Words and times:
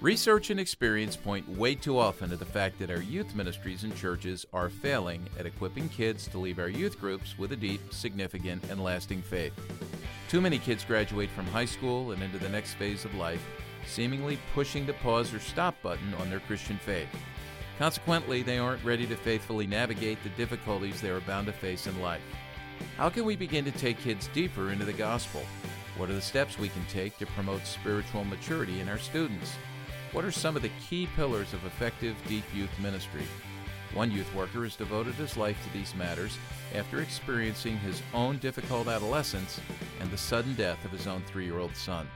Research 0.00 0.50
and 0.50 0.60
experience 0.60 1.16
point 1.16 1.48
way 1.48 1.74
too 1.74 1.98
often 1.98 2.30
to 2.30 2.36
the 2.36 2.44
fact 2.44 2.78
that 2.78 2.88
our 2.90 3.02
youth 3.02 3.34
ministries 3.34 3.82
and 3.82 3.96
churches 3.96 4.46
are 4.52 4.68
failing 4.68 5.28
at 5.36 5.44
equipping 5.44 5.88
kids 5.88 6.28
to 6.28 6.38
leave 6.38 6.60
our 6.60 6.68
youth 6.68 7.00
groups 7.00 7.36
with 7.36 7.50
a 7.50 7.56
deep, 7.56 7.80
significant, 7.92 8.62
and 8.70 8.84
lasting 8.84 9.20
faith. 9.20 9.52
Too 10.28 10.40
many 10.40 10.60
kids 10.60 10.84
graduate 10.84 11.30
from 11.30 11.46
high 11.46 11.64
school 11.64 12.12
and 12.12 12.22
into 12.22 12.38
the 12.38 12.48
next 12.48 12.74
phase 12.74 13.04
of 13.04 13.12
life, 13.16 13.44
seemingly 13.88 14.38
pushing 14.54 14.86
the 14.86 14.92
pause 14.92 15.34
or 15.34 15.40
stop 15.40 15.74
button 15.82 16.14
on 16.20 16.30
their 16.30 16.38
Christian 16.38 16.78
faith. 16.78 17.08
Consequently, 17.76 18.44
they 18.44 18.58
aren't 18.58 18.84
ready 18.84 19.04
to 19.04 19.16
faithfully 19.16 19.66
navigate 19.66 20.22
the 20.22 20.28
difficulties 20.30 21.00
they 21.00 21.10
are 21.10 21.22
bound 21.22 21.48
to 21.48 21.52
face 21.52 21.88
in 21.88 22.00
life. 22.00 22.22
How 22.96 23.08
can 23.08 23.24
we 23.24 23.34
begin 23.34 23.64
to 23.64 23.72
take 23.72 23.98
kids 23.98 24.30
deeper 24.32 24.70
into 24.70 24.84
the 24.84 24.92
gospel? 24.92 25.42
What 25.96 26.08
are 26.08 26.14
the 26.14 26.20
steps 26.20 26.56
we 26.56 26.68
can 26.68 26.86
take 26.86 27.18
to 27.18 27.26
promote 27.26 27.66
spiritual 27.66 28.24
maturity 28.24 28.78
in 28.78 28.88
our 28.88 28.98
students? 28.98 29.56
What 30.12 30.24
are 30.24 30.32
some 30.32 30.56
of 30.56 30.62
the 30.62 30.70
key 30.88 31.06
pillars 31.16 31.52
of 31.52 31.64
effective 31.66 32.16
deep 32.26 32.44
youth 32.54 32.70
ministry? 32.80 33.24
One 33.92 34.10
youth 34.10 34.32
worker 34.34 34.62
has 34.62 34.74
devoted 34.74 35.14
his 35.14 35.36
life 35.36 35.56
to 35.62 35.72
these 35.72 35.94
matters 35.94 36.38
after 36.74 37.00
experiencing 37.00 37.76
his 37.78 38.02
own 38.14 38.38
difficult 38.38 38.88
adolescence 38.88 39.60
and 40.00 40.10
the 40.10 40.16
sudden 40.16 40.54
death 40.54 40.82
of 40.84 40.92
his 40.92 41.06
own 41.06 41.22
three 41.26 41.44
year 41.44 41.58
old 41.58 41.76
son. 41.76 42.08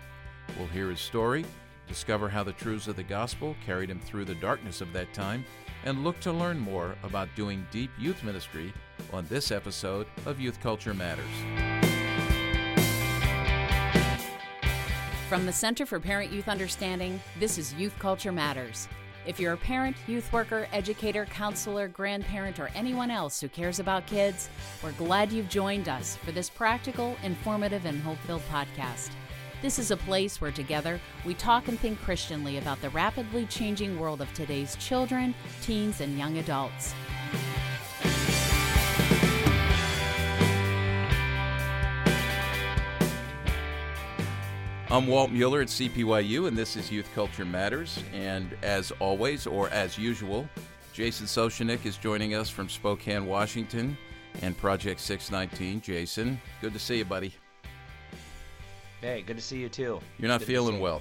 We'll 0.58 0.68
hear 0.68 0.88
his 0.88 1.00
story, 1.00 1.44
discover 1.86 2.30
how 2.30 2.42
the 2.42 2.52
truths 2.52 2.88
of 2.88 2.96
the 2.96 3.02
gospel 3.02 3.54
carried 3.64 3.90
him 3.90 4.00
through 4.00 4.24
the 4.24 4.34
darkness 4.36 4.80
of 4.80 4.92
that 4.94 5.12
time, 5.12 5.44
and 5.84 6.02
look 6.02 6.18
to 6.20 6.32
learn 6.32 6.58
more 6.58 6.96
about 7.02 7.28
doing 7.36 7.66
deep 7.70 7.90
youth 7.98 8.22
ministry 8.24 8.72
on 9.12 9.26
this 9.28 9.50
episode 9.50 10.06
of 10.24 10.40
Youth 10.40 10.60
Culture 10.60 10.94
Matters. 10.94 11.71
From 15.32 15.46
the 15.46 15.52
Center 15.54 15.86
for 15.86 15.98
Parent 15.98 16.30
Youth 16.30 16.46
Understanding, 16.46 17.18
this 17.40 17.56
is 17.56 17.72
Youth 17.72 17.98
Culture 17.98 18.32
Matters. 18.32 18.86
If 19.24 19.40
you're 19.40 19.54
a 19.54 19.56
parent, 19.56 19.96
youth 20.06 20.30
worker, 20.30 20.68
educator, 20.74 21.24
counselor, 21.24 21.88
grandparent, 21.88 22.60
or 22.60 22.68
anyone 22.74 23.10
else 23.10 23.40
who 23.40 23.48
cares 23.48 23.78
about 23.78 24.06
kids, 24.06 24.50
we're 24.82 24.92
glad 24.92 25.32
you've 25.32 25.48
joined 25.48 25.88
us 25.88 26.16
for 26.16 26.32
this 26.32 26.50
practical, 26.50 27.16
informative, 27.22 27.86
and 27.86 28.02
hope 28.02 28.18
filled 28.26 28.42
podcast. 28.50 29.12
This 29.62 29.78
is 29.78 29.90
a 29.90 29.96
place 29.96 30.38
where 30.38 30.52
together 30.52 31.00
we 31.24 31.32
talk 31.32 31.66
and 31.68 31.80
think 31.80 31.98
Christianly 32.02 32.58
about 32.58 32.82
the 32.82 32.90
rapidly 32.90 33.46
changing 33.46 33.98
world 33.98 34.20
of 34.20 34.30
today's 34.34 34.76
children, 34.76 35.34
teens, 35.62 36.02
and 36.02 36.18
young 36.18 36.36
adults. 36.36 36.92
I'm 44.92 45.06
Walt 45.06 45.30
Mueller 45.30 45.62
at 45.62 45.68
CPYU, 45.68 46.48
and 46.48 46.54
this 46.54 46.76
is 46.76 46.92
Youth 46.92 47.08
Culture 47.14 47.46
Matters. 47.46 47.98
And 48.12 48.54
as 48.62 48.92
always, 49.00 49.46
or 49.46 49.70
as 49.70 49.96
usual, 49.96 50.46
Jason 50.92 51.24
Soucinek 51.24 51.86
is 51.86 51.96
joining 51.96 52.34
us 52.34 52.50
from 52.50 52.68
Spokane, 52.68 53.24
Washington, 53.24 53.96
and 54.42 54.54
Project 54.54 55.00
619. 55.00 55.80
Jason, 55.80 56.38
good 56.60 56.74
to 56.74 56.78
see 56.78 56.98
you, 56.98 57.06
buddy. 57.06 57.32
Hey, 59.00 59.22
good 59.22 59.38
to 59.38 59.42
see 59.42 59.60
you 59.60 59.70
too. 59.70 59.98
You're 60.18 60.28
not 60.28 60.40
good 60.40 60.48
feeling 60.48 60.78
well. 60.78 61.00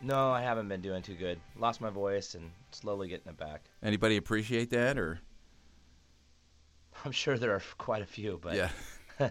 No, 0.00 0.30
I 0.30 0.40
haven't 0.40 0.68
been 0.68 0.82
doing 0.82 1.02
too 1.02 1.16
good. 1.16 1.40
Lost 1.58 1.80
my 1.80 1.90
voice 1.90 2.36
and 2.36 2.48
slowly 2.70 3.08
getting 3.08 3.30
it 3.30 3.36
back. 3.36 3.64
Anybody 3.82 4.18
appreciate 4.18 4.70
that, 4.70 4.98
or? 4.98 5.18
I'm 7.04 7.10
sure 7.10 7.36
there 7.38 7.50
are 7.50 7.62
quite 7.76 8.02
a 8.02 8.06
few, 8.06 8.38
but 8.40 8.54
yeah. 8.54 8.68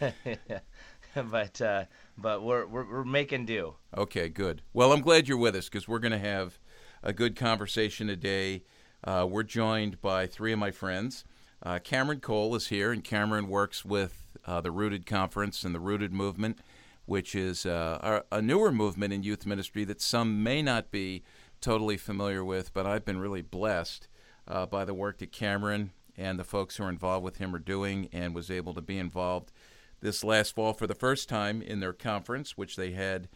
but 1.30 1.60
uh, 1.60 1.84
but 2.16 2.42
we're, 2.42 2.66
we're 2.66 2.90
we're 2.90 3.04
making 3.04 3.46
do. 3.46 3.74
Okay, 3.96 4.28
good. 4.28 4.62
Well, 4.72 4.92
I'm 4.92 5.00
glad 5.00 5.28
you're 5.28 5.38
with 5.38 5.54
us 5.54 5.68
because 5.68 5.86
we're 5.86 5.98
going 5.98 6.12
to 6.12 6.18
have 6.18 6.58
a 7.02 7.12
good 7.12 7.36
conversation 7.36 8.06
today. 8.06 8.64
Uh, 9.04 9.26
we're 9.28 9.42
joined 9.42 10.00
by 10.00 10.26
three 10.26 10.52
of 10.52 10.58
my 10.58 10.70
friends. 10.70 11.24
Uh, 11.62 11.78
Cameron 11.78 12.20
Cole 12.20 12.54
is 12.54 12.68
here, 12.68 12.92
and 12.92 13.04
Cameron 13.04 13.48
works 13.48 13.84
with 13.84 14.24
uh, 14.46 14.60
the 14.60 14.70
Rooted 14.70 15.06
Conference 15.06 15.64
and 15.64 15.74
the 15.74 15.80
Rooted 15.80 16.12
Movement, 16.12 16.58
which 17.06 17.34
is 17.34 17.66
uh, 17.66 18.22
a 18.30 18.42
newer 18.42 18.72
movement 18.72 19.12
in 19.12 19.22
youth 19.22 19.46
ministry 19.46 19.84
that 19.84 20.00
some 20.00 20.42
may 20.42 20.62
not 20.62 20.90
be 20.90 21.22
totally 21.60 21.96
familiar 21.96 22.44
with, 22.44 22.72
but 22.74 22.86
I've 22.86 23.04
been 23.04 23.18
really 23.18 23.42
blessed 23.42 24.08
uh, 24.48 24.66
by 24.66 24.84
the 24.84 24.94
work 24.94 25.18
that 25.18 25.30
Cameron 25.30 25.92
and 26.16 26.38
the 26.38 26.44
folks 26.44 26.76
who 26.76 26.84
are 26.84 26.88
involved 26.88 27.24
with 27.24 27.38
him 27.38 27.54
are 27.54 27.60
doing 27.60 28.08
and 28.12 28.34
was 28.34 28.50
able 28.50 28.74
to 28.74 28.82
be 28.82 28.98
involved 28.98 29.52
this 30.02 30.22
last 30.22 30.54
fall 30.54 30.74
for 30.74 30.86
the 30.86 30.94
first 30.94 31.28
time 31.28 31.62
in 31.62 31.80
their 31.80 31.92
conference, 31.92 32.56
which 32.56 32.76
they 32.76 32.90
had 32.90 33.28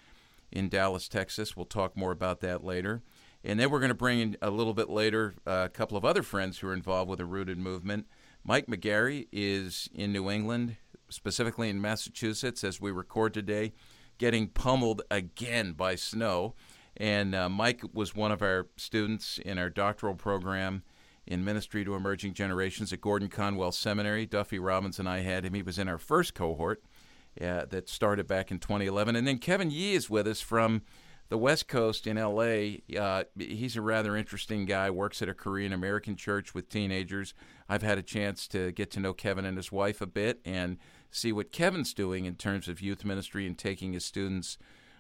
in 0.53 0.69
Dallas, 0.69 1.09
Texas. 1.09 1.56
We'll 1.56 1.65
talk 1.65 1.97
more 1.97 2.12
about 2.12 2.41
that 2.41 2.65
later. 2.65 3.03
And 3.43 3.59
then 3.60 3.71
we're 3.71 3.78
going 3.78 3.91
to 3.91 3.94
bring 3.94 4.21
in 4.21 4.37
a 4.43 4.50
little 4.50 4.75
bit 4.75 4.91
later 4.91 5.34
uh, 5.47 5.62
a 5.66 5.69
couple 5.69 5.97
of 5.97 6.04
other 6.04 6.22
friends 6.22 6.59
who 6.59 6.69
are 6.69 6.75
involved 6.75 7.09
with 7.09 7.19
the 7.19 7.25
Rooted 7.25 7.59
movement. 7.59 8.06
Mike 8.44 8.66
McGarry 8.66 9.28
is 9.32 9.88
in 9.94 10.12
New 10.12 10.28
England, 10.31 10.77
specifically 11.09 11.71
in 11.71 11.81
Massachusetts, 11.81 12.65
as 12.65 12.81
we 12.81 12.91
record 12.91 13.33
today, 13.33 13.72
getting 14.19 14.48
pummeled 14.48 15.03
again 15.10 15.72
by 15.72 15.94
snow. 15.94 16.54
And 16.97 17.34
uh, 17.34 17.48
Mike 17.48 17.83
was 17.93 18.15
one 18.15 18.33
of 18.33 18.43
our 18.43 18.66
students 18.77 19.38
in 19.38 19.59
our 19.59 19.71
doctoral 19.71 20.15
program 20.15 20.83
in 21.27 21.45
ministry 21.45 21.85
to 21.85 21.95
emerging 21.95 22.35
generations 22.35 22.93
at 22.93 23.01
Gordon 23.01 23.29
Conwell 23.29 23.73
Seminary. 23.73 24.27
Duffy 24.27 24.59
Robbins 24.59 24.99
and 24.99 25.09
I 25.09 25.21
had 25.21 25.45
him. 25.45 25.55
He 25.55 25.63
was 25.63 25.79
in 25.79 25.89
our 25.89 25.99
first 25.99 26.35
cohort 26.35 26.83
uh, 27.41 27.67
that 27.67 27.89
started 27.89 28.27
back 28.27 28.51
in 28.51 28.59
2011. 28.59 29.17
And 29.17 29.27
then 29.27 29.39
Kevin 29.39 29.71
Yee 29.71 29.95
is 29.95 30.09
with 30.09 30.27
us 30.27 30.41
from 30.41 30.83
the 31.29 31.39
West 31.39 31.67
Coast 31.67 32.07
in 32.07 32.17
LA. 32.17 32.79
Uh, 32.99 33.25
he's 33.37 33.77
a 33.77 33.83
rather 33.83 34.17
interesting 34.17 34.65
guy, 34.65 34.91
works 34.91 35.21
at 35.21 35.29
a 35.29 35.35
Korean 35.35 35.73
American 35.73 36.15
church 36.15 36.55
with 36.55 36.69
teenagers. 36.69 37.35
I've 37.69 37.83
had 37.83 37.99
a 37.99 38.03
chance 38.03 38.47
to 38.49 38.71
get 38.73 38.91
to 38.93 39.01
know 39.01 39.13
Kevin 39.13 39.45
and 39.45 39.57
his 39.57 39.73
wife 39.73 40.01
a 40.01 40.07
bit 40.07 40.41
and 40.45 40.79
see 41.11 41.33
what 41.33 41.51
Kevin's 41.51 41.93
doing 41.93 42.25
in 42.25 42.37
terms 42.37 42.69
of 42.69 42.81
youth 42.81 43.05
ministry 43.05 43.47
and 43.47 43.59
taking 43.59 43.93
his 43.93 44.05
students 44.05 44.57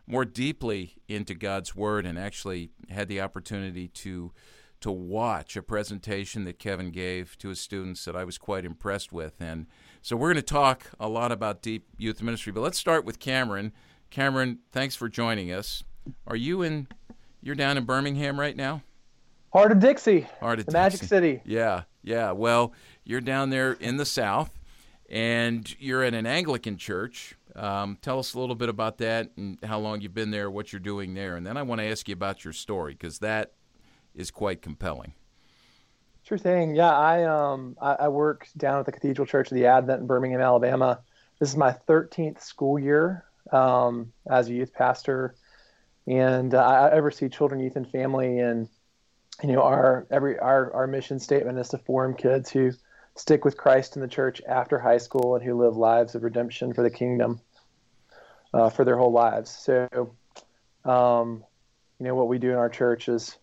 more 0.06 0.24
deeply 0.24 0.96
into 1.08 1.34
God's 1.34 1.74
Word 1.76 2.06
and 2.06 2.18
actually 2.18 2.70
had 2.88 3.08
the 3.08 3.20
opportunity 3.20 3.88
to 3.88 4.32
to 4.80 4.90
watch 4.90 5.56
a 5.56 5.62
presentation 5.62 6.44
that 6.44 6.58
Kevin 6.58 6.90
gave 6.90 7.36
to 7.38 7.48
his 7.48 7.60
students 7.60 8.04
that 8.04 8.16
I 8.16 8.24
was 8.24 8.38
quite 8.38 8.64
impressed 8.64 9.12
with. 9.12 9.34
And 9.40 9.66
so 10.02 10.16
we're 10.16 10.28
going 10.28 10.36
to 10.36 10.42
talk 10.42 10.90
a 11.00 11.08
lot 11.08 11.32
about 11.32 11.62
deep 11.62 11.86
youth 11.98 12.22
ministry, 12.22 12.52
but 12.52 12.60
let's 12.60 12.78
start 12.78 13.04
with 13.04 13.18
Cameron. 13.18 13.72
Cameron, 14.10 14.60
thanks 14.72 14.94
for 14.94 15.08
joining 15.08 15.50
us. 15.50 15.82
Are 16.26 16.36
you 16.36 16.62
in? 16.62 16.88
You're 17.42 17.54
down 17.54 17.76
in 17.76 17.84
Birmingham 17.84 18.38
right 18.38 18.56
now. 18.56 18.82
Heart 19.52 19.72
of 19.72 19.80
Dixie. 19.80 20.26
Heart 20.40 20.60
of 20.60 20.66
the 20.66 20.72
Dixie. 20.72 20.78
Magic 20.78 21.02
City. 21.02 21.40
Yeah, 21.44 21.82
yeah. 22.02 22.32
Well, 22.32 22.72
you're 23.04 23.20
down 23.20 23.50
there 23.50 23.72
in 23.72 23.96
the 23.96 24.04
South, 24.04 24.50
and 25.08 25.74
you're 25.80 26.02
at 26.02 26.14
an 26.14 26.26
Anglican 26.26 26.76
church. 26.76 27.36
Um, 27.54 27.96
tell 28.02 28.18
us 28.18 28.34
a 28.34 28.38
little 28.38 28.54
bit 28.54 28.68
about 28.68 28.98
that 28.98 29.30
and 29.36 29.58
how 29.64 29.78
long 29.78 30.02
you've 30.02 30.12
been 30.12 30.30
there, 30.30 30.50
what 30.50 30.72
you're 30.72 30.80
doing 30.80 31.14
there, 31.14 31.36
and 31.36 31.46
then 31.46 31.56
I 31.56 31.62
want 31.62 31.80
to 31.80 31.86
ask 31.86 32.06
you 32.06 32.12
about 32.12 32.44
your 32.44 32.52
story 32.52 32.92
because 32.92 33.20
that 33.20 33.52
is 34.16 34.30
quite 34.30 34.62
compelling. 34.62 35.12
Sure 36.24 36.38
thing. 36.38 36.74
Yeah, 36.74 36.90
I 36.90 37.24
um 37.24 37.76
I, 37.80 37.92
I, 37.92 38.08
work 38.08 38.48
down 38.56 38.80
at 38.80 38.86
the 38.86 38.90
Cathedral 38.90 39.26
Church 39.26 39.52
of 39.52 39.54
the 39.54 39.66
Advent 39.66 40.00
in 40.00 40.06
Birmingham, 40.08 40.40
Alabama. 40.40 41.00
This 41.38 41.50
is 41.50 41.56
my 41.56 41.76
13th 41.88 42.42
school 42.42 42.78
year 42.78 43.24
um, 43.52 44.12
as 44.28 44.48
a 44.48 44.52
youth 44.52 44.72
pastor, 44.72 45.36
and 46.08 46.52
uh, 46.52 46.64
I 46.64 46.90
oversee 46.92 47.28
children, 47.28 47.60
youth, 47.60 47.76
and 47.76 47.88
family. 47.88 48.40
And 48.40 48.68
you 49.44 49.52
know, 49.52 49.62
our 49.62 50.08
every 50.10 50.36
our 50.38 50.72
our 50.74 50.86
mission 50.88 51.20
statement 51.20 51.58
is 51.58 51.68
to 51.68 51.78
form 51.78 52.14
kids 52.14 52.50
who 52.50 52.72
stick 53.14 53.44
with 53.44 53.56
Christ 53.56 53.94
in 53.94 54.02
the 54.02 54.08
church 54.08 54.42
after 54.48 54.80
high 54.80 54.98
school 54.98 55.36
and 55.36 55.44
who 55.44 55.54
live 55.54 55.76
lives 55.76 56.16
of 56.16 56.24
redemption 56.24 56.72
for 56.74 56.82
the 56.82 56.90
kingdom 56.90 57.40
uh, 58.52 58.70
for 58.70 58.84
their 58.84 58.96
whole 58.96 59.12
lives. 59.12 59.50
So, 59.50 60.16
um, 60.84 61.44
you 62.00 62.06
know, 62.06 62.14
what 62.16 62.28
we 62.28 62.38
do 62.38 62.50
in 62.50 62.56
our 62.56 62.68
church 62.68 63.08
is 63.08 63.38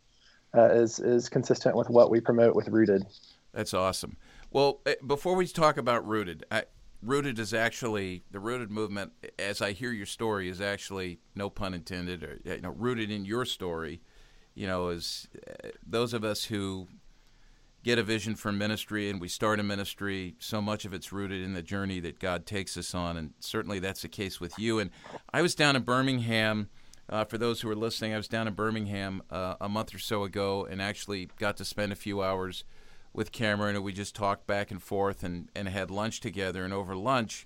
uh, 0.56 0.70
is 0.70 1.00
is 1.00 1.30
consistent 1.30 1.76
with 1.76 1.90
what 1.90 2.10
we 2.10 2.20
promote 2.20 2.56
with 2.56 2.68
Rooted. 2.68 3.06
That's 3.54 3.74
awesome. 3.74 4.18
Well, 4.52 4.82
eh, 4.86 4.96
before 5.06 5.36
we 5.36 5.48
talk 5.48 5.78
about 5.78 6.08
Rooted, 6.08 6.46
I, 6.52 6.64
Rooted 7.02 7.40
is 7.40 7.54
actually 7.54 8.24
the 8.32 8.40
Rooted 8.40 8.72
movement. 8.72 9.12
As 9.38 9.62
I 9.62 9.72
hear 9.74 9.92
your 9.92 10.06
story, 10.06 10.50
is 10.50 10.62
actually 10.62 11.20
no 11.36 11.50
pun 11.50 11.74
intended, 11.74 12.24
or 12.24 12.40
you 12.44 12.62
know, 12.62 12.72
rooted 12.72 13.12
in 13.12 13.26
your 13.26 13.46
story. 13.46 14.02
You 14.56 14.68
know, 14.68 14.90
is 14.90 15.28
uh, 15.48 15.70
those 15.86 16.14
of 16.14 16.24
us 16.24 16.46
who 16.46 16.88
get 17.84 18.00
a 18.00 18.04
vision 18.04 18.34
for 18.34 18.52
ministry 18.52 19.10
and 19.10 19.20
we 19.20 19.28
start 19.28 19.60
a 19.60 19.64
ministry, 19.64 20.36
so 20.40 20.62
much 20.62 20.86
of 20.86 20.94
it's 20.94 21.12
rooted 21.12 21.42
in 21.42 21.54
the 21.54 21.62
journey 21.62 22.00
that 22.00 22.18
God 22.18 22.46
takes 22.46 22.78
us 22.78 22.96
on, 22.96 23.18
and 23.18 23.34
certainly 23.40 23.80
that's 23.80 24.04
the 24.04 24.08
case 24.08 24.40
with 24.40 24.58
you. 24.58 24.80
And 24.80 24.90
I 25.34 25.42
was 25.42 25.54
down 25.54 25.76
in 25.76 25.82
Birmingham 25.82 26.70
uh, 27.10 27.26
for 27.26 27.38
those 27.38 27.62
who 27.62 27.70
are 27.70 27.76
listening, 27.76 28.14
I 28.14 28.18
was 28.18 28.28
down 28.28 28.48
in 28.48 28.54
Birmingham 28.54 29.22
uh, 29.30 29.56
a 29.60 29.70
month 29.70 29.94
or 29.94 30.00
so 30.00 30.24
ago 30.24 30.66
and 30.70 30.82
actually 30.82 31.30
got 31.38 31.58
to 31.58 31.66
spend 31.66 31.92
a 31.92 31.96
few 31.96 32.22
hours 32.22 32.64
with 33.14 33.32
Cameron, 33.32 33.76
and 33.76 33.84
we 33.84 33.94
just 33.94 34.16
talked 34.16 34.48
back 34.48 34.72
and 34.72 34.82
forth 34.82 35.24
and, 35.24 35.50
and 35.56 35.68
had 35.68 35.92
lunch 35.92 36.20
together. 36.20 36.64
And 36.64 36.74
over 36.74 36.96
lunch, 36.96 37.46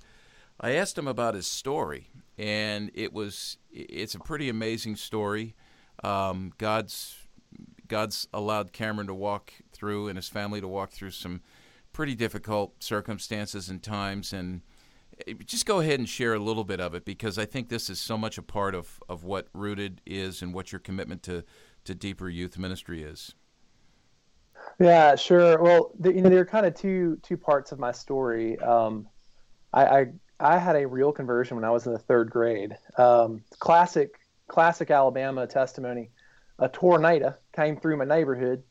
I 0.59 0.71
asked 0.71 0.97
him 0.97 1.07
about 1.07 1.35
his 1.35 1.47
story, 1.47 2.09
and 2.37 2.89
it 2.93 3.13
was 3.13 3.57
it's 3.71 4.15
a 4.15 4.19
pretty 4.19 4.49
amazing 4.49 4.95
story. 4.95 5.55
Um, 6.03 6.53
God's 6.57 7.15
God's 7.87 8.27
allowed 8.33 8.73
Cameron 8.73 9.07
to 9.07 9.13
walk 9.13 9.53
through 9.71 10.07
and 10.07 10.17
his 10.17 10.29
family 10.29 10.61
to 10.61 10.67
walk 10.67 10.91
through 10.91 11.11
some 11.11 11.41
pretty 11.93 12.15
difficult 12.15 12.83
circumstances 12.83 13.69
and 13.69 13.81
times. 13.81 14.33
And 14.33 14.61
just 15.45 15.65
go 15.65 15.79
ahead 15.79 15.99
and 15.99 16.07
share 16.07 16.33
a 16.33 16.39
little 16.39 16.63
bit 16.63 16.79
of 16.79 16.93
it 16.93 17.05
because 17.05 17.37
I 17.37 17.45
think 17.45 17.69
this 17.69 17.89
is 17.89 17.99
so 17.99 18.17
much 18.17 18.37
a 18.37 18.41
part 18.41 18.75
of, 18.75 19.01
of 19.09 19.23
what 19.23 19.47
Rooted 19.53 20.01
is 20.05 20.41
and 20.41 20.53
what 20.53 20.71
your 20.71 20.79
commitment 20.79 21.23
to, 21.23 21.43
to 21.85 21.95
deeper 21.95 22.29
youth 22.29 22.57
ministry 22.57 23.03
is. 23.03 23.33
Yeah, 24.79 25.15
sure. 25.15 25.61
Well, 25.61 25.91
the, 25.99 26.13
you 26.13 26.21
know, 26.21 26.29
there 26.29 26.41
are 26.41 26.45
kind 26.45 26.65
of 26.65 26.75
two 26.75 27.17
two 27.23 27.37
parts 27.37 27.71
of 27.71 27.79
my 27.79 27.91
story. 27.91 28.59
Um, 28.59 29.07
I, 29.73 29.85
I, 29.85 30.05
I 30.39 30.57
had 30.57 30.75
a 30.75 30.87
real 30.87 31.11
conversion 31.11 31.57
when 31.57 31.63
I 31.63 31.71
was 31.71 31.87
in 31.87 31.93
the 31.93 31.99
third 31.99 32.29
grade. 32.29 32.77
Um, 32.97 33.43
classic 33.59 34.19
classic 34.47 34.91
Alabama 34.91 35.47
testimony. 35.47 36.11
A 36.59 36.69
tornado 36.69 37.35
came 37.55 37.77
through 37.77 37.97
my 37.97 38.05
neighborhood. 38.05 38.63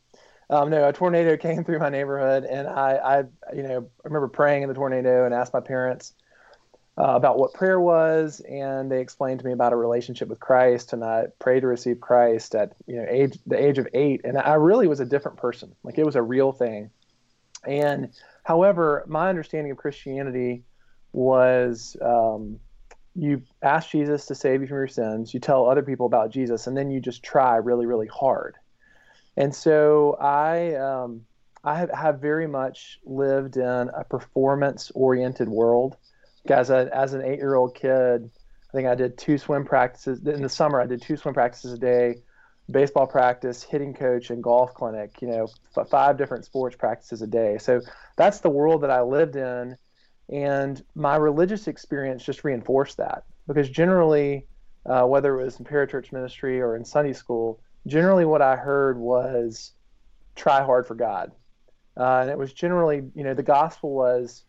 Um, 0.49 0.69
no, 0.69 0.87
a 0.87 0.93
tornado 0.93 1.35
came 1.37 1.63
through 1.63 1.79
my 1.79 1.89
neighborhood, 1.89 2.45
and 2.45 2.67
I, 2.67 2.95
I, 2.95 3.53
you 3.53 3.63
know, 3.63 3.89
I 4.03 4.07
remember 4.07 4.27
praying 4.27 4.63
in 4.63 4.69
the 4.69 4.75
tornado 4.75 5.25
and 5.25 5.33
asked 5.33 5.53
my 5.53 5.59
parents 5.59 6.13
uh, 6.99 7.15
about 7.15 7.37
what 7.37 7.53
prayer 7.53 7.79
was, 7.79 8.41
and 8.49 8.91
they 8.91 8.99
explained 9.01 9.39
to 9.39 9.45
me 9.45 9.51
about 9.51 9.71
a 9.71 9.75
relationship 9.75 10.29
with 10.29 10.39
Christ, 10.39 10.93
and 10.93 11.03
I 11.03 11.27
prayed 11.37 11.59
to 11.61 11.67
receive 11.67 12.01
Christ 12.01 12.55
at 12.55 12.73
you 12.87 12.95
know 12.95 13.05
age 13.07 13.37
the 13.45 13.63
age 13.63 13.77
of 13.77 13.87
eight, 13.93 14.21
and 14.23 14.37
I 14.37 14.53
really 14.53 14.87
was 14.87 14.99
a 14.99 15.05
different 15.05 15.37
person. 15.37 15.75
Like 15.83 15.97
it 15.99 16.05
was 16.05 16.15
a 16.15 16.23
real 16.23 16.51
thing. 16.51 16.89
And 17.65 18.09
however, 18.43 19.03
my 19.07 19.29
understanding 19.29 19.71
of 19.71 19.77
Christianity 19.77 20.63
was 21.11 21.95
um, 22.01 22.59
you 23.15 23.43
ask 23.61 23.91
Jesus 23.91 24.25
to 24.27 24.35
save 24.35 24.61
you 24.61 24.67
from 24.67 24.77
your 24.77 24.87
sins, 24.87 25.33
you 25.33 25.39
tell 25.39 25.69
other 25.69 25.83
people 25.83 26.07
about 26.07 26.31
Jesus, 26.31 26.65
and 26.65 26.75
then 26.75 26.89
you 26.89 26.99
just 26.99 27.21
try 27.21 27.57
really, 27.57 27.85
really 27.85 28.07
hard. 28.07 28.55
And 29.35 29.53
so 29.53 30.17
I 30.19 30.73
um, 30.75 31.25
I 31.63 31.77
have, 31.77 31.91
have 31.91 32.19
very 32.19 32.47
much 32.47 32.99
lived 33.05 33.57
in 33.57 33.89
a 33.89 34.03
performance 34.03 34.91
oriented 34.95 35.47
world 35.47 35.97
as 36.51 36.69
a 36.69 36.89
as 36.95 37.13
an 37.13 37.21
eight 37.21 37.39
year 37.39 37.55
old 37.55 37.75
kid, 37.75 38.29
I 38.69 38.71
think 38.73 38.87
I 38.87 38.95
did 38.95 39.17
two 39.17 39.37
swim 39.37 39.65
practices 39.65 40.25
in 40.25 40.41
the 40.41 40.49
summer. 40.49 40.81
I 40.81 40.85
did 40.85 41.01
two 41.01 41.17
swim 41.17 41.33
practices 41.33 41.73
a 41.73 41.77
day, 41.77 42.21
baseball 42.69 43.07
practice, 43.07 43.63
hitting 43.63 43.93
coach, 43.93 44.29
and 44.29 44.43
golf 44.43 44.73
clinic. 44.73 45.21
You 45.21 45.29
know, 45.29 45.47
f- 45.77 45.89
five 45.89 46.17
different 46.17 46.45
sports 46.45 46.75
practices 46.75 47.21
a 47.21 47.27
day. 47.27 47.57
So 47.57 47.81
that's 48.15 48.39
the 48.39 48.49
world 48.49 48.83
that 48.83 48.91
I 48.91 49.01
lived 49.01 49.35
in, 49.35 49.77
and 50.29 50.83
my 50.95 51.15
religious 51.15 51.67
experience 51.67 52.23
just 52.23 52.43
reinforced 52.43 52.97
that 52.97 53.23
because 53.47 53.69
generally, 53.69 54.47
uh, 54.85 55.03
whether 55.03 55.39
it 55.39 55.43
was 55.43 55.59
in 55.59 55.65
parachurch 55.65 56.11
ministry 56.11 56.61
or 56.61 56.75
in 56.75 56.83
Sunday 56.83 57.13
school, 57.13 57.61
generally 57.87 58.25
what 58.25 58.41
I 58.41 58.55
heard 58.55 58.97
was 58.97 59.71
try 60.35 60.63
hard 60.63 60.85
for 60.85 60.95
God. 60.95 61.31
Uh, 61.97 62.19
and 62.21 62.29
it 62.29 62.37
was 62.37 62.53
generally, 62.53 63.03
you 63.15 63.23
know, 63.23 63.33
the 63.33 63.43
gospel 63.43 63.91
was 63.91 64.43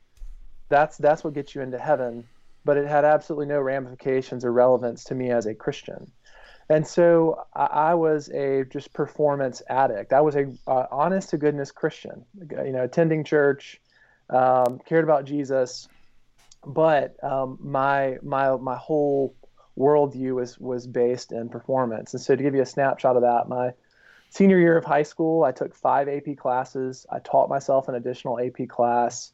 that's 0.69 0.97
that's 0.99 1.25
what 1.25 1.35
gets 1.35 1.55
you 1.55 1.63
into 1.63 1.79
heaven 1.79 2.25
but 2.65 2.77
it 2.77 2.87
had 2.87 3.05
absolutely 3.05 3.47
no 3.47 3.61
ramifications 3.61 4.45
or 4.45 4.53
relevance 4.53 5.05
to 5.05 5.15
me 5.15 5.31
as 5.31 5.47
a 5.47 5.55
christian. 5.55 6.11
And 6.69 6.87
so 6.87 7.45
i, 7.55 7.65
I 7.65 7.95
was 7.95 8.29
a 8.31 8.65
just 8.65 8.93
performance 8.93 9.63
addict. 9.69 10.13
I 10.13 10.21
was 10.21 10.37
a 10.37 10.53
uh, 10.67 10.87
honest 10.91 11.31
to 11.31 11.39
goodness 11.39 11.73
christian 11.73 12.25
you 12.51 12.73
know 12.73 12.85
attending 12.85 13.25
church 13.25 13.81
um, 14.31 14.81
cared 14.87 15.05
about 15.05 15.25
jesus 15.25 15.89
but 16.67 17.23
um, 17.23 17.59
my 17.61 18.19
my 18.23 18.57
my 18.57 18.77
whole 18.77 19.35
worldview 19.79 20.35
was 20.35 20.59
was 20.59 20.87
based 20.87 21.33
in 21.33 21.49
performance. 21.49 22.13
And 22.13 22.21
so 22.21 22.35
to 22.35 22.43
give 22.43 22.55
you 22.55 22.63
a 22.63 22.67
snapshot 22.67 23.17
of 23.17 23.23
that 23.23 23.49
my 23.49 23.71
senior 24.31 24.59
year 24.59 24.77
of 24.77 24.85
high 24.85 25.05
school 25.05 25.45
i 25.45 25.53
took 25.53 25.75
five 25.75 26.09
ap 26.09 26.37
classes. 26.37 27.07
I 27.11 27.21
taught 27.21 27.49
myself 27.49 27.89
an 27.89 27.95
additional 27.95 28.39
ap 28.39 28.69
class 28.69 29.33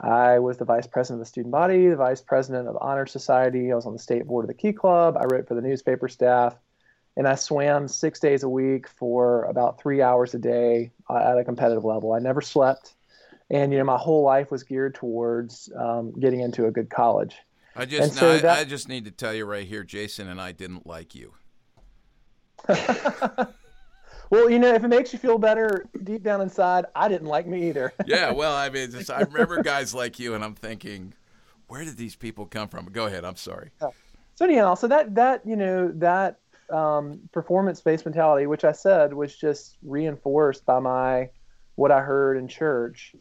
I 0.00 0.38
was 0.38 0.58
the 0.58 0.64
vice 0.64 0.86
president 0.86 1.20
of 1.20 1.26
the 1.26 1.28
student 1.28 1.52
body, 1.52 1.88
the 1.88 1.96
vice 1.96 2.20
president 2.20 2.66
of 2.66 2.74
the 2.74 2.80
honor 2.80 3.06
society. 3.06 3.70
I 3.72 3.76
was 3.76 3.86
on 3.86 3.92
the 3.92 3.98
state 3.98 4.26
board 4.26 4.44
of 4.44 4.48
the 4.48 4.54
Key 4.54 4.72
Club. 4.72 5.16
I 5.16 5.24
wrote 5.24 5.46
for 5.46 5.54
the 5.54 5.62
newspaper 5.62 6.08
staff, 6.08 6.56
and 7.16 7.28
I 7.28 7.36
swam 7.36 7.86
six 7.86 8.18
days 8.18 8.42
a 8.42 8.48
week 8.48 8.88
for 8.88 9.44
about 9.44 9.80
three 9.80 10.02
hours 10.02 10.34
a 10.34 10.38
day 10.38 10.90
uh, 11.08 11.18
at 11.18 11.38
a 11.38 11.44
competitive 11.44 11.84
level. 11.84 12.12
I 12.12 12.18
never 12.18 12.40
slept, 12.40 12.94
and 13.50 13.72
you 13.72 13.78
know 13.78 13.84
my 13.84 13.98
whole 13.98 14.24
life 14.24 14.50
was 14.50 14.64
geared 14.64 14.94
towards 14.94 15.70
um, 15.76 16.12
getting 16.18 16.40
into 16.40 16.66
a 16.66 16.70
good 16.72 16.90
college. 16.90 17.36
I 17.76 17.86
just, 17.86 18.14
so 18.14 18.38
that, 18.38 18.58
I 18.58 18.64
just 18.64 18.88
need 18.88 19.04
to 19.06 19.10
tell 19.10 19.32
you 19.32 19.46
right 19.46 19.66
here, 19.66 19.84
Jason 19.84 20.28
and 20.28 20.40
I 20.40 20.52
didn't 20.52 20.86
like 20.86 21.14
you. 21.14 21.32
Well, 24.32 24.48
you 24.48 24.58
know, 24.58 24.72
if 24.72 24.82
it 24.82 24.88
makes 24.88 25.12
you 25.12 25.18
feel 25.18 25.36
better 25.36 25.84
deep 26.04 26.22
down 26.22 26.40
inside, 26.40 26.86
I 26.96 27.06
didn't 27.06 27.26
like 27.26 27.46
me 27.46 27.68
either. 27.68 27.92
yeah, 28.06 28.32
well, 28.32 28.54
I 28.54 28.70
mean, 28.70 28.90
just, 28.90 29.10
I 29.10 29.20
remember 29.20 29.62
guys 29.62 29.94
like 29.94 30.18
you, 30.18 30.34
and 30.34 30.42
I'm 30.42 30.54
thinking, 30.54 31.12
where 31.68 31.84
did 31.84 31.98
these 31.98 32.16
people 32.16 32.46
come 32.46 32.68
from? 32.68 32.86
Go 32.86 33.04
ahead. 33.04 33.26
I'm 33.26 33.36
sorry. 33.36 33.72
So 33.78 34.46
anyhow, 34.46 34.72
so 34.72 34.88
that 34.88 35.14
that 35.16 35.42
you 35.44 35.54
know 35.54 35.92
that 35.96 36.38
um, 36.70 37.20
performance-based 37.32 38.06
mentality, 38.06 38.46
which 38.46 38.64
I 38.64 38.72
said 38.72 39.12
was 39.12 39.36
just 39.36 39.76
reinforced 39.82 40.64
by 40.64 40.78
my 40.78 41.28
what 41.74 41.90
I 41.90 42.00
heard 42.00 42.38
in 42.38 42.48
church, 42.48 43.14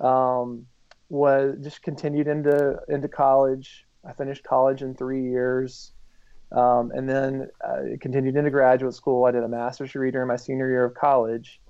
um, 0.00 0.66
was 1.08 1.56
just 1.62 1.80
continued 1.80 2.28
into 2.28 2.78
into 2.90 3.08
college. 3.08 3.86
I 4.04 4.12
finished 4.12 4.44
college 4.44 4.82
in 4.82 4.94
three 4.94 5.22
years. 5.22 5.92
Um, 6.50 6.90
and 6.94 7.08
then 7.08 7.48
uh, 7.62 7.96
continued 8.00 8.36
into 8.36 8.50
graduate 8.50 8.94
school. 8.94 9.24
I 9.26 9.32
did 9.32 9.42
a 9.42 9.48
master's 9.48 9.92
degree 9.92 10.10
during 10.10 10.28
my 10.28 10.36
senior 10.36 10.68
year 10.68 10.84
of 10.84 10.94
college. 10.94 11.60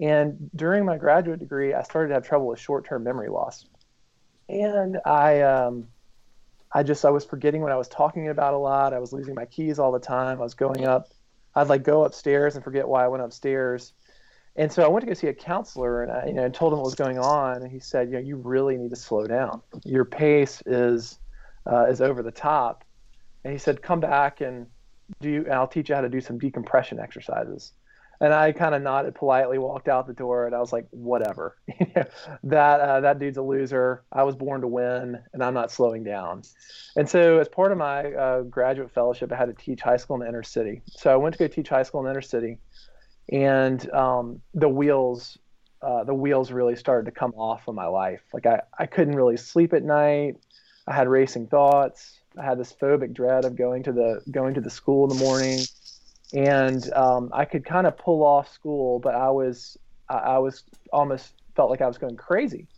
And 0.00 0.50
during 0.54 0.84
my 0.84 0.96
graduate 0.96 1.40
degree, 1.40 1.74
I 1.74 1.82
started 1.82 2.08
to 2.08 2.14
have 2.14 2.26
trouble 2.26 2.46
with 2.46 2.60
short-term 2.60 3.02
memory 3.02 3.28
loss. 3.28 3.64
And 4.48 4.98
I, 5.04 5.40
um, 5.40 5.88
I 6.72 6.82
just 6.82 7.04
I 7.04 7.10
was 7.10 7.24
forgetting 7.24 7.62
what 7.62 7.72
I 7.72 7.76
was 7.76 7.88
talking 7.88 8.28
about 8.28 8.54
a 8.54 8.58
lot. 8.58 8.92
I 8.92 8.98
was 8.98 9.12
losing 9.12 9.34
my 9.34 9.46
keys 9.46 9.78
all 9.78 9.92
the 9.92 9.98
time. 9.98 10.38
I 10.38 10.42
was 10.42 10.54
going 10.54 10.86
up. 10.86 11.08
I'd 11.54 11.68
like 11.68 11.82
go 11.82 12.04
upstairs 12.04 12.54
and 12.54 12.62
forget 12.62 12.86
why 12.86 13.04
I 13.04 13.08
went 13.08 13.22
upstairs. 13.22 13.92
And 14.56 14.70
so 14.70 14.82
I 14.82 14.88
went 14.88 15.02
to 15.02 15.06
go 15.06 15.14
see 15.14 15.28
a 15.28 15.34
counselor, 15.34 16.02
and 16.02 16.12
I, 16.12 16.26
you 16.26 16.34
know, 16.34 16.48
told 16.48 16.72
him 16.72 16.80
what 16.80 16.84
was 16.84 16.94
going 16.94 17.18
on. 17.18 17.62
And 17.62 17.70
he 17.70 17.78
said, 17.78 18.08
you 18.08 18.14
know, 18.14 18.20
you 18.20 18.36
really 18.36 18.76
need 18.76 18.90
to 18.90 18.96
slow 18.96 19.26
down. 19.26 19.62
Your 19.84 20.04
pace 20.04 20.62
is 20.66 21.18
uh, 21.66 21.86
is 21.86 22.00
over 22.00 22.22
the 22.22 22.32
top 22.32 22.84
and 23.44 23.52
he 23.52 23.58
said, 23.58 23.82
"Come 23.82 24.00
back 24.00 24.40
and 24.40 24.66
do. 25.20 25.44
And 25.44 25.54
I'll 25.54 25.68
teach 25.68 25.88
you 25.88 25.94
how 25.94 26.00
to 26.00 26.08
do 26.08 26.20
some 26.20 26.38
decompression 26.38 26.98
exercises." 26.98 27.72
And 28.20 28.34
I 28.34 28.50
kind 28.50 28.74
of 28.74 28.82
nodded 28.82 29.14
politely, 29.14 29.58
walked 29.58 29.86
out 29.86 30.08
the 30.08 30.12
door, 30.12 30.46
and 30.46 30.54
I 30.54 30.58
was 30.58 30.72
like, 30.72 30.86
"Whatever. 30.90 31.56
that 32.44 32.80
uh, 32.80 33.00
that 33.00 33.18
dude's 33.18 33.38
a 33.38 33.42
loser. 33.42 34.02
I 34.12 34.24
was 34.24 34.34
born 34.34 34.60
to 34.62 34.66
win, 34.66 35.18
and 35.32 35.42
I'm 35.42 35.54
not 35.54 35.70
slowing 35.70 36.02
down." 36.02 36.42
And 36.96 37.08
so, 37.08 37.38
as 37.38 37.48
part 37.48 37.70
of 37.70 37.78
my 37.78 38.12
uh, 38.12 38.42
graduate 38.42 38.90
fellowship, 38.90 39.32
I 39.32 39.36
had 39.36 39.46
to 39.46 39.64
teach 39.64 39.82
high 39.82 39.98
school 39.98 40.16
in 40.16 40.22
the 40.22 40.28
inner 40.28 40.42
city. 40.42 40.82
So 40.86 41.12
I 41.12 41.16
went 41.16 41.34
to 41.34 41.38
go 41.38 41.46
teach 41.46 41.68
high 41.68 41.84
school 41.84 42.00
in 42.00 42.06
the 42.06 42.10
inner 42.10 42.22
city, 42.22 42.58
and 43.30 43.88
um, 43.92 44.42
the 44.54 44.68
wheels 44.68 45.38
uh, 45.82 46.04
the 46.04 46.14
wheels 46.14 46.50
really 46.50 46.76
started 46.76 47.06
to 47.06 47.12
come 47.12 47.32
off 47.34 47.68
of 47.68 47.74
my 47.74 47.86
life. 47.86 48.22
Like 48.32 48.46
I, 48.46 48.62
I 48.78 48.86
couldn't 48.86 49.14
really 49.14 49.36
sleep 49.36 49.72
at 49.72 49.82
night. 49.82 50.36
I 50.86 50.94
had 50.94 51.08
racing 51.08 51.46
thoughts. 51.46 52.17
I 52.38 52.44
had 52.44 52.58
this 52.58 52.72
phobic 52.72 53.12
dread 53.12 53.44
of 53.44 53.56
going 53.56 53.82
to 53.84 53.92
the 53.92 54.22
going 54.30 54.54
to 54.54 54.60
the 54.60 54.70
school 54.70 55.10
in 55.10 55.16
the 55.16 55.24
morning, 55.24 55.60
and 56.32 56.92
um, 56.92 57.30
I 57.32 57.44
could 57.44 57.64
kind 57.64 57.86
of 57.86 57.96
pull 57.98 58.24
off 58.24 58.52
school, 58.52 58.98
but 58.98 59.14
I 59.14 59.30
was 59.30 59.76
I, 60.08 60.14
I 60.14 60.38
was 60.38 60.64
almost 60.92 61.34
felt 61.54 61.70
like 61.70 61.80
I 61.80 61.86
was 61.86 61.98
going 61.98 62.16
crazy. 62.16 62.68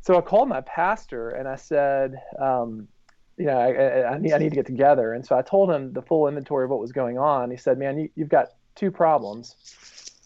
So 0.00 0.16
I 0.16 0.20
called 0.20 0.48
my 0.48 0.60
pastor 0.62 1.30
and 1.30 1.46
I 1.46 1.56
said, 1.56 2.20
um, 2.38 2.88
you 3.36 3.46
know, 3.46 3.58
I, 3.58 4.14
I, 4.14 4.18
need, 4.18 4.32
I 4.32 4.38
need 4.38 4.50
to 4.50 4.56
get 4.56 4.66
together. 4.66 5.12
And 5.12 5.24
so 5.24 5.36
I 5.36 5.42
told 5.42 5.70
him 5.70 5.92
the 5.92 6.02
full 6.02 6.26
inventory 6.28 6.64
of 6.64 6.70
what 6.70 6.80
was 6.80 6.92
going 6.92 7.18
on. 7.18 7.50
He 7.50 7.56
said, 7.56 7.78
man, 7.78 7.98
you, 7.98 8.10
have 8.18 8.28
got 8.28 8.48
two 8.74 8.90
problems. 8.90 9.54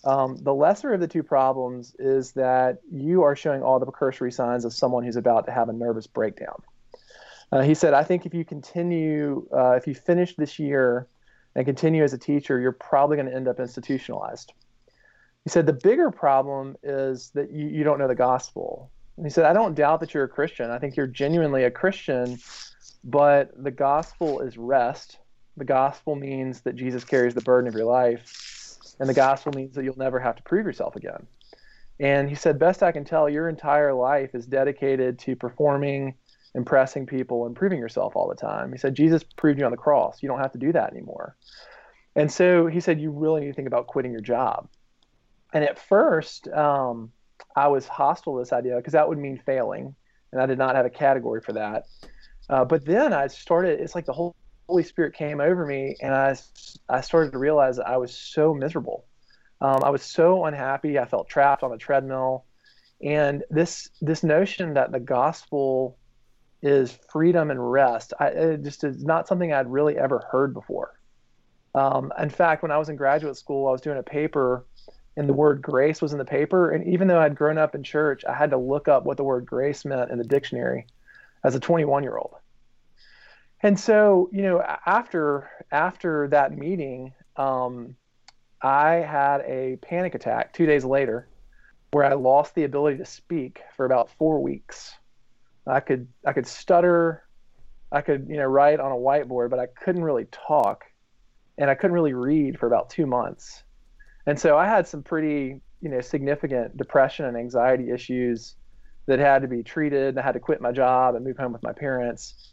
Um, 0.05 0.37
the 0.37 0.55
lesser 0.55 0.93
of 0.95 1.01
the 1.01 1.09
two 1.09 1.23
problems 1.23 1.95
is 1.99 2.33
that 2.33 2.79
you 2.91 3.23
are 3.23 3.37
showing 3.37 3.63
all 3.63 3.79
the 3.79 3.87
precursory 3.87 4.33
signs 4.33 4.65
of 4.65 4.73
someone 4.73 5.05
who's 5.05 5.17
about 5.17 5.47
to 5.47 5.53
have 5.53 5.69
a 5.69 5.73
nervous 5.73 6.07
breakdown. 6.07 6.63
Uh, 7.53 7.61
he 7.61 7.75
said, 7.75 7.93
I 7.93 8.03
think 8.03 8.25
if 8.25 8.33
you 8.33 8.45
continue, 8.45 9.47
uh, 9.53 9.73
if 9.73 9.87
you 9.87 9.95
finish 9.95 10.35
this 10.37 10.59
year 10.59 11.07
and 11.55 11.67
continue 11.67 12.03
as 12.03 12.15
a 12.15 12.19
teacher, 12.19 12.59
you're 12.59 12.73
probably 12.73 13.17
going 13.17 13.29
to 13.29 13.35
end 13.35 13.47
up 13.47 13.61
institutionalized. 13.61 14.55
He 15.45 15.51
said, 15.51 15.67
the 15.67 15.75
bigger 15.75 16.11
problem 16.11 16.77
is 16.83 17.31
that 17.35 17.53
you, 17.53 17.67
you 17.67 17.85
don't 17.85 17.99
know 17.99 18.09
the 18.09 18.15
gospel. 18.15 18.91
And 19.19 19.27
he 19.27 19.31
said, 19.31 19.45
I 19.45 19.53
don't 19.53 19.75
doubt 19.75 20.01
that 20.01 20.15
you're 20.15 20.25
a 20.25 20.29
Christian. 20.29 20.71
I 20.71 20.79
think 20.79 20.97
you're 20.97 21.07
genuinely 21.07 21.65
a 21.65 21.71
Christian, 21.71 22.39
but 23.05 23.51
the 23.63 23.71
gospel 23.71 24.41
is 24.41 24.57
rest. 24.57 25.19
The 25.59 25.67
gospel 25.67 26.17
means 26.17 26.63
that 26.63 26.77
Jesus 26.77 27.05
carries 27.05 27.35
the 27.35 27.43
burden 27.43 27.69
of 27.69 27.75
your 27.75 27.85
life. 27.85 28.79
And 28.99 29.09
the 29.09 29.15
gospel 29.15 29.53
means 29.55 29.75
that 29.75 29.85
you'll 29.85 29.99
never 29.99 30.19
have 30.19 30.37
to 30.37 30.43
prove 30.43 30.65
yourself 30.65 30.97
again. 30.97 31.27
And 32.01 32.29
he 32.31 32.35
said, 32.35 32.59
best 32.59 32.83
I 32.83 32.93
can 32.93 33.05
tell, 33.05 33.29
your 33.29 33.49
entire 33.49 33.93
life 33.93 34.35
is 34.35 34.47
dedicated 34.47 35.19
to 35.21 35.37
performing 35.37 36.15
impressing 36.55 37.07
people 37.07 37.47
and 37.47 37.57
proving 37.57 37.79
yourself 37.79 38.15
all 38.15 38.29
the 38.29 38.35
time. 38.35 38.73
He 38.73 38.79
said, 38.79 38.95
Jesus 38.95 39.23
proved 39.23 39.59
you 39.59 39.65
on 39.65 39.71
the 39.71 39.77
cross. 39.77 40.23
You 40.23 40.29
don't 40.29 40.41
have 40.41 40.53
to 40.53 40.59
do 40.59 40.73
that 40.73 40.93
anymore. 40.93 41.37
And 42.15 42.31
so 42.31 42.67
he 42.67 42.81
said, 42.81 43.01
You 43.01 43.11
really 43.11 43.41
need 43.41 43.49
to 43.49 43.55
think 43.55 43.69
about 43.69 43.87
quitting 43.87 44.13
your 44.13 44.21
job. 44.21 44.69
And 45.53 45.65
at 45.65 45.79
first, 45.79 46.49
um, 46.49 47.13
I 47.57 47.69
was 47.69 47.87
hostile 47.87 48.35
to 48.35 48.41
this 48.41 48.53
idea 48.53 48.77
because 48.77 48.93
that 48.93 49.09
would 49.09 49.19
mean 49.19 49.41
failing. 49.45 49.95
And 50.33 50.41
I 50.41 50.47
did 50.47 50.59
not 50.59 50.77
have 50.77 50.87
a 50.87 50.91
category 50.91 51.41
for 51.41 51.53
that. 51.53 51.85
Uh, 52.49 52.65
but 52.65 52.85
then 52.85 53.13
I 53.13 53.27
started, 53.27 53.81
it's 53.81 53.95
like 53.95 54.07
the 54.07 54.33
Holy 54.69 54.83
Spirit 54.83 55.15
came 55.15 55.41
over 55.41 55.67
me 55.67 55.97
and 56.01 56.15
I, 56.15 56.37
I 56.89 57.01
started 57.03 57.33
to 57.33 57.39
realize 57.39 57.77
that 57.77 57.87
I 57.87 57.99
was 57.99 58.15
so 58.15 58.55
miserable. 58.55 59.05
Um, 59.61 59.83
I 59.85 59.91
was 59.91 60.03
so 60.03 60.45
unhappy. 60.45 60.99
I 60.99 61.05
felt 61.05 61.29
trapped 61.29 61.63
on 61.63 61.73
a 61.73 61.79
treadmill. 61.79 62.47
And 63.03 63.45
this, 63.51 63.91
this 64.01 64.23
notion 64.23 64.75
that 64.75 64.91
the 64.91 65.01
gospel 65.01 65.99
is 66.63 66.97
freedom 67.11 67.51
and 67.51 67.73
rest, 67.73 68.13
I, 68.19 68.29
it 68.29 68.63
just 68.63 68.85
is 68.85 69.05
not 69.05 69.27
something 69.27 69.53
I'd 69.53 69.71
really 69.71 69.99
ever 69.99 70.27
heard 70.31 70.55
before. 70.55 70.99
Um, 71.75 72.13
in 72.19 72.31
fact, 72.31 72.63
when 72.63 72.71
I 72.71 72.79
was 72.79 72.89
in 72.89 72.97
graduate 72.97 73.37
school, 73.37 73.69
I 73.69 73.73
was 73.73 73.81
doing 73.81 73.99
a 73.99 74.03
paper 74.03 74.67
and 75.17 75.29
the 75.29 75.35
word 75.35 75.61
grace 75.61 76.01
was 76.01 76.13
in 76.13 76.19
the 76.19 76.25
paper. 76.25 76.71
And 76.71 76.87
even 76.87 77.09
though 77.09 77.21
I'd 77.21 77.37
grown 77.37 77.59
up 77.59 77.75
in 77.75 77.83
church, 77.83 78.25
I 78.25 78.35
had 78.35 78.51
to 78.51 78.57
look 78.57 78.89
up 78.89 79.05
what 79.05 79.17
the 79.17 79.25
word 79.25 79.47
grace 79.47 79.85
meant 79.85 80.11
in 80.11 80.19
the 80.19 80.25
dictionary 80.25 80.87
as 81.45 81.55
a 81.55 81.61
21 81.61 82.03
year 82.03 82.17
old. 82.17 82.35
And 83.63 83.79
so, 83.79 84.29
you 84.33 84.43
know, 84.43 84.61
after 84.87 85.49
after 85.71 86.29
that 86.29 86.57
meeting, 86.57 87.13
um, 87.37 87.97
I 88.61 88.95
had 88.95 89.43
a 89.43 89.77
panic 89.77 90.15
attack 90.15 90.53
two 90.53 90.67
days 90.67 90.85
later, 90.85 91.29
where 91.93 92.05
I 92.05 92.15
lost 92.15 92.55
the 92.55 92.65
ability 92.65 92.99
to 92.99 93.05
speak 93.05 93.61
for 93.77 93.87
about 93.87 94.11
four 94.19 94.41
weeks. 94.43 94.95
I 95.67 95.81
could 95.81 96.09
I 96.27 96.33
could 96.33 96.47
stutter, 96.47 97.25
I 97.91 98.01
could 98.01 98.27
you 98.29 98.37
know 98.37 98.45
write 98.45 98.81
on 98.81 98.93
a 98.93 98.97
whiteboard, 98.97 99.51
but 99.51 99.59
I 99.59 99.67
couldn't 99.67 100.05
really 100.05 100.27
talk 100.31 100.85
and 101.59 101.71
I 101.71 101.75
couldn't 101.75 101.95
really 101.95 102.15
read 102.15 102.59
for 102.59 102.67
about 102.67 102.91
two 102.91 103.07
months. 103.07 103.63
And 104.27 104.39
so 104.39 104.57
I 104.57 104.67
had 104.67 104.87
some 104.87 105.03
pretty, 105.03 105.61
you 105.81 105.89
know, 105.89 106.01
significant 106.01 106.77
depression 106.77 107.27
and 107.27 107.37
anxiety 107.37 107.91
issues 107.91 108.57
that 109.07 109.19
had 109.19 109.43
to 109.43 109.49
be 109.49 109.63
treated. 109.63 110.17
I 110.17 110.23
had 110.23 110.33
to 110.33 110.41
quit 110.41 110.61
my 110.61 110.73
job 110.73 111.15
and 111.15 111.25
move 111.25 111.37
home 111.37 111.53
with 111.53 111.63
my 111.63 111.73
parents. 111.73 112.53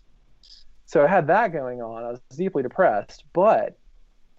So 0.86 1.04
I 1.04 1.08
had 1.08 1.28
that 1.28 1.54
going 1.54 1.82
on. 1.82 2.04
I 2.04 2.10
was 2.12 2.20
deeply 2.36 2.64
depressed, 2.64 3.24
but 3.34 3.78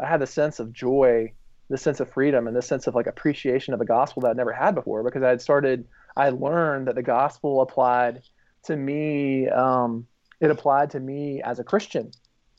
I 0.01 0.07
had 0.07 0.21
the 0.21 0.27
sense 0.27 0.59
of 0.59 0.73
joy, 0.73 1.33
the 1.69 1.79
sense 1.79 2.01
of 2.01 2.11
freedom, 2.11 2.49
and 2.49 2.57
the 2.57 2.63
sense 2.63 2.89
of 2.89 2.97
like 2.97 3.07
appreciation 3.07 3.73
of 3.73 3.79
the 3.79 3.87
gospel 3.87 4.23
that 4.23 4.31
I'd 4.31 4.37
never 4.37 4.53
had 4.53 4.75
before 4.75 5.05
because 5.05 5.23
I 5.23 5.29
had 5.29 5.41
started, 5.41 5.87
I 6.17 6.31
learned 6.31 6.89
that 6.89 6.97
the 6.97 7.03
gospel 7.03 7.61
applied 7.63 8.23
to 8.65 8.77
me. 8.77 9.49
Um, 9.49 10.07
it 10.41 10.51
applied 10.51 10.91
to 10.91 11.01
me 11.01 11.43
as 11.43 11.59
a 11.59 11.65
Christian 11.65 12.13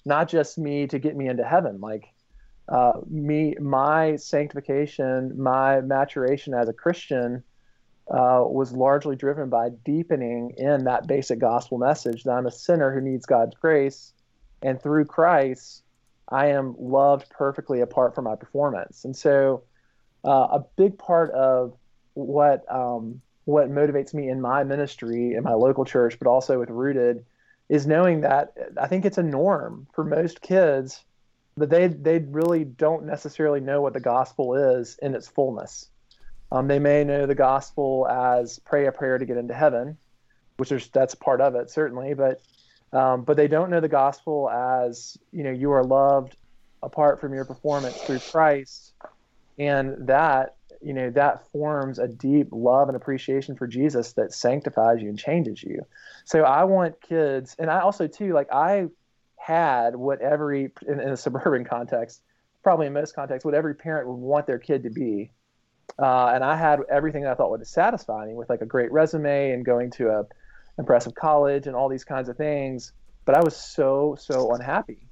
not 0.06 0.28
just 0.28 0.58
me 0.58 0.88
to 0.88 1.00
get 1.00 1.16
me 1.16 1.28
into 1.28 1.44
heaven 1.44 1.80
like 1.80 2.06
uh, 2.70 2.94
me 3.10 3.56
my 3.60 4.16
sanctification 4.16 5.34
my 5.42 5.82
maturation 5.82 6.54
as 6.54 6.70
a 6.70 6.74
christian 6.74 7.44
uh, 8.10 8.44
was 8.46 8.74
largely 8.74 9.16
driven 9.16 9.50
by 9.50 9.70
deepening 9.86 10.54
in 10.58 10.84
that 10.84 11.08
basic 11.08 11.40
gospel 11.40 11.78
message 11.78 12.24
that 12.24 12.32
i'm 12.32 12.48
a 12.48 12.52
sinner 12.52 12.94
who 12.94 13.02
needs 13.02 13.26
god's 13.26 13.56
grace 13.56 14.14
and 14.62 14.82
through 14.82 15.06
christ 15.06 15.84
i 16.30 16.48
am 16.48 16.76
loved 16.80 17.30
perfectly 17.30 17.82
apart 17.82 18.16
from 18.16 18.26
my 18.26 18.36
performance 18.36 19.06
and 19.06 19.16
so 19.16 19.64
uh, 20.24 20.48
a 20.52 20.66
big 20.78 20.98
part 20.98 21.32
of 21.32 21.76
what 22.14 22.64
um, 22.72 23.22
what 23.46 23.70
motivates 23.72 24.14
me 24.14 24.30
in 24.30 24.40
my 24.40 24.64
ministry 24.64 25.34
in 25.34 25.44
my 25.44 25.54
local 25.54 25.84
church 25.86 26.18
but 26.20 26.28
also 26.28 26.60
with 26.60 26.70
rooted 26.70 27.26
is 27.70 27.88
knowing 27.88 28.22
that 28.22 28.54
I 28.80 28.88
think 28.88 29.06
it's 29.06 29.18
a 29.18 29.24
norm 29.24 29.88
for 29.94 30.04
most 30.04 30.42
kids 30.42 31.04
that 31.58 31.70
they 31.70 31.88
they 31.88 32.20
really 32.20 32.66
don't 32.66 33.06
necessarily 33.06 33.60
know 33.60 33.82
what 33.82 33.94
the 33.94 34.00
gospel 34.00 34.56
is 34.56 34.98
in 35.02 35.16
its 35.16 35.28
fullness. 35.28 35.90
Um, 36.52 36.68
they 36.68 36.80
may 36.80 37.04
know 37.04 37.26
the 37.26 37.36
gospel 37.36 38.08
as 38.10 38.60
pray 38.60 38.88
a 38.88 38.92
prayer 38.92 39.18
to 39.18 39.26
get 39.26 39.38
into 39.38 39.54
heaven, 39.54 39.98
which 40.58 40.72
is 40.72 40.90
that's 40.90 41.16
part 41.16 41.40
of 41.40 41.56
it 41.56 41.70
certainly, 41.70 42.14
but 42.14 42.42
um, 42.94 43.24
but 43.24 43.38
they 43.38 43.48
don't 43.48 43.70
know 43.70 43.80
the 43.80 43.88
gospel 43.88 44.50
as 44.50 45.18
you 45.32 45.44
know 45.44 45.52
you 45.52 45.72
are 45.72 45.84
loved 45.84 46.36
apart 46.84 47.22
from 47.22 47.34
your 47.34 47.46
performance 47.46 47.96
through 48.02 48.20
Christ, 48.20 48.94
and 49.58 50.08
that 50.08 50.56
you 50.82 50.94
know 50.94 51.10
that 51.12 51.48
forms 51.52 52.00
a 52.00 52.08
deep 52.08 52.50
love 52.52 52.88
and 52.90 52.96
appreciation 52.96 53.56
for 53.56 53.68
Jesus 53.68 54.14
that 54.14 54.34
sanctifies 54.34 55.02
you 55.02 55.10
and 55.10 55.18
changes 55.18 55.62
you. 55.62 55.86
So 56.26 56.44
I 56.44 56.64
want 56.66 57.02
kids, 57.02 57.56
and 57.60 57.70
I 57.70 57.82
also 57.82 58.08
too 58.08 58.34
like 58.34 58.52
I 58.52 58.88
had 59.38 59.96
what 59.96 60.22
every 60.22 60.72
in, 60.88 61.00
in 61.00 61.10
a 61.10 61.18
suburban 61.26 61.66
context, 61.66 62.22
probably 62.64 62.88
in 62.88 62.94
most 62.94 63.16
contexts, 63.16 63.46
what 63.46 63.54
every 63.54 63.76
parent 63.76 64.08
would 64.08 64.16
want 64.16 64.48
their 64.48 64.60
kid 64.60 64.84
to 64.84 64.90
be. 64.90 65.32
Uh, 66.00 66.28
and 66.28 66.44
I 66.44 66.56
had 66.56 66.80
everything 66.90 67.26
I 67.26 67.34
thought 67.34 67.52
would 67.52 67.66
satisfy 67.68 68.26
me 68.26 68.34
with 68.34 68.50
like 68.50 68.62
a 68.62 68.66
great 68.66 68.92
resume 68.92 69.52
and 69.52 69.66
going 69.66 69.92
to 69.92 70.10
a 70.10 70.24
impressive 70.78 71.14
college 71.14 71.68
and 71.68 71.76
all 71.76 71.90
these 71.90 72.06
kinds 72.06 72.30
of 72.30 72.38
things. 72.38 72.94
But 73.26 73.36
I 73.36 73.42
was 73.44 73.56
so 73.56 74.16
so 74.20 74.54
unhappy 74.54 75.11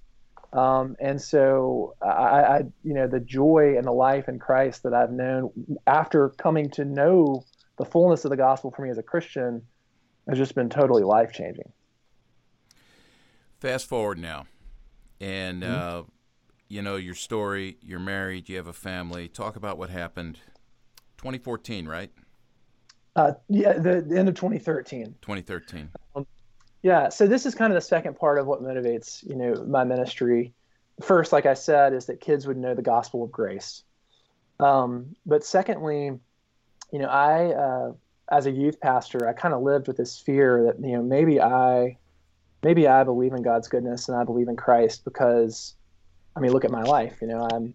um, 0.54 0.96
and 1.00 1.22
so 1.22 1.96
I, 2.02 2.08
I, 2.08 2.58
you 2.84 2.94
know, 2.94 3.08
the 3.08 3.20
joy 3.20 3.76
and 3.78 3.86
the 3.86 3.92
life 3.92 4.28
in 4.28 4.40
Christ 4.40 4.84
that 4.84 4.94
I've 4.94 5.12
known 5.12 5.52
after 5.86 6.30
coming 6.30 6.70
to 6.72 6.86
know 6.86 7.46
the 7.78 7.86
fullness 7.86 8.26
of 8.26 8.32
the 8.32 8.38
gospel 8.38 8.72
for 8.72 8.82
me 8.82 8.90
as 8.90 8.98
a 8.98 9.04
Christian 9.04 9.62
has 10.28 10.38
just 10.38 10.56
been 10.56 10.70
totally 10.70 11.04
life 11.04 11.32
changing. 11.32 11.72
Fast 13.60 13.88
forward 13.88 14.18
now, 14.18 14.48
and 15.20 15.62
mm-hmm. 15.62 16.00
uh, 16.00 16.04
you 16.68 16.82
know 16.82 16.96
your 16.96 17.16
story. 17.16 17.78
You're 17.82 18.00
married. 18.00 18.50
You 18.50 18.58
have 18.58 18.68
a 18.68 18.74
family. 18.74 19.28
Talk 19.28 19.56
about 19.56 19.78
what 19.78 19.90
happened. 19.90 20.40
2014, 21.18 21.86
right? 21.86 22.12
Uh, 23.16 23.34
yeah, 23.50 23.74
the, 23.74 24.02
the, 24.02 24.18
end 24.18 24.30
of 24.30 24.36
2013. 24.36 25.16
2013. 25.22 25.90
Um, 26.16 26.26
yeah, 26.82 27.10
so 27.10 27.28
this 27.28 27.46
is 27.46 27.56
kind 27.56 27.74
of 27.74 27.76
the 27.76 27.86
second 27.86 28.18
part 28.18 28.38
of 28.38 28.48
what 28.48 28.62
motivates, 28.62 29.28
you 29.28 29.36
know, 29.36 29.66
my 29.66 29.84
ministry. 29.84 30.54
First, 31.02 31.34
like 31.34 31.46
I 31.46 31.54
said, 31.54 31.94
is 31.94 32.06
that 32.06 32.22
kids 32.22 32.48
would 32.48 32.58
know 32.58 32.74
the 32.74 32.82
gospel 32.82 33.24
of 33.24 33.32
grace. 33.32 33.84
Um, 34.60 35.16
but 35.26 35.44
secondly, 35.44 36.20
you 36.92 37.00
know, 37.00 37.08
I, 37.08 37.54
uh, 37.54 37.94
as 38.32 38.46
a 38.46 38.52
youth 38.52 38.80
pastor, 38.80 39.28
I 39.28 39.34
kind 39.34 39.54
of 39.54 39.62
lived 39.62 39.88
with 39.88 39.98
this 39.98 40.20
fear 40.20 40.64
that, 40.66 40.80
you 40.86 40.96
know, 40.96 41.04
maybe 41.04 41.42
I, 41.42 41.98
maybe 42.64 42.88
I 42.88 43.04
believe 43.04 43.34
in 43.34 43.42
God's 43.42 43.68
goodness 43.68 44.08
and 44.08 44.18
I 44.18 44.24
believe 44.24 44.48
in 44.48 44.56
Christ 44.56 45.04
because, 45.04 45.76
I 46.36 46.40
mean, 46.40 46.52
look 46.52 46.66
at 46.66 46.72
my 46.72 46.84
life. 46.84 47.18
You 47.22 47.28
know, 47.28 47.48
I'm, 47.52 47.74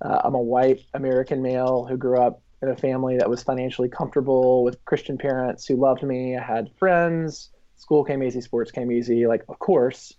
uh, 0.00 0.20
I'm 0.24 0.34
a 0.34 0.42
white 0.42 0.84
American 0.94 1.42
male 1.42 1.84
who 1.84 1.96
grew 1.96 2.20
up 2.20 2.42
in 2.60 2.68
a 2.68 2.76
family 2.76 3.18
that 3.18 3.30
was 3.30 3.42
financially 3.42 3.88
comfortable 3.88 4.64
with 4.64 4.84
Christian 4.84 5.18
parents 5.18 5.66
who 5.66 5.76
loved 5.76 6.02
me. 6.02 6.36
I 6.36 6.42
had 6.42 6.70
friends 6.78 7.50
school 7.82 8.04
came 8.04 8.22
easy, 8.22 8.40
sports 8.40 8.70
came 8.70 8.92
easy. 8.92 9.26
Like, 9.26 9.42
of 9.48 9.58
course, 9.58 10.14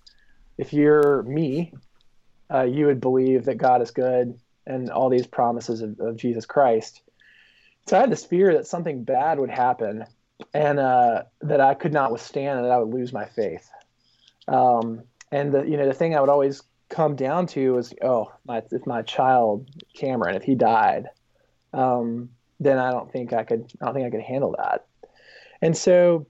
if 0.58 0.74
you're 0.74 1.24
me, 1.24 1.74
uh, 2.54 2.64
you 2.64 2.88
would 2.88 3.00
believe 3.00 3.46
that 3.46 3.58
God 3.58 3.82
is 3.82 3.92
good 3.92 4.38
and 4.68 4.90
all 4.90 5.10
these 5.10 5.26
promises 5.26 5.82
of, 5.82 5.98
of, 6.02 6.18
Jesus 6.18 6.46
Christ. 6.46 7.02
So 7.88 7.96
I 7.98 8.02
had 8.02 8.12
this 8.12 8.26
fear 8.26 8.54
that 8.56 8.68
something 8.68 9.06
bad 9.06 9.40
would 9.40 9.50
happen 9.50 10.04
and 10.54 10.78
uh, 10.78 11.24
that 11.42 11.62
I 11.62 11.74
could 11.74 11.94
not 11.94 12.12
withstand 12.12 12.60
and 12.60 12.66
that 12.66 12.74
I 12.74 12.80
would 12.80 12.94
lose 12.94 13.14
my 13.14 13.26
faith. 13.26 13.70
Um, 14.50 15.04
and 15.32 15.54
the 15.54 15.64
you 15.64 15.78
know 15.78 15.88
the 15.88 15.94
thing 15.94 16.16
I 16.16 16.20
would 16.20 16.30
always 16.30 16.64
come 16.90 17.16
down 17.16 17.48
to 17.48 17.74
was 17.74 17.94
oh 18.04 18.32
my 18.46 18.62
if 18.72 18.86
my 18.86 19.02
child 19.04 19.70
Cameron 19.96 20.36
if 20.36 20.44
he 20.44 20.56
died, 20.56 21.08
um, 21.74 22.30
then 22.60 22.78
I 22.78 22.92
don't 22.92 23.12
think 23.12 23.32
I 23.32 23.44
could 23.44 23.72
I 23.82 23.86
don't 23.86 23.94
think 23.94 24.06
I 24.06 24.10
could 24.10 24.22
handle 24.22 24.56
that. 24.58 24.86
And 25.62 25.76
so 25.78 26.28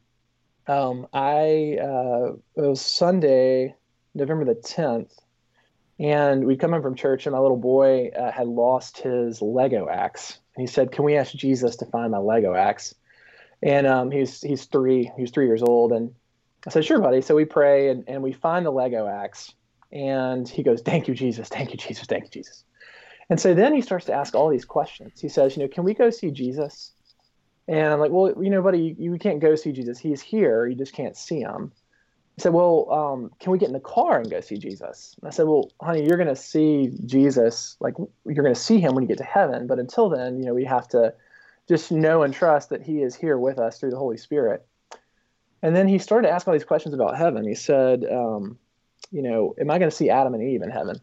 um, 0.67 1.08
I 1.13 1.77
uh, 1.82 2.34
it 2.55 2.62
was 2.62 2.82
Sunday, 2.82 3.75
November 4.15 4.46
the 4.46 4.55
tenth, 4.55 5.13
and 6.00 6.46
we'd 6.46 6.60
come 6.60 6.74
in 6.74 6.82
from 6.82 6.96
church, 6.96 7.25
and 7.25 7.34
my 7.34 7.39
little 7.39 7.58
boy 7.58 8.10
uh, 8.10 8.32
had 8.32 8.48
lost 8.48 9.00
his 9.00 9.41
Lego 9.41 9.89
axe, 9.89 10.39
and 10.55 10.67
he 10.67 10.72
said, 10.72 10.91
"Can 10.91 11.03
we 11.03 11.17
ask 11.17 11.34
Jesus 11.34 11.75
to 11.77 11.86
find 11.86 12.12
my 12.12 12.17
Lego 12.17 12.53
axe?" 12.53 12.96
And 13.62 13.88
um, 13.88 14.12
he's 14.12 14.41
he's 14.41 14.65
three, 14.65 15.12
he's 15.17 15.32
three 15.32 15.48
years 15.48 15.63
old, 15.63 15.91
and 15.91 16.13
I 16.65 16.70
said, 16.70 16.86
"Sure, 16.86 17.00
buddy." 17.01 17.22
So 17.22 17.36
we 17.36 17.46
pray, 17.46 17.89
and, 17.89 18.03
and 18.08 18.24
we 18.24 18.32
find 18.32 18.65
the 18.65 18.72
Lego 18.72 19.08
axe, 19.08 19.53
and 19.91 20.48
he 20.48 20.63
goes, 20.63 20.82
"Thank 20.82 21.08
you, 21.08 21.13
Jesus. 21.13 21.50
Thank 21.50 21.72
you, 21.72 21.77
Jesus. 21.77 22.08
Thank 22.08 22.24
you, 22.25 22.29
Jesus." 22.29 22.63
And 23.29 23.39
so 23.39 23.53
then 23.53 23.74
he 23.74 23.82
starts 23.82 24.05
to 24.05 24.13
ask 24.13 24.36
all 24.36 24.50
these 24.50 24.65
questions. 24.65 25.20
He 25.20 25.29
says, 25.29 25.58
"You 25.58 25.63
know, 25.63 25.70
can 25.70 25.84
we 25.84 25.93
go 25.93 26.10
see 26.10 26.32
Jesus?" 26.32 26.93
And 27.67 27.93
I'm 27.93 28.00
like, 28.00 28.12
well, 28.12 28.34
you 28.43 28.50
know, 28.50 28.62
buddy, 28.62 28.96
you, 28.98 29.13
you 29.13 29.20
can't 29.20 29.39
go 29.39 29.55
see 29.55 29.72
Jesus. 29.72 30.00
He's 30.00 30.22
here. 30.22 30.67
You 30.67 30.75
just 30.75 30.93
can't 30.93 31.15
see 31.15 31.39
him. 31.39 31.72
He 32.36 32.41
said, 32.41 32.53
well, 32.53 32.91
um, 32.91 33.32
can 33.39 33.51
we 33.51 33.60
get 33.60 33.67
in 33.67 33.74
the 33.74 33.79
car 33.79 34.20
and 34.20 34.29
go 34.29 34.41
see 34.41 34.58
Jesus? 34.58 35.15
And 35.22 35.27
I 35.27 35.32
said, 35.32 35.46
well, 35.46 35.72
honey, 35.79 36.03
you're 36.03 36.17
going 36.17 36.27
to 36.29 36.36
see 36.36 36.91
Jesus, 37.05 37.77
like 37.79 37.93
you're 38.25 38.43
going 38.43 38.55
to 38.55 38.60
see 38.60 38.79
him 38.79 38.96
when 38.96 39.03
you 39.03 39.08
get 39.08 39.20
to 39.20 39.24
heaven. 39.24 39.67
But 39.67 39.79
until 39.79 40.10
then, 40.10 40.39
you 40.39 40.46
know, 40.46 40.53
we 40.53 40.65
have 40.65 40.88
to 40.89 41.13
just 41.70 41.91
know 41.91 42.24
and 42.24 42.34
trust 42.34 42.70
that 42.70 42.82
he 42.82 43.01
is 43.03 43.15
here 43.15 43.38
with 43.38 43.60
us 43.60 43.79
through 43.79 43.91
the 43.91 43.98
Holy 43.98 44.17
Spirit. 44.17 44.65
And 45.62 45.75
then 45.75 45.88
he 45.88 46.00
started 46.00 46.29
asking 46.29 46.51
all 46.51 46.58
these 46.58 46.65
questions 46.65 46.93
about 46.93 47.17
heaven. 47.17 47.48
He 47.48 47.55
said, 47.55 48.03
um, 48.03 48.58
you 49.12 49.22
know, 49.22 49.53
am 49.60 49.70
I 49.70 49.77
going 49.77 49.89
to 49.89 49.96
see 49.96 50.10
Adam 50.10 50.34
and 50.34 50.43
Eve 50.43 50.63
in 50.63 50.72
heaven? 50.72 51.00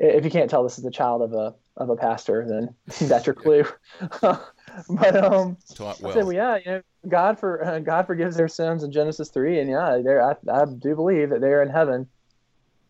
If 0.00 0.24
you 0.24 0.30
can't 0.30 0.48
tell 0.48 0.62
this 0.62 0.78
is 0.78 0.84
the 0.84 0.90
child 0.90 1.20
of 1.22 1.34
a 1.34 1.54
of 1.76 1.90
a 1.90 1.96
pastor, 1.96 2.46
then 2.48 2.74
that's 3.08 3.26
your 3.26 3.34
clue. 3.34 3.64
but 4.20 5.16
um, 5.16 5.56
Taught 5.74 6.00
I 6.00 6.04
well. 6.04 6.14
said, 6.14 6.24
well, 6.24 6.32
yeah, 6.32 6.56
you 6.56 6.64
know, 6.64 6.82
God 7.08 7.38
for 7.38 7.64
uh, 7.64 7.78
God 7.80 8.06
forgives 8.06 8.36
their 8.36 8.48
sins 8.48 8.82
in 8.82 8.90
Genesis 8.90 9.28
three, 9.28 9.60
and 9.60 9.70
yeah, 9.70 10.00
they're 10.02 10.22
I, 10.22 10.34
I 10.50 10.64
do 10.64 10.94
believe 10.96 11.30
that 11.30 11.40
they're 11.40 11.62
in 11.62 11.68
heaven. 11.68 12.08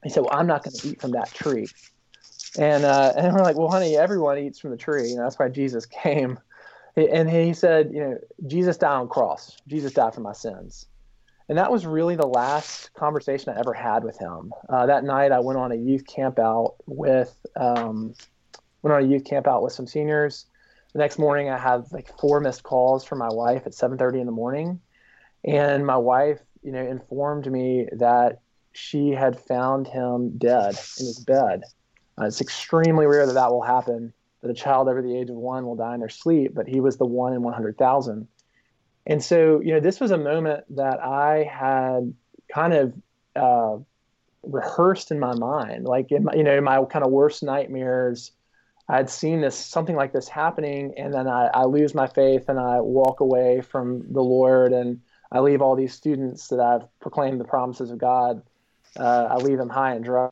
He 0.05 0.09
said, 0.09 0.21
well, 0.21 0.33
I'm 0.33 0.47
not 0.47 0.65
going 0.65 0.75
to 0.75 0.89
eat 0.89 1.01
from 1.01 1.13
that 1.13 1.35
tree, 1.35 1.67
and 2.57 2.85
uh, 2.85 3.13
and 3.17 3.35
we're 3.35 3.43
like, 3.43 3.57
well, 3.57 3.69
honey, 3.69 3.97
everyone 3.97 4.39
eats 4.39 4.61
from 4.61 4.71
the 4.71 4.77
tree, 4.77 5.11
you 5.11 5.17
know, 5.17 5.25
that's 5.25 5.39
why 5.39 5.49
Jesus 5.49 5.85
came, 5.87 6.39
and 6.97 7.29
he 7.29 7.53
said, 7.53 7.91
you 7.93 8.01
know, 8.01 8.19
Jesus 8.47 8.79
died 8.79 8.95
on 8.95 9.03
the 9.07 9.09
cross, 9.09 9.59
Jesus 9.67 9.93
died 9.93 10.15
for 10.15 10.21
my 10.21 10.33
sins, 10.33 10.87
and 11.51 11.59
that 11.59 11.73
was 11.73 11.85
really 11.85 12.15
the 12.15 12.29
last 12.29 12.95
conversation 12.95 13.53
I 13.53 13.59
ever 13.59 13.75
had 13.75 14.05
with 14.05 14.17
him. 14.17 14.53
Uh, 14.69 14.87
that 14.87 15.03
night, 15.03 15.33
I 15.33 15.41
went 15.41 15.59
on 15.59 15.73
a 15.73 15.75
youth 15.75 16.07
camp 16.07 16.39
out 16.39 16.77
with 16.87 17.45
um, 17.57 18.15
went 18.83 18.95
on 18.95 19.03
a 19.03 19.07
youth 19.07 19.25
camp 19.25 19.49
out 19.49 19.61
with 19.61 19.73
some 19.73 19.89
seniors. 19.89 20.47
The 20.93 21.01
next 21.01 21.19
morning 21.19 21.51
i 21.51 21.59
had 21.59 21.91
like 21.91 22.17
four 22.21 22.39
missed 22.39 22.63
calls 22.63 23.05
from 23.05 23.19
my 23.19 23.29
wife 23.29 23.63
at 23.67 23.73
7.30 23.73 24.21
in 24.21 24.27
the 24.27 24.33
morning. 24.33 24.81
And 25.45 25.85
my 25.85 25.97
wife 25.97 26.39
you 26.63 26.71
know 26.71 26.87
informed 26.87 27.51
me 27.51 27.89
that 27.95 28.39
she 28.71 29.11
had 29.11 29.37
found 29.37 29.89
him 29.89 30.39
dead 30.39 30.79
in 31.01 31.07
his 31.07 31.19
bed. 31.27 31.65
Uh, 32.17 32.27
it's 32.27 32.41
extremely 32.41 33.07
rare 33.07 33.27
that 33.27 33.33
that 33.33 33.51
will 33.51 33.63
happen 33.63 34.13
that 34.43 34.53
a 34.53 34.55
child 34.55 34.89
over 34.89 35.03
the 35.03 35.19
age 35.19 35.31
of 35.31 35.37
one 35.37 35.67
will 35.67 35.77
die 35.77 35.95
in 35.95 36.01
their 36.01 36.09
sleep 36.09 36.55
but 36.55 36.69
he 36.69 36.81
was 36.81 36.97
the 36.97 37.05
one 37.05 37.33
in 37.33 37.43
100000 37.43 38.29
and 39.07 39.23
so 39.23 39.61
you 39.61 39.73
know 39.73 39.81
this 39.81 40.01
was 40.01 40.11
a 40.11 40.19
moment 40.19 40.65
that 40.77 41.01
i 41.01 41.45
had 41.45 42.13
kind 42.53 42.73
of 42.73 42.95
uh, 43.37 43.77
rehearsed 44.43 45.11
in 45.11 45.19
my 45.19 45.35
mind 45.35 45.85
like 45.85 46.11
in 46.11 46.25
my, 46.25 46.35
you 46.35 46.43
know 46.43 46.61
my 46.61 46.85
kind 46.85 47.05
of 47.05 47.11
worst 47.11 47.43
nightmares 47.43 48.33
I'd 48.91 49.09
seen 49.09 49.41
this 49.41 49.57
something 49.57 49.95
like 49.95 50.13
this 50.13 50.29
happening, 50.29 50.95
and 50.97 51.15
then 51.15 51.29
I, 51.29 51.47
I, 51.47 51.65
lose 51.65 51.95
my 51.95 52.09
faith 52.09 52.49
and 52.49 52.59
I 52.59 52.81
walk 52.81 53.21
away 53.21 53.61
from 53.61 54.13
the 54.13 54.21
Lord, 54.21 54.73
and 54.73 55.01
I 55.31 55.39
leave 55.39 55.63
all 55.63 55.77
these 55.77 55.95
students 55.95 56.49
that 56.49 56.59
I've 56.59 56.89
proclaimed 56.99 57.39
the 57.39 57.45
promises 57.45 57.93
of 57.93 57.99
God. 57.99 58.43
Uh, 58.97 59.29
I 59.31 59.37
leave 59.37 59.59
them 59.59 59.69
high 59.69 59.95
and 59.95 60.05
dry 60.05 60.31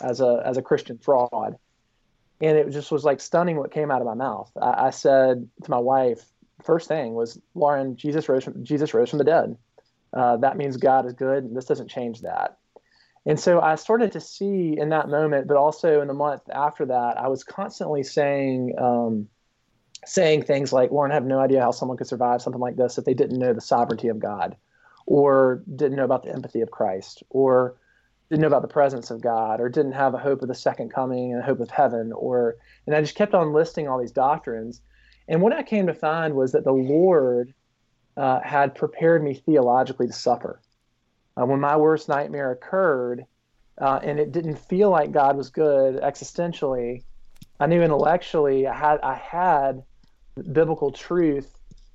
as 0.00 0.20
a 0.20 0.42
as 0.44 0.56
a 0.56 0.62
Christian 0.62 0.98
fraud, 0.98 1.56
and 2.40 2.58
it 2.58 2.68
just 2.70 2.90
was 2.90 3.04
like 3.04 3.20
stunning 3.20 3.56
what 3.56 3.70
came 3.70 3.92
out 3.92 4.00
of 4.00 4.08
my 4.08 4.14
mouth. 4.14 4.50
I, 4.60 4.86
I 4.86 4.90
said 4.90 5.48
to 5.62 5.70
my 5.70 5.78
wife, 5.78 6.31
first 6.64 6.88
thing 6.88 7.14
was, 7.14 7.40
Lauren, 7.54 7.96
Jesus 7.96 8.28
rose 8.28 8.44
from 8.44 8.64
Jesus 8.64 8.94
rose 8.94 9.10
from 9.10 9.18
the 9.18 9.24
dead. 9.24 9.56
Uh, 10.12 10.36
that 10.38 10.56
means 10.56 10.76
God 10.76 11.06
is 11.06 11.14
good, 11.14 11.44
and 11.44 11.56
this 11.56 11.64
doesn't 11.64 11.88
change 11.88 12.20
that. 12.20 12.58
And 13.24 13.38
so 13.38 13.60
I 13.60 13.76
started 13.76 14.12
to 14.12 14.20
see 14.20 14.76
in 14.76 14.88
that 14.88 15.08
moment, 15.08 15.46
but 15.46 15.56
also 15.56 16.00
in 16.00 16.08
the 16.08 16.14
month 16.14 16.42
after 16.52 16.86
that, 16.86 17.18
I 17.18 17.28
was 17.28 17.44
constantly 17.44 18.02
saying, 18.02 18.74
um, 18.78 19.28
saying 20.04 20.42
things 20.42 20.72
like, 20.72 20.90
Lauren, 20.90 21.12
I 21.12 21.14
have 21.14 21.24
no 21.24 21.38
idea 21.38 21.62
how 21.62 21.70
someone 21.70 21.96
could 21.96 22.08
survive 22.08 22.42
something 22.42 22.60
like 22.60 22.76
this 22.76 22.98
if 22.98 23.04
they 23.04 23.14
didn't 23.14 23.38
know 23.38 23.52
the 23.52 23.60
sovereignty 23.60 24.08
of 24.08 24.18
God, 24.18 24.56
or 25.06 25.62
didn't 25.76 25.96
know 25.96 26.04
about 26.04 26.24
the 26.24 26.32
empathy 26.32 26.60
of 26.62 26.72
Christ, 26.72 27.22
or 27.30 27.76
didn't 28.28 28.42
know 28.42 28.48
about 28.48 28.62
the 28.62 28.68
presence 28.68 29.10
of 29.10 29.20
God, 29.20 29.60
or 29.60 29.68
didn't 29.68 29.92
have 29.92 30.14
a 30.14 30.18
hope 30.18 30.42
of 30.42 30.48
the 30.48 30.54
second 30.54 30.92
coming 30.92 31.32
and 31.32 31.40
a 31.40 31.46
hope 31.46 31.60
of 31.60 31.70
heaven, 31.70 32.12
or 32.12 32.56
and 32.86 32.96
I 32.96 33.00
just 33.00 33.14
kept 33.14 33.34
on 33.34 33.52
listing 33.52 33.88
all 33.88 34.00
these 34.00 34.10
doctrines. 34.12 34.80
And 35.28 35.40
what 35.40 35.52
I 35.52 35.62
came 35.62 35.86
to 35.86 35.94
find 35.94 36.34
was 36.34 36.52
that 36.52 36.64
the 36.64 36.72
Lord 36.72 37.54
uh, 38.16 38.40
had 38.40 38.74
prepared 38.74 39.22
me 39.22 39.34
theologically 39.34 40.06
to 40.06 40.12
suffer. 40.12 40.60
Uh, 41.36 41.46
when 41.46 41.60
my 41.60 41.76
worst 41.76 42.08
nightmare 42.08 42.50
occurred 42.50 43.24
uh, 43.80 44.00
and 44.02 44.18
it 44.18 44.32
didn't 44.32 44.56
feel 44.56 44.90
like 44.90 45.12
God 45.12 45.36
was 45.36 45.50
good 45.50 45.96
existentially, 45.96 47.04
I 47.58 47.66
knew 47.66 47.82
intellectually 47.82 48.66
I 48.66 48.74
had 48.74 49.00
I 49.02 49.14
had 49.14 49.82
biblical 50.52 50.90
truth 50.90 51.50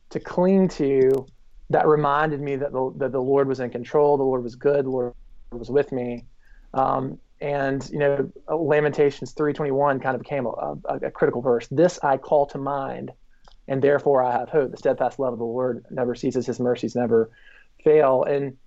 to 0.09 0.19
cling 0.19 0.69
to 0.69 1.25
that 1.69 1.87
reminded 1.87 2.39
me 2.39 2.55
that 2.55 2.71
the, 2.71 2.93
that 2.97 3.11
the 3.11 3.21
Lord 3.21 3.47
was 3.47 3.59
in 3.59 3.69
control, 3.69 4.17
the 4.17 4.23
Lord 4.23 4.43
was 4.43 4.55
good, 4.55 4.85
the 4.85 4.89
Lord 4.89 5.13
was 5.51 5.69
with 5.69 5.91
me. 5.91 6.25
Um, 6.73 7.19
and 7.39 7.87
you 7.89 7.99
know, 7.99 8.31
Lamentations 8.49 9.33
3:21 9.33 10.01
kind 10.01 10.15
of 10.15 10.21
became 10.21 10.45
a, 10.45 10.49
a, 10.49 10.95
a 11.03 11.11
critical 11.11 11.41
verse. 11.41 11.67
This 11.69 11.99
I 12.03 12.17
call 12.17 12.45
to 12.47 12.57
mind, 12.57 13.11
and 13.67 13.81
therefore 13.81 14.23
I 14.23 14.31
have 14.31 14.49
hope. 14.49 14.71
The 14.71 14.77
steadfast 14.77 15.19
love 15.19 15.33
of 15.33 15.39
the 15.39 15.45
Lord 15.45 15.85
never 15.89 16.15
ceases; 16.15 16.47
His 16.47 16.59
mercies 16.59 16.95
never 16.95 17.29
fail. 17.83 18.23
And 18.23 18.57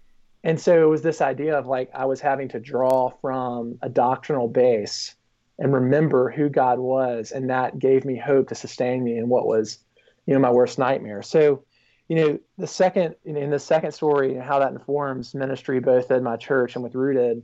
and 0.45 0.59
so 0.61 0.83
it 0.83 0.89
was 0.89 1.03
this 1.03 1.21
idea 1.21 1.59
of 1.59 1.67
like 1.67 1.91
I 1.95 2.07
was 2.07 2.21
having 2.21 2.49
to 2.51 2.61
draw 2.61 3.11
from 3.21 3.79
a 3.83 3.89
doctrinal 3.89 4.49
base 4.49 5.15
and 5.59 5.75
remember 5.75 6.31
who 6.31 6.49
God 6.49 6.79
was, 6.79 7.33
and 7.33 7.51
that 7.51 7.79
gave 7.79 8.05
me 8.05 8.17
hope 8.17 8.49
to 8.49 8.55
sustain 8.55 9.05
me 9.05 9.19
in 9.19 9.29
what 9.29 9.47
was, 9.47 9.79
you 10.25 10.33
know, 10.33 10.41
my 10.41 10.51
worst 10.51 10.79
nightmare. 10.79 11.23
So, 11.23 11.65
you 12.09 12.17
know, 12.17 12.39
the 12.57 12.67
second 12.67 13.15
in 13.25 13.51
the 13.51 13.59
second 13.59 13.93
story 13.93 14.35
and 14.35 14.43
how 14.43 14.59
that 14.59 14.73
informs 14.73 15.35
ministry 15.35 15.81
both 15.81 16.11
at 16.11 16.23
my 16.23 16.37
church 16.37 16.75
and 16.75 16.83
with 16.83 16.95
Rooted. 16.95 17.43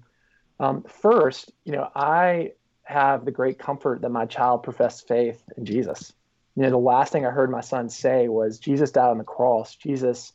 Um, 0.59 0.83
first, 0.85 1.53
you 1.65 1.73
know, 1.73 1.89
I 1.95 2.53
have 2.85 3.25
the 3.25 3.31
great 3.31 3.59
comfort 3.59 4.03
that 4.03 4.11
my 4.11 4.27
child 4.27 4.63
professed 4.63 5.09
faith 5.09 5.43
in 5.57 5.65
Jesus. 5.65 6.13
You 6.55 6.63
know, 6.63 6.71
the 6.71 6.79
last 6.79 7.13
thing 7.13 7.27
I 7.27 7.31
heard 7.31 7.51
my 7.51 7.61
son 7.61 7.89
say 7.89 8.29
was, 8.29 8.59
"Jesus 8.59 8.91
died 8.91 9.11
on 9.11 9.19
the 9.19 9.25
cross. 9.25 9.75
Jesus 9.75 10.33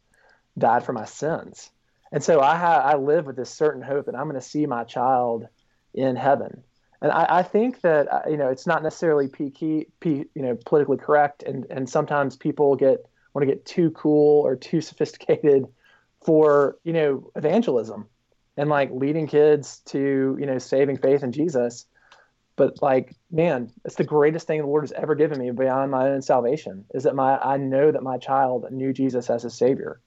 died 0.57 0.83
for 0.83 0.93
my 0.93 1.05
sins." 1.05 1.71
And 2.11 2.23
so 2.23 2.41
I 2.41 2.55
ha- 2.57 2.83
I 2.83 2.97
live 2.97 3.25
with 3.25 3.37
this 3.37 3.49
certain 3.49 3.81
hope 3.81 4.05
that 4.05 4.15
I'm 4.15 4.25
going 4.25 4.35
to 4.35 4.41
see 4.41 4.65
my 4.65 4.83
child 4.83 5.47
in 5.93 6.15
heaven. 6.15 6.63
And 7.01 7.11
I, 7.11 7.25
I 7.39 7.43
think 7.43 7.81
that 7.81 8.11
uh, 8.11 8.21
you 8.29 8.37
know 8.37 8.49
it's 8.49 8.67
not 8.67 8.83
necessarily 8.83 9.27
peaky, 9.27 9.87
you 10.03 10.27
know 10.35 10.57
politically 10.65 10.97
correct, 10.97 11.41
and 11.43 11.65
and 11.69 11.89
sometimes 11.89 12.35
people 12.35 12.75
get 12.75 13.05
want 13.33 13.47
to 13.47 13.53
get 13.53 13.65
too 13.65 13.91
cool 13.91 14.45
or 14.45 14.55
too 14.55 14.81
sophisticated 14.91 15.65
for 16.21 16.77
you 16.83 16.93
know 16.93 17.31
evangelism 17.35 18.07
and 18.57 18.69
like 18.69 18.91
leading 18.91 19.27
kids 19.27 19.79
to 19.85 20.37
you 20.39 20.45
know 20.45 20.57
saving 20.57 20.97
faith 20.97 21.23
in 21.23 21.31
Jesus. 21.31 21.85
But 22.57 22.81
like, 22.81 23.15
man, 23.31 23.71
it's 23.85 23.95
the 23.95 24.03
greatest 24.03 24.45
thing 24.45 24.59
the 24.59 24.67
Lord 24.67 24.83
has 24.83 24.91
ever 24.91 25.15
given 25.15 25.39
me 25.39 25.51
beyond 25.51 25.89
my 25.89 26.09
own 26.09 26.21
salvation 26.21 26.85
is 26.93 27.03
that 27.03 27.15
my 27.15 27.37
I 27.37 27.57
know 27.57 27.91
that 27.91 28.03
my 28.03 28.17
child 28.17 28.65
knew 28.71 28.93
Jesus 28.93 29.29
as 29.29 29.43
his 29.43 29.53
savior. 29.53 29.99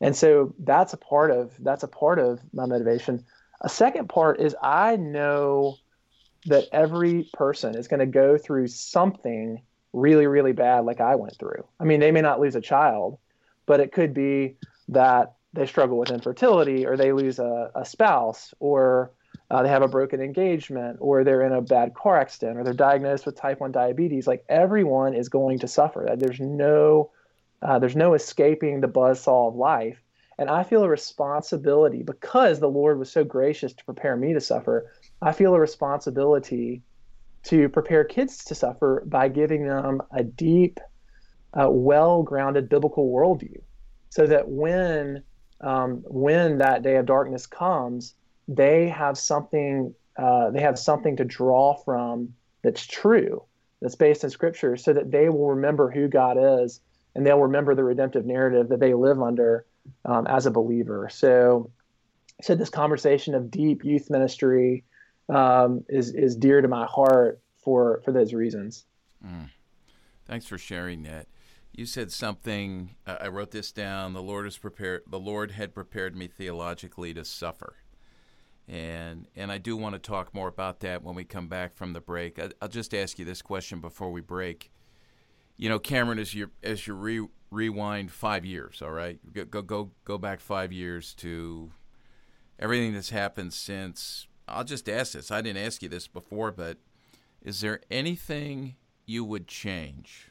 And 0.00 0.14
so 0.14 0.54
that's 0.60 0.92
a 0.92 0.98
part 0.98 1.30
of 1.30 1.52
that's 1.58 1.82
a 1.82 1.88
part 1.88 2.18
of 2.18 2.40
my 2.52 2.66
motivation. 2.66 3.24
A 3.60 3.68
second 3.68 4.08
part 4.08 4.40
is 4.40 4.54
i 4.62 4.94
know 4.96 5.76
that 6.46 6.66
every 6.70 7.28
person 7.32 7.76
is 7.76 7.88
going 7.88 7.98
to 7.98 8.06
go 8.06 8.38
through 8.38 8.68
something 8.68 9.60
really 9.92 10.28
really 10.28 10.52
bad 10.52 10.84
like 10.84 11.00
i 11.00 11.16
went 11.16 11.36
through. 11.38 11.66
I 11.80 11.84
mean 11.84 11.98
they 11.98 12.12
may 12.12 12.20
not 12.20 12.38
lose 12.38 12.54
a 12.54 12.60
child 12.60 13.18
but 13.66 13.80
it 13.80 13.92
could 13.92 14.14
be 14.14 14.56
that 14.88 15.34
they 15.52 15.66
struggle 15.66 15.98
with 15.98 16.10
infertility 16.10 16.86
or 16.86 16.96
they 16.96 17.12
lose 17.12 17.38
a, 17.38 17.70
a 17.74 17.84
spouse 17.84 18.52
or 18.60 19.12
uh, 19.50 19.62
they 19.62 19.68
have 19.68 19.82
a 19.82 19.88
broken 19.88 20.20
engagement 20.20 20.98
or 21.00 21.24
they're 21.24 21.42
in 21.42 21.52
a 21.52 21.62
bad 21.62 21.94
car 21.94 22.18
accident 22.18 22.58
or 22.58 22.64
they're 22.64 22.74
diagnosed 22.74 23.24
with 23.24 23.34
type 23.34 23.60
1 23.60 23.72
diabetes 23.72 24.26
like 24.26 24.44
everyone 24.48 25.14
is 25.14 25.28
going 25.28 25.58
to 25.58 25.68
suffer 25.68 26.06
there's 26.16 26.40
no 26.40 27.10
uh, 27.62 27.78
there's 27.78 27.96
no 27.96 28.14
escaping 28.14 28.80
the 28.80 28.88
buzzsaw 28.88 29.48
of 29.48 29.56
life. 29.56 30.02
And 30.38 30.48
I 30.48 30.62
feel 30.62 30.84
a 30.84 30.88
responsibility 30.88 32.02
because 32.02 32.60
the 32.60 32.68
Lord 32.68 32.98
was 32.98 33.10
so 33.10 33.24
gracious 33.24 33.72
to 33.72 33.84
prepare 33.84 34.16
me 34.16 34.32
to 34.34 34.40
suffer. 34.40 34.92
I 35.20 35.32
feel 35.32 35.54
a 35.54 35.60
responsibility 35.60 36.82
to 37.44 37.68
prepare 37.68 38.04
kids 38.04 38.44
to 38.44 38.54
suffer 38.54 39.02
by 39.06 39.28
giving 39.28 39.66
them 39.66 40.00
a 40.12 40.22
deep, 40.22 40.78
uh, 41.54 41.68
well-grounded 41.68 42.68
biblical 42.68 43.10
worldview, 43.10 43.60
so 44.10 44.26
that 44.26 44.48
when 44.48 45.24
um, 45.60 46.02
when 46.06 46.58
that 46.58 46.82
day 46.82 46.96
of 46.96 47.06
darkness 47.06 47.46
comes, 47.46 48.14
they 48.46 48.88
have 48.88 49.18
something 49.18 49.94
uh, 50.16 50.50
they 50.50 50.60
have 50.60 50.78
something 50.78 51.16
to 51.16 51.24
draw 51.24 51.74
from 51.84 52.34
that's 52.62 52.84
true, 52.86 53.44
that's 53.80 53.94
based 53.94 54.24
in 54.24 54.30
Scripture, 54.30 54.76
so 54.76 54.92
that 54.92 55.12
they 55.12 55.28
will 55.28 55.50
remember 55.50 55.90
who 55.90 56.08
God 56.08 56.36
is 56.62 56.80
and 57.14 57.26
they'll 57.26 57.40
remember 57.40 57.74
the 57.74 57.84
redemptive 57.84 58.26
narrative 58.26 58.68
that 58.68 58.80
they 58.80 58.94
live 58.94 59.20
under 59.20 59.66
um, 60.04 60.26
as 60.28 60.46
a 60.46 60.50
believer. 60.50 61.08
So, 61.10 61.70
so 62.42 62.54
this 62.54 62.70
conversation 62.70 63.34
of 63.34 63.50
deep 63.50 63.84
youth 63.84 64.08
ministry 64.08 64.84
um, 65.28 65.84
is 65.88 66.14
is 66.14 66.36
dear 66.36 66.60
to 66.60 66.68
my 66.68 66.86
heart 66.86 67.40
for 67.56 68.00
for 68.04 68.12
those 68.12 68.32
reasons. 68.32 68.84
Mm. 69.24 69.50
Thanks 70.26 70.46
for 70.46 70.58
sharing 70.58 71.02
that. 71.04 71.26
You 71.78 71.86
said 71.86 72.10
something. 72.10 72.96
Uh, 73.06 73.16
I 73.20 73.28
wrote 73.28 73.52
this 73.52 73.70
down. 73.70 74.12
The 74.12 74.22
Lord 74.22 74.46
has 74.46 74.58
prepared. 74.58 75.02
The 75.06 75.20
Lord 75.20 75.52
had 75.52 75.74
prepared 75.74 76.16
me 76.16 76.26
theologically 76.26 77.14
to 77.14 77.24
suffer, 77.24 77.76
and 78.66 79.28
and 79.36 79.52
I 79.52 79.58
do 79.58 79.76
want 79.76 79.94
to 79.94 80.00
talk 80.00 80.34
more 80.34 80.48
about 80.48 80.80
that 80.80 81.04
when 81.04 81.14
we 81.14 81.22
come 81.24 81.48
back 81.48 81.76
from 81.76 81.92
the 81.92 82.00
break. 82.00 82.38
I, 82.38 82.50
will 82.60 82.68
just 82.68 82.92
ask 82.92 83.18
you 83.18 83.24
this 83.24 83.42
question 83.42 83.80
before 83.80 84.10
we 84.10 84.20
break 84.20 84.72
you 85.58 85.68
know, 85.68 85.78
Cameron, 85.78 86.18
as 86.18 86.32
you 86.34 86.50
as 86.62 86.86
you 86.86 86.94
re, 86.94 87.26
rewind 87.50 88.12
five 88.12 88.46
years, 88.46 88.80
all 88.80 88.92
right, 88.92 89.18
go 89.32 89.44
go 89.44 89.60
go 89.60 89.90
go 90.04 90.16
back 90.16 90.40
five 90.40 90.72
years 90.72 91.12
to 91.14 91.70
everything 92.58 92.94
that's 92.94 93.10
happened 93.10 93.52
since 93.52 94.28
I'll 94.46 94.64
just 94.64 94.88
ask 94.88 95.12
this. 95.12 95.30
I 95.30 95.42
didn't 95.42 95.64
ask 95.64 95.82
you 95.82 95.88
this 95.88 96.06
before, 96.06 96.52
but 96.52 96.78
is 97.42 97.60
there 97.60 97.80
anything 97.90 98.76
you 99.04 99.24
would 99.24 99.48
change 99.48 100.30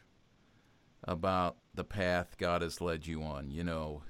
about 1.07 1.57
the 1.73 1.83
path 1.83 2.35
God 2.37 2.61
has 2.61 2.81
led 2.81 3.07
you 3.07 3.23
on? 3.23 3.49
You 3.49 3.63
know. 3.63 4.03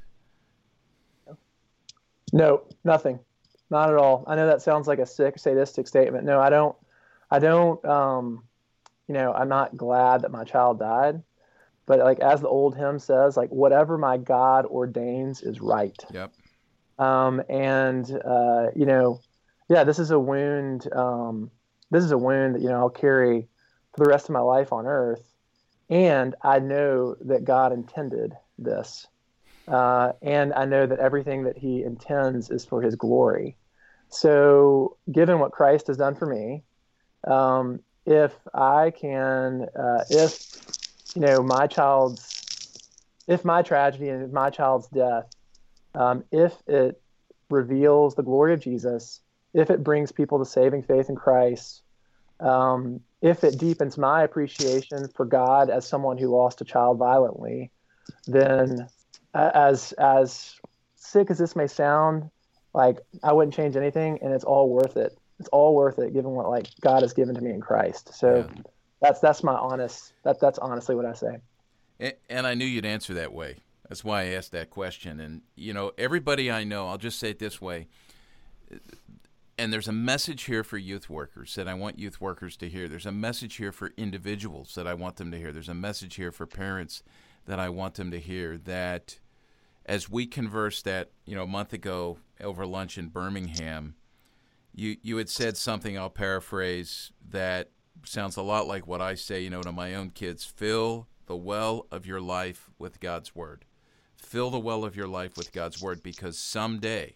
No, 2.34 2.64
nothing. 2.84 3.20
Not 3.70 3.90
at 3.90 3.96
all. 3.96 4.24
I 4.28 4.36
know 4.36 4.48
that 4.48 4.62
sounds 4.62 4.88
like 4.88 5.00
a 5.00 5.06
sick, 5.06 5.38
sadistic 5.38 5.88
statement. 5.88 6.26
No, 6.26 6.40
I 6.40 6.50
don't. 6.50 6.76
I 7.30 7.40
don't. 7.40 7.84
Um, 7.86 8.44
you 9.08 9.14
know, 9.14 9.34
I'm 9.34 9.50
not 9.50 9.76
glad 9.78 10.22
that 10.22 10.32
my 10.32 10.44
child 10.44 10.80
died, 10.80 11.22
but 11.86 12.00
like 12.00 12.20
as 12.20 12.42
the 12.42 12.48
old 12.48 12.76
hymn 12.76 13.00
says, 13.00 13.38
like 13.38 13.50
whatever 13.50 13.98
my 13.98 14.18
God 14.18 14.66
ordains 14.66 15.42
is 15.42 15.62
right. 15.62 15.98
Yep. 16.14 16.34
Um, 17.00 17.42
and 17.50 18.10
uh, 18.26 18.68
you 18.76 18.86
know, 18.86 19.22
yeah, 19.70 19.84
this 19.84 20.00
is 20.00 20.12
a 20.12 20.20
wound. 20.20 20.92
Um, 20.94 21.52
this 21.92 22.04
is 22.04 22.12
a 22.12 22.18
wound 22.18 22.56
that 22.56 22.62
you 22.62 22.70
know 22.70 22.78
I'll 22.78 22.90
carry 22.90 23.48
for 23.96 24.04
the 24.04 24.10
rest 24.10 24.30
of 24.30 24.34
my 24.34 24.40
life 24.40 24.74
on 24.74 24.86
earth, 24.86 25.34
and 25.90 26.36
I 26.42 26.60
know 26.60 27.16
that 27.22 27.46
God 27.46 27.72
intended 27.72 28.34
this, 28.58 29.08
uh, 29.68 30.14
and 30.22 30.54
I 30.54 30.66
know 30.66 30.86
that 30.86 31.00
everything 31.00 31.44
that 31.44 31.58
He 31.58 31.84
intends 31.84 32.50
is 32.50 32.66
for 32.66 32.82
His 32.82 32.96
glory. 32.96 33.58
So, 34.10 34.98
given 35.12 35.40
what 35.40 35.52
Christ 35.52 35.88
has 35.88 35.98
done 35.98 36.16
for 36.16 36.26
me, 36.26 36.64
um, 37.26 37.80
if 38.06 38.34
I 38.54 38.92
can, 38.92 39.68
uh, 39.78 40.04
if 40.10 40.40
you 41.16 41.22
know 41.22 41.44
my 41.44 41.68
child's, 41.68 42.34
if 43.28 43.44
my 43.44 43.62
tragedy 43.62 44.10
and 44.10 44.32
my 44.32 44.50
child's 44.50 44.88
death, 44.88 45.30
um, 45.94 46.24
if 46.32 46.54
it 46.68 47.02
reveals 47.50 48.16
the 48.16 48.24
glory 48.24 48.54
of 48.54 48.62
Jesus 48.62 49.22
if 49.58 49.72
it 49.72 49.84
brings 49.84 50.12
people 50.12 50.40
to 50.40 50.46
saving 50.46 50.84
faith 50.84 51.10
in 51.10 51.16
Christ, 51.16 51.82
um, 52.40 53.02
if 53.22 53.44
it 53.44 53.58
deepens 53.58 53.98
my 53.98 54.24
appreciation 54.24 55.08
for 55.16 55.26
God 55.26 55.70
as 55.70 55.88
someone 55.88 56.18
who 56.18 56.28
lost 56.28 56.62
a 56.62 56.66
child 56.66 56.98
violently, 56.98 57.72
then 58.26 58.88
as 59.34 59.94
as 59.94 60.56
sick 60.96 61.32
as 61.32 61.38
this 61.38 61.56
may 61.56 61.68
sound, 61.68 62.30
like 62.74 62.98
I 63.24 63.34
wouldn't 63.34 63.56
change 63.56 63.76
anything, 63.76 64.20
and 64.22 64.34
it's 64.34 64.44
all 64.44 64.70
worth 64.70 64.98
it. 64.98 65.18
It's 65.40 65.50
all 65.50 65.76
worth 65.76 66.00
it, 66.00 66.14
given 66.14 66.32
what 66.32 66.50
like 66.50 66.68
God 66.82 67.02
has 67.02 67.14
given 67.14 67.36
to 67.36 67.42
me 67.42 67.52
in 67.52 67.62
Christ. 67.62 68.14
So 68.14 68.48
yeah. 68.48 68.62
that's 69.02 69.20
that's 69.20 69.44
my 69.44 69.54
honest 69.54 70.14
that 70.24 70.40
that's 70.40 70.60
honestly 70.60 70.96
what 70.96 71.06
I 71.06 71.14
say. 71.14 71.38
And, 72.00 72.14
and 72.30 72.48
I 72.48 72.54
knew 72.54 72.66
you'd 72.66 72.86
answer 72.86 73.16
that 73.16 73.34
way. 73.34 73.58
That's 73.90 74.04
why 74.04 74.24
I 74.24 74.26
asked 74.28 74.52
that 74.52 74.70
question. 74.70 75.20
And 75.20 75.42
you 75.56 75.74
know, 75.74 75.92
everybody 75.98 76.52
I 76.52 76.64
know, 76.64 76.88
I'll 76.88 76.98
just 76.98 77.20
say 77.20 77.32
it 77.32 77.40
this 77.40 77.60
way 77.62 77.88
and 79.58 79.74
there's 79.74 79.88
a 79.88 79.94
message 79.94 80.44
here 80.44 80.64
for 80.64 80.78
youth 80.78 81.10
workers 81.10 81.56
that 81.56 81.68
I 81.68 81.74
want 81.74 81.98
youth 81.98 82.22
workers 82.22 82.56
to 82.58 82.70
hear. 82.70 82.88
There's 82.88 83.06
a 83.06 83.12
message 83.12 83.56
here 83.56 83.72
for 83.72 83.92
individuals 83.98 84.76
that 84.76 84.88
I 84.88 84.94
want 84.94 85.16
them 85.16 85.32
to 85.32 85.38
hear. 85.38 85.52
There's 85.52 85.70
a 85.70 85.74
message 85.74 86.16
here 86.16 86.32
for 86.32 86.46
parents 86.46 87.02
that 87.46 87.60
I 87.60 87.70
want 87.70 87.96
them 87.96 88.12
to 88.12 88.20
hear 88.20 88.58
that 88.60 89.20
as 89.86 90.10
we 90.10 90.28
conversed 90.28 90.86
that, 90.86 91.12
you 91.26 91.36
know, 91.36 91.44
a 91.44 91.48
month 91.48 91.74
ago 91.74 92.20
over 92.42 92.66
lunch 92.66 92.98
in 92.98 93.08
Birmingham, 93.08 93.96
you 94.76 94.98
you 95.02 95.18
had 95.18 95.30
said 95.30 95.58
something 95.58 95.98
I'll 95.98 96.10
paraphrase 96.10 97.12
that 97.30 97.72
sounds 98.04 98.38
a 98.38 98.44
lot 98.44 98.68
like 98.68 98.86
what 98.86 99.02
I 99.02 99.16
say, 99.16 99.42
you 99.42 99.50
know, 99.50 99.64
to 99.64 99.72
my 99.72 99.96
own 99.96 100.12
kids, 100.12 100.46
fill 100.46 101.08
the 101.26 101.36
well 101.36 101.88
of 101.92 102.06
your 102.06 102.22
life 102.22 102.70
with 102.78 103.00
God's 103.00 103.36
word. 103.36 103.66
Fill 104.16 104.52
the 104.52 104.60
well 104.60 104.84
of 104.84 104.96
your 104.96 105.08
life 105.08 105.36
with 105.36 105.52
God's 105.52 105.82
word 105.82 106.04
because 106.04 106.38
someday 106.38 107.16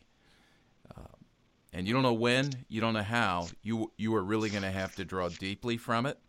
and 1.74 1.88
you 1.88 1.94
don't 1.94 2.04
know 2.04 2.14
when, 2.14 2.52
you 2.68 2.82
don't 2.82 2.94
know 2.94 3.04
how, 3.04 3.48
you 3.62 3.92
you 3.98 4.14
are 4.16 4.24
really 4.24 4.50
going 4.50 4.64
to 4.64 4.72
have 4.72 4.96
to 4.96 5.06
draw 5.06 5.30
deeply 5.30 5.78
from 5.78 6.06
it. 6.06 6.20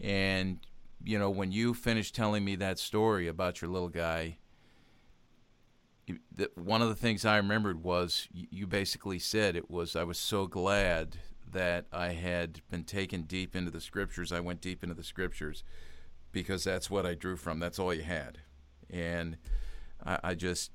And 0.00 0.58
you 1.02 1.18
know, 1.18 1.30
when 1.30 1.52
you 1.52 1.74
finished 1.74 2.14
telling 2.14 2.44
me 2.44 2.56
that 2.56 2.78
story 2.78 3.28
about 3.28 3.60
your 3.60 3.70
little 3.70 3.90
guy, 3.90 4.38
the, 6.34 6.50
one 6.54 6.82
of 6.82 6.88
the 6.88 6.94
things 6.94 7.24
I 7.24 7.36
remembered 7.36 7.82
was 7.82 8.28
you, 8.32 8.46
you 8.50 8.66
basically 8.66 9.18
said 9.18 9.56
it 9.56 9.70
was 9.70 9.96
I 9.96 10.04
was 10.04 10.18
so 10.18 10.46
glad 10.46 11.18
that 11.50 11.86
I 11.92 12.08
had 12.08 12.60
been 12.70 12.84
taken 12.84 13.22
deep 13.22 13.54
into 13.54 13.70
the 13.70 13.80
scriptures. 13.80 14.32
I 14.32 14.40
went 14.40 14.60
deep 14.60 14.82
into 14.82 14.94
the 14.94 15.04
scriptures 15.04 15.62
because 16.32 16.64
that's 16.64 16.90
what 16.90 17.06
I 17.06 17.14
drew 17.14 17.36
from. 17.36 17.60
That's 17.60 17.78
all 17.78 17.94
you 17.94 18.02
had, 18.02 18.38
and 18.90 19.36
I, 20.04 20.18
I 20.24 20.34
just 20.34 20.70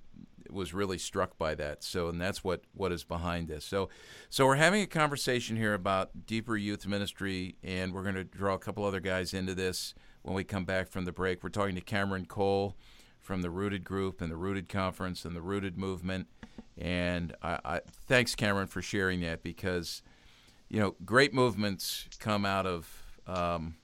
was 0.52 0.74
really 0.74 0.98
struck 0.98 1.38
by 1.38 1.56
that. 1.56 1.84
So, 1.84 2.08
and 2.10 2.20
that's 2.20 2.44
what 2.44 2.62
what 2.74 2.92
is 2.92 3.04
behind 3.04 3.48
this. 3.48 3.66
So, 3.66 3.90
so 4.30 4.46
we're 4.46 4.56
having 4.56 4.82
a 4.82 4.88
conversation 4.88 5.56
here 5.56 5.74
about 5.74 6.26
deeper 6.26 6.58
youth 6.58 6.86
ministry, 6.88 7.56
and 7.64 7.94
we're 7.94 8.04
going 8.04 8.16
to 8.16 8.24
draw 8.24 8.54
a 8.54 8.60
couple 8.60 8.84
other 8.84 9.00
guys 9.00 9.34
into 9.34 9.56
this 9.56 9.94
when 10.22 10.36
we 10.36 10.44
come 10.44 10.66
back 10.66 10.90
from 10.90 11.06
the 11.06 11.12
break. 11.12 11.44
We're 11.44 11.50
talking 11.50 11.76
to 11.76 11.82
Cameron 11.82 12.26
Cole 12.26 12.76
from 13.20 13.42
the 13.42 13.50
Rooted 13.50 13.84
Group 13.84 14.22
and 14.22 14.32
the 14.32 14.38
Rooted 14.38 14.70
Conference 14.70 15.26
and 15.26 15.36
the 15.36 15.42
Rooted 15.42 15.78
Movement. 15.78 16.28
And 16.78 17.36
I, 17.42 17.60
I 17.64 17.82
thanks 18.08 18.36
Cameron 18.36 18.68
for 18.68 18.82
sharing 18.82 19.22
that 19.22 19.44
because 19.44 20.02
you 20.70 20.80
know 20.80 20.96
great 21.06 21.34
movements 21.34 22.08
come 22.20 22.46
out 22.46 22.66
of 22.66 22.90
um, 23.28 23.76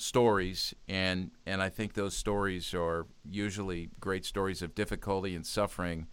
stories 0.00 0.74
and 0.88 1.30
and 1.46 1.62
I 1.62 1.68
think 1.68 1.94
those 1.94 2.16
stories 2.16 2.74
are 2.74 3.06
usually 3.28 3.90
great 4.00 4.24
stories 4.24 4.62
of 4.62 4.74
difficulty 4.74 5.34
and 5.34 5.46
suffering 5.46 6.06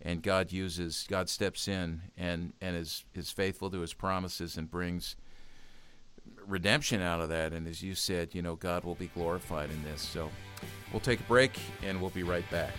and 0.00 0.22
God 0.22 0.52
uses 0.52 1.06
God 1.08 1.28
steps 1.28 1.66
in 1.66 2.02
and 2.16 2.52
and 2.60 2.76
is 2.76 3.04
is 3.14 3.30
faithful 3.30 3.70
to 3.70 3.80
his 3.80 3.94
promises 3.94 4.56
and 4.56 4.70
brings 4.70 5.16
redemption 6.46 7.00
out 7.00 7.20
of 7.20 7.28
that. 7.28 7.52
And 7.52 7.66
as 7.66 7.82
you 7.82 7.94
said 7.94 8.34
you 8.34 8.42
know 8.42 8.56
God 8.56 8.84
will 8.84 8.94
be 8.94 9.08
glorified 9.08 9.70
in 9.70 9.82
this. 9.84 10.02
So 10.02 10.30
we'll 10.92 11.00
take 11.00 11.20
a 11.20 11.24
break 11.24 11.58
and 11.82 12.00
we'll 12.00 12.10
be 12.10 12.22
right 12.22 12.48
back 12.50 12.74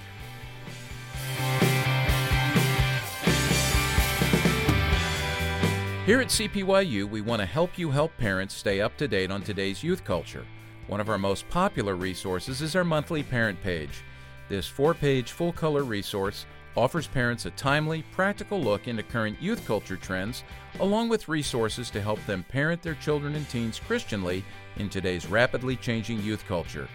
Here 6.06 6.22
at 6.22 6.28
CPYU, 6.28 7.10
we 7.10 7.22
want 7.22 7.40
to 7.40 7.48
help 7.48 7.80
you 7.80 7.90
help 7.90 8.16
parents 8.20 8.54
stay 8.54 8.80
up 8.80 8.96
to 8.98 9.08
date 9.08 9.32
on 9.32 9.42
today's 9.42 9.82
youth 9.82 10.04
culture. 10.04 10.46
One 10.86 11.00
of 11.00 11.10
our 11.10 11.18
most 11.18 11.50
popular 11.50 11.96
resources 11.96 12.62
is 12.62 12.76
our 12.76 12.84
monthly 12.84 13.24
parent 13.24 13.60
page. 13.64 14.04
This 14.48 14.68
four 14.68 14.94
page 14.94 15.32
full 15.32 15.52
color 15.52 15.84
resource 15.84 16.46
offers 16.78 17.08
parents 17.08 17.48
a 17.48 17.52
timely, 17.52 18.04
practical 18.12 18.62
look 18.62 18.88
into 18.88 19.02
current 19.02 19.42
youth 19.42 19.66
culture 19.66 19.98
trends, 19.98 20.44
along 20.80 21.10
with 21.10 21.28
resources 21.28 21.90
to 21.90 22.02
help 22.02 22.24
them 22.28 22.46
parent 22.50 22.84
their 22.84 22.94
children 22.94 23.34
and 23.34 23.50
teens 23.50 23.80
Christianly 23.80 24.44
in 24.78 24.90
today's 24.90 25.26
rapidly 25.26 25.76
changing 25.76 26.22
youth 26.22 26.46
culture. 26.48 26.88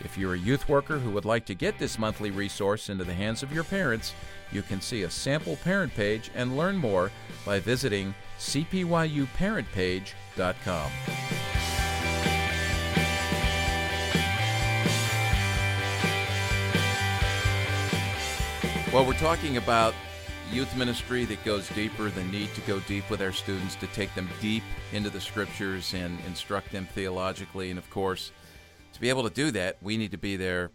If 0.00 0.18
you're 0.18 0.34
a 0.34 0.38
youth 0.38 0.68
worker 0.68 0.98
who 0.98 1.10
would 1.10 1.24
like 1.24 1.46
to 1.46 1.54
get 1.54 1.78
this 1.78 2.00
monthly 2.00 2.32
resource 2.32 2.88
into 2.88 3.04
the 3.04 3.14
hands 3.14 3.44
of 3.44 3.52
your 3.52 3.64
parents, 3.64 4.12
you 4.50 4.62
can 4.62 4.80
see 4.80 5.04
a 5.04 5.10
sample 5.10 5.54
parent 5.62 5.94
page 5.94 6.32
and 6.34 6.56
learn 6.56 6.76
more 6.76 7.12
by 7.44 7.60
visiting 7.60 8.12
cpyuparentpage.com. 8.38 10.90
Well, 18.92 19.04
we're 19.04 19.14
talking 19.14 19.56
about 19.58 19.94
youth 20.50 20.74
ministry 20.76 21.24
that 21.26 21.44
goes 21.44 21.68
deeper, 21.70 22.08
the 22.08 22.24
need 22.24 22.54
to 22.54 22.60
go 22.62 22.80
deep 22.80 23.08
with 23.10 23.20
our 23.20 23.32
students, 23.32 23.74
to 23.76 23.86
take 23.88 24.14
them 24.14 24.28
deep 24.40 24.62
into 24.92 25.10
the 25.10 25.20
scriptures 25.20 25.92
and 25.92 26.18
instruct 26.26 26.72
them 26.72 26.86
theologically. 26.94 27.70
And 27.70 27.78
of 27.78 27.90
course, 27.90 28.32
to 28.92 29.00
be 29.00 29.10
able 29.10 29.24
to 29.24 29.34
do 29.34 29.50
that, 29.50 29.76
we 29.82 29.98
need 29.98 30.12
to 30.12 30.18
be 30.18 30.36
there 30.36 30.70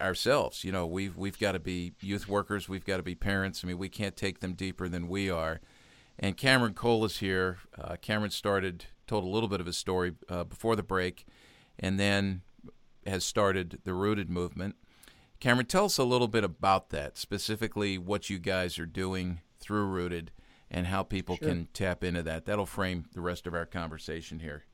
ourselves. 0.00 0.64
You 0.64 0.72
know, 0.72 0.86
we've 0.86 1.16
we've 1.16 1.38
got 1.38 1.52
to 1.52 1.60
be 1.60 1.92
youth 2.00 2.28
workers, 2.28 2.68
we've 2.68 2.84
got 2.84 2.96
to 2.96 3.02
be 3.02 3.14
parents. 3.14 3.62
I 3.62 3.68
mean, 3.68 3.78
we 3.78 3.88
can't 3.88 4.16
take 4.16 4.40
them 4.40 4.54
deeper 4.54 4.88
than 4.88 5.08
we 5.08 5.30
are. 5.30 5.60
And 6.18 6.36
Cameron 6.36 6.74
Cole 6.74 7.04
is 7.04 7.18
here. 7.18 7.58
Uh, 7.76 7.96
Cameron 8.00 8.30
started, 8.30 8.86
told 9.06 9.24
a 9.24 9.28
little 9.28 9.48
bit 9.48 9.60
of 9.60 9.66
his 9.66 9.76
story 9.76 10.14
uh, 10.28 10.44
before 10.44 10.76
the 10.76 10.82
break, 10.82 11.26
and 11.78 11.98
then 11.98 12.42
has 13.06 13.24
started 13.24 13.80
the 13.84 13.94
Rooted 13.94 14.30
movement. 14.30 14.76
Cameron, 15.40 15.66
tell 15.66 15.86
us 15.86 15.98
a 15.98 16.04
little 16.04 16.28
bit 16.28 16.44
about 16.44 16.90
that, 16.90 17.18
specifically 17.18 17.98
what 17.98 18.30
you 18.30 18.38
guys 18.38 18.78
are 18.78 18.86
doing 18.86 19.40
through 19.58 19.86
Rooted 19.86 20.30
and 20.70 20.86
how 20.86 21.02
people 21.02 21.36
sure. 21.36 21.48
can 21.48 21.68
tap 21.72 22.02
into 22.02 22.22
that. 22.22 22.46
That'll 22.46 22.66
frame 22.66 23.06
the 23.12 23.20
rest 23.20 23.46
of 23.46 23.54
our 23.54 23.66
conversation 23.66 24.38
here. 24.38 24.64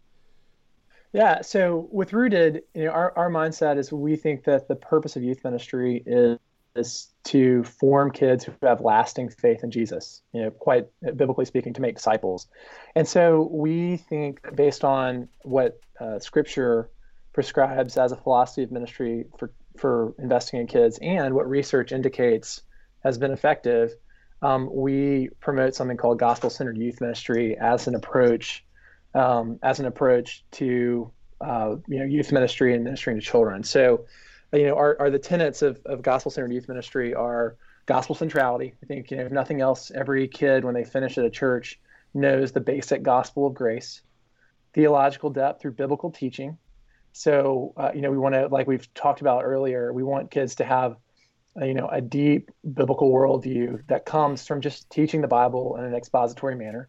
Yeah, 1.13 1.41
so 1.41 1.89
with 1.91 2.13
Rooted, 2.13 2.63
you 2.75 2.85
know, 2.85 2.93
our, 2.93 3.13
our 3.19 3.31
mindset 3.31 3.79
is 3.79 3.93
we 3.93 4.15
think 4.15 4.45
that 4.45 4.69
the 4.69 4.77
purpose 4.77 5.17
of 5.17 5.25
youth 5.25 5.43
ministry 5.43 6.03
is 6.07 6.39
is 6.77 7.09
to 7.25 7.65
form 7.65 8.11
kids 8.11 8.45
who 8.45 8.53
have 8.63 8.81
lasting 8.81 9.29
faith 9.31 9.63
in 9.63 9.71
Jesus, 9.71 10.23
you 10.33 10.43
know, 10.43 10.51
quite 10.51 10.87
biblically 11.17 11.45
speaking, 11.45 11.75
to 11.75 11.81
make 11.81 11.97
disciples. 11.97 12.47
And 12.95 13.07
so 13.07 13.49
we 13.51 13.97
think, 13.97 14.41
based 14.55 14.85
on 14.85 15.29
what 15.43 15.81
uh, 16.01 16.19
Scripture 16.19 16.91
prescribes 17.33 17.97
as 17.97 18.13
a 18.13 18.17
philosophy 18.17 18.63
of 18.63 18.73
ministry 18.73 19.27
for, 19.39 19.53
for 19.77 20.15
investing 20.19 20.61
in 20.61 20.67
kids 20.67 20.99
and 21.03 21.35
what 21.35 21.49
research 21.49 21.93
indicates 21.93 22.63
has 23.05 23.19
been 23.19 23.33
effective, 23.33 23.93
um, 24.43 24.69
we 24.73 25.29
promote 25.41 25.75
something 25.75 25.97
called 25.97 26.19
gospel-centered 26.19 26.79
youth 26.79 27.01
ministry 27.01 27.57
as 27.59 27.87
an 27.87 27.95
approach, 27.95 28.65
um, 29.15 29.59
as 29.63 29.81
an 29.81 29.87
approach 29.87 30.45
to 30.53 31.11
uh, 31.41 31.77
you 31.89 31.99
know 31.99 32.05
youth 32.05 32.33
ministry 32.33 32.75
and 32.75 32.85
ministering 32.85 33.19
to 33.19 33.25
children. 33.25 33.63
So, 33.63 34.05
you 34.53 34.67
know, 34.67 34.77
our, 34.77 34.97
are 35.01 35.11
the 35.11 35.19
tenets 35.19 35.63
of, 35.63 35.81
of 35.87 36.03
gospel-centered 36.03 36.53
youth 36.53 36.69
ministry 36.69 37.15
are 37.15 37.57
gospel 37.87 38.15
centrality. 38.15 38.75
I 38.83 38.87
think 38.87 39.11
you 39.11 39.17
know 39.17 39.25
if 39.25 39.33
nothing 39.33 39.61
else, 39.61 39.91
every 39.91 40.29
kid 40.29 40.65
when 40.65 40.75
they 40.75 40.85
finish 40.85 41.19
at 41.19 41.25
a 41.25 41.31
church 41.31 41.81
knows 42.15 42.53
the 42.53 42.61
basic 42.61 43.03
gospel 43.03 43.47
of 43.47 43.55
grace, 43.55 44.03
theological 44.75 45.31
depth 45.31 45.63
through 45.63 45.73
biblical 45.73 46.11
teaching. 46.11 46.59
So, 47.13 47.73
uh, 47.77 47.91
you 47.95 48.03
know, 48.03 48.11
we 48.11 48.19
want 48.19 48.35
to, 48.35 48.47
like 48.49 48.67
we've 48.67 48.93
talked 48.95 49.21
about 49.21 49.45
earlier, 49.45 49.93
we 49.93 50.03
want 50.03 50.31
kids 50.31 50.57
to 50.57 50.65
have 50.65 50.97
uh, 51.61 51.65
you 51.65 51.75
know, 51.75 51.89
a 51.89 52.01
deep 52.01 52.51
biblical 52.75 53.11
worldview 53.13 53.85
that 53.89 54.07
comes 54.07 54.47
from 54.47 54.61
just 54.61 54.89
teaching 54.91 55.21
the 55.21 55.29
Bible 55.29 55.77
in 55.77 55.85
an 55.85 55.95
expository 55.95 56.55
manner. 56.55 56.89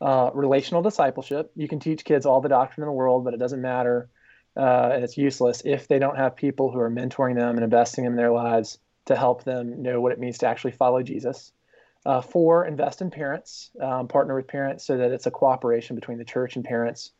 Uh, 0.00 0.30
relational 0.34 0.82
discipleship. 0.82 1.52
You 1.54 1.68
can 1.68 1.78
teach 1.78 2.04
kids 2.04 2.26
all 2.26 2.40
the 2.40 2.48
doctrine 2.48 2.82
in 2.82 2.88
the 2.88 2.92
world, 2.92 3.24
but 3.24 3.34
it 3.34 3.36
doesn't 3.36 3.60
matter, 3.60 4.08
uh, 4.56 4.90
and 4.92 5.04
it's 5.04 5.16
useless 5.16 5.62
if 5.64 5.88
they 5.88 5.98
don't 5.98 6.16
have 6.16 6.36
people 6.36 6.70
who 6.70 6.78
are 6.78 6.90
mentoring 6.90 7.36
them 7.36 7.56
and 7.56 7.64
investing 7.64 8.04
in 8.04 8.16
their 8.16 8.30
lives 8.30 8.78
to 9.06 9.16
help 9.16 9.44
them 9.44 9.82
know 9.82 10.00
what 10.00 10.12
it 10.12 10.18
means 10.18 10.38
to 10.38 10.46
actually 10.46 10.72
follow 10.72 11.02
Jesus. 11.02 11.52
Uh, 12.04 12.20
four, 12.20 12.66
invest 12.66 13.00
in 13.00 13.10
parents, 13.10 13.70
um, 13.80 14.08
partner 14.08 14.34
with 14.34 14.48
parents 14.48 14.84
so 14.84 14.96
that 14.96 15.12
it's 15.12 15.26
a 15.26 15.30
cooperation 15.30 15.94
between 15.94 16.18
the 16.18 16.24
church 16.24 16.56
and 16.56 16.64
parents 16.64 17.12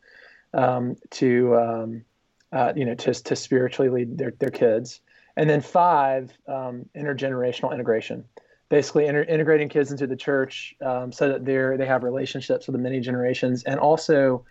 um, 0.53 0.95
to, 1.09 1.55
um, 1.55 2.03
uh, 2.51 2.73
you 2.75 2.85
know, 2.85 2.93
to, 2.93 3.13
to 3.13 3.35
spiritually 3.35 3.89
lead 3.89 4.17
their, 4.17 4.31
their 4.39 4.51
kids. 4.51 4.99
And 5.35 5.49
then 5.49 5.61
five, 5.61 6.31
um, 6.47 6.85
intergenerational 6.95 7.73
integration. 7.73 8.25
Basically, 8.69 9.05
inter- 9.07 9.23
integrating 9.23 9.69
kids 9.69 9.91
into 9.91 10.05
the 10.05 10.15
church 10.15 10.75
um, 10.81 11.11
so 11.11 11.29
that 11.29 11.45
they 11.45 11.77
they 11.77 11.85
have 11.85 12.03
relationships 12.03 12.67
with 12.67 12.75
the 12.75 12.81
many 12.81 12.99
generations, 12.99 13.63
and 13.63 13.79
also 13.79 14.45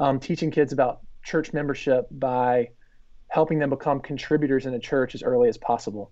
um, 0.00 0.18
teaching 0.18 0.50
kids 0.50 0.72
about 0.72 1.00
church 1.28 1.52
membership 1.52 2.06
by 2.10 2.68
helping 3.28 3.58
them 3.58 3.70
become 3.70 4.00
contributors 4.00 4.66
in 4.66 4.72
the 4.72 4.78
church 4.78 5.14
as 5.14 5.22
early 5.22 5.48
as 5.48 5.58
possible. 5.58 6.10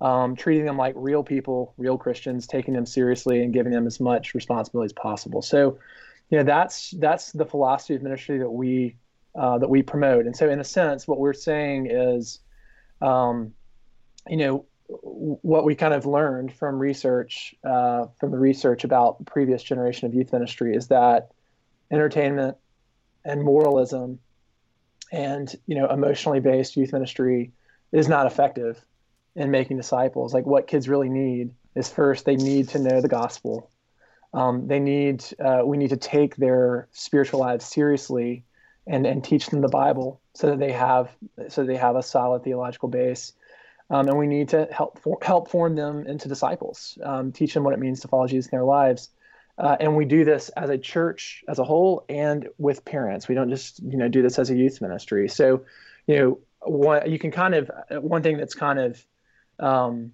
Um, 0.00 0.36
treating 0.36 0.64
them 0.64 0.76
like 0.76 0.94
real 0.96 1.22
people, 1.22 1.74
real 1.76 1.98
Christians, 1.98 2.46
taking 2.46 2.74
them 2.74 2.86
seriously, 2.86 3.42
and 3.42 3.52
giving 3.52 3.72
them 3.72 3.86
as 3.86 4.00
much 4.00 4.34
responsibility 4.34 4.86
as 4.86 4.92
possible. 4.92 5.40
So, 5.40 5.78
you 6.30 6.38
know, 6.38 6.44
that's 6.44 6.90
that's 6.98 7.32
the 7.32 7.46
philosophy 7.46 7.94
of 7.94 8.02
ministry 8.02 8.38
that 8.38 8.50
we 8.50 8.96
uh, 9.34 9.58
that 9.58 9.68
we 9.68 9.82
promote. 9.82 10.26
And 10.26 10.36
so, 10.36 10.48
in 10.48 10.60
a 10.60 10.64
sense, 10.64 11.06
what 11.06 11.18
we're 11.18 11.32
saying 11.32 11.88
is 11.90 12.40
um, 13.00 13.52
you 14.28 14.36
know, 14.36 14.66
what 14.86 15.64
we 15.64 15.74
kind 15.74 15.94
of 15.94 16.06
learned 16.06 16.52
from 16.52 16.78
research, 16.78 17.54
uh, 17.64 18.06
from 18.18 18.30
the 18.30 18.38
research 18.38 18.84
about 18.84 19.18
the 19.18 19.24
previous 19.24 19.62
generation 19.62 20.06
of 20.06 20.14
youth 20.14 20.32
ministry, 20.32 20.74
is 20.74 20.88
that 20.88 21.30
entertainment 21.90 22.56
and 23.24 23.42
moralism 23.42 24.18
and 25.12 25.54
you 25.66 25.74
know 25.74 25.88
emotionally 25.88 26.40
based 26.40 26.76
youth 26.76 26.92
ministry 26.92 27.52
is 27.92 28.08
not 28.08 28.26
effective 28.26 28.84
in 29.36 29.50
making 29.50 29.76
disciples. 29.76 30.34
Like 30.34 30.46
what 30.46 30.66
kids 30.66 30.88
really 30.88 31.08
need 31.08 31.54
is 31.74 31.88
first 31.88 32.24
they 32.24 32.36
need 32.36 32.68
to 32.70 32.78
know 32.78 33.00
the 33.00 33.08
gospel. 33.08 33.70
Um, 34.32 34.66
they 34.66 34.80
need 34.80 35.24
uh, 35.38 35.62
we 35.64 35.76
need 35.76 35.90
to 35.90 35.96
take 35.96 36.36
their 36.36 36.88
spiritual 36.92 37.40
lives 37.40 37.64
seriously 37.64 38.44
and 38.86 39.06
and 39.06 39.22
teach 39.22 39.46
them 39.46 39.60
the 39.60 39.68
Bible 39.68 40.20
so 40.34 40.48
that 40.48 40.58
they 40.58 40.72
have 40.72 41.10
so 41.48 41.64
they 41.64 41.76
have 41.76 41.96
a 41.96 42.02
solid 42.02 42.44
theological 42.44 42.88
base. 42.88 43.32
Um, 43.90 44.08
and 44.08 44.18
we 44.18 44.26
need 44.26 44.48
to 44.48 44.66
help 44.72 44.98
for, 44.98 45.18
help 45.20 45.50
form 45.50 45.76
them 45.76 46.06
into 46.06 46.26
disciples, 46.26 46.96
um, 47.04 47.32
teach 47.32 47.52
them 47.52 47.64
what 47.64 47.74
it 47.74 47.78
means 47.78 48.00
to 48.00 48.08
follow 48.08 48.26
Jesus 48.26 48.50
in 48.50 48.56
their 48.56 48.64
lives. 48.64 49.10
Uh, 49.56 49.76
and 49.78 49.96
we 49.96 50.04
do 50.04 50.24
this 50.24 50.48
as 50.50 50.68
a 50.68 50.78
church 50.78 51.44
as 51.48 51.58
a 51.58 51.64
whole 51.64 52.04
and 52.08 52.48
with 52.58 52.84
parents. 52.84 53.28
We 53.28 53.34
don't 53.34 53.50
just 53.50 53.80
you 53.82 53.96
know 53.96 54.08
do 54.08 54.22
this 54.22 54.38
as 54.38 54.50
a 54.50 54.56
youth 54.56 54.80
ministry. 54.80 55.28
So, 55.28 55.62
you 56.06 56.18
know, 56.18 56.38
one 56.60 57.10
you 57.10 57.18
can 57.18 57.30
kind 57.30 57.54
of 57.54 57.70
one 58.02 58.22
thing 58.22 58.36
that's 58.36 58.54
kind 58.54 58.78
of 58.78 59.06
um, 59.60 60.12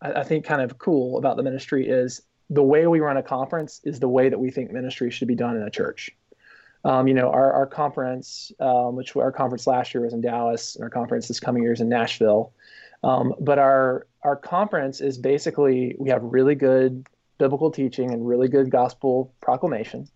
I, 0.00 0.12
I 0.12 0.24
think 0.24 0.44
kind 0.44 0.62
of 0.62 0.78
cool 0.78 1.18
about 1.18 1.36
the 1.36 1.42
ministry 1.42 1.88
is 1.88 2.22
the 2.48 2.62
way 2.62 2.86
we 2.86 3.00
run 3.00 3.16
a 3.16 3.22
conference 3.22 3.80
is 3.84 4.00
the 4.00 4.08
way 4.08 4.28
that 4.28 4.38
we 4.38 4.50
think 4.50 4.72
ministry 4.72 5.10
should 5.10 5.28
be 5.28 5.36
done 5.36 5.56
in 5.56 5.62
a 5.62 5.70
church. 5.70 6.10
Um, 6.82 7.06
you 7.06 7.14
know, 7.14 7.28
our, 7.28 7.52
our 7.52 7.66
conference, 7.66 8.52
um, 8.58 8.96
which 8.96 9.14
our 9.14 9.30
conference 9.30 9.66
last 9.66 9.92
year 9.92 10.02
was 10.02 10.14
in 10.14 10.22
Dallas, 10.22 10.76
and 10.76 10.82
our 10.82 10.90
conference 10.90 11.28
this 11.28 11.38
coming 11.38 11.62
year 11.62 11.72
is 11.72 11.80
in 11.80 11.88
Nashville. 11.88 12.52
Um, 13.02 13.34
but 13.40 13.58
our 13.58 14.06
our 14.22 14.36
conference 14.36 15.00
is 15.00 15.18
basically 15.18 15.96
we 15.98 16.10
have 16.10 16.22
really 16.22 16.54
good 16.54 17.06
biblical 17.40 17.70
teaching 17.70 18.12
and 18.12 18.28
really 18.28 18.48
good 18.48 18.70
gospel 18.70 19.34
proclamation. 19.40 20.06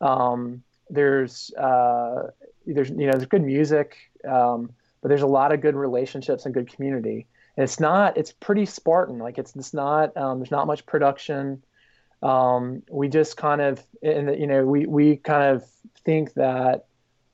Um, 0.00 0.62
there's 0.90 1.54
uh, 1.54 2.24
there's 2.66 2.90
you 2.90 3.06
know 3.06 3.12
there's 3.12 3.26
good 3.26 3.44
music, 3.44 3.96
um, 4.28 4.72
but 5.00 5.08
there's 5.08 5.22
a 5.22 5.26
lot 5.26 5.52
of 5.54 5.62
good 5.62 5.76
relationships 5.76 6.44
and 6.44 6.52
good 6.52 6.70
community. 6.70 7.28
And 7.56 7.64
it's 7.64 7.80
not 7.80 8.18
it's 8.18 8.32
pretty 8.32 8.66
Spartan. 8.66 9.18
Like 9.18 9.38
it's 9.38 9.54
it's 9.54 9.72
not 9.72 10.14
um, 10.16 10.40
there's 10.40 10.50
not 10.50 10.66
much 10.66 10.84
production. 10.84 11.62
Um, 12.22 12.82
we 12.90 13.08
just 13.08 13.36
kind 13.36 13.60
of 13.60 13.82
and 14.02 14.38
you 14.38 14.48
know 14.48 14.64
we 14.66 14.86
we 14.86 15.16
kind 15.16 15.54
of 15.54 15.64
think 16.04 16.34
that 16.34 16.86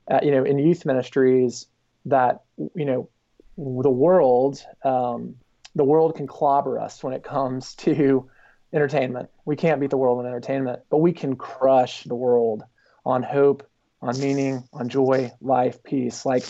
uh, 0.09 0.19
you 0.21 0.31
know 0.31 0.43
in 0.43 0.59
youth 0.59 0.85
ministries 0.85 1.65
that 2.05 2.43
you 2.57 2.85
know 2.85 3.09
the 3.57 3.89
world 3.89 4.63
um, 4.85 5.35
the 5.75 5.83
world 5.83 6.15
can 6.15 6.27
clobber 6.27 6.79
us 6.79 7.03
when 7.03 7.13
it 7.13 7.23
comes 7.23 7.73
to 7.85 8.29
entertainment. 8.73 9.29
We 9.45 9.55
can't 9.55 9.79
beat 9.79 9.89
the 9.89 9.97
world 9.97 10.19
in 10.19 10.25
entertainment, 10.25 10.81
but 10.89 10.97
we 10.97 11.13
can 11.13 11.35
crush 11.35 12.03
the 12.03 12.15
world 12.15 12.63
on 13.05 13.23
hope, 13.23 13.67
on 14.01 14.19
meaning, 14.19 14.63
on 14.73 14.89
joy, 14.89 15.31
life, 15.41 15.83
peace. 15.83 16.25
Like 16.25 16.43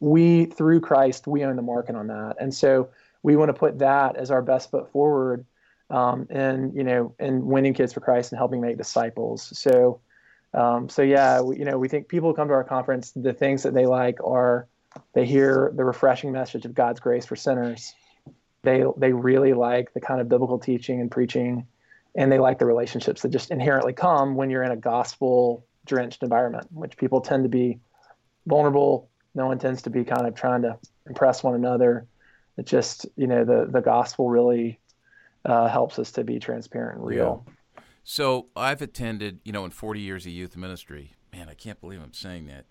we 0.00 0.46
through 0.46 0.80
Christ, 0.80 1.26
we 1.26 1.44
own 1.44 1.56
the 1.56 1.62
market 1.62 1.96
on 1.96 2.08
that, 2.08 2.36
and 2.40 2.54
so 2.54 2.90
we 3.22 3.36
want 3.36 3.48
to 3.48 3.54
put 3.54 3.78
that 3.78 4.16
as 4.16 4.30
our 4.30 4.42
best 4.42 4.70
foot 4.70 4.92
forward 4.92 5.46
um, 5.90 6.26
and 6.30 6.74
you 6.74 6.84
know 6.84 7.14
and 7.18 7.44
winning 7.44 7.74
kids 7.74 7.92
for 7.92 8.00
Christ 8.00 8.32
and 8.32 8.38
helping 8.38 8.60
make 8.60 8.76
disciples. 8.76 9.56
So 9.58 10.00
um, 10.52 10.88
so 10.88 11.02
yeah, 11.02 11.40
we, 11.40 11.58
you 11.58 11.64
know 11.64 11.78
we 11.78 11.88
think 11.88 12.08
people 12.08 12.32
come 12.34 12.48
to 12.48 12.54
our 12.54 12.64
conference, 12.64 13.12
the 13.12 13.32
things 13.32 13.64
that 13.64 13.74
they 13.74 13.86
like 13.86 14.22
are 14.24 14.68
they 15.12 15.26
hear 15.26 15.72
the 15.74 15.84
refreshing 15.84 16.32
message 16.32 16.64
of 16.64 16.74
God's 16.74 17.00
grace 17.00 17.26
for 17.26 17.36
sinners. 17.36 17.92
They 18.64 18.84
they 18.96 19.12
really 19.12 19.52
like 19.52 19.92
the 19.94 20.00
kind 20.00 20.20
of 20.20 20.28
biblical 20.28 20.58
teaching 20.58 21.00
and 21.00 21.10
preaching, 21.10 21.66
and 22.14 22.32
they 22.32 22.38
like 22.38 22.58
the 22.58 22.66
relationships 22.66 23.22
that 23.22 23.30
just 23.30 23.50
inherently 23.50 23.92
come 23.92 24.34
when 24.34 24.50
you're 24.50 24.62
in 24.62 24.72
a 24.72 24.76
gospel 24.76 25.64
drenched 25.86 26.22
environment, 26.22 26.66
which 26.72 26.96
people 26.96 27.20
tend 27.20 27.44
to 27.44 27.48
be 27.48 27.78
vulnerable. 28.46 29.10
No 29.34 29.46
one 29.46 29.58
tends 29.58 29.82
to 29.82 29.90
be 29.90 30.04
kind 30.04 30.26
of 30.26 30.34
trying 30.34 30.62
to 30.62 30.78
impress 31.06 31.42
one 31.42 31.54
another. 31.54 32.06
It 32.56 32.66
just 32.66 33.06
you 33.16 33.26
know 33.26 33.44
the 33.44 33.68
the 33.70 33.80
gospel 33.80 34.30
really 34.30 34.80
uh, 35.44 35.68
helps 35.68 35.98
us 35.98 36.12
to 36.12 36.24
be 36.24 36.38
transparent 36.38 36.98
and 36.98 37.06
real. 37.06 37.44
Yeah. 37.46 37.52
So 38.04 38.48
I've 38.54 38.82
attended, 38.82 39.40
you 39.44 39.52
know, 39.52 39.64
in 39.64 39.70
40 39.70 40.00
years 40.00 40.26
of 40.26 40.32
youth 40.32 40.56
ministry. 40.56 41.14
Man, 41.32 41.48
I 41.48 41.54
can't 41.54 41.80
believe 41.80 42.02
I'm 42.02 42.12
saying 42.12 42.46
that. 42.46 42.66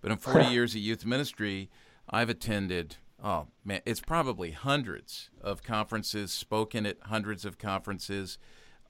But 0.00 0.10
in 0.10 0.18
40 0.18 0.46
years 0.52 0.74
of 0.74 0.80
youth 0.80 1.06
ministry, 1.06 1.70
I've 2.10 2.28
attended, 2.28 2.96
oh 3.22 3.46
man, 3.64 3.80
it's 3.86 4.00
probably 4.00 4.50
hundreds 4.50 5.30
of 5.40 5.62
conferences, 5.62 6.32
spoken 6.32 6.84
at 6.84 6.98
hundreds 7.04 7.44
of 7.44 7.58
conferences. 7.58 8.38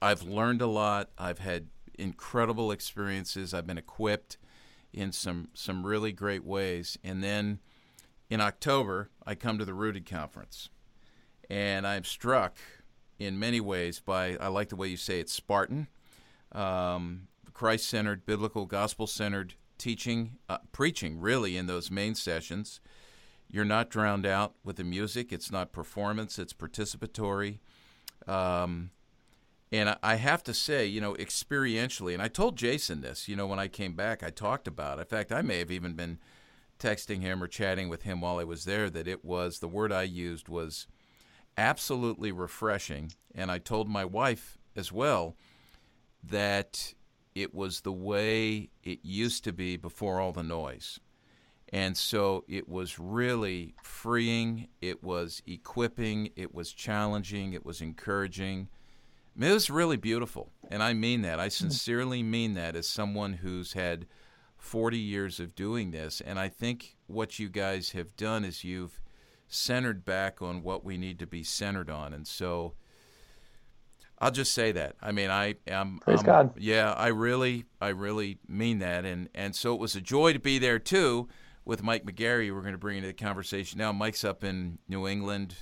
I've 0.01 0.23
learned 0.23 0.63
a 0.63 0.67
lot. 0.67 1.11
I've 1.19 1.39
had 1.39 1.69
incredible 1.99 2.73
experiences. 2.73 3.53
I've 3.53 3.67
been 3.67 3.79
equipped 3.79 4.39
in 4.93 5.13
some 5.13 5.49
some 5.55 5.87
really 5.87 6.13
great 6.13 6.45
ways. 6.45 6.99
And 7.05 7.23
then 7.23 7.61
in 8.31 8.41
October, 8.41 9.11
I 9.27 9.35
come 9.35 9.59
to 9.59 9.65
the 9.65 9.75
Rooted 9.75 10.07
Conference, 10.07 10.71
and 11.51 11.87
I'm 11.87 12.05
struck 12.05 12.57
in 13.19 13.39
many 13.39 13.61
ways 13.61 14.01
by 14.01 14.37
I 14.41 14.49
like 14.49 14.71
the 14.71 14.77
way 14.77 14.89
you 14.89 14.97
say 14.97 15.21
it, 15.21 15.29
Spartan, 15.29 15.89
um, 16.53 17.29
Christ-centered, 17.53 18.25
biblical, 18.25 18.67
gospel-centered 18.67 19.55
teaching, 19.79 20.39
uh, 20.49 20.59
preaching 20.73 21.21
really 21.21 21.57
in 21.57 21.67
those 21.67 21.91
main 21.91 22.15
sessions. 22.15 22.81
You're 23.53 23.67
not 23.67 23.91
drowned 23.91 24.25
out 24.25 24.55
with 24.65 24.77
the 24.77 24.85
music. 24.85 25.31
It's 25.31 25.53
not 25.53 25.73
performance. 25.73 26.39
It's 26.39 26.55
participatory. 26.55 27.59
Um, 28.27 28.91
and 29.71 29.97
I 30.03 30.17
have 30.17 30.43
to 30.45 30.55
say, 30.55 30.87
you 30.87 31.01
know, 31.01 31.15
experientially, 31.15 32.15
and 32.15 32.23
I 32.23 32.29
told 32.29 32.57
Jason 32.57 33.03
this, 33.03 33.29
you 33.29 33.37
know, 33.37 33.47
when 33.47 33.59
I 33.59 33.69
came 33.69 33.95
back, 33.95 34.23
I 34.23 34.31
talked 34.31 34.67
about 34.67 34.99
it. 34.99 35.03
In 35.03 35.07
fact, 35.07 35.33
I 35.33 35.43
may 35.43 35.59
have 35.59 35.71
even 35.71 35.93
been 35.93 36.19
texting 36.79 37.21
him 37.21 37.43
or 37.43 37.47
chatting 37.47 37.89
with 37.89 38.03
him 38.03 38.21
while 38.23 38.39
I 38.39 38.45
was 38.45 38.65
there 38.65 38.91
that 38.91 39.07
it 39.07 39.25
was 39.25 39.59
the 39.59 39.69
word 39.69 39.93
I 39.93 40.03
used 40.03 40.49
was 40.49 40.87
absolutely 41.57 42.33
refreshing. 42.33 43.13
And 43.35 43.51
I 43.51 43.59
told 43.59 43.89
my 43.89 44.05
wife 44.05 44.59
as 44.75 44.91
well 44.91 45.37
that 46.23 46.95
it 47.35 47.55
was 47.55 47.81
the 47.81 47.93
way 47.93 48.71
it 48.83 49.01
used 49.03 49.45
to 49.45 49.53
be 49.53 49.77
before 49.77 50.21
all 50.21 50.33
the 50.33 50.43
noise. 50.43 51.01
And 51.73 51.97
so 51.97 52.45
it 52.47 52.69
was 52.69 52.99
really 52.99 53.75
freeing, 53.83 54.69
it 54.83 55.03
was 55.03 55.43
equipping, 55.47 56.29
it 56.37 56.55
was 56.55 56.71
challenging, 56.71 57.55
it 57.55 57.65
was 57.65 57.81
encouraging. 57.81 58.69
It 59.41 59.51
was 59.51 59.71
really 59.71 59.97
beautiful, 59.97 60.51
and 60.71 60.83
I 60.83 60.93
mean 60.93 61.23
that. 61.23 61.41
I 61.41 61.49
sincerely 61.49 62.23
mean 62.23 62.53
that 62.53 62.77
as 62.77 62.87
someone 62.87 63.33
who's 63.33 63.73
had 63.73 64.07
40 64.59 64.99
years 64.99 65.41
of 65.41 65.55
doing 65.55 65.91
this, 65.91 66.21
and 66.21 66.39
I 66.39 66.51
think 66.51 66.99
what 67.07 67.39
you 67.39 67.49
guys 67.49 67.93
have 67.93 68.15
done 68.19 68.45
is 68.45 68.63
you've 68.63 69.01
centered 69.49 70.05
back 70.05 70.43
on 70.43 70.63
what 70.63 70.85
we 70.85 70.99
need 70.99 71.19
to 71.21 71.27
be 71.27 71.43
centered 71.43 71.89
on, 71.89 72.13
and 72.13 72.27
so 72.27 72.75
I'll 74.19 74.31
just 74.31 74.53
say 74.53 74.71
that. 74.73 74.97
I 75.01 75.13
mean, 75.13 75.31
I 75.31 75.55
am. 75.67 76.01
Praise 76.03 76.21
um, 76.21 76.27
God. 76.27 76.53
Yeah, 76.59 76.93
I 76.93 77.07
really, 77.07 77.65
I 77.81 77.89
really 77.89 78.37
mean 78.47 78.81
that, 78.81 79.07
and 79.07 79.31
and 79.35 79.57
so 79.57 79.73
it 79.73 79.81
was 79.81 79.97
a 79.97 80.03
joy 80.03 80.35
to 80.35 80.39
be 80.39 80.59
there 80.59 80.79
too 80.79 81.29
with 81.65 81.83
Mike 81.83 82.05
McGarry. 82.05 82.53
We're 82.53 82.61
going 82.61 82.73
to 82.73 82.79
bring 82.79 82.99
into 82.99 83.09
the 83.09 83.15
conversation 83.15 83.79
now. 83.79 83.93
Mike's 83.93 84.25
up 84.25 84.45
in 84.45 84.79
New 84.89 85.07
England. 85.07 85.57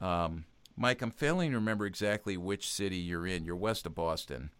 Um, 0.00 0.44
Mike, 0.76 1.02
I'm 1.02 1.10
failing 1.10 1.50
to 1.50 1.56
remember 1.56 1.86
exactly 1.86 2.36
which 2.36 2.70
city 2.70 2.96
you're 2.96 3.26
in. 3.26 3.44
You're 3.44 3.56
west 3.56 3.86
of 3.86 3.94
Boston. 3.94 4.50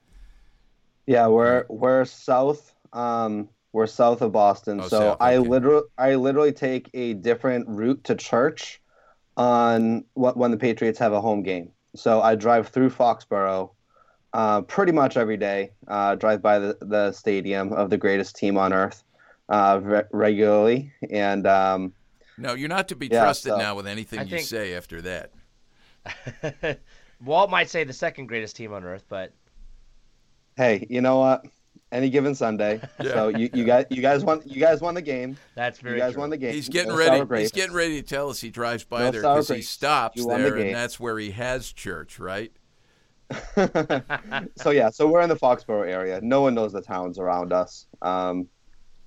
Yeah, 1.06 1.26
we're 1.28 1.64
we're 1.68 2.04
south. 2.04 2.74
Um, 2.92 3.48
we're 3.72 3.86
south 3.86 4.20
of 4.20 4.32
Boston. 4.32 4.80
Oh, 4.80 4.88
so 4.88 4.98
south, 4.98 5.16
I 5.20 5.36
literally 5.38 5.84
I 5.96 6.16
literally 6.16 6.52
take 6.52 6.90
a 6.94 7.14
different 7.14 7.68
route 7.68 8.02
to 8.04 8.14
church 8.14 8.80
on 9.36 10.04
what 10.14 10.36
when 10.36 10.50
the 10.50 10.56
Patriots 10.56 10.98
have 10.98 11.12
a 11.12 11.20
home 11.20 11.42
game. 11.42 11.70
So 11.94 12.20
I 12.20 12.34
drive 12.34 12.68
through 12.68 12.90
Foxborough 12.90 13.70
uh, 14.32 14.62
pretty 14.62 14.92
much 14.92 15.16
every 15.16 15.36
day. 15.36 15.70
Uh, 15.86 16.14
drive 16.14 16.42
by 16.42 16.58
the, 16.58 16.76
the 16.80 17.12
stadium 17.12 17.72
of 17.72 17.90
the 17.90 17.96
greatest 17.96 18.36
team 18.36 18.58
on 18.58 18.72
earth 18.72 19.02
uh, 19.48 19.80
re- 19.82 20.02
regularly, 20.12 20.92
and 21.10 21.46
um, 21.46 21.92
No, 22.36 22.54
you're 22.54 22.68
not 22.68 22.88
to 22.88 22.96
be 22.96 23.06
Yeah, 23.08 23.22
trusted 23.22 23.52
so- 23.52 23.58
now 23.58 23.74
with 23.74 23.86
anything 23.86 24.18
I 24.20 24.22
you 24.24 24.30
think- 24.36 24.46
say 24.48 24.74
after 24.74 25.00
that. 25.02 25.32
Walt 27.24 27.50
might 27.50 27.68
say 27.68 27.84
the 27.84 27.92
second 27.92 28.26
greatest 28.26 28.56
team 28.56 28.72
on 28.72 28.84
earth, 28.84 29.04
but 29.08 29.32
hey, 30.56 30.86
you 30.88 31.00
know 31.00 31.18
what? 31.18 31.44
Any 31.90 32.10
given 32.10 32.34
Sunday. 32.34 32.80
Yeah. 33.00 33.12
So 33.12 33.28
you, 33.28 33.48
you 33.54 33.64
guys 33.64 33.86
you 33.90 34.02
guys 34.02 34.24
won 34.24 34.42
you 34.44 34.60
guys 34.60 34.80
won 34.80 34.94
the 34.94 35.02
game. 35.02 35.36
that's 35.54 35.78
very 35.78 35.94
you 35.96 36.00
guys 36.00 36.12
true. 36.12 36.20
won 36.20 36.30
the 36.30 36.36
game. 36.36 36.52
He's 36.52 36.68
getting 36.68 36.90
No 36.90 36.96
ready. 36.96 37.40
He's 37.40 37.50
getting 37.52 37.74
ready 37.74 38.00
to 38.02 38.06
tell 38.06 38.28
us 38.30 38.40
he 38.40 38.50
drives 38.50 38.84
by 38.84 39.04
No 39.04 39.10
there 39.10 39.22
because 39.22 39.48
he 39.48 39.62
stops 39.62 40.16
You 40.16 40.26
won 40.28 40.42
the 40.42 40.50
there, 40.50 40.58
and 40.58 40.74
that's 40.74 41.00
where 41.00 41.18
he 41.18 41.30
has 41.32 41.72
church, 41.72 42.18
right? 42.18 42.52
so 44.56 44.70
yeah, 44.70 44.90
so 44.90 45.06
we're 45.08 45.20
in 45.22 45.28
the 45.28 45.36
Foxborough 45.36 45.88
area. 45.88 46.20
No 46.22 46.42
one 46.42 46.54
knows 46.54 46.72
the 46.72 46.80
towns 46.82 47.18
around 47.18 47.52
us, 47.52 47.86
um, 48.02 48.48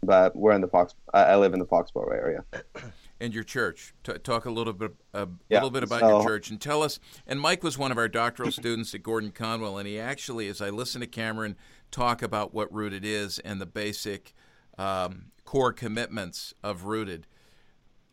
but 0.04 0.36
we're 0.36 0.54
in 0.54 0.62
the 0.62 0.68
Fox. 0.68 0.94
I, 1.14 1.36
live 1.36 1.54
in 1.54 1.60
the 1.60 1.66
Foxborough 1.66 2.14
area. 2.14 2.44
And 3.20 3.36
your 3.36 3.44
church. 3.44 3.94
T- 4.04 4.14
talk 4.14 4.46
a 4.46 4.50
little 4.50 4.74
bit, 4.74 4.96
a 5.14 5.28
Yeah, 5.48 5.58
little 5.58 5.70
bit 5.70 5.84
about 5.84 6.02
your 6.02 6.24
church, 6.26 6.50
and 6.50 6.60
tell 6.60 6.82
us. 6.82 7.00
And 7.28 7.40
Mike 7.40 7.62
was 7.64 7.78
one 7.78 7.92
of 7.92 8.00
our 8.00 8.08
doctoral 8.08 8.52
students 8.52 8.96
at 8.96 9.04
Gordon 9.04 9.30
Conwell, 9.30 9.78
and 9.78 9.88
he 9.88 10.00
actually, 10.00 10.48
as 10.48 10.60
I 10.60 10.72
listen 10.72 11.02
to 11.02 11.06
Cameron 11.08 11.56
talk 11.92 12.24
about 12.24 12.52
what 12.52 12.74
Rooted 12.74 13.06
is 13.06 13.38
and 13.38 13.62
the 13.62 13.68
basic 13.68 14.34
um, 14.80 15.26
core 15.46 15.72
commitments 15.72 16.56
of 16.64 16.86
Rooted, 16.86 17.28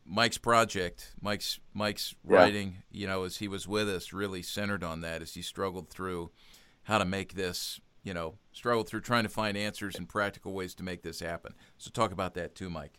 Mike's 0.04 0.36
project, 0.36 1.14
Mike's 1.22 1.58
Mike's 1.72 2.14
Yeah. 2.28 2.36
writing, 2.36 2.82
you 2.90 3.06
know, 3.06 3.24
as 3.24 3.38
he 3.38 3.48
was 3.48 3.66
with 3.66 3.88
us, 3.88 4.12
really 4.12 4.42
centered 4.42 4.84
on 4.84 5.00
that 5.00 5.22
as 5.22 5.32
he 5.32 5.40
struggled 5.40 5.88
through 5.88 6.32
how 6.82 6.98
to 6.98 7.06
make 7.06 7.32
this, 7.32 7.80
you 8.08 8.14
know, 8.14 8.32
struggled 8.52 8.88
through 8.88 9.02
trying 9.02 9.24
to 9.24 9.28
find 9.28 9.54
answers 9.54 9.96
and 9.96 10.08
practical 10.08 10.54
ways 10.54 10.74
to 10.74 10.82
make 10.82 11.02
this 11.02 11.20
happen. 11.20 11.52
So 11.76 11.90
talk 11.90 12.10
about 12.10 12.32
that 12.34 12.54
too, 12.54 12.70
Mike. 12.70 12.94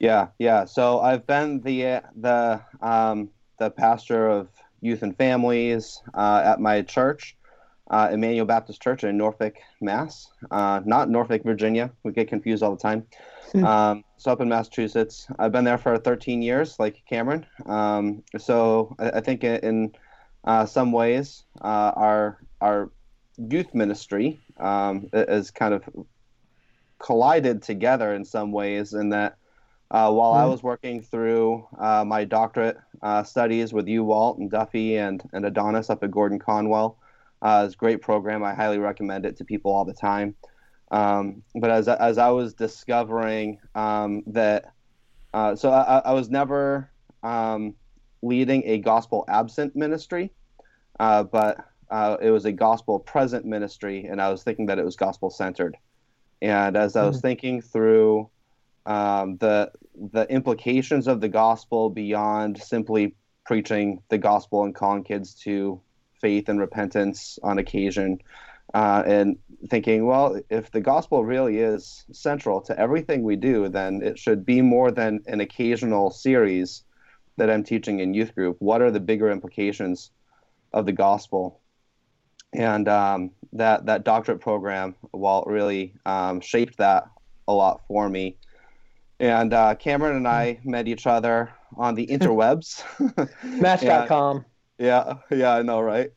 Yeah, 0.00 0.28
yeah. 0.40 0.64
So 0.64 0.98
I've 0.98 1.24
been 1.28 1.60
the 1.60 1.86
uh, 1.86 2.00
the 2.16 2.60
um, 2.80 3.30
the 3.58 3.70
pastor 3.70 4.28
of 4.28 4.48
youth 4.80 5.04
and 5.04 5.16
families 5.16 6.02
uh, 6.12 6.42
at 6.44 6.58
my 6.60 6.82
church, 6.82 7.36
uh, 7.88 8.08
Emmanuel 8.10 8.44
Baptist 8.44 8.82
Church 8.82 9.04
in 9.04 9.16
Norfolk, 9.16 9.54
Mass. 9.80 10.26
Uh, 10.50 10.80
not 10.84 11.08
Norfolk, 11.08 11.44
Virginia. 11.44 11.92
We 12.02 12.10
get 12.10 12.26
confused 12.26 12.64
all 12.64 12.74
the 12.74 12.82
time. 12.82 13.06
um, 13.64 14.02
so 14.16 14.32
up 14.32 14.40
in 14.40 14.48
Massachusetts, 14.48 15.28
I've 15.38 15.52
been 15.52 15.62
there 15.62 15.78
for 15.78 15.96
13 15.98 16.42
years, 16.42 16.80
like 16.80 17.00
Cameron. 17.08 17.46
Um, 17.66 18.24
so 18.38 18.96
I, 18.98 19.10
I 19.10 19.20
think 19.20 19.44
in, 19.44 19.56
in 19.58 19.92
uh, 20.42 20.66
some 20.66 20.90
ways, 20.90 21.44
uh, 21.60 21.92
our 21.94 22.38
our 22.60 22.90
youth 23.50 23.74
ministry 23.74 24.40
um, 24.58 25.08
is 25.12 25.50
kind 25.50 25.74
of 25.74 25.84
collided 26.98 27.62
together 27.62 28.14
in 28.14 28.24
some 28.24 28.52
ways 28.52 28.92
in 28.94 29.10
that 29.10 29.36
uh, 29.90 30.10
while 30.12 30.32
I 30.32 30.44
Mm. 30.44 30.50
was 30.50 30.62
working 30.62 31.02
through 31.02 31.66
uh, 31.78 32.04
my 32.04 32.24
doctorate 32.24 32.78
uh, 33.02 33.22
studies 33.22 33.72
with 33.72 33.88
you, 33.88 34.04
Walt, 34.04 34.38
and 34.38 34.50
Duffy, 34.50 34.96
and, 34.96 35.22
and 35.32 35.44
Adonis 35.44 35.90
up 35.90 36.02
at 36.02 36.10
Gordon 36.10 36.38
Conwell, 36.38 36.98
uh, 37.42 37.62
it's 37.66 37.74
a 37.74 37.78
great 37.78 38.00
program. 38.00 38.42
I 38.42 38.54
highly 38.54 38.78
recommend 38.78 39.26
it 39.26 39.36
to 39.36 39.44
people 39.44 39.72
all 39.72 39.84
the 39.84 39.92
time. 39.94 40.34
Um, 40.90 41.42
but 41.54 41.70
as, 41.70 41.88
as 41.88 42.18
I 42.18 42.30
was 42.30 42.54
discovering 42.54 43.58
um, 43.74 44.22
that, 44.28 44.72
uh, 45.34 45.56
so 45.56 45.70
I, 45.70 45.98
I 46.04 46.12
was 46.12 46.30
never 46.30 46.90
um, 47.22 47.74
leading 48.22 48.62
a 48.66 48.78
gospel 48.78 49.24
absent 49.28 49.74
ministry, 49.76 50.32
uh, 51.00 51.24
but 51.24 51.58
uh, 51.92 52.16
it 52.22 52.30
was 52.30 52.46
a 52.46 52.52
gospel 52.52 52.98
present 52.98 53.44
ministry, 53.44 54.06
and 54.06 54.20
I 54.20 54.30
was 54.30 54.42
thinking 54.42 54.66
that 54.66 54.78
it 54.78 54.84
was 54.84 54.96
gospel 54.96 55.28
centered. 55.28 55.76
And 56.40 56.74
as 56.74 56.96
I 56.96 57.06
was 57.06 57.20
thinking 57.20 57.60
through 57.60 58.30
um, 58.86 59.36
the 59.36 59.70
the 59.94 60.26
implications 60.30 61.06
of 61.06 61.20
the 61.20 61.28
gospel 61.28 61.90
beyond 61.90 62.60
simply 62.60 63.14
preaching 63.44 64.02
the 64.08 64.16
gospel 64.16 64.64
and 64.64 64.74
calling 64.74 65.04
kids 65.04 65.34
to 65.34 65.80
faith 66.18 66.48
and 66.48 66.58
repentance 66.58 67.38
on 67.42 67.58
occasion, 67.58 68.22
uh, 68.72 69.02
and 69.06 69.36
thinking, 69.68 70.06
well, 70.06 70.40
if 70.48 70.70
the 70.70 70.80
gospel 70.80 71.26
really 71.26 71.58
is 71.58 72.06
central 72.10 72.62
to 72.62 72.78
everything 72.80 73.22
we 73.22 73.36
do, 73.36 73.68
then 73.68 74.00
it 74.02 74.18
should 74.18 74.46
be 74.46 74.62
more 74.62 74.90
than 74.90 75.20
an 75.26 75.40
occasional 75.40 76.10
series 76.10 76.84
that 77.36 77.50
I'm 77.50 77.64
teaching 77.64 78.00
in 78.00 78.14
youth 78.14 78.34
group. 78.34 78.56
What 78.60 78.80
are 78.80 78.90
the 78.90 79.00
bigger 79.00 79.30
implications 79.30 80.10
of 80.72 80.86
the 80.86 80.92
gospel? 80.92 81.60
And 82.52 82.88
um, 82.88 83.30
that 83.52 83.86
that 83.86 84.04
doctorate 84.04 84.40
program, 84.40 84.94
Walt, 85.12 85.46
really 85.46 85.94
um, 86.04 86.40
shaped 86.40 86.78
that 86.78 87.08
a 87.48 87.52
lot 87.52 87.80
for 87.88 88.08
me. 88.08 88.36
And 89.20 89.54
uh, 89.54 89.74
Cameron 89.76 90.16
and 90.16 90.28
I 90.28 90.58
met 90.64 90.88
each 90.88 91.06
other 91.06 91.52
on 91.76 91.94
the 91.94 92.06
interwebs. 92.06 92.82
Match.com. 93.60 94.44
Yeah, 94.78 95.14
yeah, 95.30 95.54
I 95.54 95.62
know, 95.62 95.80
right? 95.80 96.10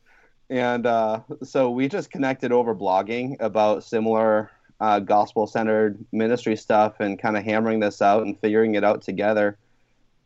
And 0.50 0.86
uh, 0.86 1.20
so 1.42 1.70
we 1.70 1.88
just 1.88 2.10
connected 2.10 2.52
over 2.52 2.74
blogging 2.74 3.36
about 3.40 3.84
similar 3.84 4.50
uh, 4.80 5.00
gospel 5.00 5.46
centered 5.46 6.04
ministry 6.12 6.56
stuff 6.56 7.00
and 7.00 7.18
kind 7.18 7.36
of 7.36 7.44
hammering 7.44 7.80
this 7.80 8.02
out 8.02 8.24
and 8.24 8.38
figuring 8.38 8.74
it 8.74 8.84
out 8.84 9.02
together. 9.02 9.56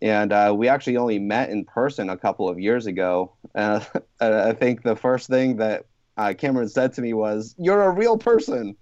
And 0.02 0.32
uh, 0.32 0.54
we 0.56 0.68
actually 0.68 0.96
only 0.96 1.18
met 1.18 1.50
in 1.50 1.64
person 1.64 2.08
a 2.08 2.16
couple 2.16 2.48
of 2.48 2.58
years 2.58 2.86
ago. 2.86 3.32
Uh, 3.54 3.80
I 4.20 4.52
think 4.52 4.82
the 4.82 4.96
first 4.96 5.28
thing 5.28 5.56
that 5.56 5.84
uh, 6.16 6.34
Cameron 6.36 6.68
said 6.68 6.92
to 6.94 7.02
me 7.02 7.12
was, 7.12 7.54
You're 7.58 7.82
a 7.82 7.90
real 7.90 8.18
person. 8.18 8.76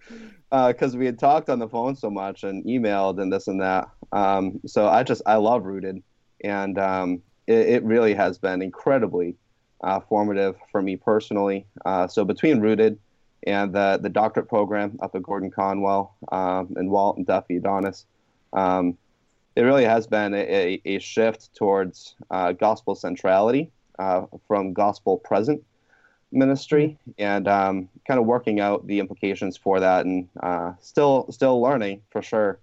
Because 0.50 0.96
we 0.96 1.04
had 1.04 1.18
talked 1.18 1.50
on 1.50 1.58
the 1.58 1.68
phone 1.68 1.94
so 1.94 2.08
much 2.08 2.42
and 2.42 2.64
emailed 2.64 3.20
and 3.20 3.30
this 3.30 3.48
and 3.48 3.60
that. 3.60 3.90
Um, 4.12 4.60
so 4.66 4.88
I 4.88 5.02
just, 5.02 5.20
I 5.26 5.34
love 5.34 5.66
Rooted. 5.66 6.02
And 6.42 6.78
um, 6.78 7.22
it, 7.46 7.68
it 7.68 7.82
really 7.82 8.14
has 8.14 8.38
been 8.38 8.62
incredibly 8.62 9.36
uh, 9.82 10.00
formative 10.00 10.56
for 10.70 10.82
me 10.82 10.96
personally. 10.96 11.66
Uh, 11.84 12.06
so 12.06 12.24
between 12.24 12.60
Rooted 12.60 12.98
and 13.46 13.72
the 13.72 13.98
the 14.02 14.08
doctorate 14.08 14.48
program 14.48 14.98
up 15.00 15.14
at 15.14 15.22
Gordon 15.22 15.50
Conwell 15.50 16.14
um, 16.32 16.74
and 16.76 16.90
Walt 16.90 17.16
and 17.16 17.26
Duffy 17.26 17.56
Adonis, 17.56 18.06
um, 18.52 18.96
it 19.56 19.62
really 19.62 19.84
has 19.84 20.06
been 20.06 20.34
a, 20.34 20.38
a, 20.38 20.82
a 20.84 20.98
shift 20.98 21.54
towards 21.54 22.14
uh, 22.30 22.52
gospel 22.52 22.94
centrality 22.94 23.70
uh, 23.98 24.26
from 24.46 24.72
gospel 24.72 25.18
present 25.18 25.62
ministry 26.30 26.98
and 27.18 27.48
um, 27.48 27.88
kind 28.06 28.20
of 28.20 28.26
working 28.26 28.60
out 28.60 28.86
the 28.86 28.98
implications 28.98 29.56
for 29.56 29.80
that 29.80 30.04
and 30.06 30.28
uh, 30.40 30.72
still 30.80 31.26
still 31.30 31.60
learning 31.60 32.02
for 32.10 32.22
sure. 32.22 32.58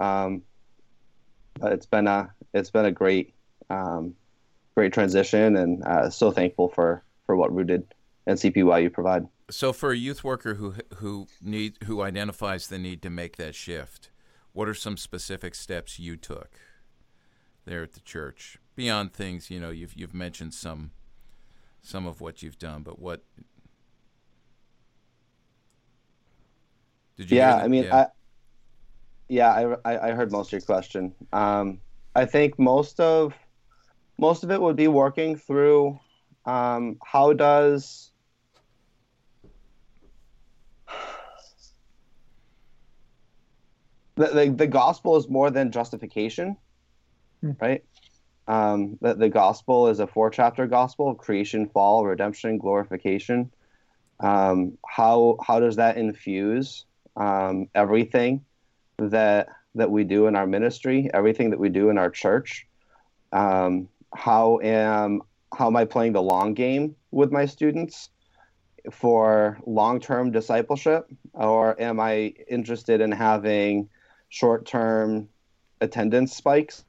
Um, 0.00 0.42
but 1.58 1.72
it's 1.72 1.86
been 1.86 2.06
a 2.06 2.30
it's 2.54 2.70
been 2.70 2.84
a 2.84 2.92
great 2.92 3.34
um, 3.70 4.14
great 4.74 4.92
transition, 4.92 5.56
and 5.56 5.84
uh, 5.84 6.10
so 6.10 6.30
thankful 6.30 6.68
for 6.68 7.02
for 7.26 7.36
what 7.36 7.54
Rooted 7.54 7.94
and 8.26 8.38
CPYU 8.38 8.92
provide. 8.92 9.26
So, 9.50 9.72
for 9.72 9.90
a 9.92 9.96
youth 9.96 10.22
worker 10.22 10.54
who 10.54 10.74
who 10.96 11.26
need 11.42 11.78
who 11.84 12.02
identifies 12.02 12.68
the 12.68 12.78
need 12.78 13.02
to 13.02 13.10
make 13.10 13.36
that 13.36 13.54
shift, 13.54 14.10
what 14.52 14.68
are 14.68 14.74
some 14.74 14.96
specific 14.96 15.54
steps 15.54 15.98
you 15.98 16.16
took 16.16 16.58
there 17.64 17.82
at 17.82 17.92
the 17.92 18.00
church 18.00 18.58
beyond 18.76 19.12
things 19.12 19.50
you 19.50 19.60
know 19.60 19.68
you've 19.70 19.92
you've 19.94 20.14
mentioned 20.14 20.54
some 20.54 20.90
some 21.82 22.06
of 22.06 22.20
what 22.20 22.42
you've 22.42 22.58
done, 22.58 22.82
but 22.82 22.98
what 22.98 23.22
did 27.16 27.30
you? 27.30 27.36
Yeah, 27.38 27.56
I 27.56 27.68
mean, 27.68 27.84
yeah. 27.84 27.96
I 27.96 28.06
yeah, 29.28 29.74
I 29.84 30.08
I 30.08 30.10
heard 30.12 30.32
most 30.32 30.48
of 30.48 30.52
your 30.52 30.60
question. 30.62 31.14
Um, 31.32 31.80
I 32.14 32.24
think 32.24 32.58
most 32.58 32.98
of 33.00 33.34
most 34.18 34.42
of 34.44 34.50
it 34.50 34.60
would 34.60 34.76
be 34.76 34.88
working 34.88 35.36
through 35.36 35.98
um, 36.44 36.96
how 37.04 37.32
does 37.32 38.10
the, 44.16 44.26
the, 44.26 44.50
the 44.50 44.66
gospel 44.66 45.16
is 45.16 45.28
more 45.28 45.50
than 45.50 45.70
justification, 45.70 46.56
hmm. 47.40 47.52
right? 47.60 47.84
Um, 48.48 48.96
the, 49.02 49.14
the 49.14 49.28
gospel 49.28 49.88
is 49.88 50.00
a 50.00 50.06
four 50.06 50.30
chapter 50.30 50.66
gospel 50.66 51.14
creation, 51.14 51.68
fall, 51.68 52.04
redemption, 52.04 52.56
glorification. 52.56 53.52
Um, 54.20 54.78
how 54.86 55.36
how 55.46 55.60
does 55.60 55.76
that 55.76 55.98
infuse 55.98 56.86
um, 57.16 57.68
everything 57.74 58.44
that 58.98 59.48
that 59.74 59.90
we 59.90 60.04
do 60.04 60.26
in 60.26 60.34
our 60.34 60.46
ministry, 60.46 61.10
everything 61.12 61.50
that 61.50 61.60
we 61.60 61.68
do 61.68 61.90
in 61.90 61.98
our 61.98 62.10
church? 62.10 62.66
Um, 63.32 63.88
how 64.14 64.60
am 64.60 65.20
how 65.54 65.66
am 65.66 65.76
I 65.76 65.84
playing 65.84 66.14
the 66.14 66.22
long 66.22 66.54
game 66.54 66.96
with 67.10 67.30
my 67.30 67.44
students 67.44 68.08
for 68.90 69.58
long 69.66 70.00
term 70.00 70.30
discipleship, 70.30 71.06
or 71.34 71.78
am 71.80 72.00
I 72.00 72.32
interested 72.48 73.02
in 73.02 73.12
having 73.12 73.90
short 74.30 74.64
term 74.64 75.28
attendance 75.82 76.34
spikes? 76.34 76.84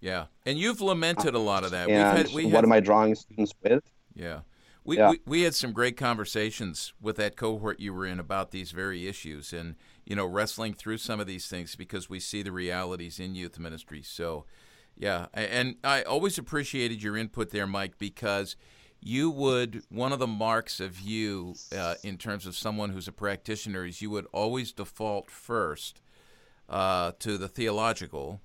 Yeah, 0.00 0.26
and 0.46 0.58
you've 0.58 0.80
lamented 0.80 1.34
a 1.34 1.38
lot 1.38 1.64
of 1.64 1.72
that. 1.72 1.88
And 1.88 1.96
We've 2.16 2.26
had, 2.26 2.34
we 2.34 2.44
what 2.46 2.54
had, 2.56 2.64
am 2.64 2.72
I 2.72 2.80
drawing 2.80 3.14
students 3.14 3.52
with? 3.62 3.84
Yeah. 4.14 4.40
We, 4.82 4.96
Yeah. 4.96 5.10
we 5.10 5.20
we 5.26 5.42
had 5.42 5.54
some 5.54 5.72
great 5.72 5.96
conversations 5.98 6.94
with 7.00 7.16
that 7.16 7.36
cohort 7.36 7.80
you 7.80 7.92
were 7.92 8.06
in 8.06 8.18
about 8.18 8.50
these 8.50 8.70
very 8.70 9.06
issues 9.06 9.52
and 9.52 9.76
you 10.06 10.16
know 10.16 10.24
wrestling 10.24 10.72
through 10.72 10.98
some 10.98 11.20
of 11.20 11.26
these 11.26 11.48
things 11.48 11.76
because 11.76 12.08
we 12.08 12.18
see 12.18 12.42
the 12.42 12.50
realities 12.50 13.20
in 13.20 13.34
youth 13.34 13.58
ministry. 13.58 14.02
So, 14.02 14.46
yeah, 14.96 15.26
and 15.34 15.76
I 15.84 16.02
always 16.02 16.38
appreciated 16.38 17.02
your 17.02 17.16
input 17.16 17.50
there, 17.50 17.66
Mike, 17.66 17.98
because 17.98 18.56
you 19.02 19.30
would 19.30 19.82
one 19.90 20.12
of 20.12 20.18
the 20.18 20.26
marks 20.26 20.80
of 20.80 20.98
you 20.98 21.54
uh, 21.76 21.96
in 22.02 22.16
terms 22.16 22.46
of 22.46 22.56
someone 22.56 22.90
who's 22.90 23.06
a 23.08 23.12
practitioner 23.12 23.84
is 23.84 24.00
you 24.00 24.08
would 24.10 24.26
always 24.32 24.72
default 24.72 25.30
first 25.30 26.00
uh, 26.70 27.12
to 27.18 27.36
the 27.36 27.48
theological, 27.48 28.40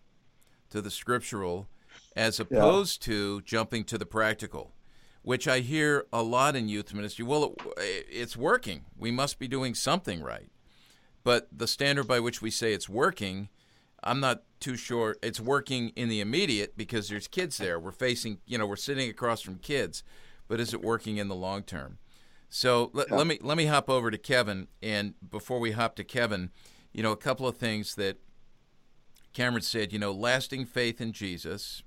to 0.76 0.82
the 0.82 0.92
scriptural, 0.92 1.68
as 2.16 2.40
opposed 2.40 3.02
to 3.04 3.42
jumping 3.42 3.84
to 3.86 3.98
the 3.98 4.06
practical 4.06 4.72
which 5.26 5.48
I 5.48 5.62
hear 5.62 6.06
a 6.14 6.22
lot 6.22 6.56
in 6.56 6.70
youth 6.70 6.94
ministry. 6.94 7.26
Well, 7.26 7.56
it, 7.78 8.06
it's 8.12 8.38
working. 8.38 8.86
We 8.96 9.10
must 9.10 9.40
be 9.40 9.48
doing 9.48 9.74
something 9.74 10.22
right. 10.22 10.52
But 11.24 11.48
the 11.52 11.68
standard 11.68 12.08
by 12.08 12.20
which 12.20 12.44
we 12.44 12.52
say 12.52 12.74
it's 12.74 12.88
working, 12.88 13.50
I'm 14.04 14.20
not 14.20 14.44
too 14.60 14.78
sure 14.78 15.18
it's 15.24 15.40
working 15.40 15.90
in 15.96 16.10
the 16.10 16.22
immediate 16.22 16.78
because 16.78 17.10
there's 17.10 17.28
kids 17.28 17.58
there. 17.58 17.80
We're 17.80 17.92
facing, 17.92 18.38
you 18.46 18.60
know, 18.60 18.68
we're 18.68 18.76
sitting 18.76 19.10
across 19.10 19.42
from 19.42 19.56
kids, 19.56 20.04
but 20.48 20.60
is 20.60 20.76
it 20.76 20.84
working 20.84 21.18
in 21.18 21.28
the 21.28 21.36
long 21.36 21.64
term? 21.64 21.98
So 22.48 22.92
let, 22.94 23.10
let 23.10 23.26
me 23.26 23.40
let 23.42 23.58
me 23.58 23.66
hop 23.66 23.90
over 23.90 24.12
to 24.12 24.20
Kevin, 24.20 24.68
and 24.84 25.16
before 25.32 25.60
we 25.60 25.72
hop 25.72 25.96
to 25.96 26.04
Kevin, 26.04 26.52
you 26.94 27.02
know, 27.02 27.12
a 27.12 27.18
couple 27.18 27.48
of 27.48 27.58
things 27.58 27.96
that 27.96 28.18
Cameron 29.36 29.62
said. 29.62 29.94
You 29.94 30.00
know, 30.00 30.12
lasting 30.12 30.66
faith 30.66 31.00
in 31.00 31.12
Jesus, 31.12 31.84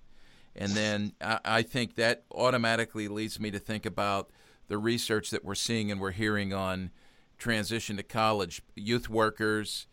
and 0.54 0.72
then 0.72 1.14
I, 1.20 1.40
I 1.44 1.62
think 1.62 1.96
that 1.96 2.24
automatically 2.30 3.08
leads 3.08 3.40
me 3.40 3.50
to 3.50 3.58
think 3.58 3.84
about 3.84 4.30
the 4.68 4.78
research 4.78 5.30
that 5.30 5.44
we're 5.44 5.56
seeing 5.56 5.90
and 5.90 6.00
we're 6.00 6.12
hearing 6.12 6.52
on 6.52 6.90
transition 7.38 7.96
to 7.96 8.02
college, 8.02 8.62
youth 8.76 9.08
workers, 9.08 9.86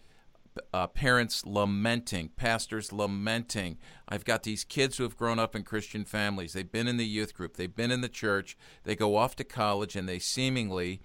uh, 0.74 0.88
parents 0.88 1.46
lamenting, 1.46 2.30
pastors 2.36 2.92
lamenting. 2.92 3.78
I've 4.08 4.26
got 4.26 4.44
these 4.44 4.64
kids 4.64 4.98
who 4.98 5.04
have 5.04 5.18
grown 5.18 5.40
up 5.40 5.56
in 5.56 5.64
Christian 5.64 6.06
families. 6.06 6.54
They've 6.54 6.72
been 6.72 6.88
in 6.88 6.98
the 6.98 7.06
youth 7.06 7.34
group, 7.34 7.56
they've 7.56 7.74
been 7.74 7.92
in 7.92 8.02
the 8.02 8.10
church, 8.10 8.58
they 8.84 8.96
go 8.96 9.16
off 9.16 9.36
to 9.38 9.44
college, 9.44 9.96
and 9.96 10.08
they 10.08 10.20
seemingly 10.20 11.02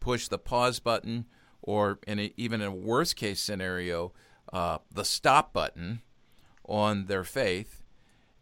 push 0.00 0.28
the 0.28 0.38
pause 0.38 0.80
button, 0.80 1.26
or 1.62 1.98
in 2.06 2.18
a, 2.18 2.32
even 2.36 2.60
in 2.60 2.66
a 2.66 2.74
worst 2.74 3.16
case 3.16 3.40
scenario, 3.40 4.12
uh, 4.52 4.78
the 4.92 5.04
stop 5.04 5.52
button 5.52 6.02
on 6.66 7.06
their 7.06 7.24
faith 7.24 7.82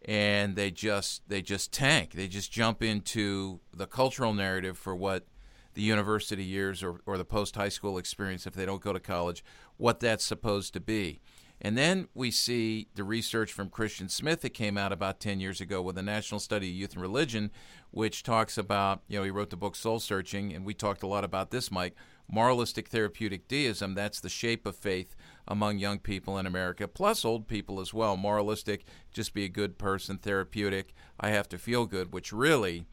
and 0.05 0.55
they 0.55 0.69
just 0.69 1.21
they 1.27 1.41
just 1.41 1.71
tank. 1.71 2.11
They 2.13 2.27
just 2.27 2.51
jump 2.51 2.83
into 2.83 3.59
the 3.73 3.87
cultural 3.87 4.33
narrative 4.33 4.77
for 4.77 4.95
what 4.95 5.25
the 5.73 5.81
university 5.81 6.43
years 6.43 6.83
or, 6.83 6.99
or 7.05 7.17
the 7.17 7.25
post 7.25 7.55
high 7.55 7.69
school 7.69 7.97
experience 7.97 8.45
if 8.45 8.53
they 8.53 8.65
don't 8.65 8.81
go 8.81 8.93
to 8.93 8.99
college, 8.99 9.43
what 9.77 9.99
that's 9.99 10.23
supposed 10.23 10.73
to 10.73 10.79
be. 10.79 11.19
And 11.61 11.77
then 11.77 12.09
we 12.13 12.29
see 12.29 12.89
the 12.95 13.05
research 13.05 13.53
from 13.53 13.69
Christian 13.69 14.09
Smith 14.09 14.41
that 14.41 14.53
came 14.53 14.77
out 14.77 14.91
about 14.91 15.21
10 15.21 15.39
years 15.39 15.61
ago 15.61 15.81
with 15.81 15.95
the 15.95 16.03
National 16.03 16.39
Study 16.39 16.67
of 16.67 16.75
Youth 16.75 16.93
and 16.93 17.01
Religion, 17.01 17.51
which 17.91 18.21
talks 18.21 18.57
about, 18.57 19.01
you 19.07 19.17
know, 19.17 19.23
he 19.23 19.31
wrote 19.31 19.49
the 19.49 19.55
book 19.55 19.77
Soul 19.77 20.01
Searching, 20.01 20.53
and 20.53 20.65
we 20.65 20.73
talked 20.73 21.03
a 21.03 21.07
lot 21.07 21.23
about 21.23 21.51
this, 21.51 21.71
Mike. 21.71 21.95
Moralistic 22.33 22.87
therapeutic 22.87 23.47
deism, 23.47 23.93
that's 23.93 24.19
the 24.19 24.27
shape 24.27 24.65
of 24.65 24.75
faith 24.75 25.15
among 25.47 25.77
young 25.77 25.99
people 25.99 26.39
in 26.39 26.47
America, 26.47 26.87
plus 26.87 27.23
old 27.23 27.47
people 27.47 27.79
as 27.79 27.93
well. 27.93 28.17
Moralistic, 28.17 28.85
just 29.11 29.35
be 29.35 29.45
a 29.45 29.49
good 29.49 29.77
person, 29.77 30.17
therapeutic, 30.17 30.95
I 31.19 31.29
have 31.29 31.47
to 31.49 31.59
feel 31.59 31.85
good, 31.85 32.11
which 32.11 32.33
really 32.33 32.85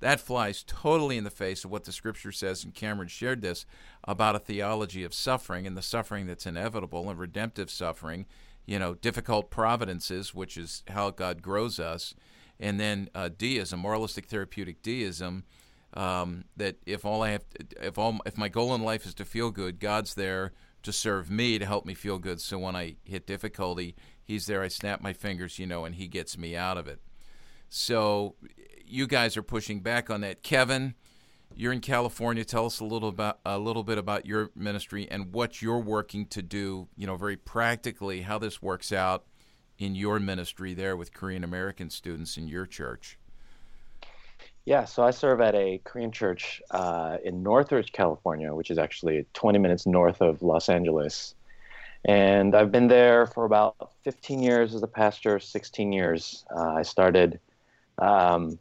that 0.00 0.20
flies 0.20 0.64
totally 0.66 1.18
in 1.18 1.24
the 1.24 1.30
face 1.30 1.66
of 1.66 1.70
what 1.70 1.84
the 1.84 1.92
scripture 1.92 2.32
says, 2.32 2.64
and 2.64 2.72
Cameron 2.72 3.08
shared 3.08 3.42
this 3.42 3.66
about 4.04 4.36
a 4.36 4.38
theology 4.38 5.04
of 5.04 5.12
suffering 5.12 5.66
and 5.66 5.76
the 5.76 5.82
suffering 5.82 6.26
that's 6.26 6.46
inevitable 6.46 7.10
and 7.10 7.18
redemptive 7.18 7.70
suffering, 7.70 8.24
you 8.64 8.78
know, 8.78 8.94
difficult 8.94 9.50
providences, 9.50 10.34
which 10.34 10.56
is 10.56 10.82
how 10.88 11.10
God 11.10 11.42
grows 11.42 11.78
us, 11.78 12.14
and 12.58 12.80
then 12.80 13.10
uh, 13.14 13.28
deism, 13.28 13.80
moralistic 13.80 14.28
therapeutic 14.28 14.82
deism. 14.82 15.44
Um, 15.98 16.44
that 16.56 16.76
if 16.86 17.04
all 17.04 17.24
I 17.24 17.30
have, 17.30 17.44
if 17.82 17.98
all, 17.98 18.20
if 18.24 18.38
my 18.38 18.48
goal 18.48 18.72
in 18.72 18.82
life 18.82 19.04
is 19.04 19.14
to 19.14 19.24
feel 19.24 19.50
good, 19.50 19.80
God's 19.80 20.14
there 20.14 20.52
to 20.84 20.92
serve 20.92 21.28
me 21.28 21.58
to 21.58 21.66
help 21.66 21.84
me 21.84 21.92
feel 21.92 22.18
good. 22.18 22.40
So 22.40 22.56
when 22.56 22.76
I 22.76 22.94
hit 23.02 23.26
difficulty, 23.26 23.96
He's 24.22 24.46
there. 24.46 24.62
I 24.62 24.68
snap 24.68 25.00
my 25.00 25.12
fingers, 25.12 25.58
you 25.58 25.66
know, 25.66 25.84
and 25.84 25.96
He 25.96 26.06
gets 26.06 26.38
me 26.38 26.54
out 26.54 26.78
of 26.78 26.86
it. 26.86 27.00
So 27.68 28.36
you 28.86 29.08
guys 29.08 29.36
are 29.36 29.42
pushing 29.42 29.80
back 29.80 30.08
on 30.08 30.20
that. 30.20 30.44
Kevin, 30.44 30.94
you're 31.56 31.72
in 31.72 31.80
California. 31.80 32.44
Tell 32.44 32.66
us 32.66 32.78
a 32.78 32.84
little 32.84 33.08
about 33.08 33.40
a 33.44 33.58
little 33.58 33.82
bit 33.82 33.98
about 33.98 34.24
your 34.24 34.50
ministry 34.54 35.08
and 35.10 35.32
what 35.32 35.60
you're 35.60 35.80
working 35.80 36.26
to 36.26 36.42
do. 36.42 36.86
You 36.96 37.08
know, 37.08 37.16
very 37.16 37.36
practically 37.36 38.20
how 38.20 38.38
this 38.38 38.62
works 38.62 38.92
out 38.92 39.24
in 39.78 39.96
your 39.96 40.20
ministry 40.20 40.74
there 40.74 40.96
with 40.96 41.12
Korean 41.12 41.42
American 41.42 41.90
students 41.90 42.36
in 42.36 42.46
your 42.46 42.66
church. 42.66 43.17
Yeah, 44.68 44.84
so 44.84 45.02
I 45.02 45.12
serve 45.12 45.40
at 45.40 45.54
a 45.54 45.80
Korean 45.82 46.12
church 46.12 46.60
uh, 46.70 47.16
in 47.24 47.42
Northridge, 47.42 47.90
California, 47.90 48.54
which 48.54 48.70
is 48.70 48.76
actually 48.76 49.24
20 49.32 49.58
minutes 49.58 49.86
north 49.86 50.20
of 50.20 50.42
Los 50.42 50.68
Angeles. 50.68 51.34
And 52.04 52.54
I've 52.54 52.70
been 52.70 52.86
there 52.86 53.24
for 53.28 53.46
about 53.46 53.92
15 54.04 54.42
years 54.42 54.74
as 54.74 54.82
a 54.82 54.86
pastor, 54.86 55.38
16 55.38 55.90
years. 55.90 56.44
Uh, 56.54 56.74
I 56.74 56.82
started 56.82 57.40
um, 57.96 58.58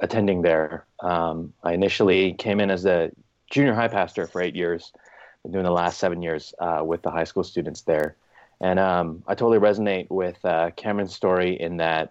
attending 0.00 0.42
there. 0.42 0.84
Um, 0.98 1.52
I 1.62 1.74
initially 1.74 2.32
came 2.32 2.58
in 2.58 2.68
as 2.68 2.84
a 2.84 3.12
junior 3.48 3.72
high 3.72 3.86
pastor 3.86 4.26
for 4.26 4.42
eight 4.42 4.56
years, 4.56 4.92
been 5.44 5.52
doing 5.52 5.64
the 5.64 5.70
last 5.70 6.00
seven 6.00 6.22
years 6.22 6.54
uh, 6.58 6.82
with 6.84 7.02
the 7.02 7.10
high 7.12 7.22
school 7.22 7.44
students 7.44 7.82
there. 7.82 8.16
And 8.60 8.80
um, 8.80 9.22
I 9.28 9.36
totally 9.36 9.60
resonate 9.60 10.10
with 10.10 10.44
uh, 10.44 10.72
Cameron's 10.72 11.14
story 11.14 11.54
in 11.54 11.76
that 11.76 12.10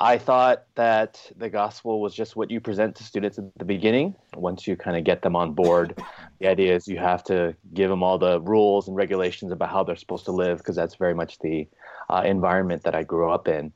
I 0.00 0.18
thought 0.18 0.64
that 0.74 1.30
the 1.36 1.48
gospel 1.48 2.00
was 2.00 2.14
just 2.14 2.34
what 2.34 2.50
you 2.50 2.60
present 2.60 2.96
to 2.96 3.04
students 3.04 3.38
at 3.38 3.44
the 3.56 3.64
beginning. 3.64 4.16
Once 4.34 4.66
you 4.66 4.76
kind 4.76 4.96
of 4.96 5.04
get 5.04 5.22
them 5.22 5.36
on 5.36 5.52
board, 5.52 5.96
the 6.40 6.48
idea 6.48 6.74
is 6.74 6.88
you 6.88 6.98
have 6.98 7.22
to 7.24 7.54
give 7.74 7.90
them 7.90 8.02
all 8.02 8.18
the 8.18 8.40
rules 8.40 8.88
and 8.88 8.96
regulations 8.96 9.52
about 9.52 9.70
how 9.70 9.84
they're 9.84 9.94
supposed 9.94 10.24
to 10.24 10.32
live, 10.32 10.58
because 10.58 10.74
that's 10.74 10.96
very 10.96 11.14
much 11.14 11.38
the 11.38 11.68
uh, 12.10 12.22
environment 12.24 12.82
that 12.82 12.96
I 12.96 13.04
grew 13.04 13.30
up 13.30 13.46
in. 13.46 13.72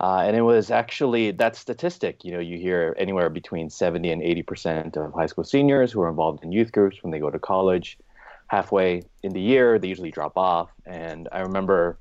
Uh, 0.00 0.22
and 0.24 0.36
it 0.36 0.42
was 0.42 0.70
actually 0.70 1.32
that 1.32 1.56
statistic. 1.56 2.24
You 2.24 2.32
know, 2.32 2.38
you 2.38 2.56
hear 2.56 2.94
anywhere 2.98 3.28
between 3.28 3.68
70 3.68 4.10
and 4.10 4.22
80 4.22 4.42
percent 4.44 4.96
of 4.96 5.12
high 5.12 5.26
school 5.26 5.44
seniors 5.44 5.92
who 5.92 6.00
are 6.00 6.08
involved 6.08 6.44
in 6.44 6.52
youth 6.52 6.72
groups 6.72 7.02
when 7.02 7.10
they 7.10 7.18
go 7.18 7.30
to 7.30 7.38
college. 7.38 7.98
Halfway 8.46 9.02
in 9.22 9.32
the 9.32 9.40
year, 9.40 9.78
they 9.78 9.88
usually 9.88 10.10
drop 10.10 10.38
off. 10.38 10.70
And 10.86 11.28
I 11.32 11.40
remember 11.40 11.98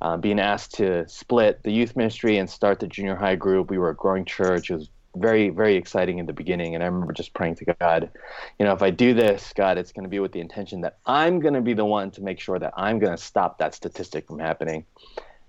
uh, 0.00 0.16
being 0.16 0.38
asked 0.38 0.74
to 0.74 1.08
split 1.08 1.62
the 1.62 1.72
youth 1.72 1.96
ministry 1.96 2.38
and 2.38 2.48
start 2.48 2.80
the 2.80 2.86
junior 2.86 3.16
high 3.16 3.36
group. 3.36 3.70
We 3.70 3.78
were 3.78 3.90
a 3.90 3.94
growing 3.96 4.24
church. 4.24 4.70
It 4.70 4.76
was 4.76 4.88
very, 5.16 5.48
very 5.48 5.74
exciting 5.76 6.18
in 6.18 6.26
the 6.26 6.32
beginning. 6.32 6.74
And 6.74 6.84
I 6.84 6.86
remember 6.86 7.12
just 7.12 7.34
praying 7.34 7.56
to 7.56 7.74
God, 7.80 8.10
you 8.58 8.66
know, 8.66 8.72
if 8.72 8.82
I 8.82 8.90
do 8.90 9.14
this, 9.14 9.52
God, 9.54 9.78
it's 9.78 9.92
going 9.92 10.04
to 10.04 10.08
be 10.08 10.20
with 10.20 10.32
the 10.32 10.40
intention 10.40 10.82
that 10.82 10.98
I'm 11.06 11.40
going 11.40 11.54
to 11.54 11.60
be 11.60 11.74
the 11.74 11.84
one 11.84 12.10
to 12.12 12.22
make 12.22 12.38
sure 12.38 12.58
that 12.58 12.72
I'm 12.76 12.98
going 12.98 13.16
to 13.16 13.22
stop 13.22 13.58
that 13.58 13.74
statistic 13.74 14.26
from 14.26 14.38
happening. 14.38 14.84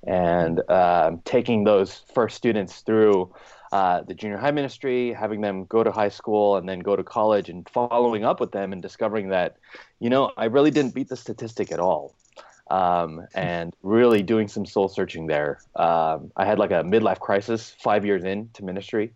And 0.07 0.61
uh, 0.69 1.17
taking 1.25 1.65
those 1.65 2.03
first 2.13 2.37
students 2.37 2.81
through 2.81 3.33
uh, 3.71 4.01
the 4.01 4.13
junior 4.13 4.37
high 4.37 4.51
ministry, 4.51 5.13
having 5.13 5.41
them 5.41 5.65
go 5.65 5.83
to 5.83 5.91
high 5.91 6.09
school 6.09 6.55
and 6.55 6.67
then 6.67 6.79
go 6.79 6.95
to 6.95 7.03
college, 7.03 7.49
and 7.49 7.67
following 7.69 8.23
up 8.23 8.39
with 8.39 8.51
them 8.51 8.71
and 8.71 8.81
discovering 8.81 9.29
that, 9.29 9.57
you 9.99 10.09
know, 10.09 10.31
I 10.37 10.45
really 10.45 10.71
didn't 10.71 10.95
beat 10.95 11.09
the 11.09 11.17
statistic 11.17 11.71
at 11.71 11.79
all 11.79 12.15
um, 12.69 13.25
and 13.33 13.75
really 13.83 14.21
doing 14.21 14.47
some 14.47 14.65
soul 14.65 14.87
searching 14.87 15.27
there. 15.27 15.59
Um, 15.75 16.31
I 16.37 16.45
had 16.45 16.59
like 16.59 16.71
a 16.71 16.83
midlife 16.83 17.19
crisis 17.19 17.75
five 17.81 18.05
years 18.05 18.23
into 18.23 18.63
ministry, 18.63 19.13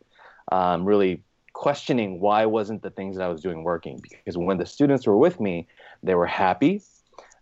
um, 0.52 0.86
really 0.86 1.22
questioning 1.54 2.20
why 2.20 2.46
wasn't 2.46 2.82
the 2.82 2.90
things 2.90 3.18
that 3.18 3.24
I 3.24 3.28
was 3.28 3.42
doing 3.42 3.64
working. 3.64 4.02
Because 4.02 4.38
when 4.38 4.58
the 4.58 4.66
students 4.66 5.06
were 5.06 5.18
with 5.18 5.40
me, 5.40 5.68
they 6.02 6.16
were 6.16 6.26
happy, 6.26 6.82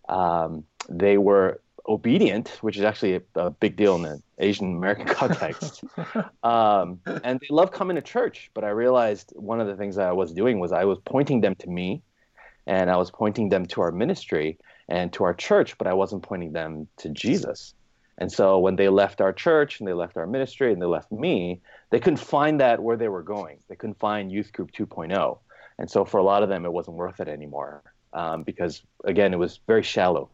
Um, 0.08 0.64
they 0.88 1.16
were 1.16 1.60
obedient, 1.88 2.48
which 2.60 2.76
is 2.76 2.84
actually 2.84 3.16
a, 3.16 3.22
a 3.36 3.50
big 3.50 3.76
deal 3.76 3.96
in 3.96 4.02
the 4.02 4.22
Asian 4.38 4.76
American 4.76 5.06
context. 5.20 5.82
um, 6.42 7.00
and 7.24 7.40
they 7.40 7.46
love 7.50 7.72
coming 7.72 7.96
to 7.96 8.02
church. 8.02 8.50
But 8.54 8.64
I 8.64 8.70
realized 8.70 9.32
one 9.34 9.60
of 9.60 9.66
the 9.66 9.76
things 9.76 9.96
that 9.96 10.06
I 10.06 10.12
was 10.12 10.32
doing 10.32 10.60
was 10.60 10.72
I 10.72 10.84
was 10.84 10.98
pointing 11.04 11.40
them 11.40 11.54
to 11.56 11.68
me, 11.68 12.02
and 12.66 12.90
I 12.90 12.96
was 12.96 13.10
pointing 13.10 13.48
them 13.48 13.66
to 13.66 13.80
our 13.80 13.92
ministry 13.92 14.58
and 14.92 15.10
to 15.14 15.24
our 15.24 15.32
church, 15.32 15.78
but 15.78 15.86
I 15.86 15.94
wasn't 15.94 16.22
pointing 16.22 16.52
them 16.52 16.86
to 16.98 17.08
Jesus. 17.08 17.74
And 18.18 18.30
so 18.30 18.58
when 18.58 18.76
they 18.76 18.90
left 18.90 19.22
our 19.22 19.32
church 19.32 19.80
and 19.80 19.88
they 19.88 19.94
left 19.94 20.18
our 20.18 20.26
ministry 20.26 20.70
and 20.70 20.80
they 20.80 20.86
left 20.86 21.10
me, 21.10 21.62
they 21.90 21.98
couldn't 21.98 22.18
find 22.18 22.60
that 22.60 22.82
where 22.82 22.98
they 22.98 23.08
were 23.08 23.22
going. 23.22 23.58
They 23.68 23.74
couldn't 23.74 23.98
find 23.98 24.30
Youth 24.30 24.52
Group 24.52 24.70
2.0. 24.72 25.38
And 25.78 25.90
so 25.90 26.04
for 26.04 26.18
a 26.18 26.22
lot 26.22 26.42
of 26.42 26.50
them, 26.50 26.66
it 26.66 26.72
wasn't 26.72 26.98
worth 26.98 27.20
it 27.20 27.28
anymore 27.28 27.82
um, 28.12 28.42
because, 28.42 28.82
again, 29.04 29.32
it 29.32 29.38
was 29.38 29.60
very 29.66 29.82
shallow 29.82 30.28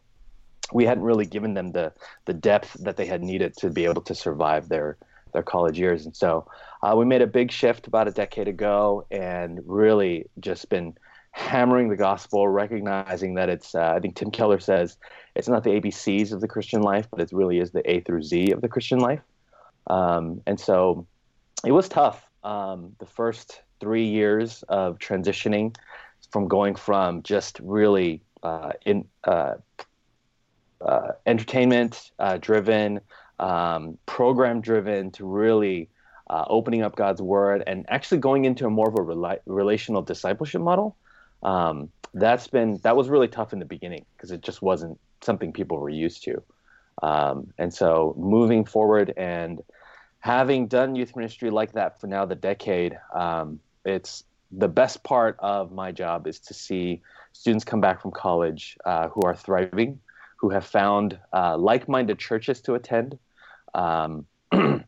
we 0.71 0.85
hadn't 0.85 1.03
really 1.03 1.25
given 1.25 1.53
them 1.53 1.71
the 1.71 1.91
the 2.25 2.33
depth 2.33 2.73
that 2.73 2.97
they 2.97 3.05
had 3.05 3.23
needed 3.23 3.55
to 3.57 3.69
be 3.69 3.85
able 3.85 4.01
to 4.01 4.13
survive 4.13 4.69
their 4.69 4.97
their 5.33 5.43
college 5.43 5.79
years. 5.79 6.05
And 6.05 6.15
so 6.15 6.47
uh, 6.81 6.95
we 6.95 7.05
made 7.05 7.21
a 7.21 7.27
big 7.27 7.51
shift 7.51 7.87
about 7.87 8.07
a 8.07 8.11
decade 8.11 8.47
ago, 8.47 9.05
and 9.11 9.59
really 9.65 10.27
just 10.39 10.69
been 10.69 10.95
hammering 11.31 11.89
the 11.89 11.95
gospel, 11.95 12.47
recognizing 12.47 13.35
that 13.35 13.49
it's. 13.49 13.75
Uh, 13.75 13.93
I 13.95 13.99
think 13.99 14.15
Tim 14.15 14.31
Keller 14.31 14.59
says 14.59 14.97
it's 15.35 15.47
not 15.47 15.63
the 15.63 15.71
ABCs 15.71 16.31
of 16.31 16.41
the 16.41 16.47
Christian 16.47 16.81
life, 16.81 17.07
but 17.09 17.21
it 17.21 17.29
really 17.31 17.59
is 17.59 17.71
the 17.71 17.89
A 17.89 18.01
through 18.01 18.23
Z 18.23 18.51
of 18.51 18.61
the 18.61 18.67
Christian 18.67 18.99
life. 18.99 19.21
Um, 19.87 20.41
and 20.45 20.59
so 20.59 21.05
it 21.65 21.71
was 21.71 21.89
tough. 21.89 22.25
Um, 22.43 22.95
the 22.99 23.05
first 23.05 23.61
three 23.79 24.05
years 24.05 24.63
of 24.69 24.97
transitioning 24.99 25.75
from 26.31 26.47
going 26.47 26.75
from 26.75 27.23
just 27.23 27.59
really 27.61 28.21
uh, 28.43 28.71
in 28.85 29.05
uh, 29.23 29.55
uh, 30.81 31.11
entertainment 31.25 32.11
uh, 32.19 32.37
driven, 32.37 33.01
um, 33.39 33.97
program 34.05 34.61
driven 34.61 35.11
to 35.11 35.25
really 35.25 35.89
uh, 36.29 36.45
opening 36.47 36.83
up 36.83 36.95
God's 36.95 37.21
word 37.21 37.63
and 37.65 37.85
actually 37.89 38.19
going 38.19 38.45
into 38.45 38.65
a 38.65 38.69
more 38.69 38.87
of 38.87 38.95
a 38.95 38.99
rela- 38.99 39.39
relational 39.45 40.01
discipleship 40.01 40.61
model. 40.61 40.95
Um, 41.43 41.89
that's 42.13 42.47
been 42.47 42.79
that 42.83 42.95
was 42.95 43.09
really 43.09 43.27
tough 43.27 43.53
in 43.53 43.59
the 43.59 43.65
beginning 43.65 44.05
because 44.15 44.31
it 44.31 44.41
just 44.41 44.61
wasn't 44.61 44.99
something 45.21 45.53
people 45.53 45.77
were 45.77 45.89
used 45.89 46.23
to. 46.23 46.41
Um, 47.01 47.53
and 47.57 47.73
so 47.73 48.13
moving 48.17 48.65
forward 48.65 49.13
and 49.15 49.61
having 50.19 50.67
done 50.67 50.95
youth 50.95 51.15
ministry 51.15 51.49
like 51.49 51.73
that 51.73 52.01
for 52.01 52.07
now 52.07 52.25
the 52.25 52.35
decade, 52.35 52.97
um, 53.13 53.59
it's 53.85 54.23
the 54.51 54.67
best 54.67 55.03
part 55.03 55.37
of 55.39 55.71
my 55.71 55.91
job 55.91 56.27
is 56.27 56.39
to 56.39 56.53
see 56.53 57.01
students 57.33 57.63
come 57.63 57.79
back 57.79 58.01
from 58.01 58.11
college 58.11 58.77
uh, 58.85 59.07
who 59.09 59.21
are 59.21 59.35
thriving, 59.35 59.99
who 60.37 60.49
have 60.49 60.65
found 60.65 61.17
uh, 61.33 61.57
like-minded 61.57 62.19
churches 62.19 62.61
to 62.61 62.73
attend. 62.73 63.17
Um, 63.73 64.25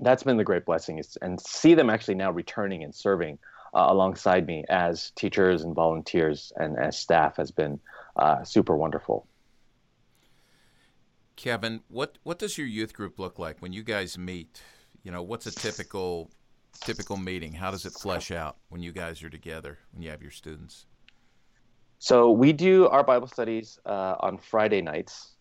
that's 0.00 0.22
been 0.22 0.36
the 0.36 0.44
great 0.44 0.64
blessing, 0.64 0.98
is, 0.98 1.18
and 1.20 1.40
see 1.40 1.74
them 1.74 1.90
actually 1.90 2.14
now 2.14 2.30
returning 2.30 2.84
and 2.84 2.94
serving 2.94 3.38
uh, 3.74 3.86
alongside 3.88 4.46
me 4.46 4.64
as 4.68 5.10
teachers 5.12 5.62
and 5.62 5.74
volunteers 5.74 6.52
and 6.56 6.78
as 6.78 6.98
staff 6.98 7.36
has 7.36 7.50
been 7.50 7.78
uh, 8.16 8.42
super 8.44 8.76
wonderful. 8.76 9.26
Kevin, 11.36 11.80
what 11.88 12.18
what 12.22 12.38
does 12.38 12.58
your 12.58 12.66
youth 12.66 12.92
group 12.92 13.18
look 13.18 13.38
like 13.38 13.60
when 13.60 13.72
you 13.72 13.82
guys 13.82 14.18
meet? 14.18 14.60
You 15.02 15.10
know, 15.10 15.22
what's 15.22 15.46
a 15.46 15.50
typical 15.50 16.30
typical 16.80 17.16
meeting? 17.16 17.52
How 17.52 17.70
does 17.70 17.86
it 17.86 17.92
flesh 17.92 18.30
out 18.30 18.56
when 18.68 18.82
you 18.82 18.92
guys 18.92 19.22
are 19.22 19.30
together 19.30 19.78
when 19.92 20.02
you 20.02 20.10
have 20.10 20.22
your 20.22 20.30
students? 20.30 20.86
So 21.98 22.30
we 22.30 22.52
do 22.52 22.88
our 22.88 23.04
Bible 23.04 23.26
studies 23.26 23.78
uh, 23.84 24.16
on 24.20 24.38
Friday 24.38 24.80
nights, 24.80 25.32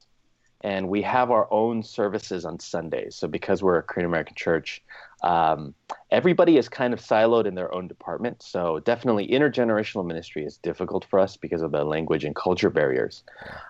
and 0.61 0.89
we 0.89 1.01
have 1.01 1.31
our 1.31 1.47
own 1.51 1.83
services 1.83 2.45
on 2.45 2.59
Sundays. 2.59 3.15
So 3.15 3.27
because 3.27 3.63
we're 3.63 3.77
a 3.77 3.83
Korean 3.83 4.05
American 4.05 4.35
church, 4.35 4.81
um, 5.21 5.73
everybody 6.11 6.57
is 6.57 6.69
kind 6.69 6.93
of 6.93 6.99
siloed 6.99 7.45
in 7.45 7.55
their 7.55 7.73
own 7.73 7.87
department. 7.87 8.41
So 8.41 8.79
definitely 8.79 9.27
intergenerational 9.27 10.05
ministry 10.05 10.45
is 10.45 10.57
difficult 10.57 11.05
for 11.05 11.19
us 11.19 11.37
because 11.37 11.61
of 11.61 11.71
the 11.71 11.83
language 11.83 12.25
and 12.25 12.35
culture 12.35 12.69
barriers. 12.69 13.23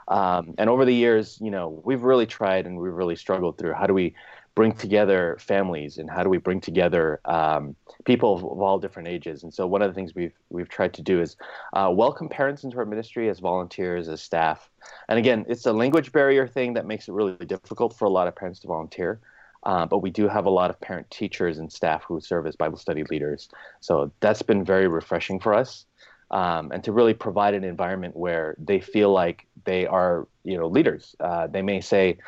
Um, 0.08 0.56
and 0.58 0.70
over 0.70 0.86
the 0.86 0.94
years, 0.94 1.38
you 1.42 1.52
know, 1.52 1.82
we've 1.84 2.04
really 2.04 2.26
tried 2.26 2.66
and 2.66 2.78
we've 2.78 2.94
really 2.94 3.16
struggled 3.16 3.58
through 3.58 3.74
how 3.74 3.88
do 3.88 3.94
we 3.94 4.14
bring 4.56 4.74
together 4.74 5.38
families 5.40 6.00
and 6.00 6.10
how 6.10 6.22
do 6.22 6.30
we 6.30 6.38
bring 6.38 6.60
together 6.60 7.22
um, 7.26 7.76
people 8.04 8.36
of, 8.36 8.44
all 8.44 8.78
different 8.78 9.08
ages. 9.08 9.44
And 9.44 9.54
so 9.54 9.66
one 9.66 9.82
of 9.82 9.90
the 9.90 9.94
things 9.94 10.14
we've 10.14 10.34
we've 10.50 10.68
tried 10.68 10.94
to 10.96 11.02
do 11.02 11.22
is 11.22 11.38
uh, 11.74 11.90
welcome 11.94 12.28
parents 12.28 12.66
into 12.66 12.78
our 12.78 12.86
ministry 12.86 13.30
as 13.30 13.40
volunteers, 13.40 14.10
as 14.10 14.22
staff. 14.22 14.70
And 15.08 15.18
again, 15.18 15.46
it's 15.48 15.66
a 15.66 15.72
language 15.72 16.12
barrier 16.12 16.46
thing 16.46 16.74
that 16.74 16.86
makes 16.86 17.08
it 17.08 17.14
really 17.14 17.38
difficult 17.46 17.96
for 17.98 18.04
a 18.04 18.10
lot 18.10 18.28
of 18.28 18.36
parents 18.36 18.60
to 18.60 18.68
volunteer. 18.68 19.22
Uh, 19.64 19.86
but 19.86 20.00
we 20.00 20.10
do 20.10 20.28
have 20.28 20.46
a 20.46 20.50
lot 20.50 20.70
of 20.70 20.80
parent 20.80 21.10
teachers 21.10 21.58
and 21.58 21.72
staff 21.72 22.04
who 22.08 22.20
serve 22.22 22.48
as 22.48 22.56
Bible 22.56 22.78
study 22.78 23.04
leaders. 23.04 23.50
So 23.82 24.12
that's 24.20 24.42
been 24.42 24.64
very 24.64 24.88
refreshing 24.88 25.40
for 25.40 25.54
us. 25.54 25.86
Um, 26.32 26.72
and 26.72 26.84
to 26.84 26.92
really 26.92 27.16
provide 27.16 27.56
an 27.56 27.64
environment 27.64 28.16
where 28.16 28.56
they 28.60 28.80
feel 28.80 29.12
like 29.12 29.48
they 29.66 29.88
are, 29.88 30.28
you 30.44 30.58
know, 30.58 30.68
leaders. 30.68 31.16
Uh, 31.20 31.48
they 31.48 31.64
may 31.64 31.82
say 31.82 32.20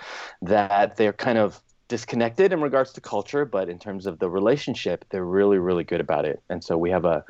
that 0.41 0.97
they're 0.97 1.13
kind 1.13 1.37
of 1.37 1.61
disconnected 1.87 2.51
in 2.51 2.61
regards 2.61 2.93
to 2.93 3.01
culture, 3.01 3.45
but 3.45 3.69
in 3.69 3.77
terms 3.77 4.07
of 4.07 4.17
the 4.17 4.29
relationship, 4.29 5.05
they're 5.11 5.25
really, 5.25 5.59
really 5.59 5.83
good 5.83 6.01
about 6.01 6.25
it. 6.25 6.41
And 6.49 6.63
so 6.63 6.77
we 6.77 6.89
have 6.89 7.05
a 7.05 7.23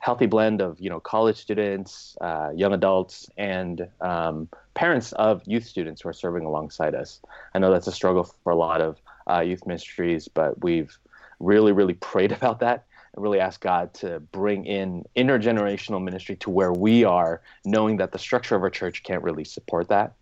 healthy 0.00 0.26
blend 0.26 0.60
of 0.60 0.80
you 0.80 0.90
know 0.90 1.00
college 1.00 1.36
students, 1.36 2.16
uh, 2.20 2.50
young 2.54 2.72
adults, 2.72 3.28
and 3.36 3.88
um, 4.00 4.48
parents 4.74 5.12
of 5.12 5.42
youth 5.46 5.64
students 5.64 6.02
who 6.02 6.08
are 6.08 6.12
serving 6.12 6.44
alongside 6.44 6.94
us. 6.94 7.20
I 7.54 7.58
know 7.58 7.70
that's 7.70 7.86
a 7.86 7.92
struggle 7.92 8.24
for 8.44 8.52
a 8.52 8.56
lot 8.56 8.80
of 8.80 9.00
uh, 9.28 9.40
youth 9.40 9.66
ministries, 9.66 10.28
but 10.28 10.62
we've 10.62 10.96
really, 11.40 11.72
really 11.72 11.94
prayed 11.94 12.32
about 12.40 12.60
that 12.60 12.86
and 13.14 13.22
really 13.22 13.40
asked 13.40 13.60
God 13.60 13.94
to 13.94 14.20
bring 14.20 14.66
in 14.66 15.04
intergenerational 15.16 16.02
ministry 16.02 16.36
to 16.36 16.50
where 16.50 16.72
we 16.72 17.04
are, 17.04 17.42
knowing 17.64 17.96
that 17.98 18.12
the 18.12 18.18
structure 18.18 18.56
of 18.56 18.62
our 18.62 18.70
church 18.70 19.02
can't 19.02 19.22
really 19.22 19.44
support 19.44 19.88
that. 19.88 20.14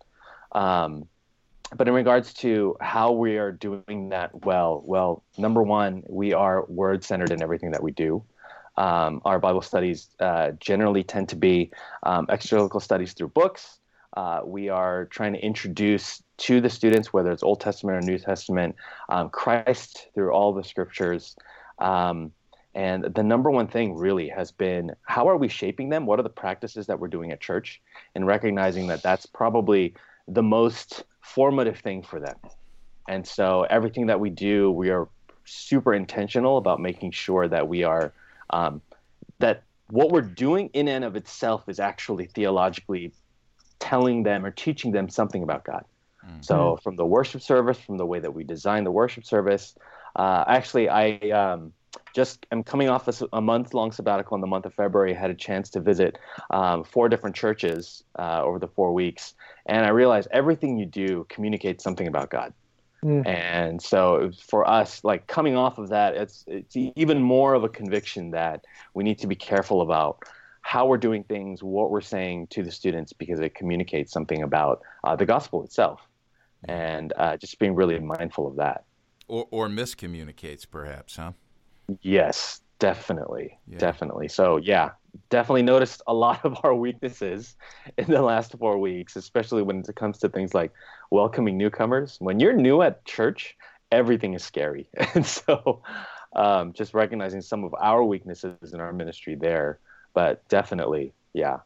Um, 0.53 1.07
but 1.75 1.87
in 1.87 1.93
regards 1.93 2.33
to 2.35 2.77
how 2.79 3.11
we 3.11 3.37
are 3.37 3.51
doing 3.51 4.09
that 4.09 4.45
well, 4.45 4.81
well, 4.85 5.23
number 5.37 5.61
one, 5.61 6.03
we 6.07 6.33
are 6.33 6.65
word 6.65 7.03
centered 7.03 7.31
in 7.31 7.43
everything 7.43 7.71
that 7.71 7.83
we 7.83 7.91
do. 7.91 8.23
Um, 8.77 9.21
our 9.25 9.39
Bible 9.39 9.61
studies 9.61 10.07
uh, 10.19 10.51
generally 10.59 11.03
tend 11.03 11.29
to 11.29 11.35
be 11.35 11.71
um, 12.03 12.27
studies 12.79 13.13
through 13.13 13.29
books. 13.29 13.79
Uh, 14.15 14.41
we 14.45 14.69
are 14.69 15.05
trying 15.05 15.33
to 15.33 15.39
introduce 15.39 16.23
to 16.37 16.61
the 16.61 16.69
students, 16.69 17.11
whether 17.11 17.31
it's 17.31 17.43
Old 17.43 17.59
Testament 17.59 17.97
or 17.97 18.01
New 18.01 18.19
Testament, 18.19 18.75
um, 19.09 19.29
Christ 19.29 20.07
through 20.13 20.31
all 20.31 20.53
the 20.53 20.63
scriptures. 20.63 21.35
Um, 21.79 22.31
and 22.75 23.05
the 23.15 23.23
number 23.23 23.49
one 23.49 23.67
thing 23.67 23.95
really 23.95 24.29
has 24.29 24.51
been 24.51 24.91
how 25.03 25.27
are 25.27 25.37
we 25.37 25.47
shaping 25.47 25.89
them? 25.89 26.05
What 26.05 26.19
are 26.19 26.23
the 26.23 26.29
practices 26.29 26.85
that 26.87 26.99
we're 26.99 27.07
doing 27.07 27.31
at 27.31 27.41
church? 27.41 27.81
And 28.13 28.27
recognizing 28.27 28.87
that 28.87 29.01
that's 29.01 29.25
probably 29.25 29.95
the 30.27 30.43
most 30.43 31.03
formative 31.21 31.79
thing 31.79 32.03
for 32.03 32.19
them. 32.19 32.35
And 33.07 33.25
so 33.25 33.65
everything 33.69 34.07
that 34.07 34.19
we 34.19 34.29
do, 34.29 34.69
we 34.71 34.89
are 34.89 35.07
super 35.45 35.93
intentional 35.93 36.57
about 36.57 36.79
making 36.79 37.11
sure 37.11 37.47
that 37.47 37.67
we 37.67 37.83
are 37.83 38.13
um, 38.51 38.81
that 39.39 39.63
what 39.89 40.11
we're 40.11 40.21
doing 40.21 40.69
in 40.73 40.87
and 40.87 41.03
of 41.03 41.15
itself 41.15 41.67
is 41.67 41.79
actually 41.79 42.27
theologically 42.27 43.11
telling 43.79 44.23
them 44.23 44.45
or 44.45 44.51
teaching 44.51 44.91
them 44.91 45.09
something 45.09 45.43
about 45.43 45.63
God. 45.63 45.85
Mm-hmm. 46.27 46.41
So 46.41 46.77
from 46.83 46.95
the 46.95 47.05
worship 47.05 47.41
service, 47.41 47.79
from 47.79 47.97
the 47.97 48.05
way 48.05 48.19
that 48.19 48.33
we 48.33 48.43
design 48.43 48.83
the 48.83 48.91
worship 48.91 49.25
service, 49.25 49.75
uh, 50.15 50.43
actually, 50.47 50.89
I 50.89 51.17
um, 51.29 51.73
just 52.13 52.45
am 52.51 52.63
coming 52.63 52.89
off 52.89 53.07
a, 53.07 53.27
a 53.33 53.41
month 53.41 53.73
long 53.73 53.91
sabbatical 53.91 54.35
in 54.35 54.41
the 54.41 54.47
month 54.47 54.65
of 54.65 54.73
February. 54.73 55.15
I 55.15 55.19
had 55.19 55.29
a 55.29 55.35
chance 55.35 55.69
to 55.71 55.79
visit 55.79 56.17
um, 56.49 56.83
four 56.83 57.09
different 57.09 57.35
churches 57.35 58.03
uh, 58.17 58.41
over 58.43 58.59
the 58.59 58.67
four 58.67 58.93
weeks, 58.93 59.33
and 59.65 59.85
I 59.85 59.89
realized 59.89 60.27
everything 60.31 60.77
you 60.77 60.85
do 60.85 61.25
communicates 61.29 61.83
something 61.83 62.07
about 62.07 62.29
God. 62.29 62.53
Mm. 63.03 63.27
And 63.27 63.81
so 63.81 64.31
for 64.47 64.67
us, 64.67 65.03
like 65.03 65.27
coming 65.27 65.55
off 65.55 65.77
of 65.77 65.89
that, 65.89 66.15
it's 66.15 66.43
it's 66.47 66.75
even 66.75 67.21
more 67.21 67.53
of 67.53 67.63
a 67.63 67.69
conviction 67.69 68.31
that 68.31 68.65
we 68.95 69.03
need 69.03 69.19
to 69.19 69.27
be 69.27 69.35
careful 69.35 69.81
about 69.81 70.23
how 70.61 70.87
we're 70.87 70.97
doing 70.97 71.23
things, 71.23 71.63
what 71.63 71.91
we're 71.91 72.01
saying 72.01 72.47
to 72.47 72.63
the 72.63 72.71
students, 72.71 73.13
because 73.13 73.39
it 73.39 73.55
communicates 73.55 74.11
something 74.11 74.41
about 74.41 74.81
uh, 75.03 75.15
the 75.15 75.25
gospel 75.25 75.63
itself, 75.63 76.01
and 76.65 77.13
uh, 77.17 77.37
just 77.37 77.59
being 77.59 77.75
really 77.75 77.99
mindful 77.99 78.47
of 78.47 78.55
that. 78.57 78.85
Or, 79.27 79.47
or 79.51 79.67
miscommunicates, 79.67 80.65
perhaps, 80.69 81.17
huh? 81.17 81.33
Yes, 82.01 82.61
definitely, 82.79 83.57
yeah. 83.67 83.77
definitely. 83.77 84.27
So 84.27 84.57
yeah, 84.57 84.91
definitely 85.29 85.63
noticed 85.63 86.01
a 86.07 86.13
lot 86.13 86.45
of 86.45 86.57
our 86.63 86.73
weaknesses 86.73 87.55
in 87.97 88.05
the 88.05 88.21
last 88.21 88.55
four 88.57 88.77
weeks, 88.77 89.15
especially 89.15 89.61
when 89.61 89.79
it 89.79 89.95
comes 89.95 90.17
to 90.19 90.29
things 90.29 90.53
like 90.53 90.71
welcoming 91.11 91.57
newcomers. 91.57 92.17
When 92.19 92.39
you're 92.39 92.53
new 92.53 92.81
at 92.81 93.05
church, 93.05 93.55
everything 93.91 94.33
is 94.33 94.43
scary, 94.43 94.89
and 95.13 95.25
so 95.25 95.81
um, 96.35 96.73
just 96.73 96.93
recognizing 96.93 97.41
some 97.41 97.63
of 97.63 97.73
our 97.79 98.03
weaknesses 98.03 98.73
in 98.73 98.79
our 98.79 98.93
ministry 98.93 99.35
there. 99.35 99.79
But 100.13 100.47
definitely, 100.49 101.13
yeah. 101.33 101.59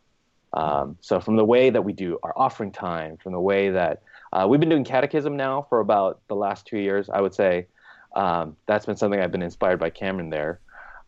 Um, 0.53 0.97
so 0.99 1.21
from 1.21 1.37
the 1.37 1.45
way 1.45 1.69
that 1.69 1.83
we 1.83 1.93
do 1.93 2.19
our 2.23 2.33
offering 2.35 2.71
time, 2.71 3.17
from 3.17 3.31
the 3.31 3.39
way 3.39 3.69
that 3.69 4.01
uh, 4.34 4.45
we've 4.49 4.59
been 4.59 4.69
doing 4.69 4.84
catechism 4.84 5.36
now 5.36 5.65
for 5.69 5.79
about 5.79 6.21
the 6.27 6.36
last 6.36 6.65
two 6.65 6.77
years, 6.77 7.09
I 7.09 7.21
would 7.21 7.34
say 7.34 7.67
um, 8.15 8.55
that's 8.65 8.86
been 8.86 8.95
something 8.95 9.19
I've 9.19 9.32
been 9.32 9.41
inspired 9.41 9.79
by 9.79 9.89
Cameron 9.89 10.29
there. 10.29 10.59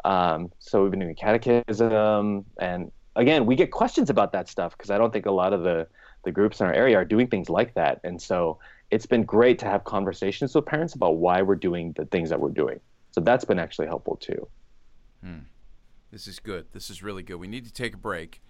Um, 0.06 0.52
so 0.60 0.82
we've 0.82 0.92
been 0.92 1.00
doing 1.00 1.16
catechism, 1.16 2.46
and 2.58 2.92
again, 3.16 3.46
we 3.46 3.56
get 3.56 3.72
questions 3.72 4.10
about 4.10 4.34
that 4.34 4.50
stuff 4.50 4.78
because 4.78 4.90
I 4.90 4.98
don't 4.98 5.14
think 5.14 5.26
a 5.26 5.32
lot 5.32 5.54
of 5.54 5.64
the 5.64 5.88
the 6.26 6.32
groups 6.32 6.62
in 6.62 6.66
our 6.66 6.74
area 6.74 6.96
are 6.98 7.06
doing 7.06 7.28
things 7.28 7.50
like 7.50 7.74
that, 7.76 8.00
and 8.04 8.22
so 8.22 8.60
it's 8.92 9.06
been 9.06 9.24
great 9.24 9.60
to 9.60 9.66
have 9.66 9.84
conversations 9.84 10.54
with 10.54 10.66
parents 10.66 10.94
about 10.94 11.18
why 11.18 11.42
we're 11.42 11.56
doing 11.56 11.94
the 11.94 12.06
things 12.06 12.30
that 12.30 12.40
we're 12.40 12.50
doing. 12.50 12.80
So 13.12 13.22
that's 13.22 13.46
been 13.46 13.60
actually 13.60 13.88
helpful 13.88 14.18
too. 14.18 14.48
Hmm. 15.24 15.40
This 16.12 16.28
is 16.28 16.40
good. 16.40 16.68
This 16.74 16.90
is 16.90 17.02
really 17.02 17.24
good. 17.24 17.36
We 17.38 17.48
need 17.48 17.66
to 17.66 17.74
take 17.74 17.96
a 17.96 17.98
break. 17.98 18.42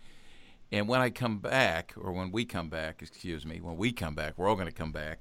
And 0.73 0.87
when 0.87 1.01
I 1.01 1.11
come 1.11 1.37
back, 1.37 1.93
or 1.95 2.11
when 2.11 2.31
we 2.31 2.45
come 2.45 2.67
back, 2.67 3.03
excuse 3.03 3.45
me, 3.45 3.61
when 3.61 3.77
we 3.77 3.91
come 3.91 4.15
back, 4.15 4.33
we're 4.37 4.49
all 4.49 4.55
going 4.55 4.67
to 4.67 4.73
come 4.73 4.91
back. 4.91 5.19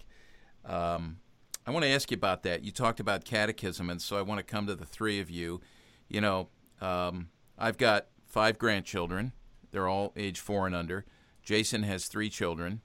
Um, 0.65 1.19
I 1.67 1.73
want 1.73 1.85
to 1.85 1.91
ask 1.91 2.11
you 2.11 2.17
about 2.17 2.43
that. 2.45 2.65
You 2.65 2.73
talked 2.73 3.01
about 3.01 3.27
catechism, 3.27 3.91
and 3.91 4.01
so 4.01 4.17
I 4.17 4.23
want 4.23 4.39
to 4.39 4.45
come 4.51 4.67
to 4.67 4.75
the 4.75 4.87
three 4.87 5.21
of 5.21 5.29
you. 5.29 5.61
You 6.09 6.23
know, 6.23 6.49
um, 6.81 7.29
I've 7.59 7.77
got 7.77 8.07
five 8.27 8.59
grandchildren. 8.59 9.33
They're 9.73 9.87
all 9.87 10.15
age 10.17 10.41
four 10.41 10.67
and 10.67 10.75
under. 10.75 11.05
Jason 11.43 11.83
has 11.83 12.07
three 12.07 12.31
children. 12.31 12.81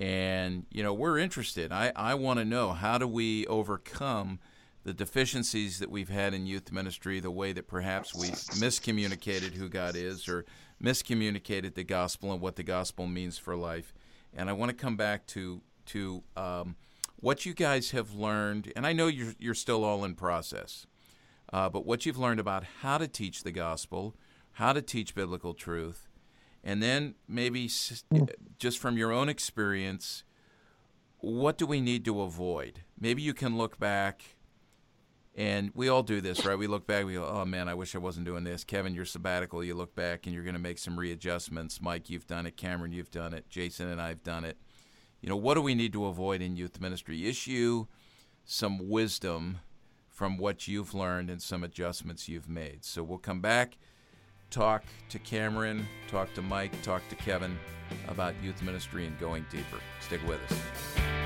And, 0.00 0.66
you 0.68 0.82
know, 0.82 0.92
we're 0.92 1.16
interested. 1.16 1.70
I, 1.70 1.92
I 1.94 2.14
want 2.14 2.40
to 2.40 2.44
know 2.44 2.72
how 2.72 2.98
do 2.98 3.06
we 3.06 3.46
overcome 3.46 4.40
the 4.82 4.92
deficiencies 4.92 5.78
that 5.78 5.90
we've 5.90 6.08
had 6.08 6.34
in 6.34 6.46
youth 6.46 6.72
ministry, 6.72 7.20
the 7.20 7.30
way 7.30 7.52
that 7.52 7.68
perhaps 7.68 8.16
we 8.16 8.28
miscommunicated 8.28 9.54
who 9.54 9.68
God 9.68 9.94
is 9.94 10.28
or 10.28 10.44
miscommunicated 10.82 11.74
the 11.74 11.84
gospel 11.84 12.32
and 12.32 12.40
what 12.40 12.56
the 12.56 12.62
gospel 12.62 13.06
means 13.06 13.38
for 13.38 13.56
life. 13.56 13.92
And 14.34 14.48
I 14.48 14.52
want 14.52 14.70
to 14.70 14.76
come 14.76 14.96
back 14.96 15.26
to 15.28 15.60
to 15.86 16.22
um, 16.36 16.76
what 17.16 17.44
you 17.44 17.52
guys 17.52 17.90
have 17.90 18.14
learned, 18.14 18.72
and 18.76 18.86
I 18.86 18.92
know 18.92 19.06
you're 19.08 19.34
you're 19.38 19.54
still 19.54 19.84
all 19.84 20.04
in 20.04 20.14
process, 20.14 20.86
uh, 21.52 21.68
but 21.68 21.84
what 21.84 22.06
you've 22.06 22.18
learned 22.18 22.40
about 22.40 22.64
how 22.82 22.98
to 22.98 23.08
teach 23.08 23.42
the 23.42 23.52
gospel, 23.52 24.14
how 24.52 24.72
to 24.72 24.82
teach 24.82 25.14
biblical 25.14 25.52
truth, 25.52 26.08
and 26.62 26.82
then 26.82 27.14
maybe 27.28 27.68
just 28.58 28.78
from 28.78 28.96
your 28.96 29.12
own 29.12 29.28
experience, 29.28 30.22
what 31.18 31.58
do 31.58 31.66
we 31.66 31.80
need 31.80 32.04
to 32.04 32.22
avoid? 32.22 32.82
Maybe 32.98 33.22
you 33.22 33.34
can 33.34 33.58
look 33.58 33.78
back 33.78 34.22
and 35.36 35.70
we 35.74 35.88
all 35.88 36.02
do 36.02 36.20
this, 36.20 36.44
right? 36.44 36.58
We 36.58 36.66
look 36.66 36.86
back, 36.86 37.04
we 37.04 37.14
go, 37.14 37.24
oh 37.24 37.44
man, 37.44 37.68
I 37.68 37.74
wish 37.74 37.94
I 37.94 37.98
wasn't 37.98 38.26
doing 38.26 38.44
this. 38.44 38.64
Kevin, 38.64 38.94
you're 38.94 39.04
sabbatical. 39.04 39.62
You 39.62 39.74
look 39.74 39.94
back 39.94 40.26
and 40.26 40.34
you're 40.34 40.44
going 40.44 40.54
to 40.54 40.60
make 40.60 40.78
some 40.78 40.98
readjustments. 40.98 41.80
Mike, 41.80 42.10
you've 42.10 42.26
done 42.26 42.46
it. 42.46 42.56
Cameron, 42.56 42.92
you've 42.92 43.10
done 43.10 43.32
it. 43.32 43.48
Jason 43.48 43.88
and 43.88 44.00
I've 44.00 44.22
done 44.22 44.44
it. 44.44 44.58
You 45.20 45.28
know, 45.28 45.36
what 45.36 45.54
do 45.54 45.62
we 45.62 45.74
need 45.74 45.92
to 45.92 46.06
avoid 46.06 46.42
in 46.42 46.56
youth 46.56 46.80
ministry? 46.80 47.28
Issue 47.28 47.86
some 48.44 48.88
wisdom 48.88 49.58
from 50.08 50.36
what 50.36 50.66
you've 50.66 50.94
learned 50.94 51.30
and 51.30 51.40
some 51.40 51.62
adjustments 51.62 52.28
you've 52.28 52.48
made. 52.48 52.84
So 52.84 53.02
we'll 53.02 53.18
come 53.18 53.40
back, 53.40 53.78
talk 54.50 54.82
to 55.10 55.18
Cameron, 55.18 55.86
talk 56.08 56.34
to 56.34 56.42
Mike, 56.42 56.82
talk 56.82 57.02
to 57.08 57.14
Kevin 57.14 57.58
about 58.08 58.34
youth 58.42 58.62
ministry 58.62 59.06
and 59.06 59.18
going 59.18 59.46
deeper. 59.50 59.78
Stick 60.00 60.20
with 60.26 60.40
us. 60.50 61.19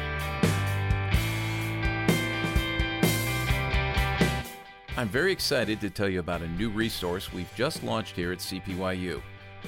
I'm 4.97 5.09
very 5.09 5.33
excited 5.33 5.81
to 5.81 5.91
tell 5.91 6.09
you 6.09 6.21
about 6.21 6.43
a 6.43 6.49
new 6.49 6.71
resource 6.71 7.33
we've 7.33 7.53
just 7.57 7.83
launched 7.83 8.15
here 8.15 8.31
at 8.31 8.39
CPYU. 8.39 9.21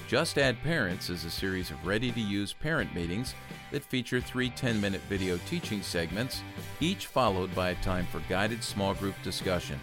Just 0.07 0.39
Add 0.39 0.63
Parents 0.63 1.11
is 1.11 1.25
a 1.25 1.31
series 1.31 1.73
of 1.73 1.85
ready 1.85 2.13
to 2.13 2.21
use 2.21 2.53
parent 2.53 2.95
meetings 2.95 3.35
that 3.73 3.83
feature 3.83 4.21
three 4.21 4.51
10 4.51 4.81
minute 4.81 5.01
video 5.09 5.37
teaching 5.49 5.83
segments, 5.83 6.43
each 6.79 7.07
followed 7.07 7.53
by 7.57 7.71
a 7.71 7.83
time 7.83 8.07
for 8.07 8.21
guided 8.29 8.63
small 8.63 8.95
group 8.95 9.17
discussion. 9.25 9.81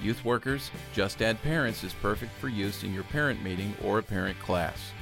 Youth 0.00 0.24
workers, 0.24 0.70
Just 0.92 1.20
Add 1.20 1.42
Parents 1.42 1.82
is 1.82 1.92
perfect 1.94 2.32
for 2.34 2.48
use 2.48 2.84
in 2.84 2.94
your 2.94 3.04
parent 3.04 3.42
meeting 3.42 3.74
or 3.82 3.98
a 3.98 4.04
parent 4.04 4.38
class. 4.38 4.92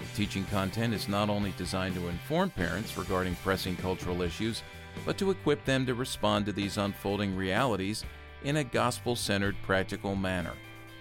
The 0.00 0.16
teaching 0.16 0.44
content 0.50 0.92
is 0.92 1.08
not 1.08 1.30
only 1.30 1.54
designed 1.56 1.94
to 1.94 2.08
inform 2.08 2.50
parents 2.50 2.98
regarding 2.98 3.36
pressing 3.36 3.76
cultural 3.76 4.20
issues, 4.20 4.62
but 5.06 5.16
to 5.16 5.30
equip 5.30 5.64
them 5.64 5.86
to 5.86 5.94
respond 5.94 6.44
to 6.44 6.52
these 6.52 6.76
unfolding 6.76 7.34
realities 7.34 8.04
in 8.44 8.58
a 8.58 8.64
gospel 8.64 9.16
centered, 9.16 9.56
practical 9.62 10.14
manner, 10.14 10.52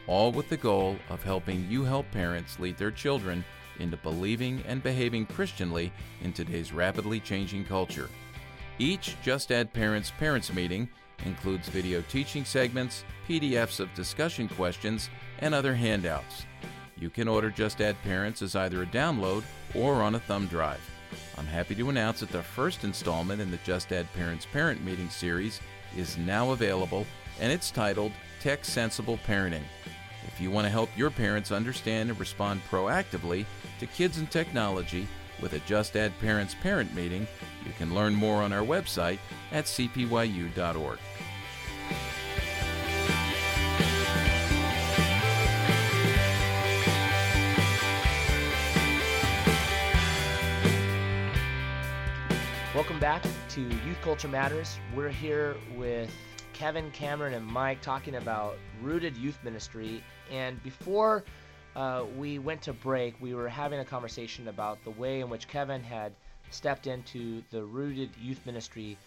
all 0.07 0.31
with 0.31 0.49
the 0.49 0.57
goal 0.57 0.97
of 1.09 1.23
helping 1.23 1.69
you 1.69 1.83
help 1.83 2.09
parents 2.11 2.59
lead 2.59 2.77
their 2.77 2.91
children 2.91 3.43
into 3.79 3.97
believing 3.97 4.63
and 4.67 4.81
behaving 4.81 5.25
Christianly 5.25 5.91
in 6.21 6.33
today's 6.33 6.71
rapidly 6.71 7.19
changing 7.19 7.65
culture. 7.65 8.09
Each 8.79 9.15
Just 9.21 9.51
Add 9.51 9.73
Parents 9.73 10.11
Parents 10.17 10.53
meeting 10.53 10.89
includes 11.25 11.69
video 11.69 12.01
teaching 12.09 12.45
segments, 12.45 13.03
PDFs 13.27 13.79
of 13.79 13.93
discussion 13.93 14.47
questions, 14.47 15.09
and 15.39 15.53
other 15.53 15.73
handouts. 15.73 16.45
You 16.97 17.09
can 17.09 17.27
order 17.27 17.49
Just 17.49 17.81
Add 17.81 18.01
Parents 18.03 18.41
as 18.41 18.55
either 18.55 18.83
a 18.83 18.87
download 18.87 19.43
or 19.75 19.95
on 19.95 20.15
a 20.15 20.19
thumb 20.19 20.47
drive. 20.47 20.81
I'm 21.37 21.45
happy 21.45 21.75
to 21.75 21.89
announce 21.89 22.21
that 22.21 22.31
the 22.31 22.41
first 22.41 22.83
installment 22.83 23.41
in 23.41 23.51
the 23.51 23.59
Just 23.65 23.91
Add 23.91 24.11
Parents 24.13 24.47
Parent 24.51 24.83
Meeting 24.83 25.09
series 25.09 25.59
is 25.97 26.17
now 26.17 26.51
available 26.51 27.05
and 27.39 27.51
it's 27.51 27.71
titled 27.71 28.11
Tech 28.39 28.65
Sensible 28.65 29.19
Parenting. 29.27 29.63
If 30.27 30.39
you 30.39 30.51
want 30.51 30.65
to 30.65 30.71
help 30.71 30.89
your 30.97 31.09
parents 31.09 31.51
understand 31.51 32.09
and 32.09 32.19
respond 32.19 32.61
proactively 32.69 33.45
to 33.79 33.87
kids 33.87 34.17
and 34.17 34.29
technology 34.29 35.07
with 35.41 35.53
a 35.53 35.59
Just 35.59 35.95
Add 35.95 36.17
Parents 36.19 36.55
parent 36.61 36.93
meeting, 36.93 37.27
you 37.65 37.71
can 37.77 37.93
learn 37.93 38.13
more 38.13 38.41
on 38.41 38.53
our 38.53 38.63
website 38.63 39.19
at 39.51 39.65
cpyu.org. 39.65 40.99
Welcome 52.73 52.99
back 52.99 53.23
to 53.49 53.61
Youth 53.61 54.01
Culture 54.01 54.27
Matters. 54.27 54.79
We're 54.95 55.09
here 55.09 55.55
with 55.75 56.11
Kevin, 56.53 56.91
Cameron, 56.91 57.33
and 57.33 57.45
Mike 57.45 57.81
talking 57.81 58.15
about 58.15 58.57
Rooted 58.81 59.17
Youth 59.17 59.37
Ministry. 59.43 60.03
And 60.31 60.61
before 60.63 61.23
uh, 61.75 62.05
we 62.17 62.39
went 62.39 62.61
to 62.63 62.73
break, 62.73 63.19
we 63.19 63.33
were 63.33 63.49
having 63.49 63.79
a 63.79 63.85
conversation 63.85 64.47
about 64.47 64.83
the 64.83 64.91
way 64.91 65.21
in 65.21 65.29
which 65.29 65.47
Kevin 65.47 65.83
had 65.83 66.13
stepped 66.51 66.87
into 66.87 67.43
the 67.51 67.63
Rooted 67.63 68.11
Youth 68.21 68.45
Ministry 68.45 68.97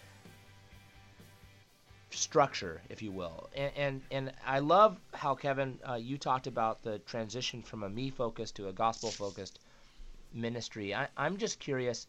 structure, 2.09 2.81
if 2.89 3.01
you 3.01 3.11
will. 3.11 3.49
And 3.55 3.71
and, 3.75 4.01
and 4.11 4.31
I 4.45 4.59
love 4.59 4.99
how 5.13 5.35
Kevin 5.35 5.79
uh, 5.87 5.95
you 5.95 6.17
talked 6.17 6.47
about 6.47 6.83
the 6.83 6.99
transition 6.99 7.61
from 7.61 7.83
a 7.83 7.89
me 7.89 8.09
focused 8.09 8.55
to 8.57 8.67
a 8.67 8.73
gospel 8.73 9.09
focused 9.09 9.59
ministry. 10.33 10.93
I, 10.93 11.07
I'm 11.15 11.37
just 11.37 11.59
curious 11.59 12.07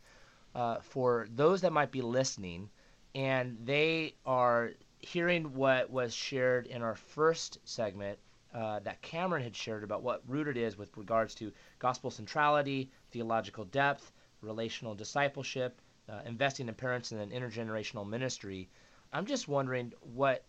uh, 0.55 0.78
for 0.80 1.28
those 1.34 1.61
that 1.61 1.72
might 1.72 1.93
be 1.93 2.03
listening, 2.03 2.70
and 3.14 3.59
they 3.64 4.14
are 4.26 4.72
hearing 5.01 5.55
what 5.55 5.90
was 5.90 6.14
shared 6.14 6.66
in 6.66 6.82
our 6.82 6.94
first 6.94 7.59
segment 7.64 8.18
uh, 8.55 8.80
that 8.80 9.03
Cameron 9.03 9.42
had 9.42 9.55
shared 9.55 9.84
about 9.84 10.03
what 10.03 10.22
rooted 10.26 10.57
is 10.57 10.76
with 10.76 10.96
regards 10.96 11.34
to 11.36 11.53
gospel 11.78 12.11
centrality, 12.11 12.90
theological 13.11 13.64
depth, 13.66 14.12
relational 14.40 14.94
discipleship, 14.94 15.80
uh, 16.09 16.20
investing 16.24 16.68
in 16.68 16.74
parents 16.74 17.12
and 17.12 17.20
an 17.20 17.30
intergenerational 17.30 18.09
ministry. 18.09 18.68
I'm 19.12 19.26
just 19.26 19.49
wondering 19.49 19.92
what 20.14 20.44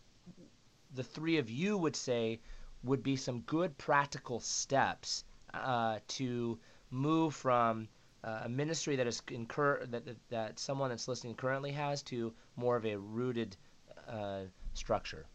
the 0.96 1.04
three 1.04 1.38
of 1.38 1.50
you 1.50 1.78
would 1.78 1.96
say 1.96 2.40
would 2.84 3.04
be 3.04 3.16
some 3.16 3.42
good 3.42 3.78
practical 3.78 4.40
steps 4.40 5.26
uh, 5.54 6.00
to 6.08 6.58
move 6.92 7.36
from 7.36 7.88
uh, 8.24 8.42
a 8.44 8.50
ministry 8.50 8.96
that 8.96 9.08
is 9.08 9.22
incur 9.30 9.86
that, 9.86 10.06
that, 10.06 10.18
that 10.30 10.60
someone 10.60 10.90
that's 10.90 11.08
listening 11.08 11.36
currently 11.36 11.72
has 11.72 12.02
to 12.04 12.34
more 12.56 12.76
of 12.76 12.86
a 12.86 12.96
rooted 12.98 13.56
uh, 14.10 14.42
structure. 14.74 15.26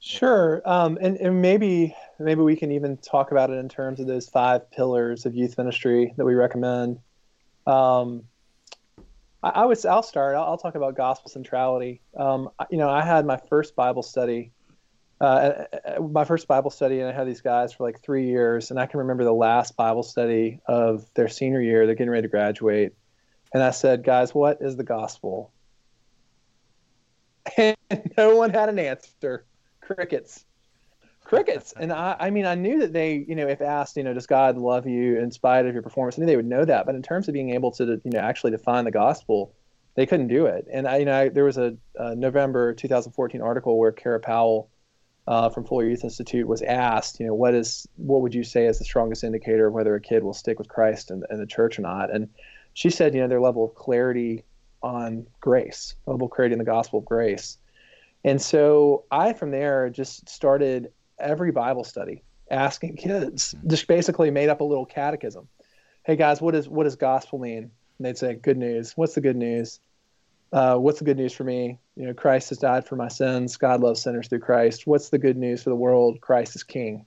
Sure, 0.00 0.62
um, 0.64 0.96
and, 1.00 1.16
and 1.16 1.42
maybe 1.42 1.94
maybe 2.20 2.40
we 2.40 2.56
can 2.56 2.70
even 2.70 2.96
talk 2.98 3.32
about 3.32 3.50
it 3.50 3.54
in 3.54 3.68
terms 3.68 4.00
of 4.00 4.06
those 4.06 4.28
five 4.28 4.70
pillars 4.70 5.26
of 5.26 5.34
youth 5.34 5.58
ministry 5.58 6.14
that 6.16 6.24
we 6.24 6.34
recommend. 6.34 7.00
Um, 7.66 8.22
I, 9.42 9.48
I 9.50 9.64
would 9.66 9.84
I'll 9.84 10.02
start. 10.02 10.36
I'll, 10.36 10.44
I'll, 10.44 10.56
talk 10.56 10.76
about 10.76 10.96
gospel 10.96 11.30
centrality. 11.30 12.00
Um, 12.16 12.48
you 12.70 12.78
know, 12.78 12.88
I 12.88 13.04
had 13.04 13.26
my 13.26 13.38
first 13.48 13.74
Bible 13.74 14.04
study, 14.04 14.52
uh, 15.20 15.64
my 16.00 16.24
first 16.24 16.46
Bible 16.46 16.70
study, 16.70 17.00
and 17.00 17.08
I 17.08 17.12
had 17.12 17.26
these 17.26 17.40
guys 17.40 17.72
for 17.72 17.84
like 17.84 18.00
three 18.00 18.26
years, 18.26 18.70
and 18.70 18.78
I 18.78 18.86
can 18.86 19.00
remember 19.00 19.24
the 19.24 19.34
last 19.34 19.76
Bible 19.76 20.04
study 20.04 20.60
of 20.66 21.04
their 21.14 21.28
senior 21.28 21.60
year. 21.60 21.86
They're 21.86 21.96
getting 21.96 22.10
ready 22.10 22.22
to 22.22 22.30
graduate, 22.30 22.94
and 23.52 23.62
I 23.62 23.72
said, 23.72 24.04
"Guys, 24.04 24.32
what 24.32 24.58
is 24.60 24.76
the 24.76 24.84
gospel?" 24.84 25.52
And 27.56 27.76
no 28.16 28.36
one 28.36 28.50
had 28.50 28.68
an 28.68 28.78
answer. 28.78 29.44
Crickets. 29.80 30.44
crickets. 31.24 31.72
And 31.78 31.92
I, 31.92 32.16
I 32.18 32.30
mean, 32.30 32.46
I 32.46 32.54
knew 32.54 32.80
that 32.80 32.92
they, 32.92 33.24
you 33.28 33.34
know, 33.34 33.46
if 33.46 33.60
asked, 33.60 33.96
you 33.96 34.02
know, 34.02 34.14
does 34.14 34.26
God 34.26 34.58
love 34.58 34.86
you 34.86 35.18
in 35.18 35.30
spite 35.30 35.66
of 35.66 35.72
your 35.72 35.82
performance, 35.82 36.18
I 36.18 36.20
knew 36.20 36.26
they 36.26 36.36
would 36.36 36.46
know 36.46 36.64
that. 36.64 36.86
But 36.86 36.94
in 36.94 37.02
terms 37.02 37.28
of 37.28 37.34
being 37.34 37.50
able 37.50 37.70
to, 37.72 38.00
you 38.04 38.10
know, 38.10 38.20
actually 38.20 38.50
define 38.50 38.84
the 38.84 38.90
gospel, 38.90 39.54
they 39.94 40.06
couldn't 40.06 40.28
do 40.28 40.46
it. 40.46 40.66
And 40.72 40.86
I, 40.86 40.98
you 40.98 41.04
know, 41.04 41.18
I, 41.18 41.28
there 41.28 41.44
was 41.44 41.58
a, 41.58 41.76
a, 41.96 42.14
November 42.14 42.74
2014 42.74 43.40
article 43.40 43.78
where 43.78 43.92
Kara 43.92 44.20
Powell 44.20 44.70
uh, 45.26 45.48
from 45.50 45.64
Fuller 45.64 45.86
Youth 45.86 46.04
Institute 46.04 46.46
was 46.46 46.62
asked, 46.62 47.20
you 47.20 47.26
know, 47.26 47.34
what 47.34 47.54
is, 47.54 47.86
what 47.96 48.22
would 48.22 48.34
you 48.34 48.44
say 48.44 48.66
is 48.66 48.78
the 48.78 48.84
strongest 48.84 49.24
indicator 49.24 49.66
of 49.66 49.74
whether 49.74 49.94
a 49.94 50.00
kid 50.00 50.22
will 50.22 50.34
stick 50.34 50.58
with 50.58 50.68
Christ 50.68 51.10
and, 51.10 51.24
and 51.30 51.40
the 51.40 51.46
church 51.46 51.78
or 51.78 51.82
not? 51.82 52.14
And 52.14 52.28
she 52.74 52.90
said, 52.90 53.14
you 53.14 53.20
know, 53.20 53.28
their 53.28 53.40
level 53.40 53.64
of 53.64 53.74
clarity 53.74 54.44
on 54.82 55.26
grace, 55.40 55.94
level 56.06 56.26
of 56.26 56.32
clarity 56.32 56.52
in 56.52 56.58
the 56.58 56.64
gospel 56.64 57.00
of 57.00 57.04
grace. 57.04 57.58
And 58.24 58.40
so 58.40 59.04
I, 59.10 59.32
from 59.32 59.50
there, 59.50 59.90
just 59.90 60.28
started 60.28 60.92
every 61.18 61.52
Bible 61.52 61.84
study 61.84 62.22
asking 62.50 62.96
kids, 62.96 63.54
just 63.66 63.86
basically 63.86 64.30
made 64.30 64.48
up 64.48 64.60
a 64.60 64.64
little 64.64 64.86
catechism. 64.86 65.48
Hey 66.04 66.16
guys, 66.16 66.40
what 66.40 66.54
is 66.54 66.68
what 66.68 66.84
does 66.84 66.96
gospel 66.96 67.38
mean? 67.38 67.70
And 67.98 68.06
they'd 68.06 68.16
say, 68.16 68.34
good 68.34 68.56
news. 68.56 68.92
What's 68.96 69.14
the 69.14 69.20
good 69.20 69.36
news? 69.36 69.80
Uh, 70.52 70.76
what's 70.76 70.98
the 70.98 71.04
good 71.04 71.18
news 71.18 71.34
for 71.34 71.44
me? 71.44 71.78
You 71.96 72.06
know, 72.06 72.14
Christ 72.14 72.48
has 72.48 72.58
died 72.58 72.86
for 72.86 72.96
my 72.96 73.08
sins. 73.08 73.56
God 73.56 73.80
loves 73.80 74.00
sinners 74.00 74.28
through 74.28 74.40
Christ. 74.40 74.86
What's 74.86 75.10
the 75.10 75.18
good 75.18 75.36
news 75.36 75.62
for 75.62 75.70
the 75.70 75.76
world? 75.76 76.20
Christ 76.20 76.56
is 76.56 76.62
King. 76.62 77.04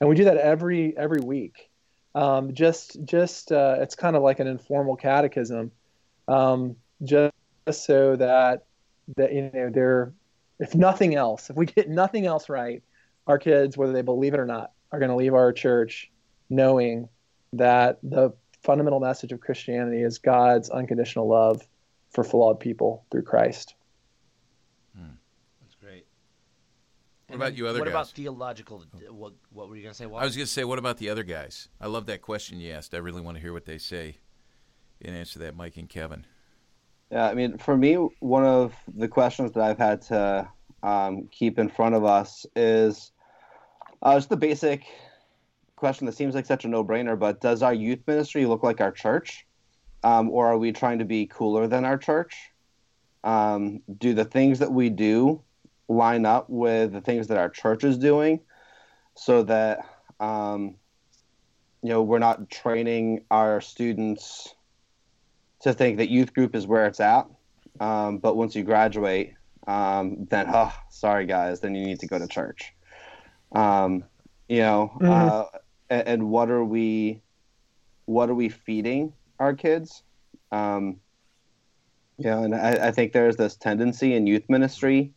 And 0.00 0.08
we 0.10 0.14
do 0.14 0.24
that 0.24 0.36
every 0.36 0.96
every 0.96 1.20
week. 1.20 1.70
Um, 2.14 2.52
just 2.54 3.02
just 3.04 3.52
uh, 3.52 3.76
it's 3.80 3.94
kind 3.94 4.16
of 4.16 4.22
like 4.22 4.40
an 4.40 4.46
informal 4.46 4.96
catechism, 4.96 5.70
um, 6.28 6.76
just 7.02 7.32
so 7.70 8.16
that 8.16 8.66
that 9.16 9.32
you 9.32 9.50
know 9.52 9.70
they're 9.70 10.12
if 10.58 10.74
nothing 10.74 11.14
else, 11.14 11.50
if 11.50 11.56
we 11.56 11.66
get 11.66 11.88
nothing 11.88 12.26
else 12.26 12.48
right, 12.48 12.82
our 13.26 13.38
kids, 13.38 13.76
whether 13.76 13.92
they 13.92 14.02
believe 14.02 14.34
it 14.34 14.40
or 14.40 14.46
not, 14.46 14.72
are 14.92 14.98
going 14.98 15.10
to 15.10 15.16
leave 15.16 15.34
our 15.34 15.52
church 15.52 16.10
knowing 16.48 17.08
that 17.52 17.98
the 18.02 18.32
fundamental 18.62 19.00
message 19.00 19.32
of 19.32 19.40
Christianity 19.40 20.02
is 20.02 20.18
God's 20.18 20.70
unconditional 20.70 21.28
love 21.28 21.66
for 22.10 22.24
flawed 22.24 22.60
people 22.60 23.04
through 23.10 23.22
Christ. 23.22 23.74
Hmm. 24.96 25.14
That's 25.60 25.74
great. 25.74 26.06
What 27.26 27.34
and 27.34 27.42
about 27.42 27.56
you 27.56 27.66
other 27.66 27.80
what 27.80 27.86
guys? 27.86 27.94
What 27.94 28.00
about 28.00 28.08
theological? 28.12 28.84
What, 29.10 29.34
what 29.52 29.68
were 29.68 29.76
you 29.76 29.82
going 29.82 29.92
to 29.92 29.98
say? 29.98 30.04
I 30.04 30.24
was 30.24 30.36
going 30.36 30.46
to 30.46 30.52
say, 30.52 30.64
what 30.64 30.78
about 30.78 30.98
the 30.98 31.10
other 31.10 31.24
guys? 31.24 31.68
I 31.80 31.86
love 31.88 32.06
that 32.06 32.22
question 32.22 32.60
you 32.60 32.72
asked. 32.72 32.94
I 32.94 32.98
really 32.98 33.20
want 33.20 33.36
to 33.36 33.40
hear 33.40 33.52
what 33.52 33.66
they 33.66 33.78
say 33.78 34.18
in 35.00 35.14
answer 35.14 35.34
to 35.34 35.38
that, 35.40 35.56
Mike 35.56 35.76
and 35.76 35.88
Kevin. 35.88 36.24
Yeah, 37.10 37.28
I 37.28 37.34
mean, 37.34 37.58
for 37.58 37.76
me, 37.76 37.94
one 37.94 38.44
of 38.44 38.74
the 38.94 39.06
questions 39.08 39.52
that 39.52 39.62
I've 39.62 39.78
had 39.78 40.02
to 40.02 40.48
um, 40.82 41.28
keep 41.30 41.58
in 41.58 41.68
front 41.68 41.94
of 41.94 42.04
us 42.04 42.46
is 42.56 43.12
uh, 44.02 44.16
just 44.16 44.28
the 44.28 44.36
basic 44.36 44.84
question 45.76 46.06
that 46.06 46.16
seems 46.16 46.34
like 46.34 46.46
such 46.46 46.64
a 46.64 46.68
no-brainer, 46.68 47.18
but 47.18 47.40
does 47.40 47.62
our 47.62 47.74
youth 47.74 48.00
ministry 48.06 48.44
look 48.44 48.62
like 48.62 48.80
our 48.80 48.90
church, 48.90 49.46
um, 50.02 50.30
or 50.30 50.46
are 50.46 50.58
we 50.58 50.72
trying 50.72 50.98
to 50.98 51.04
be 51.04 51.26
cooler 51.26 51.68
than 51.68 51.84
our 51.84 51.98
church? 51.98 52.50
Um, 53.22 53.82
do 53.98 54.14
the 54.14 54.24
things 54.24 54.58
that 54.58 54.72
we 54.72 54.90
do 54.90 55.42
line 55.88 56.26
up 56.26 56.50
with 56.50 56.92
the 56.92 57.00
things 57.00 57.28
that 57.28 57.38
our 57.38 57.48
church 57.50 57.84
is 57.84 57.98
doing, 57.98 58.40
so 59.14 59.44
that 59.44 59.80
um, 60.18 60.74
you 61.82 61.90
know 61.90 62.02
we're 62.02 62.18
not 62.18 62.50
training 62.50 63.24
our 63.30 63.60
students 63.60 64.55
to 65.66 65.74
think 65.74 65.96
that 65.98 66.08
youth 66.08 66.32
group 66.32 66.54
is 66.54 66.66
where 66.66 66.86
it's 66.86 67.00
at, 67.00 67.26
um, 67.80 68.18
but 68.18 68.36
once 68.36 68.54
you 68.54 68.62
graduate, 68.62 69.34
um, 69.66 70.26
then 70.30 70.46
oh, 70.48 70.72
sorry 70.90 71.26
guys, 71.26 71.60
then 71.60 71.74
you 71.74 71.84
need 71.84 71.98
to 72.00 72.06
go 72.06 72.18
to 72.18 72.26
church. 72.28 72.72
Um, 73.52 74.04
you 74.48 74.60
know, 74.60 74.92
mm-hmm. 74.94 75.06
uh, 75.06 75.44
and, 75.90 76.08
and, 76.08 76.30
what 76.30 76.50
are 76.50 76.64
we, 76.64 77.20
what 78.04 78.30
are 78.30 78.34
we 78.34 78.48
feeding 78.48 79.12
our 79.40 79.54
kids? 79.54 80.02
Um, 80.52 81.00
yeah, 82.18 82.42
and 82.42 82.54
I, 82.54 82.88
I 82.88 82.90
think 82.92 83.12
there's 83.12 83.36
this 83.36 83.56
tendency 83.56 84.14
in 84.14 84.26
youth 84.26 84.44
ministry 84.48 85.12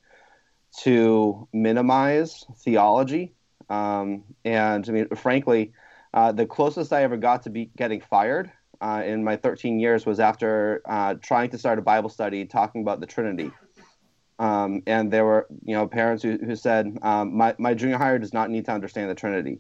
to 0.82 1.48
minimize 1.54 2.44
theology. 2.58 3.34
Um, 3.70 4.24
and 4.44 4.88
I 4.90 4.92
mean, 4.92 5.08
frankly, 5.16 5.74
uh, 6.14 6.32
the 6.32 6.48
closest 6.48 6.92
I 6.92 7.04
ever 7.04 7.18
got 7.18 7.44
to 7.44 7.52
be 7.52 7.70
getting 7.78 8.02
fired 8.02 8.52
uh, 8.82 9.04
in 9.06 9.24
my 9.24 9.36
13 9.36 9.80
years 9.80 10.06
was 10.06 10.20
after 10.20 10.82
uh, 10.86 11.16
trying 11.22 11.50
to 11.50 11.58
start 11.58 11.80
a 11.80 11.82
Bible 11.82 12.10
study 12.10 12.46
talking 12.46 12.82
about 12.82 13.00
the 13.00 13.06
Trinity. 13.06 13.52
Um, 14.40 14.84
and 14.88 15.12
there 15.12 15.26
were, 15.26 15.48
you 15.66 15.76
know, 15.76 15.86
parents 15.88 16.24
who, 16.24 16.38
who 16.38 16.56
said, 16.56 16.98
um, 17.02 17.36
my, 17.36 17.56
my 17.60 17.74
junior 17.74 17.98
higher 17.98 18.18
does 18.18 18.34
not 18.34 18.50
need 18.50 18.66
to 18.66 18.72
understand 18.72 19.10
the 19.10 19.16
Trinity. 19.16 19.60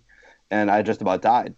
And 0.52 0.72
I 0.72 0.82
just 0.82 1.02
about 1.02 1.22
died. 1.22 1.56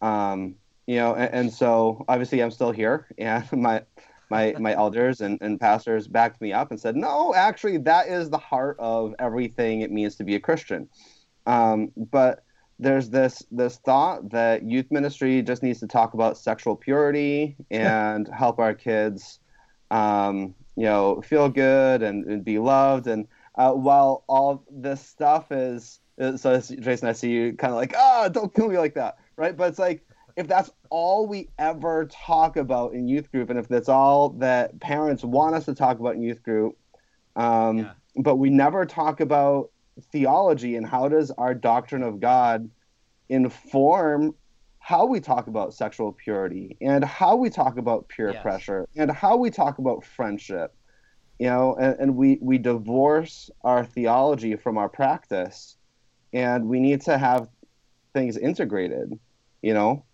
Um, 0.00 0.56
you 0.86 0.96
know, 0.96 1.14
and, 1.14 1.34
and, 1.34 1.52
so 1.52 2.04
obviously 2.08 2.42
I'm 2.42 2.50
still 2.50 2.72
here. 2.72 3.06
And 3.18 3.44
my, 3.52 3.82
my, 4.30 4.54
my 4.58 4.74
elders 4.74 5.20
and, 5.20 5.38
and 5.42 5.60
pastors 5.60 6.08
backed 6.08 6.40
me 6.40 6.52
up 6.52 6.70
and 6.70 6.80
said, 6.80 6.96
no, 6.96 7.34
actually, 7.34 7.78
that 7.78 8.08
is 8.08 8.30
the 8.30 8.38
heart 8.38 8.76
of 8.78 9.14
everything 9.18 9.82
it 9.82 9.92
means 9.92 10.16
to 10.16 10.24
be 10.24 10.34
a 10.34 10.40
Christian. 10.40 10.88
Um, 11.46 11.92
but 11.96 12.43
there's 12.78 13.10
this 13.10 13.42
this 13.50 13.76
thought 13.78 14.30
that 14.30 14.62
youth 14.62 14.86
ministry 14.90 15.42
just 15.42 15.62
needs 15.62 15.80
to 15.80 15.86
talk 15.86 16.14
about 16.14 16.36
sexual 16.36 16.76
purity 16.76 17.56
and 17.70 18.28
help 18.28 18.58
our 18.58 18.74
kids 18.74 19.38
um, 19.90 20.54
you 20.76 20.84
know 20.84 21.20
feel 21.22 21.48
good 21.48 22.02
and, 22.02 22.24
and 22.26 22.44
be 22.44 22.58
loved 22.58 23.06
and 23.06 23.26
uh, 23.56 23.72
while 23.72 24.24
all 24.26 24.64
this 24.70 25.00
stuff 25.00 25.52
is, 25.52 26.00
is 26.18 26.40
so 26.40 26.58
jason 26.58 27.08
i 27.08 27.12
see 27.12 27.30
you 27.30 27.52
kind 27.52 27.72
of 27.72 27.76
like 27.76 27.94
ah 27.96 28.24
oh, 28.24 28.28
don't 28.28 28.52
kill 28.54 28.68
me 28.68 28.78
like 28.78 28.94
that 28.94 29.18
right 29.36 29.56
but 29.56 29.68
it's 29.68 29.78
like 29.78 30.04
if 30.36 30.48
that's 30.48 30.70
all 30.90 31.28
we 31.28 31.48
ever 31.60 32.06
talk 32.06 32.56
about 32.56 32.92
in 32.92 33.06
youth 33.06 33.30
group 33.30 33.50
and 33.50 33.58
if 33.58 33.68
that's 33.68 33.88
all 33.88 34.30
that 34.30 34.78
parents 34.80 35.22
want 35.22 35.54
us 35.54 35.64
to 35.64 35.74
talk 35.74 36.00
about 36.00 36.16
in 36.16 36.22
youth 36.22 36.42
group 36.42 36.76
um, 37.36 37.78
yeah. 37.78 37.92
but 38.16 38.36
we 38.36 38.50
never 38.50 38.84
talk 38.84 39.20
about 39.20 39.70
theology 40.10 40.76
and 40.76 40.86
how 40.86 41.08
does 41.08 41.30
our 41.32 41.54
doctrine 41.54 42.02
of 42.02 42.20
God 42.20 42.70
inform 43.28 44.34
how 44.78 45.06
we 45.06 45.18
talk 45.18 45.46
about 45.46 45.72
sexual 45.72 46.12
purity 46.12 46.76
and 46.82 47.02
how 47.04 47.36
we 47.36 47.48
talk 47.48 47.78
about 47.78 48.06
peer 48.08 48.32
yes. 48.32 48.42
pressure 48.42 48.86
and 48.96 49.10
how 49.10 49.36
we 49.36 49.50
talk 49.50 49.78
about 49.78 50.04
friendship 50.04 50.74
you 51.38 51.46
know 51.46 51.74
and, 51.76 51.98
and, 51.98 52.16
we 52.16 52.38
we 52.42 52.58
divorce 52.58 53.50
our 53.62 53.82
theology 53.82 54.56
from 54.56 54.76
our 54.76 54.88
practice 54.88 55.76
and 56.34 56.68
we 56.68 56.80
need 56.80 57.00
to 57.00 57.16
have 57.16 57.48
things 58.12 58.36
integrated 58.36 59.18
you 59.62 59.72
know 59.72 60.04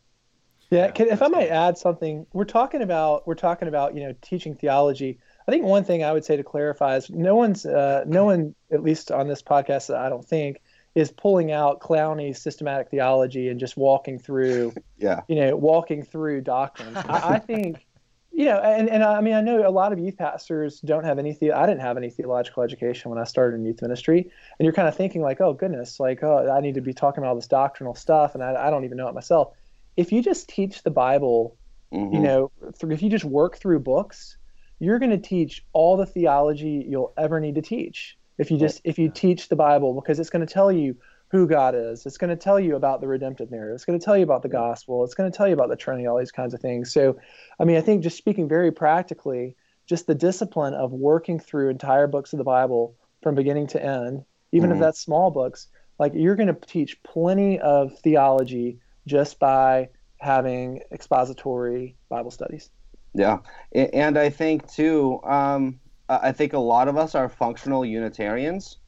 yeah 0.71 0.89
can, 0.93 1.09
if 1.09 1.21
i 1.21 1.27
might 1.27 1.49
add 1.49 1.77
something 1.77 2.25
we're 2.33 2.45
talking 2.45 2.83
about 2.83 3.27
we're 3.27 3.35
talking 3.35 3.67
about 3.67 3.95
you 3.95 4.01
know 4.01 4.15
teaching 4.23 4.55
theology 4.55 5.19
I 5.51 5.53
think 5.53 5.65
one 5.65 5.83
thing 5.83 6.05
I 6.05 6.13
would 6.13 6.25
say 6.25 6.37
to 6.37 6.45
clarify 6.45 6.95
is 6.95 7.11
no 7.11 7.35
one's, 7.35 7.67
uh, 7.67 8.05
no 8.07 8.25
one, 8.25 8.55
at 8.71 8.85
least 8.85 9.11
on 9.11 9.27
this 9.27 9.43
podcast, 9.43 9.93
I 9.93 10.09
don't 10.09 10.25
think, 10.25 10.61
is 10.95 11.11
pulling 11.11 11.51
out 11.51 11.81
Clowney's 11.81 12.41
systematic 12.41 12.89
theology 12.89 13.49
and 13.49 13.59
just 13.59 13.77
walking 13.77 14.21
through, 14.21 14.75
yeah, 14.97 15.23
you 15.27 15.35
know, 15.35 15.57
walking 15.57 16.05
through 16.05 16.43
doctrine. 16.43 16.97
I, 16.97 17.35
I, 17.35 17.39
think, 17.41 17.85
you 18.31 18.45
know, 18.45 18.59
and, 18.59 18.89
and 18.89 19.03
I 19.03 19.21
mean, 19.23 19.35
I 19.35 19.41
know 19.41 19.67
a 19.67 19.73
lot 19.73 19.93
of 19.93 19.99
youth 19.99 20.19
pastors 20.19 20.79
don't 20.83 21.03
have 21.03 21.19
any, 21.19 21.33
the- 21.33 21.51
I 21.51 21.67
didn't 21.67 21.81
have 21.81 21.97
any 21.97 22.11
theological 22.11 22.63
education 22.63 23.11
when 23.11 23.19
I 23.19 23.25
started 23.25 23.57
in 23.57 23.67
youth 23.67 23.83
ministry. 23.83 24.21
And 24.21 24.65
you're 24.65 24.73
kind 24.73 24.87
of 24.87 24.97
thinking 24.97 25.21
like, 25.21 25.41
oh 25.41 25.53
goodness, 25.53 25.99
like, 25.99 26.23
oh, 26.23 26.49
I 26.49 26.61
need 26.61 26.77
to 26.77 26.81
be 26.81 26.95
talking 26.95 27.25
about 27.25 27.31
all 27.31 27.35
this 27.35 27.49
doctrinal 27.49 27.97
stuff. 27.97 28.37
And 28.37 28.45
I, 28.45 28.69
I 28.69 28.71
don't 28.71 28.85
even 28.85 28.99
know 28.99 29.09
it 29.09 29.15
myself. 29.17 29.53
If 29.97 30.13
you 30.13 30.23
just 30.23 30.49
teach 30.49 30.85
the 30.85 30.93
Bible, 30.93 31.57
mm-hmm. 31.93 32.15
you 32.15 32.21
know, 32.21 32.53
if 32.63 33.03
you 33.03 33.11
just 33.11 33.25
work 33.25 33.57
through 33.57 33.81
books, 33.81 34.37
you're 34.81 34.99
going 34.99 35.11
to 35.11 35.19
teach 35.19 35.65
all 35.73 35.97
the 35.97 36.07
theology 36.07 36.85
you'll 36.89 37.13
ever 37.17 37.39
need 37.39 37.55
to 37.55 37.63
teach 37.63 38.19
if 38.39 38.51
you 38.51 38.59
just 38.59 38.81
if 38.85 38.99
you 38.99 39.09
teach 39.09 39.49
the 39.49 39.57
bible 39.57 39.95
because 39.95 40.19
it's 40.19 40.31
going 40.31 40.45
to 40.45 40.53
tell 40.53 40.73
you 40.73 40.97
who 41.31 41.47
god 41.47 41.77
is. 41.77 42.07
It's 42.07 42.19
going 42.19 42.31
to 42.31 42.43
tell 42.43 42.59
you 42.59 42.75
about 42.75 43.01
the 43.01 43.07
redemptive 43.07 43.53
narrative. 43.53 43.77
It's 43.77 43.85
going 43.85 43.97
to 43.97 44.05
tell 44.05 44.17
you 44.17 44.25
about 44.25 44.43
the 44.43 44.49
gospel. 44.49 45.05
It's 45.05 45.15
going 45.15 45.31
to 45.31 45.37
tell 45.37 45.47
you 45.47 45.55
about 45.55 45.69
the 45.69 45.77
trinity 45.77 46.09
all 46.09 46.19
these 46.19 46.33
kinds 46.33 46.55
of 46.55 46.61
things. 46.61 46.93
So 46.93 47.17
i 47.61 47.65
mean 47.65 47.77
i 47.77 47.81
think 47.81 48.03
just 48.03 48.17
speaking 48.17 48.49
very 48.49 48.73
practically 48.73 49.55
just 49.87 50.07
the 50.07 50.15
discipline 50.15 50.75
of 50.75 50.93
working 50.93 51.39
through 51.39 51.69
entire 51.69 52.07
books 52.07 52.33
of 52.33 52.39
the 52.39 52.45
bible 52.45 52.97
from 53.23 53.35
beginning 53.35 53.67
to 53.69 53.85
end 53.85 54.25
even 54.53 54.71
mm-hmm. 54.71 54.77
if 54.77 54.81
that's 54.81 55.01
small 55.01 55.31
books 55.31 55.69
like 55.99 56.13
you're 56.15 56.37
going 56.37 56.53
to 56.53 56.67
teach 56.67 57.03
plenty 57.03 57.59
of 57.61 57.99
theology 57.99 58.79
just 59.07 59.39
by 59.39 59.89
having 60.19 60.81
expository 60.93 61.97
bible 62.09 62.31
studies 62.31 62.71
yeah, 63.15 63.39
and 63.73 64.19
I 64.19 64.31
think 64.31 64.71
too. 64.71 65.21
Um, 65.25 65.81
I 66.09 66.33
think 66.33 66.53
a 66.53 66.59
lot 66.59 66.89
of 66.89 66.97
us 66.97 67.15
are 67.15 67.29
functional 67.29 67.85
Unitarians, 67.85 68.79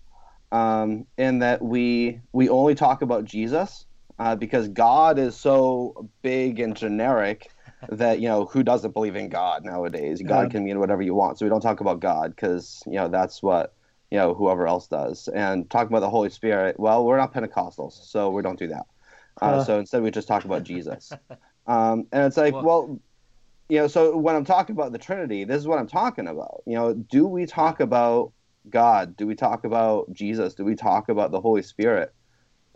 um, 0.51 1.07
in 1.19 1.39
that 1.41 1.63
we 1.63 2.21
we 2.33 2.49
only 2.49 2.75
talk 2.75 3.03
about 3.03 3.25
Jesus 3.25 3.87
uh, 4.19 4.35
because 4.37 4.69
God 4.69 5.19
is 5.19 5.37
so 5.37 6.09
big 6.23 6.61
and 6.61 6.77
generic 6.77 7.51
that 7.89 8.21
you 8.21 8.29
know 8.29 8.47
who 8.47 8.63
doesn't 8.63 8.93
believe 8.93 9.17
in 9.17 9.29
God 9.29 9.65
nowadays. 9.65 10.23
God 10.23 10.51
can 10.51 10.65
mean 10.65 10.79
whatever 10.79 11.03
you 11.03 11.15
want, 11.15 11.39
so 11.39 11.47
we 11.47 11.51
don't 11.51 11.61
talk 11.61 11.81
about 11.81 12.01
God 12.01 12.31
because 12.35 12.83
you 12.87 12.95
know 12.95 13.09
that's 13.09 13.43
what 13.43 13.75
you 14.13 14.19
know, 14.19 14.35
whoever 14.35 14.67
else 14.67 14.89
does. 14.89 15.27
And 15.29 15.71
talking 15.71 15.89
about 15.89 16.01
the 16.01 16.11
Holy 16.11 16.29
Spirit, 16.29 16.79
well, 16.79 17.03
we're 17.07 17.17
not 17.17 17.33
Pentecostals, 17.33 17.93
so 17.93 18.29
we 18.29 18.43
don't 18.43 18.59
do 18.59 18.69
that. 18.69 18.85
Uh, 19.41 19.45
uh. 19.47 19.65
So 19.65 19.79
instead, 19.79 20.03
we 20.03 20.11
just 20.11 20.29
talk 20.29 20.45
about 20.45 20.65
Jesus. 20.65 21.13
Um, 21.65 22.09
and 22.11 22.25
it's 22.25 22.37
like, 22.37 22.55
well, 22.55 22.65
well, 22.65 23.01
you 23.73 23.79
know, 23.79 23.87
so 23.87 24.15
when 24.19 24.37
I'm 24.37 24.45
talking 24.45 24.77
about 24.77 24.93
the 24.93 24.99
Trinity, 24.99 25.45
this 25.45 25.57
is 25.57 25.67
what 25.67 25.79
I'm 25.79 25.87
talking 25.87 26.29
about. 26.29 26.63
You 26.67 26.75
know, 26.75 26.93
do 26.93 27.27
we 27.27 27.47
talk 27.47 27.81
about 27.81 28.31
God? 28.69 29.17
Do 29.17 29.27
we 29.27 29.35
talk 29.35 29.65
about 29.65 30.13
Jesus? 30.13 30.53
Do 30.53 30.63
we 30.63 30.75
talk 30.75 31.09
about 31.09 31.31
the 31.31 31.41
Holy 31.41 31.63
Spirit? 31.63 32.13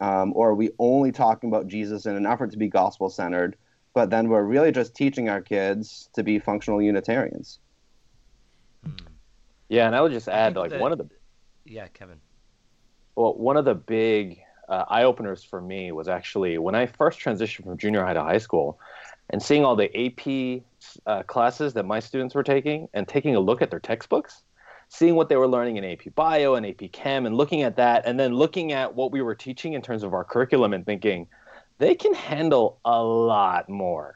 Um, 0.00 0.32
or 0.34 0.48
are 0.48 0.54
we 0.54 0.70
only 0.78 1.12
talking 1.12 1.50
about 1.50 1.66
Jesus 1.66 2.06
in 2.06 2.16
an 2.16 2.24
effort 2.24 2.50
to 2.52 2.56
be 2.56 2.68
gospel 2.68 3.10
centered? 3.10 3.58
But 3.92 4.08
then 4.08 4.30
we're 4.30 4.42
really 4.42 4.72
just 4.72 4.94
teaching 4.94 5.28
our 5.28 5.42
kids 5.42 6.08
to 6.14 6.22
be 6.22 6.38
functional 6.38 6.80
Unitarians. 6.80 7.58
Yeah, 9.68 9.88
and 9.88 9.94
I 9.94 10.00
would 10.00 10.12
just 10.12 10.28
add, 10.28 10.56
like, 10.56 10.72
one 10.80 10.92
of 10.92 10.98
the 10.98 11.10
yeah, 11.66 11.88
Kevin. 11.88 12.22
Well, 13.16 13.34
one 13.34 13.58
of 13.58 13.66
the 13.66 13.74
big 13.74 14.38
uh, 14.66 14.86
eye 14.88 15.02
openers 15.02 15.44
for 15.44 15.60
me 15.60 15.92
was 15.92 16.08
actually 16.08 16.56
when 16.56 16.74
I 16.74 16.86
first 16.86 17.20
transitioned 17.20 17.64
from 17.64 17.76
junior 17.76 18.02
high 18.02 18.14
to 18.14 18.22
high 18.22 18.38
school 18.38 18.78
and 19.30 19.42
seeing 19.42 19.64
all 19.64 19.76
the 19.76 19.90
AP 19.94 20.62
uh, 21.06 21.22
classes 21.22 21.74
that 21.74 21.84
my 21.84 22.00
students 22.00 22.34
were 22.34 22.42
taking 22.42 22.88
and 22.94 23.06
taking 23.06 23.36
a 23.36 23.40
look 23.40 23.62
at 23.62 23.70
their 23.70 23.80
textbooks, 23.80 24.42
seeing 24.88 25.14
what 25.14 25.28
they 25.28 25.36
were 25.36 25.48
learning 25.48 25.76
in 25.76 25.84
AP 25.84 26.14
Bio 26.14 26.54
and 26.54 26.66
AP 26.66 26.92
Chem 26.92 27.26
and 27.26 27.36
looking 27.36 27.62
at 27.62 27.76
that, 27.76 28.06
and 28.06 28.18
then 28.18 28.34
looking 28.34 28.72
at 28.72 28.94
what 28.94 29.12
we 29.12 29.22
were 29.22 29.34
teaching 29.34 29.72
in 29.72 29.82
terms 29.82 30.02
of 30.02 30.14
our 30.14 30.24
curriculum 30.24 30.72
and 30.72 30.84
thinking, 30.84 31.28
they 31.78 31.94
can 31.94 32.14
handle 32.14 32.80
a 32.84 33.02
lot 33.02 33.68
more 33.68 34.14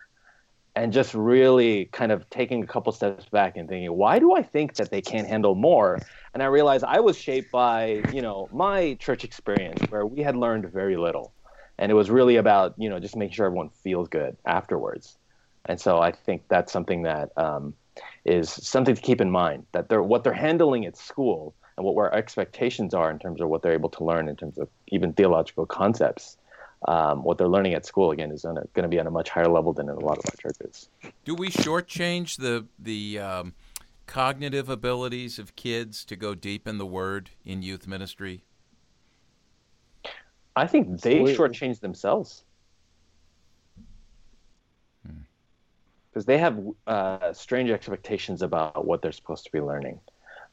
and 0.77 0.93
just 0.93 1.15
really 1.15 1.87
kind 1.87 2.13
of 2.13 2.29
taking 2.31 2.63
a 2.63 2.67
couple 2.67 2.93
steps 2.93 3.27
back 3.29 3.57
and 3.57 3.69
thinking, 3.69 3.93
why 3.93 4.19
do 4.19 4.35
I 4.35 4.43
think 4.43 4.75
that 4.77 4.91
they 4.91 5.01
can't 5.01 5.27
handle 5.27 5.55
more? 5.55 6.01
And 6.33 6.43
I 6.43 6.47
realized 6.47 6.85
I 6.85 7.01
was 7.01 7.19
shaped 7.19 7.51
by, 7.51 8.03
you 8.13 8.23
know, 8.23 8.49
my 8.53 8.95
church 8.95 9.25
experience 9.25 9.81
where 9.91 10.07
we 10.07 10.23
had 10.23 10.37
learned 10.37 10.71
very 10.73 10.97
little. 10.97 11.35
And 11.77 11.91
it 11.91 11.95
was 11.95 12.11
really 12.11 12.37
about, 12.37 12.75
you 12.79 12.89
know, 12.89 13.01
just 13.01 13.17
making 13.17 13.35
sure 13.35 13.47
everyone 13.47 13.71
feels 13.71 14.09
good 14.09 14.37
afterwards. 14.45 15.17
And 15.67 15.81
so 15.81 16.01
I 16.01 16.13
think 16.13 16.43
that's 16.49 16.73
something 16.73 17.03
that 17.03 17.31
um, 17.37 17.75
is 18.25 18.51
something 18.51 18.95
to 18.95 19.01
keep 19.01 19.21
in 19.21 19.31
mind 19.31 19.67
that 19.73 19.89
they're 19.89 20.03
what 20.03 20.25
they're 20.25 20.33
handling 20.33 20.87
at 20.87 20.97
school 20.97 21.55
and 21.77 21.87
what 21.87 21.97
our 21.97 22.15
expectations 22.15 22.95
are 22.95 23.11
in 23.11 23.19
terms 23.19 23.41
of 23.41 23.49
what 23.49 23.63
they're 23.63 23.73
able 23.73 23.91
to 23.91 24.05
learn 24.05 24.29
in 24.29 24.37
terms 24.37 24.59
of 24.59 24.69
even 24.89 25.13
theological 25.13 25.67
concepts 25.67 26.37
um, 26.89 27.23
what 27.23 27.39
they're 27.39 27.49
learning 27.49 27.75
at 27.75 27.85
school 27.85 28.11
again 28.11 28.31
is 28.31 28.43
going 28.43 28.67
to 28.75 28.89
be 28.89 28.99
on 28.99 29.07
a 29.07 29.11
much 29.11 29.29
higher 29.29 29.49
level 29.49 29.73
than 29.73 29.89
in 29.89 29.97
a 29.97 30.01
lot 30.01 30.19
of 30.19 30.25
our 30.27 30.37
churches. 30.41 30.89
Do 31.25 31.35
we 31.35 31.51
shortchange 31.51 32.39
the 32.39 32.67
the 32.79 33.19
um, 33.19 33.55
cognitive 34.07 34.69
abilities 34.69 35.39
of 35.39 35.57
kids 35.57 36.05
to 36.07 36.17
go 36.17 36.35
deep 36.35 36.67
in 36.67 36.79
the 36.79 36.87
Word 36.87 37.31
in 37.45 37.63
youth 37.63 37.87
ministry? 37.87 38.45
I 40.57 40.67
think 40.67 41.01
they 41.03 41.21
shortchange 41.21 41.81
themselves 41.81 42.45
because 46.11 46.27
they 46.27 46.39
have 46.39 46.59
uh, 46.87 47.33
strange 47.33 47.71
expectations 47.71 48.43
about 48.43 48.85
what 48.85 49.03
they're 49.03 49.13
supposed 49.13 49.45
to 49.45 49.53
be 49.53 49.61
learning. 49.61 50.01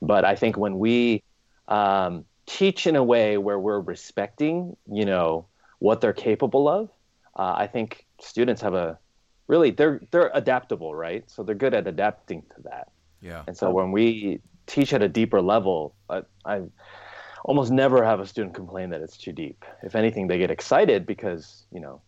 But 0.02 0.26
I 0.26 0.36
think 0.36 0.58
when 0.58 0.78
we 0.78 1.24
um, 1.68 2.26
teach 2.46 2.86
in 2.86 2.96
a 2.96 3.04
way 3.04 3.38
where 3.38 3.60
we're 3.60 3.80
respecting, 3.80 4.78
you 4.92 5.06
know, 5.06 5.48
what 5.80 6.02
they're 6.02 6.14
capable 6.14 6.68
of, 6.68 6.90
uh, 7.36 7.54
I 7.58 7.68
think 7.68 8.06
students 8.20 8.62
have 8.62 8.74
a 8.74 8.98
really 9.48 9.72
they're 9.72 10.02
they're 10.12 10.32
adaptable, 10.34 10.94
right? 10.94 11.24
So 11.30 11.44
they're 11.44 11.56
good 11.56 11.74
at 11.74 11.88
adapting 11.88 12.44
to 12.56 12.62
that. 12.64 12.90
Yeah. 13.22 13.44
And 13.48 13.58
so 13.58 13.72
when 13.72 13.92
we 13.92 14.42
teach 14.68 14.94
at 14.94 15.02
a 15.02 15.10
deeper 15.10 15.42
level, 15.42 15.96
I, 16.10 16.22
I 16.46 16.62
almost 17.46 17.72
never 17.72 18.04
have 18.04 18.20
a 18.20 18.28
student 18.28 18.54
complain 18.54 18.90
that 18.92 19.02
it's 19.02 19.18
too 19.18 19.32
deep. 19.32 19.66
If 19.82 19.96
anything, 19.96 20.28
they 20.28 20.38
get 20.38 20.52
excited 20.52 21.06
because 21.06 21.66
you 21.72 21.80
know 21.80 22.02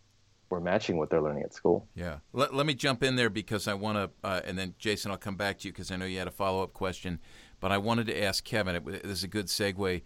we're 0.50 0.60
matching 0.60 0.98
what 0.98 1.08
they're 1.10 1.22
learning 1.22 1.44
at 1.44 1.54
school. 1.54 1.86
Yeah. 1.94 2.18
Let, 2.32 2.54
let 2.54 2.66
me 2.66 2.74
jump 2.74 3.02
in 3.02 3.16
there 3.16 3.30
because 3.30 3.68
I 3.68 3.74
want 3.74 3.96
to, 3.96 4.10
uh, 4.28 4.40
and 4.44 4.58
then 4.58 4.74
Jason, 4.78 5.10
I'll 5.10 5.16
come 5.16 5.36
back 5.36 5.58
to 5.60 5.68
you 5.68 5.72
because 5.72 5.90
I 5.90 5.96
know 5.96 6.04
you 6.04 6.18
had 6.18 6.28
a 6.28 6.32
follow 6.32 6.62
up 6.62 6.72
question. 6.72 7.20
But 7.60 7.72
I 7.72 7.78
wanted 7.78 8.06
to 8.06 8.22
ask 8.22 8.42
Kevin, 8.42 8.76
it, 8.76 8.84
this 8.84 9.18
is 9.18 9.24
a 9.24 9.28
good 9.28 9.46
segue 9.46 10.02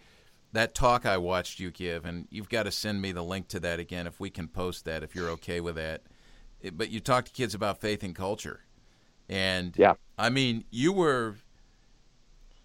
that 0.54 0.74
talk 0.74 1.04
I 1.04 1.16
watched 1.16 1.58
you 1.58 1.70
give, 1.70 2.04
and 2.04 2.28
you've 2.30 2.48
got 2.48 2.62
to 2.62 2.70
send 2.70 3.02
me 3.02 3.12
the 3.12 3.22
link 3.22 3.48
to 3.48 3.60
that 3.60 3.80
again 3.80 4.06
if 4.06 4.20
we 4.20 4.30
can 4.30 4.48
post 4.48 4.84
that, 4.84 5.02
if 5.02 5.14
you're 5.14 5.28
okay 5.30 5.60
with 5.60 5.74
that. 5.74 6.02
It, 6.60 6.78
but 6.78 6.90
you 6.90 7.00
talk 7.00 7.24
to 7.26 7.32
kids 7.32 7.54
about 7.54 7.80
faith 7.80 8.02
and 8.02 8.14
culture, 8.14 8.60
and 9.28 9.74
yeah, 9.76 9.94
I 10.16 10.30
mean, 10.30 10.64
you 10.70 10.92
were, 10.92 11.36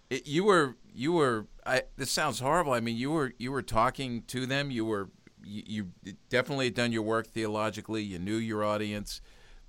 it, 0.08 0.26
you 0.26 0.44
were, 0.44 0.76
you 0.94 1.12
were. 1.12 1.46
I, 1.66 1.82
this 1.96 2.10
sounds 2.10 2.40
horrible. 2.40 2.72
I 2.72 2.80
mean, 2.80 2.96
you 2.96 3.10
were, 3.10 3.34
you 3.38 3.52
were 3.52 3.62
talking 3.62 4.22
to 4.28 4.46
them. 4.46 4.70
You 4.70 4.84
were, 4.84 5.10
you, 5.44 5.90
you 6.04 6.14
definitely 6.28 6.66
had 6.66 6.74
done 6.74 6.92
your 6.92 7.02
work 7.02 7.26
theologically. 7.26 8.02
You 8.02 8.18
knew 8.18 8.36
your 8.36 8.64
audience, 8.64 9.20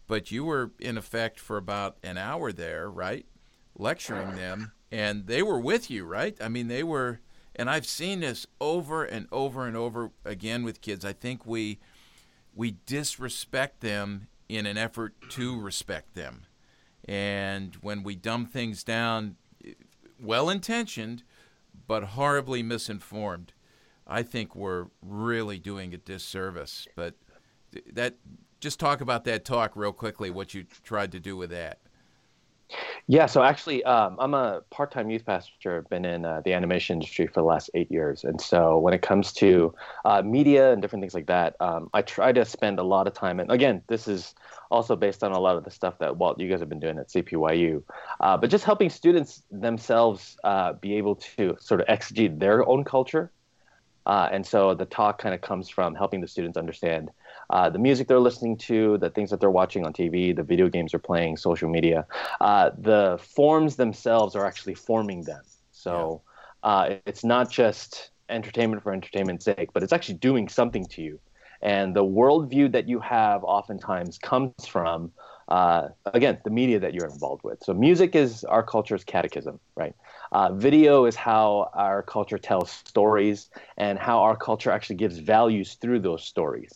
but 0.08 0.32
you 0.32 0.44
were 0.44 0.72
in 0.80 0.98
effect 0.98 1.40
for 1.40 1.58
about 1.58 1.98
an 2.04 2.18
hour 2.18 2.52
there, 2.52 2.90
right, 2.90 3.26
lecturing 3.78 4.36
them, 4.36 4.72
and 4.92 5.28
they 5.28 5.42
were 5.42 5.60
with 5.60 5.90
you, 5.90 6.06
right? 6.06 6.36
I 6.42 6.50
mean, 6.50 6.68
they 6.68 6.84
were 6.84 7.20
and 7.56 7.70
I've 7.70 7.86
seen 7.86 8.22
this 8.22 8.48
over 8.60 9.04
and 9.04 9.28
over 9.32 9.68
and 9.68 9.76
over 9.76 10.12
again 10.26 10.64
with 10.64 10.82
kids. 10.82 11.04
I 11.04 11.14
think 11.14 11.46
we 11.46 11.80
we 12.54 12.78
disrespect 12.86 13.82
them 13.82 14.28
in 14.50 14.66
an 14.66 14.78
effort 14.78 15.14
to 15.30 15.60
respect 15.60 16.16
them. 16.16 16.44
And 17.06 17.76
when 17.82 18.04
we 18.04 18.16
dumb 18.16 18.46
things 18.46 18.84
down, 18.84 19.36
well 20.20 20.50
intentioned, 20.50 21.24
but 21.88 22.04
horribly 22.04 22.62
misinformed, 22.62 23.54
I 24.12 24.24
think 24.24 24.56
we're 24.56 24.88
really 25.02 25.58
doing 25.58 25.94
a 25.94 25.98
disservice. 25.98 26.88
But 26.96 27.16
that 27.94 28.16
just 28.60 28.80
talk 28.80 29.02
about 29.02 29.24
that 29.26 29.46
talk 29.46 29.72
real 29.76 29.94
quickly, 29.94 30.30
what 30.30 30.54
you 30.54 30.66
tried 30.84 31.14
to 31.14 31.20
do 31.20 31.38
with 31.38 31.50
that. 31.52 31.80
Yeah, 33.08 33.26
so 33.26 33.44
actually, 33.44 33.84
um, 33.84 34.16
I'm 34.20 34.34
a 34.34 34.62
part-time 34.70 35.10
youth 35.10 35.26
pastor. 35.26 35.78
I've 35.78 35.90
been 35.90 36.06
in 36.06 36.24
uh, 36.24 36.42
the 36.46 36.54
animation 36.54 36.96
industry 36.96 37.28
for 37.28 37.42
the 37.42 37.46
last 37.46 37.70
eight 37.74 37.92
years, 37.92 38.24
and 38.24 38.40
so 38.40 38.78
when 38.78 38.94
it 38.94 39.02
comes 39.02 39.34
to 39.34 39.74
uh, 40.06 40.22
media 40.22 40.72
and 40.72 40.82
different 40.82 41.04
things 41.04 41.14
like 41.14 41.28
that, 41.28 41.56
um, 41.60 41.90
I 41.94 42.02
try 42.02 42.32
to 42.32 42.46
spend 42.46 42.80
a 42.80 42.84
lot 42.84 43.08
of 43.08 43.14
time. 43.14 43.42
And 43.42 43.52
again, 43.52 43.82
this 43.88 44.08
is 44.08 44.36
also 44.70 44.96
based 44.96 45.22
on 45.22 45.34
a 45.34 45.40
lot 45.40 45.58
of 45.58 45.66
the 45.66 45.72
stuff 45.72 46.00
that 46.00 46.16
Walt, 46.16 46.40
you 46.40 46.50
guys 46.50 46.60
have 46.60 46.70
been 46.70 46.80
doing 46.80 46.98
at 46.98 47.10
CPYU, 47.10 47.84
uh, 48.22 48.38
but 48.38 48.50
just 48.50 48.64
helping 48.64 48.90
students 48.90 49.44
themselves 49.52 50.38
uh, 50.46 50.74
be 50.74 50.94
able 50.96 51.16
to 51.16 51.58
sort 51.60 51.82
of 51.82 51.88
exegete 51.88 52.40
their 52.40 52.66
own 52.66 52.86
culture. 52.86 53.32
Uh, 54.06 54.30
and 54.32 54.46
so 54.46 54.74
the 54.74 54.86
talk 54.86 55.22
kind 55.22 55.36
of 55.36 55.42
comes 55.42 55.70
from 55.70 55.94
helping 55.96 56.22
the 56.22 56.28
students 56.28 56.58
understand 56.58 57.12
uh, 57.52 57.70
the 57.70 57.80
music 57.80 58.08
they're 58.08 58.20
listening 58.20 58.58
to, 58.58 58.98
the 59.00 59.10
things 59.10 59.30
that 59.30 59.40
they're 59.40 59.52
watching 59.52 59.86
on 59.86 59.94
TV, 59.94 60.36
the 60.36 60.44
video 60.44 60.70
games 60.70 60.92
they're 60.92 61.00
playing, 61.00 61.36
social 61.38 61.70
media. 61.70 62.06
Uh, 62.40 62.72
the 62.78 63.20
forms 63.36 63.76
themselves 63.76 64.36
are 64.36 64.46
actually 64.46 64.74
forming 64.74 65.24
them. 65.24 65.44
So 65.72 66.22
uh, 66.64 66.96
it's 67.06 67.24
not 67.24 67.52
just 67.52 68.12
entertainment 68.30 68.82
for 68.82 68.94
entertainment's 68.94 69.46
sake, 69.46 69.70
but 69.74 69.84
it's 69.84 69.94
actually 69.94 70.16
doing 70.16 70.48
something 70.48 70.86
to 70.86 71.02
you. 71.02 71.20
And 71.62 71.96
the 71.96 72.04
worldview 72.04 72.72
that 72.72 72.88
you 72.88 73.00
have 73.02 73.44
oftentimes 73.44 74.18
comes 74.18 74.66
from, 74.68 75.12
uh, 75.52 75.90
again, 76.06 76.38
the 76.46 76.50
media 76.50 76.80
that 76.80 76.94
you're 76.94 77.10
involved 77.10 77.44
with. 77.44 77.62
So 77.62 77.74
music 77.74 78.16
is 78.16 78.46
our 78.46 78.64
culture's 78.64 79.04
catechism, 79.04 79.60
right? 79.76 79.94
Uh, 80.32 80.54
video 80.54 81.04
is 81.04 81.18
how 81.18 81.70
our 81.74 82.02
culture 82.04 82.38
tells 82.38 82.72
stories 82.72 83.50
and 83.78 84.00
how 84.00 84.20
our 84.20 84.38
culture 84.38 84.72
actually 84.72 84.96
gives 84.96 85.18
values 85.18 85.74
through 85.82 86.00
those 86.00 86.24
stories. 86.24 86.72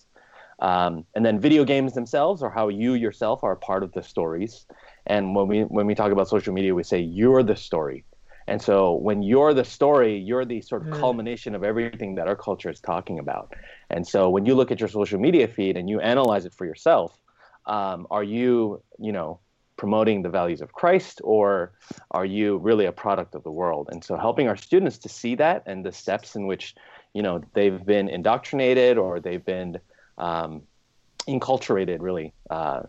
Um, 0.60 1.06
and 1.16 1.26
then 1.26 1.40
video 1.40 1.64
games 1.64 1.94
themselves 1.94 2.44
are 2.44 2.50
how 2.50 2.68
you 2.68 2.96
yourself 2.96 3.46
are 3.46 3.54
a 3.54 3.58
part 3.58 3.82
of 3.82 3.94
the 3.94 4.04
stories. 4.04 4.66
And 5.06 5.34
when 5.34 5.48
we 5.48 5.62
when 5.62 5.86
we 5.88 5.96
talk 5.96 6.12
about 6.12 6.28
social 6.28 6.54
media, 6.54 6.76
we 6.76 6.84
say 6.84 7.00
you're 7.00 7.44
the 7.44 7.56
story. 7.56 8.04
And 8.48 8.62
so 8.62 8.96
when 8.96 9.24
you're 9.24 9.54
the 9.54 9.64
story, 9.64 10.18
you're 10.18 10.44
the 10.44 10.60
sort 10.60 10.82
of 10.82 10.90
mm. 10.90 11.00
culmination 11.00 11.56
of 11.56 11.64
everything 11.64 12.16
that 12.16 12.28
our 12.28 12.36
culture 12.36 12.70
is 12.70 12.82
talking 12.82 13.20
about. 13.20 13.54
And 13.90 14.06
so 14.06 14.30
when 14.30 14.46
you 14.46 14.54
look 14.54 14.70
at 14.70 14.82
your 14.82 14.90
social 14.90 15.20
media 15.20 15.48
feed 15.48 15.78
and 15.78 15.90
you 15.90 16.02
analyze 16.02 16.46
it 16.46 16.54
for 16.54 16.66
yourself, 16.66 17.18
um, 17.68 18.08
are 18.12 18.24
you, 18.24 18.82
you 19.00 19.12
know, 19.12 19.40
promoting 19.78 20.22
the 20.22 20.30
values 20.30 20.62
of 20.62 20.72
Christ 20.72 21.20
or 21.24 21.74
are 22.12 22.26
you 22.26 22.58
really 22.58 22.86
a 22.86 22.92
product 22.92 23.36
of 23.36 23.44
the 23.44 23.52
world? 23.52 23.90
And 23.92 24.04
so 24.04 24.18
helping 24.18 24.48
our 24.48 24.56
students 24.56 24.98
to 25.00 25.10
see 25.10 25.36
that 25.36 25.64
and 25.66 25.86
the 25.86 25.92
steps 25.92 26.36
in 26.36 26.48
which, 26.48 26.76
you 27.14 27.22
know, 27.22 27.44
they've 27.54 27.86
been 27.86 28.08
indoctrinated 28.08 28.98
or 28.98 29.20
they've 29.20 29.44
been 29.44 29.80
um, 30.18 30.62
enculturated, 31.28 31.98
really. 32.02 32.34
Uh, 32.50 32.84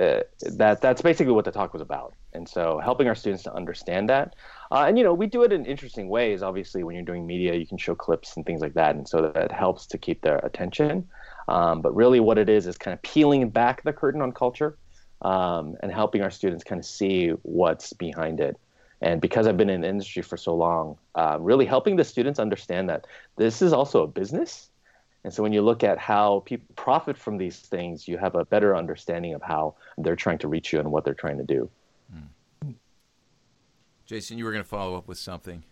uh, 0.00 0.20
that 0.56 0.80
that's 0.80 1.02
basically 1.02 1.32
what 1.32 1.44
the 1.44 1.52
talk 1.52 1.72
was 1.72 1.80
about, 1.80 2.14
and 2.32 2.48
so 2.48 2.80
helping 2.82 3.06
our 3.06 3.14
students 3.14 3.44
to 3.44 3.54
understand 3.54 4.10
that, 4.10 4.34
uh, 4.72 4.84
and 4.88 4.98
you 4.98 5.04
know 5.04 5.14
we 5.14 5.24
do 5.24 5.44
it 5.44 5.52
in 5.52 5.64
interesting 5.64 6.08
ways. 6.08 6.42
Obviously, 6.42 6.82
when 6.82 6.96
you're 6.96 7.04
doing 7.04 7.24
media, 7.24 7.54
you 7.54 7.64
can 7.64 7.78
show 7.78 7.94
clips 7.94 8.36
and 8.36 8.44
things 8.44 8.60
like 8.60 8.74
that, 8.74 8.96
and 8.96 9.08
so 9.08 9.30
that 9.30 9.52
helps 9.52 9.86
to 9.86 9.96
keep 9.96 10.20
their 10.22 10.38
attention. 10.38 11.06
Um, 11.48 11.82
but 11.82 11.94
really, 11.94 12.20
what 12.20 12.38
it 12.38 12.48
is 12.48 12.66
is 12.66 12.78
kind 12.78 12.94
of 12.94 13.02
peeling 13.02 13.48
back 13.50 13.82
the 13.82 13.92
curtain 13.92 14.22
on 14.22 14.32
culture 14.32 14.76
um, 15.22 15.76
and 15.82 15.92
helping 15.92 16.22
our 16.22 16.30
students 16.30 16.64
kind 16.64 16.78
of 16.78 16.84
see 16.84 17.30
what's 17.42 17.92
behind 17.92 18.40
it. 18.40 18.58
And 19.00 19.20
because 19.20 19.46
I've 19.46 19.56
been 19.56 19.70
in 19.70 19.82
the 19.82 19.88
industry 19.88 20.22
for 20.22 20.36
so 20.36 20.54
long, 20.54 20.96
uh, 21.14 21.36
really 21.40 21.66
helping 21.66 21.96
the 21.96 22.04
students 22.04 22.38
understand 22.38 22.88
that 22.88 23.06
this 23.36 23.60
is 23.60 23.72
also 23.72 24.02
a 24.02 24.06
business. 24.06 24.70
And 25.24 25.32
so 25.32 25.42
when 25.42 25.52
you 25.52 25.62
look 25.62 25.82
at 25.82 25.98
how 25.98 26.42
people 26.44 26.66
profit 26.76 27.16
from 27.16 27.38
these 27.38 27.58
things, 27.58 28.06
you 28.06 28.18
have 28.18 28.34
a 28.34 28.44
better 28.44 28.76
understanding 28.76 29.34
of 29.34 29.42
how 29.42 29.74
they're 29.98 30.16
trying 30.16 30.38
to 30.38 30.48
reach 30.48 30.72
you 30.72 30.80
and 30.80 30.90
what 30.90 31.04
they're 31.04 31.14
trying 31.14 31.38
to 31.38 31.44
do. 31.44 31.68
Hmm. 32.62 32.72
Jason, 34.06 34.38
you 34.38 34.44
were 34.44 34.52
going 34.52 34.62
to 34.62 34.68
follow 34.68 34.96
up 34.96 35.08
with 35.08 35.18
something. 35.18 35.64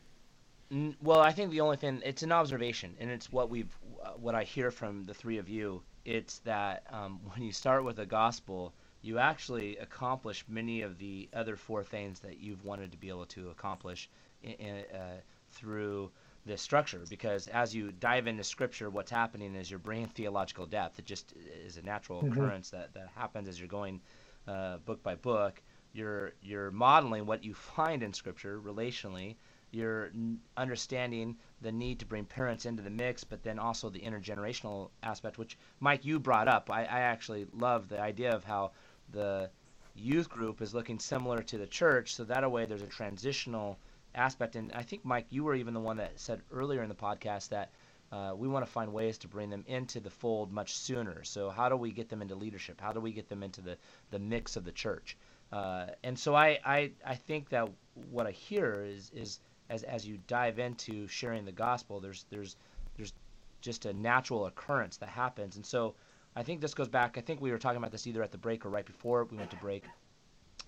Well, 1.03 1.21
I 1.21 1.33
think 1.33 1.51
the 1.51 1.61
only 1.61 1.77
thing 1.77 2.01
it's 2.03 2.23
an 2.23 2.33
observation, 2.33 2.97
and 2.99 3.11
it's 3.11 3.31
what 3.31 3.51
we've 3.51 3.77
uh, 4.03 4.13
what 4.13 4.35
I 4.35 4.45
hear 4.45 4.71
from 4.71 5.05
the 5.05 5.13
three 5.13 5.37
of 5.37 5.49
you. 5.49 5.83
It's 6.07 6.39
that 6.41 6.85
um, 6.91 7.21
when 7.33 7.43
you 7.43 7.53
start 7.53 7.85
with 7.85 7.97
the 7.97 8.07
gospel, 8.07 8.73
you 9.03 9.19
actually 9.19 9.77
accomplish 9.77 10.45
many 10.49 10.81
of 10.81 10.99
the 10.99 11.29
other 11.35 11.57
four 11.57 11.85
things 11.85 12.21
that 12.21 12.39
you've 12.39 12.65
wanted 12.65 12.91
to 12.93 12.97
be 12.97 13.11
able 13.11 13.27
to 13.27 13.51
accomplish 13.51 14.09
in, 14.43 14.53
in, 14.53 14.77
uh, 14.95 15.21
through 15.51 16.11
this 16.47 16.63
structure. 16.63 17.03
Because 17.07 17.49
as 17.49 17.75
you 17.75 17.93
dive 17.93 18.27
into 18.27 18.43
Scripture, 18.43 18.89
what's 18.89 19.11
happening 19.11 19.55
is 19.55 19.71
you're 19.71 19.79
bringing 19.79 20.07
theological 20.07 20.65
depth. 20.65 20.99
It 20.99 21.05
just 21.05 21.35
is 21.67 21.77
a 21.77 21.83
natural 21.83 22.23
mm-hmm. 22.23 22.33
occurrence 22.33 22.71
that, 22.71 22.95
that 22.95 23.09
happens 23.15 23.47
as 23.47 23.59
you're 23.59 23.69
going 23.69 24.01
uh, 24.49 24.79
book 24.79 25.03
by 25.03 25.17
book. 25.17 25.61
You're 25.93 26.33
you're 26.41 26.71
modeling 26.71 27.27
what 27.27 27.45
you 27.45 27.53
find 27.77 28.03
in 28.03 28.15
Scripture 28.15 28.59
relationally 28.59 29.37
you're 29.73 30.11
understanding 30.57 31.37
the 31.63 31.73
need 31.73 31.99
to 31.99 32.07
bring 32.07 32.25
parents 32.25 32.67
into 32.67 32.83
the 32.83 32.91
mix, 32.91 33.25
but 33.25 33.43
then 33.43 33.59
also 33.59 33.89
the 33.89 34.01
intergenerational 34.01 34.91
aspect, 35.03 35.39
which 35.39 35.57
Mike 35.81 36.05
you 36.05 36.21
brought 36.21 36.47
up. 36.47 36.71
I, 36.71 36.83
I 36.85 37.01
actually 37.01 37.47
love 37.53 37.89
the 37.89 38.01
idea 38.01 38.35
of 38.35 38.45
how 38.45 38.73
the 39.11 39.51
youth 39.95 40.29
group 40.29 40.61
is 40.63 40.75
looking 40.75 40.99
similar 40.99 41.43
to 41.43 41.59
the 41.59 41.67
church, 41.67 42.15
so 42.15 42.25
that 42.25 42.51
way 42.51 42.67
there's 42.67 42.83
a 42.83 42.87
transitional 42.87 43.79
aspect. 44.15 44.57
And 44.57 44.73
I 44.73 44.83
think 44.83 45.05
Mike, 45.05 45.27
you 45.31 45.45
were 45.45 45.55
even 45.55 45.75
the 45.75 45.81
one 45.81 45.97
that 45.97 46.21
said 46.21 46.43
earlier 46.53 46.83
in 46.83 46.89
the 46.89 46.95
podcast 46.95 47.49
that 47.49 47.71
uh, 48.13 48.35
we 48.37 48.47
want 48.47 48.65
to 48.65 48.71
find 48.71 48.93
ways 48.93 49.17
to 49.19 49.29
bring 49.29 49.49
them 49.49 49.65
into 49.67 49.99
the 50.01 50.11
fold 50.11 50.53
much 50.53 50.75
sooner. 50.75 51.25
So 51.25 51.49
how 51.49 51.71
do 51.71 51.77
we 51.77 51.93
get 51.93 52.11
them 52.11 52.21
into 52.21 52.35
leadership? 52.35 52.79
How 52.81 52.93
do 52.93 53.01
we 53.01 53.13
get 53.13 53.29
them 53.29 53.43
into 53.43 53.63
the 53.63 53.79
the 54.11 54.19
mix 54.19 54.57
of 54.57 54.65
the 54.65 54.73
church? 54.73 55.17
Uh, 55.51 55.87
and 56.05 56.19
so 56.19 56.35
I, 56.35 56.59
I 56.65 56.93
I 57.07 57.15
think 57.15 57.49
that 57.51 57.71
what 58.11 58.27
I 58.27 58.33
hear 58.33 58.85
is 58.87 59.11
is 59.15 59.41
as 59.73 59.83
as 59.85 60.07
you 60.07 60.19
dive 60.27 60.59
into 60.59 61.09
sharing 61.09 61.45
the 61.45 61.53
gospel, 61.53 61.99
there's 61.99 62.27
there's 62.31 62.57
there's 62.97 63.15
just 63.63 63.87
a 63.87 63.93
natural 63.95 64.47
occurrence 64.47 64.99
that 64.99 65.09
happens. 65.09 65.57
And 65.57 65.65
so 65.65 65.95
I 66.37 66.43
think 66.43 66.61
this 66.61 66.75
goes 66.75 66.89
back. 66.89 67.17
I 67.17 67.23
think 67.23 67.41
we 67.41 67.51
were 67.51 67.59
talking 67.59 67.79
about 67.79 67.91
this 67.91 68.07
either 68.07 68.23
at 68.23 68.33
the 68.33 68.39
break 68.39 68.67
or 68.67 68.69
right 68.69 68.85
before 68.85 69.25
we 69.25 69.37
went 69.37 69.51
to 69.51 69.57
break. 69.57 69.85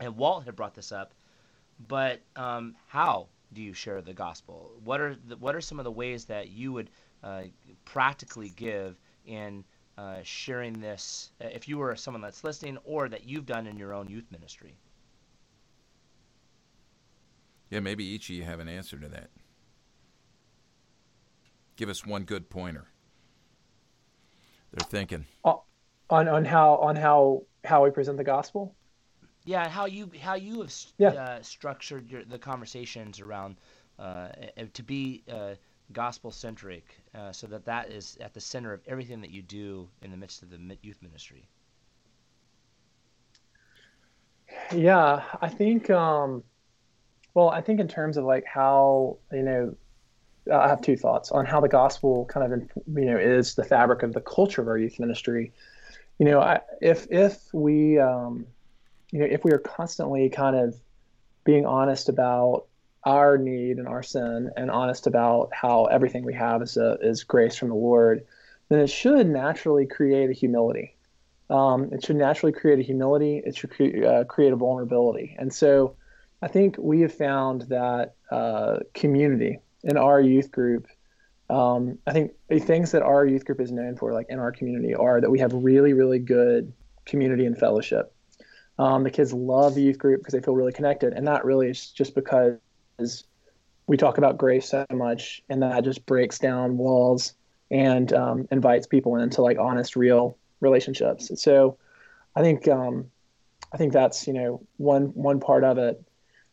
And 0.00 0.16
Walt 0.16 0.44
had 0.44 0.57
brought 0.57 0.74
this 0.74 0.90
up, 0.90 1.12
but 1.86 2.20
um, 2.34 2.74
how 2.88 3.28
do 3.52 3.62
you 3.62 3.74
share 3.74 4.00
the 4.00 4.14
gospel? 4.14 4.72
What 4.82 5.00
are 5.00 5.16
the, 5.28 5.36
what 5.36 5.55
are 5.55 5.61
some 5.61 5.78
of 5.78 5.84
the 5.84 5.90
ways 5.90 6.24
that 6.24 6.48
you 6.48 6.72
would 6.72 6.90
uh, 7.22 7.42
practically 7.84 8.50
give 8.57 8.96
in 9.26 9.64
uh, 9.98 10.16
sharing 10.22 10.80
this? 10.80 11.30
If 11.40 11.68
you 11.68 11.78
were 11.78 11.94
someone 11.94 12.22
that's 12.22 12.42
listening, 12.42 12.78
or 12.84 13.09
that 13.09 13.28
you've 13.28 13.46
done 13.46 13.66
in 13.66 13.76
your 13.76 13.92
own 13.92 14.09
youth 14.09 14.24
ministry. 14.32 14.74
Yeah, 17.75 17.81
maybe 17.81 18.05
each 18.05 18.31
of 18.31 18.37
you 18.37 18.45
have 18.45 18.61
an 18.61 18.68
answer 18.68 18.97
to 18.97 19.09
that. 19.09 19.31
Give 21.75 21.89
us 21.89 22.07
one 22.07 22.22
good 22.22 22.49
pointer. 22.49 22.87
They're 24.70 24.87
thinking 24.87 25.25
on 25.43 26.29
on 26.29 26.45
how 26.45 26.77
on 26.77 26.95
how 26.95 27.43
how 27.64 27.83
we 27.83 27.91
present 27.91 28.16
the 28.16 28.22
gospel. 28.22 28.77
Yeah, 29.45 29.68
how 29.68 29.87
you 29.87 30.09
how 30.20 30.35
you 30.35 30.62
have 30.62 30.72
yeah. 30.99 31.09
uh, 31.09 31.43
structured 31.43 32.09
your, 32.09 32.25
the 32.25 32.39
conversations 32.39 33.18
around 33.18 33.57
uh, 33.99 34.29
to 34.72 34.83
be 34.85 35.25
uh, 35.29 35.55
gospel 35.91 36.31
centric, 36.31 36.95
uh, 37.12 37.33
so 37.33 37.49
that 37.49 37.64
that 37.64 37.91
is 37.91 38.16
at 38.20 38.35
the 38.35 38.41
center 38.41 38.72
of 38.72 38.83
everything 38.87 39.20
that 39.20 39.31
you 39.31 39.43
do 39.43 39.89
in 40.01 40.12
the 40.12 40.16
midst 40.16 40.45
of 40.45 40.51
the 40.51 40.79
youth 40.83 41.03
ministry. 41.03 41.49
Yeah, 44.72 45.25
I 45.43 45.49
think 45.49 45.91
um, 45.91 46.45
well, 47.35 47.51
I 47.51 47.61
think 47.61 47.80
in 47.80 47.89
terms 47.89 48.16
of 48.16 48.24
like 48.24 48.45
how 48.47 49.18
you 49.32 49.43
know, 49.43 49.74
I 50.53 50.68
have 50.68 50.80
two 50.80 50.97
thoughts 50.97 51.30
on 51.32 51.45
how 51.45 51.61
the 51.61 51.68
gospel 51.68 52.24
kind 52.26 52.53
of 52.53 52.61
you 52.97 53.05
know 53.05 53.18
is 53.18 53.55
the 53.55 53.64
fabric 53.64 54.03
of 54.03 54.12
the 54.12 54.20
culture 54.20 54.62
of 54.62 54.68
our 54.68 54.78
youth 54.78 54.99
ministry. 54.99 55.53
You 56.18 56.26
know, 56.26 56.41
I, 56.41 56.61
if 56.80 57.07
if 57.11 57.53
we 57.53 57.99
um, 57.99 58.47
you 59.11 59.18
know 59.18 59.26
if 59.26 59.45
we 59.45 59.53
are 59.53 59.59
constantly 59.59 60.28
kind 60.30 60.57
of 60.57 60.74
being 61.45 61.66
honest 61.66 62.09
about 62.09 62.66
our 63.05 63.37
need 63.37 63.76
and 63.76 63.87
our 63.87 64.03
sin 64.03 64.51
and 64.57 64.70
honest 64.70 65.07
about 65.07 65.51
how 65.53 65.85
everything 65.87 66.24
we 66.24 66.32
have 66.35 66.62
is 66.62 66.76
a, 66.76 66.97
is 67.03 67.22
grace 67.24 67.55
from 67.57 67.68
the 67.68 67.74
Lord, 67.74 68.24
then 68.68 68.80
it 68.80 68.89
should 68.89 69.28
naturally 69.28 69.87
create 69.87 70.30
a 70.30 70.32
humility. 70.32 70.97
Um, 71.51 71.91
it 71.93 72.05
should 72.05 72.16
naturally 72.16 72.53
create 72.53 72.78
a 72.78 72.82
humility. 72.82 73.43
It 73.45 73.57
should 73.57 73.70
cre- 73.70 74.07
uh, 74.07 74.24
create 74.24 74.53
a 74.53 74.57
vulnerability. 74.57 75.37
And 75.39 75.53
so, 75.53 75.97
I 76.45 76.49
think 76.49 76.76
we 76.76 77.01
have 77.01 77.14
found 77.14 77.62
that 77.70 78.16
uh, 78.30 78.80
community 78.92 79.61
in 79.82 79.97
our 79.97 80.20
youth 80.20 80.53
group. 80.53 80.86
Um, 81.49 81.99
I 82.07 82.12
think 82.12 82.32
the 82.49 82.59
things 82.59 82.92
that 82.92 83.01
our 83.01 83.24
youth 83.24 83.47
group 83.47 83.62
is 83.62 83.72
known 83.72 83.97
for, 83.97 84.12
like 84.12 84.26
in 84.28 84.38
our 84.38 84.53
community, 84.53 84.95
are 84.95 85.22
that 85.22 85.30
we 85.30 85.38
have 85.38 85.55
really, 85.55 85.95
really 85.95 86.18
good 86.18 86.70
community 87.07 87.47
and 87.47 87.57
fellowship. 87.57 88.14
Um, 88.78 89.05
the 89.05 89.11
kids 89.11 89.32
love 89.32 89.74
the 89.74 89.80
youth 89.80 89.97
group 89.97 90.20
because 90.20 90.34
they 90.34 90.42
feel 90.42 90.55
really 90.55 90.74
connected, 90.74 91.14
and 91.14 91.26
that 91.26 91.47
really 91.47 91.70
is 91.70 91.90
just 91.90 92.14
because 92.14 92.59
we 93.86 93.97
talk 93.97 94.18
about 94.18 94.36
grace 94.36 94.68
so 94.68 94.84
much, 94.92 95.42
and 95.49 95.62
that 95.62 95.82
just 95.82 96.05
breaks 96.05 96.38
down 96.38 96.76
walls 96.76 97.32
and 97.70 98.12
um, 98.12 98.47
invites 98.51 98.86
people 98.86 99.16
into 99.16 99.40
like 99.40 99.59
honest, 99.59 99.97
real 99.97 100.36
relationships. 100.61 101.30
So, 101.40 101.78
I 102.36 102.42
think 102.42 102.68
um, 102.68 103.07
I 103.72 103.78
think 103.78 103.95
that's 103.95 104.26
you 104.26 104.34
know 104.34 104.66
one 104.76 105.05
one 105.14 105.40
part 105.40 105.64
of 105.64 105.78
it. 105.78 106.05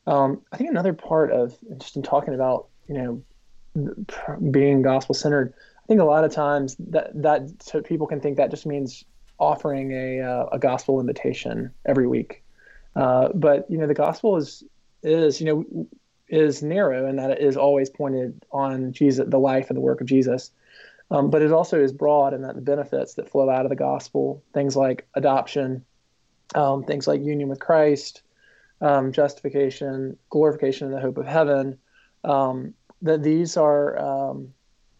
Um, 0.07 0.41
I 0.51 0.57
think 0.57 0.69
another 0.69 0.93
part 0.93 1.31
of 1.31 1.55
just 1.77 1.95
in 1.95 2.03
talking 2.03 2.33
about 2.33 2.67
you 2.87 2.95
know 2.95 3.23
being 4.51 4.81
gospel 4.81 5.15
centered, 5.15 5.53
I 5.83 5.87
think 5.87 6.01
a 6.01 6.05
lot 6.05 6.23
of 6.23 6.31
times 6.31 6.75
that 6.79 7.11
that 7.21 7.49
so 7.61 7.81
people 7.81 8.07
can 8.07 8.19
think 8.19 8.37
that 8.37 8.51
just 8.51 8.65
means 8.65 9.03
offering 9.39 9.91
a 9.91 10.21
uh, 10.21 10.45
a 10.51 10.59
gospel 10.59 10.99
invitation 10.99 11.71
every 11.85 12.07
week, 12.07 12.43
uh, 12.95 13.29
but 13.33 13.69
you 13.69 13.77
know 13.77 13.87
the 13.87 13.93
gospel 13.93 14.37
is 14.37 14.63
is 15.03 15.39
you 15.39 15.47
know 15.47 15.87
is 16.27 16.63
narrow 16.63 17.07
in 17.07 17.17
that 17.17 17.31
it 17.31 17.39
is 17.39 17.57
always 17.57 17.89
pointed 17.89 18.43
on 18.51 18.93
Jesus, 18.93 19.25
the 19.27 19.37
life 19.37 19.69
and 19.69 19.77
the 19.77 19.81
work 19.81 19.99
of 20.01 20.07
Jesus. 20.07 20.51
Um, 21.11 21.29
but 21.29 21.41
it 21.41 21.51
also 21.51 21.83
is 21.83 21.91
broad 21.91 22.33
in 22.33 22.43
that 22.43 22.55
the 22.55 22.61
benefits 22.61 23.15
that 23.15 23.29
flow 23.29 23.49
out 23.49 23.65
of 23.65 23.69
the 23.69 23.75
gospel, 23.75 24.41
things 24.53 24.77
like 24.77 25.05
adoption, 25.13 25.83
um, 26.55 26.83
things 26.83 27.05
like 27.05 27.21
union 27.21 27.49
with 27.49 27.59
Christ, 27.59 28.21
um, 28.81 29.11
justification, 29.11 30.17
glorification, 30.29 30.87
and 30.87 30.95
the 30.95 31.01
hope 31.01 31.17
of 31.17 31.25
heaven. 31.25 31.77
Um, 32.23 32.73
that 33.01 33.23
these 33.23 33.57
are 33.57 33.97
um, 33.97 34.53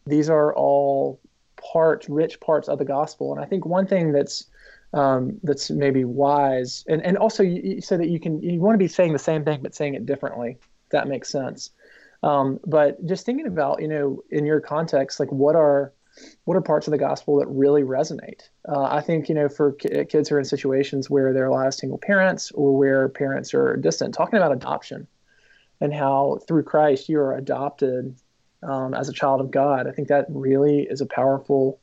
these 0.05 0.29
are 0.29 0.55
all 0.55 1.19
parts, 1.57 2.09
rich 2.09 2.39
parts 2.39 2.67
of 2.67 2.79
the 2.79 2.85
gospel. 2.85 3.33
And 3.33 3.43
I 3.43 3.45
think 3.47 3.65
one 3.65 3.85
thing 3.85 4.11
that's 4.11 4.47
um, 4.93 5.39
that's 5.43 5.69
maybe 5.69 6.03
wise, 6.03 6.83
and 6.87 7.03
and 7.03 7.17
also 7.17 7.43
you, 7.43 7.61
you 7.75 7.81
say 7.81 7.97
that 7.97 8.09
you 8.09 8.19
can 8.19 8.41
you 8.41 8.59
want 8.59 8.73
to 8.75 8.79
be 8.79 8.87
saying 8.87 9.13
the 9.13 9.19
same 9.19 9.43
thing 9.43 9.61
but 9.61 9.75
saying 9.75 9.95
it 9.95 10.05
differently. 10.05 10.57
that 10.91 11.07
makes 11.07 11.29
sense. 11.29 11.71
Um, 12.23 12.59
but 12.65 13.03
just 13.05 13.25
thinking 13.25 13.47
about 13.47 13.81
you 13.81 13.87
know 13.87 14.23
in 14.29 14.45
your 14.45 14.59
context, 14.59 15.19
like 15.19 15.31
what 15.31 15.55
are 15.55 15.93
what 16.45 16.57
are 16.57 16.61
parts 16.61 16.87
of 16.87 16.91
the 16.91 16.97
gospel 16.97 17.37
that 17.39 17.47
really 17.47 17.83
resonate? 17.83 18.49
Uh, 18.67 18.83
I 18.83 19.01
think, 19.01 19.29
you 19.29 19.35
know, 19.35 19.49
for 19.49 19.73
k- 19.73 20.05
kids 20.05 20.29
who 20.29 20.35
are 20.35 20.39
in 20.39 20.45
situations 20.45 21.09
where 21.09 21.33
they're 21.33 21.45
a 21.45 21.53
lot 21.53 21.67
of 21.67 21.73
single 21.73 21.97
parents 21.97 22.51
or 22.51 22.77
where 22.77 23.09
parents 23.09 23.53
are 23.53 23.77
distant, 23.77 24.13
talking 24.13 24.37
about 24.37 24.51
adoption 24.51 25.07
and 25.79 25.93
how 25.93 26.39
through 26.47 26.63
Christ 26.63 27.09
you 27.09 27.19
are 27.19 27.35
adopted 27.35 28.15
um, 28.63 28.93
as 28.93 29.09
a 29.09 29.13
child 29.13 29.41
of 29.41 29.51
God, 29.51 29.87
I 29.87 29.91
think 29.91 30.07
that 30.09 30.27
really 30.29 30.81
is 30.81 31.01
a 31.01 31.05
powerful, 31.05 31.79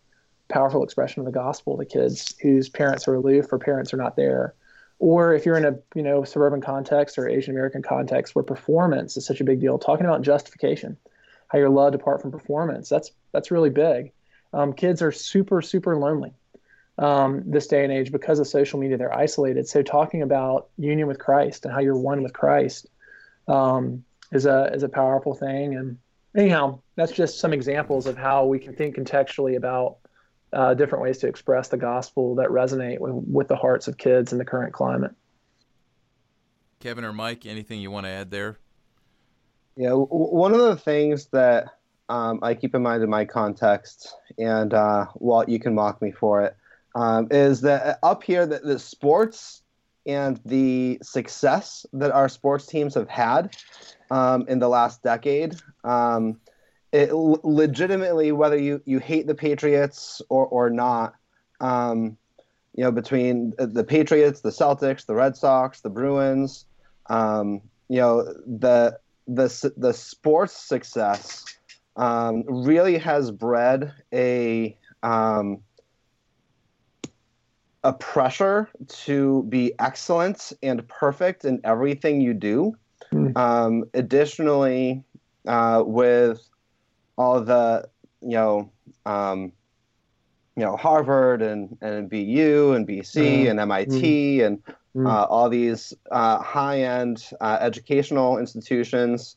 powerful 0.48 0.84
expression 0.84 1.20
of 1.20 1.26
the 1.26 1.32
gospel 1.32 1.76
to 1.76 1.84
kids 1.84 2.34
whose 2.40 2.68
parents 2.68 3.08
are 3.08 3.14
aloof 3.14 3.52
or 3.52 3.58
parents 3.58 3.92
are 3.92 3.96
not 3.96 4.16
there. 4.16 4.54
Or 5.00 5.34
if 5.34 5.46
you're 5.46 5.56
in 5.56 5.64
a 5.64 5.78
you 5.94 6.02
know 6.02 6.24
suburban 6.24 6.60
context 6.60 7.18
or 7.18 7.28
Asian 7.28 7.54
American 7.54 7.82
context 7.82 8.34
where 8.34 8.42
performance 8.42 9.16
is 9.16 9.26
such 9.26 9.40
a 9.40 9.44
big 9.44 9.60
deal, 9.60 9.78
talking 9.78 10.06
about 10.06 10.22
justification, 10.22 10.96
how 11.48 11.58
you're 11.58 11.68
loved 11.68 11.94
apart 11.94 12.20
from 12.20 12.32
performance, 12.32 12.88
that's 12.88 13.12
that's 13.32 13.50
really 13.50 13.70
big. 13.70 14.12
Um, 14.52 14.72
kids 14.72 15.02
are 15.02 15.12
super, 15.12 15.60
super 15.62 15.96
lonely 15.96 16.32
um, 16.98 17.42
this 17.46 17.66
day 17.66 17.84
and 17.84 17.92
age 17.92 18.10
because 18.10 18.38
of 18.38 18.46
social 18.46 18.78
media. 18.78 18.96
They're 18.96 19.14
isolated. 19.14 19.68
So 19.68 19.82
talking 19.82 20.22
about 20.22 20.68
union 20.76 21.06
with 21.06 21.18
Christ 21.18 21.64
and 21.64 21.72
how 21.72 21.80
you're 21.80 21.98
one 21.98 22.22
with 22.22 22.32
Christ 22.32 22.88
um, 23.46 24.04
is 24.32 24.46
a 24.46 24.70
is 24.74 24.82
a 24.82 24.88
powerful 24.88 25.34
thing. 25.34 25.74
And 25.76 25.98
anyhow, 26.36 26.80
that's 26.96 27.12
just 27.12 27.40
some 27.40 27.52
examples 27.52 28.06
of 28.06 28.16
how 28.16 28.46
we 28.46 28.58
can 28.58 28.74
think 28.74 28.96
contextually 28.96 29.56
about 29.56 29.98
uh, 30.52 30.74
different 30.74 31.02
ways 31.02 31.18
to 31.18 31.28
express 31.28 31.68
the 31.68 31.76
gospel 31.76 32.36
that 32.36 32.48
resonate 32.48 33.00
with, 33.00 33.12
with 33.12 33.48
the 33.48 33.56
hearts 33.56 33.86
of 33.86 33.98
kids 33.98 34.32
in 34.32 34.38
the 34.38 34.44
current 34.44 34.72
climate. 34.72 35.12
Kevin 36.80 37.04
or 37.04 37.12
Mike, 37.12 37.44
anything 37.44 37.80
you 37.80 37.90
want 37.90 38.06
to 38.06 38.10
add 38.10 38.30
there? 38.30 38.58
Yeah, 39.76 39.90
w- 39.90 40.06
one 40.08 40.52
of 40.52 40.60
the 40.60 40.76
things 40.76 41.26
that 41.26 41.77
um, 42.08 42.40
I 42.42 42.54
keep 42.54 42.74
in 42.74 42.82
mind 42.82 43.02
in 43.02 43.10
my 43.10 43.24
context, 43.24 44.14
and 44.38 44.72
uh, 44.72 45.06
Walt, 45.16 45.48
you 45.48 45.58
can 45.58 45.74
mock 45.74 46.00
me 46.00 46.10
for 46.10 46.42
it, 46.42 46.56
um, 46.94 47.28
is 47.30 47.60
that 47.62 47.98
up 48.02 48.22
here 48.22 48.46
that 48.46 48.64
the 48.64 48.78
sports 48.78 49.62
and 50.06 50.40
the 50.46 50.98
success 51.02 51.84
that 51.92 52.10
our 52.10 52.28
sports 52.28 52.66
teams 52.66 52.94
have 52.94 53.10
had 53.10 53.54
um, 54.10 54.46
in 54.48 54.58
the 54.58 54.68
last 54.68 55.02
decade. 55.02 55.54
Um, 55.84 56.40
it 56.92 57.12
legitimately, 57.12 58.32
whether 58.32 58.56
you, 58.56 58.80
you 58.86 58.98
hate 58.98 59.26
the 59.26 59.34
Patriots 59.34 60.22
or, 60.30 60.46
or 60.46 60.70
not, 60.70 61.14
um, 61.60 62.16
you 62.74 62.84
know, 62.84 62.90
between 62.90 63.52
the 63.58 63.84
Patriots, 63.84 64.40
the 64.40 64.50
Celtics, 64.50 65.04
the 65.04 65.14
Red 65.14 65.36
Sox, 65.36 65.82
the 65.82 65.90
Bruins, 65.90 66.64
um, 67.10 67.60
you 67.88 68.00
know, 68.00 68.22
the 68.46 68.98
the 69.26 69.72
the 69.76 69.92
sports 69.92 70.54
success 70.54 71.44
um, 71.98 72.44
really 72.46 72.96
has 72.96 73.30
bred 73.30 73.92
a 74.14 74.76
um, 75.02 75.58
a 77.84 77.92
pressure 77.92 78.68
to 78.88 79.42
be 79.44 79.72
excellent 79.78 80.52
and 80.62 80.86
perfect 80.88 81.44
in 81.44 81.60
everything 81.64 82.20
you 82.20 82.34
do. 82.34 82.76
Mm. 83.12 83.36
Um, 83.36 83.84
additionally, 83.94 85.04
uh, 85.46 85.82
with 85.84 86.48
all 87.16 87.40
the 87.40 87.88
you 88.20 88.30
know 88.30 88.70
um, 89.04 89.52
you 90.56 90.64
know 90.64 90.76
Harvard 90.76 91.42
and 91.42 91.76
and 91.80 92.08
BU 92.08 92.72
and 92.74 92.86
BC 92.86 93.44
mm. 93.44 93.50
and 93.50 93.58
MIT 93.58 94.38
mm. 94.38 94.46
and 94.46 94.62
mm. 94.94 95.08
uh, 95.08 95.24
all 95.24 95.48
these 95.48 95.94
uh, 96.12 96.38
high 96.38 96.82
end 96.82 97.28
uh, 97.40 97.58
educational 97.60 98.38
institutions. 98.38 99.36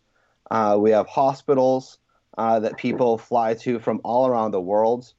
Uh, 0.51 0.77
we 0.77 0.91
have 0.91 1.07
hospitals 1.07 1.97
uh, 2.37 2.59
that 2.59 2.77
people 2.77 3.17
fly 3.17 3.53
to 3.53 3.79
from 3.79 4.01
all 4.03 4.27
around 4.27 4.51
the 4.51 4.61
world 4.61 5.13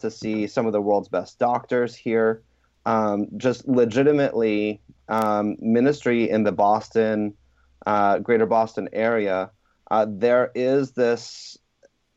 to 0.00 0.10
see 0.10 0.46
some 0.46 0.66
of 0.66 0.72
the 0.72 0.80
world's 0.80 1.08
best 1.08 1.38
doctors 1.38 1.94
here. 1.94 2.42
Um, 2.86 3.26
just 3.36 3.66
legitimately 3.66 4.80
um, 5.08 5.56
ministry 5.58 6.30
in 6.30 6.44
the 6.44 6.52
Boston, 6.52 7.34
uh, 7.84 8.18
greater 8.18 8.46
Boston 8.46 8.88
area, 8.92 9.50
uh, 9.90 10.06
there 10.08 10.50
is 10.54 10.92
this 10.92 11.56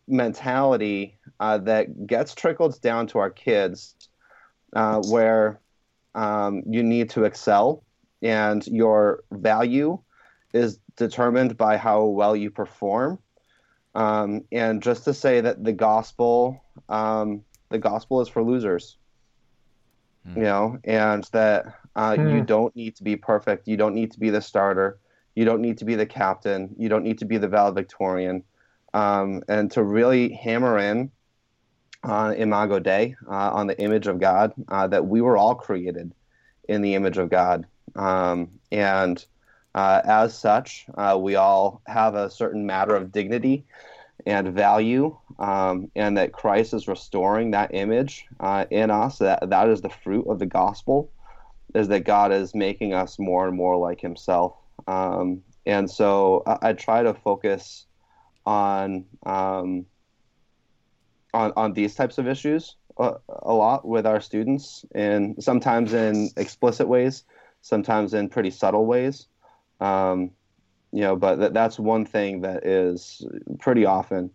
mentality 0.07 1.17
uh, 1.39 1.59
that 1.59 2.07
gets 2.07 2.33
trickled 2.33 2.81
down 2.81 3.07
to 3.07 3.19
our 3.19 3.29
kids 3.29 3.95
uh, 4.73 5.01
where 5.07 5.59
um, 6.15 6.63
you 6.67 6.83
need 6.83 7.11
to 7.11 7.23
excel 7.23 7.83
and 8.21 8.65
your 8.67 9.23
value 9.31 9.99
is 10.53 10.79
determined 10.97 11.55
by 11.57 11.77
how 11.77 12.05
well 12.05 12.35
you 12.35 12.49
perform. 12.49 13.19
Um, 13.95 14.45
and 14.51 14.81
just 14.81 15.03
to 15.05 15.13
say 15.13 15.41
that 15.41 15.63
the 15.63 15.73
gospel, 15.73 16.63
um, 16.89 17.43
the 17.69 17.79
gospel 17.79 18.21
is 18.21 18.27
for 18.27 18.43
losers 18.43 18.97
mm. 20.27 20.37
you 20.37 20.43
know, 20.43 20.79
and 20.83 21.23
that 21.31 21.75
uh, 21.95 22.11
mm. 22.11 22.33
you 22.33 22.41
don't 22.43 22.75
need 22.75 22.95
to 22.97 23.03
be 23.03 23.15
perfect. 23.15 23.67
You 23.67 23.77
don't 23.77 23.95
need 23.95 24.11
to 24.11 24.19
be 24.19 24.29
the 24.29 24.41
starter. 24.41 24.99
You 25.35 25.45
don't 25.45 25.61
need 25.61 25.77
to 25.79 25.85
be 25.85 25.95
the 25.95 26.05
captain. 26.05 26.75
You 26.77 26.89
don't 26.89 27.03
need 27.03 27.19
to 27.19 27.25
be 27.25 27.37
the 27.37 27.47
valedictorian. 27.47 28.43
Um, 28.93 29.43
and 29.47 29.71
to 29.71 29.83
really 29.83 30.33
hammer 30.33 30.77
in 30.79 31.11
on 32.03 32.33
Imago 32.33 32.79
Dei, 32.79 33.15
uh, 33.27 33.51
on 33.51 33.67
the 33.67 33.79
image 33.79 34.07
of 34.07 34.19
God, 34.19 34.53
uh, 34.67 34.87
that 34.87 35.05
we 35.05 35.21
were 35.21 35.37
all 35.37 35.55
created 35.55 36.13
in 36.67 36.81
the 36.81 36.95
image 36.95 37.17
of 37.17 37.29
God. 37.29 37.65
Um, 37.95 38.49
and 38.71 39.23
uh, 39.76 40.01
as 40.03 40.38
such, 40.38 40.86
uh, 40.97 41.17
we 41.20 41.36
all 41.36 41.82
have 41.86 42.15
a 42.15 42.30
certain 42.30 42.65
matter 42.65 42.95
of 42.95 43.11
dignity 43.11 43.65
and 44.26 44.53
value, 44.53 45.15
um, 45.38 45.89
and 45.95 46.17
that 46.17 46.34
Christ 46.34 46.74
is 46.74 46.88
restoring 46.88 47.51
that 47.51 47.74
image 47.74 48.26
uh, 48.39 48.65
in 48.70 48.91
us. 48.91 49.20
That 49.20 49.49
that 49.49 49.70
is 49.70 49.82
the 49.82 49.89
fruit 49.89 50.26
of 50.28 50.39
the 50.39 50.45
gospel, 50.45 51.11
is 51.76 51.88
that 51.89 52.03
God 52.03 52.32
is 52.32 52.53
making 52.53 52.93
us 52.93 53.20
more 53.20 53.47
and 53.47 53.55
more 53.55 53.78
like 53.78 54.01
Himself. 54.01 54.55
Um, 54.88 55.41
and 55.65 55.89
so 55.89 56.43
I, 56.45 56.70
I, 56.70 56.74
try 56.74 57.03
to 57.03 57.13
focus 57.13 57.86
on 58.45 59.05
um, 59.26 59.86
on 61.34 61.53
on 61.55 61.74
these 61.74 61.95
types 61.95 62.17
of 62.17 62.28
issues 62.28 62.76
a, 62.97 63.15
a 63.43 63.53
lot 63.53 63.88
with 63.88 64.05
our 64.05 64.20
students, 64.20 64.86
and 64.93 65.41
sometimes 65.41 65.93
in 65.93 66.30
explicit 66.38 66.88
ways, 66.88 67.24
sometimes 67.61 68.13
in 68.13 68.30
pretty 68.30 68.51
subtle 68.51 68.86
ways. 68.86 69.28
Um, 69.80 70.32
you 70.91 71.01
know, 71.01 71.15
but 71.15 71.36
th- 71.36 71.53
that's 71.53 71.80
one 71.80 72.05
thing 72.05 72.41
that 72.41 72.65
is 72.65 73.25
pretty 73.59 73.86
often 73.86 74.32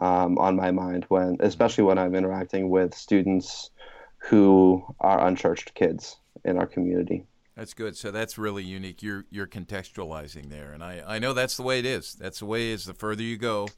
um, 0.00 0.38
on 0.38 0.56
my 0.56 0.70
mind 0.70 1.04
when, 1.08 1.36
especially 1.40 1.84
when 1.84 1.98
I'm 1.98 2.14
interacting 2.14 2.70
with 2.70 2.94
students 2.94 3.70
who 4.18 4.84
are 5.00 5.26
unchurched 5.26 5.74
kids 5.74 6.16
in 6.44 6.58
our 6.58 6.66
community. 6.66 7.24
That's 7.56 7.74
good. 7.74 7.96
So 7.96 8.10
that's 8.10 8.38
really 8.38 8.64
unique. 8.64 9.02
You're 9.02 9.26
you're 9.30 9.46
contextualizing 9.46 10.48
there, 10.48 10.72
and 10.72 10.82
I, 10.82 11.02
I 11.06 11.18
know 11.18 11.34
that's 11.34 11.56
the 11.56 11.62
way 11.62 11.78
it 11.78 11.84
is. 11.84 12.14
That's 12.14 12.38
the 12.38 12.46
way 12.46 12.70
it 12.70 12.74
is. 12.74 12.86
The 12.86 12.94
further 12.94 13.22
you 13.22 13.36
go 13.36 13.68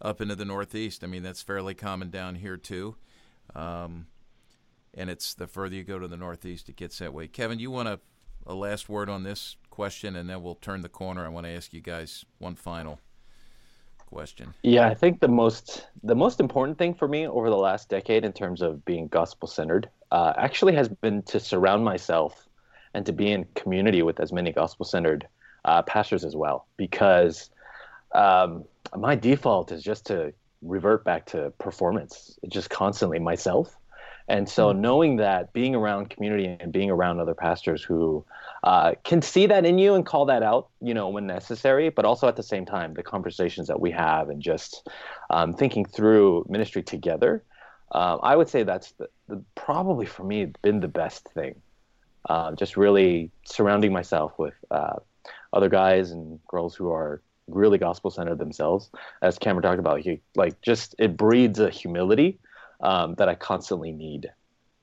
up 0.00 0.20
into 0.20 0.34
the 0.34 0.46
Northeast, 0.46 1.04
I 1.04 1.08
mean 1.08 1.22
that's 1.22 1.42
fairly 1.42 1.74
common 1.74 2.08
down 2.10 2.36
here 2.36 2.56
too, 2.56 2.96
um, 3.54 4.06
and 4.94 5.10
it's 5.10 5.34
the 5.34 5.46
further 5.46 5.74
you 5.74 5.84
go 5.84 5.98
to 5.98 6.08
the 6.08 6.16
Northeast, 6.16 6.70
it 6.70 6.76
gets 6.76 6.98
that 6.98 7.12
way. 7.12 7.28
Kevin, 7.28 7.58
you 7.58 7.70
want 7.70 7.88
a, 7.88 8.00
a 8.46 8.54
last 8.54 8.88
word 8.88 9.10
on 9.10 9.24
this 9.24 9.56
question, 9.78 10.16
and 10.16 10.28
then 10.28 10.42
we'll 10.42 10.56
turn 10.56 10.80
the 10.80 10.88
corner. 10.88 11.24
I 11.24 11.28
want 11.28 11.46
to 11.46 11.52
ask 11.52 11.72
you 11.72 11.80
guys 11.80 12.24
one 12.38 12.56
final 12.56 12.98
question. 14.06 14.52
Yeah, 14.64 14.88
I 14.88 14.94
think 14.94 15.20
the 15.20 15.28
most 15.28 15.86
the 16.02 16.16
most 16.16 16.40
important 16.40 16.78
thing 16.78 16.94
for 16.94 17.06
me 17.06 17.28
over 17.28 17.48
the 17.48 17.62
last 17.68 17.88
decade 17.88 18.24
in 18.24 18.32
terms 18.32 18.60
of 18.60 18.84
being 18.84 19.06
gospel 19.06 19.46
centered 19.46 19.88
uh, 20.10 20.32
actually 20.36 20.74
has 20.74 20.88
been 20.88 21.22
to 21.32 21.38
surround 21.38 21.84
myself 21.84 22.48
and 22.92 23.06
to 23.06 23.12
be 23.12 23.30
in 23.30 23.46
community 23.54 24.02
with 24.02 24.18
as 24.18 24.32
many 24.32 24.50
gospel 24.52 24.84
centered 24.84 25.28
uh, 25.64 25.82
pastors 25.82 26.24
as 26.24 26.34
well, 26.34 26.66
because 26.76 27.50
um, 28.16 28.64
my 28.96 29.14
default 29.14 29.70
is 29.70 29.84
just 29.84 30.06
to 30.06 30.32
revert 30.60 31.04
back 31.04 31.24
to 31.26 31.52
performance, 31.58 32.36
just 32.48 32.68
constantly 32.68 33.20
myself. 33.20 33.76
And 34.26 34.48
so, 34.48 34.64
mm-hmm. 34.66 34.80
knowing 34.80 35.16
that 35.18 35.52
being 35.52 35.76
around 35.76 36.10
community 36.10 36.46
and 36.60 36.72
being 36.72 36.90
around 36.90 37.20
other 37.20 37.34
pastors 37.34 37.80
who 37.80 38.24
uh, 38.64 38.94
can 39.04 39.22
see 39.22 39.46
that 39.46 39.64
in 39.64 39.78
you 39.78 39.94
and 39.94 40.04
call 40.04 40.26
that 40.26 40.42
out, 40.42 40.68
you 40.80 40.94
know, 40.94 41.08
when 41.08 41.26
necessary, 41.26 41.90
but 41.90 42.04
also 42.04 42.26
at 42.26 42.36
the 42.36 42.42
same 42.42 42.66
time, 42.66 42.94
the 42.94 43.02
conversations 43.02 43.68
that 43.68 43.80
we 43.80 43.90
have 43.90 44.28
and 44.28 44.42
just 44.42 44.88
um, 45.30 45.52
thinking 45.52 45.84
through 45.84 46.44
ministry 46.48 46.82
together, 46.82 47.44
uh, 47.92 48.16
I 48.16 48.36
would 48.36 48.48
say 48.48 48.64
that's 48.64 48.92
the, 48.92 49.08
the, 49.28 49.42
probably 49.54 50.06
for 50.06 50.24
me 50.24 50.52
been 50.62 50.80
the 50.80 50.88
best 50.88 51.28
thing. 51.34 51.54
Uh, 52.28 52.52
just 52.52 52.76
really 52.76 53.30
surrounding 53.46 53.92
myself 53.92 54.32
with 54.38 54.54
uh, 54.70 54.96
other 55.52 55.68
guys 55.68 56.10
and 56.10 56.40
girls 56.48 56.74
who 56.74 56.92
are 56.92 57.22
really 57.46 57.78
gospel 57.78 58.10
centered 58.10 58.38
themselves. 58.38 58.90
As 59.22 59.38
Cameron 59.38 59.62
talked 59.62 59.78
about, 59.78 60.00
he, 60.00 60.20
like 60.34 60.60
just 60.60 60.94
it 60.98 61.16
breeds 61.16 61.58
a 61.58 61.70
humility 61.70 62.38
um, 62.80 63.14
that 63.14 63.28
I 63.28 63.34
constantly 63.34 63.92
need. 63.92 64.30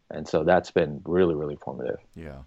And 0.09 0.27
so 0.27 0.43
that's 0.43 0.71
been 0.71 1.01
really, 1.05 1.35
really 1.35 1.57
formative. 1.57 1.99
Yeah. 2.15 2.39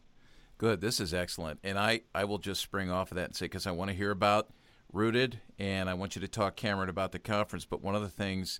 Good. 0.58 0.80
This 0.80 0.98
is 0.98 1.14
excellent. 1.14 1.60
And 1.62 1.78
I, 1.78 2.00
I 2.12 2.24
will 2.24 2.38
just 2.38 2.60
spring 2.60 2.90
off 2.90 3.12
of 3.12 3.14
that 3.14 3.26
and 3.26 3.36
say, 3.36 3.44
because 3.44 3.66
I 3.66 3.70
want 3.70 3.90
to 3.90 3.96
hear 3.96 4.10
about 4.10 4.50
Rooted 4.92 5.40
and 5.56 5.88
I 5.88 5.94
want 5.94 6.16
you 6.16 6.20
to 6.20 6.28
talk, 6.28 6.56
Cameron, 6.56 6.88
about 6.88 7.12
the 7.12 7.20
conference. 7.20 7.64
But 7.64 7.80
one 7.80 7.94
of 7.94 8.02
the 8.02 8.08
things 8.08 8.58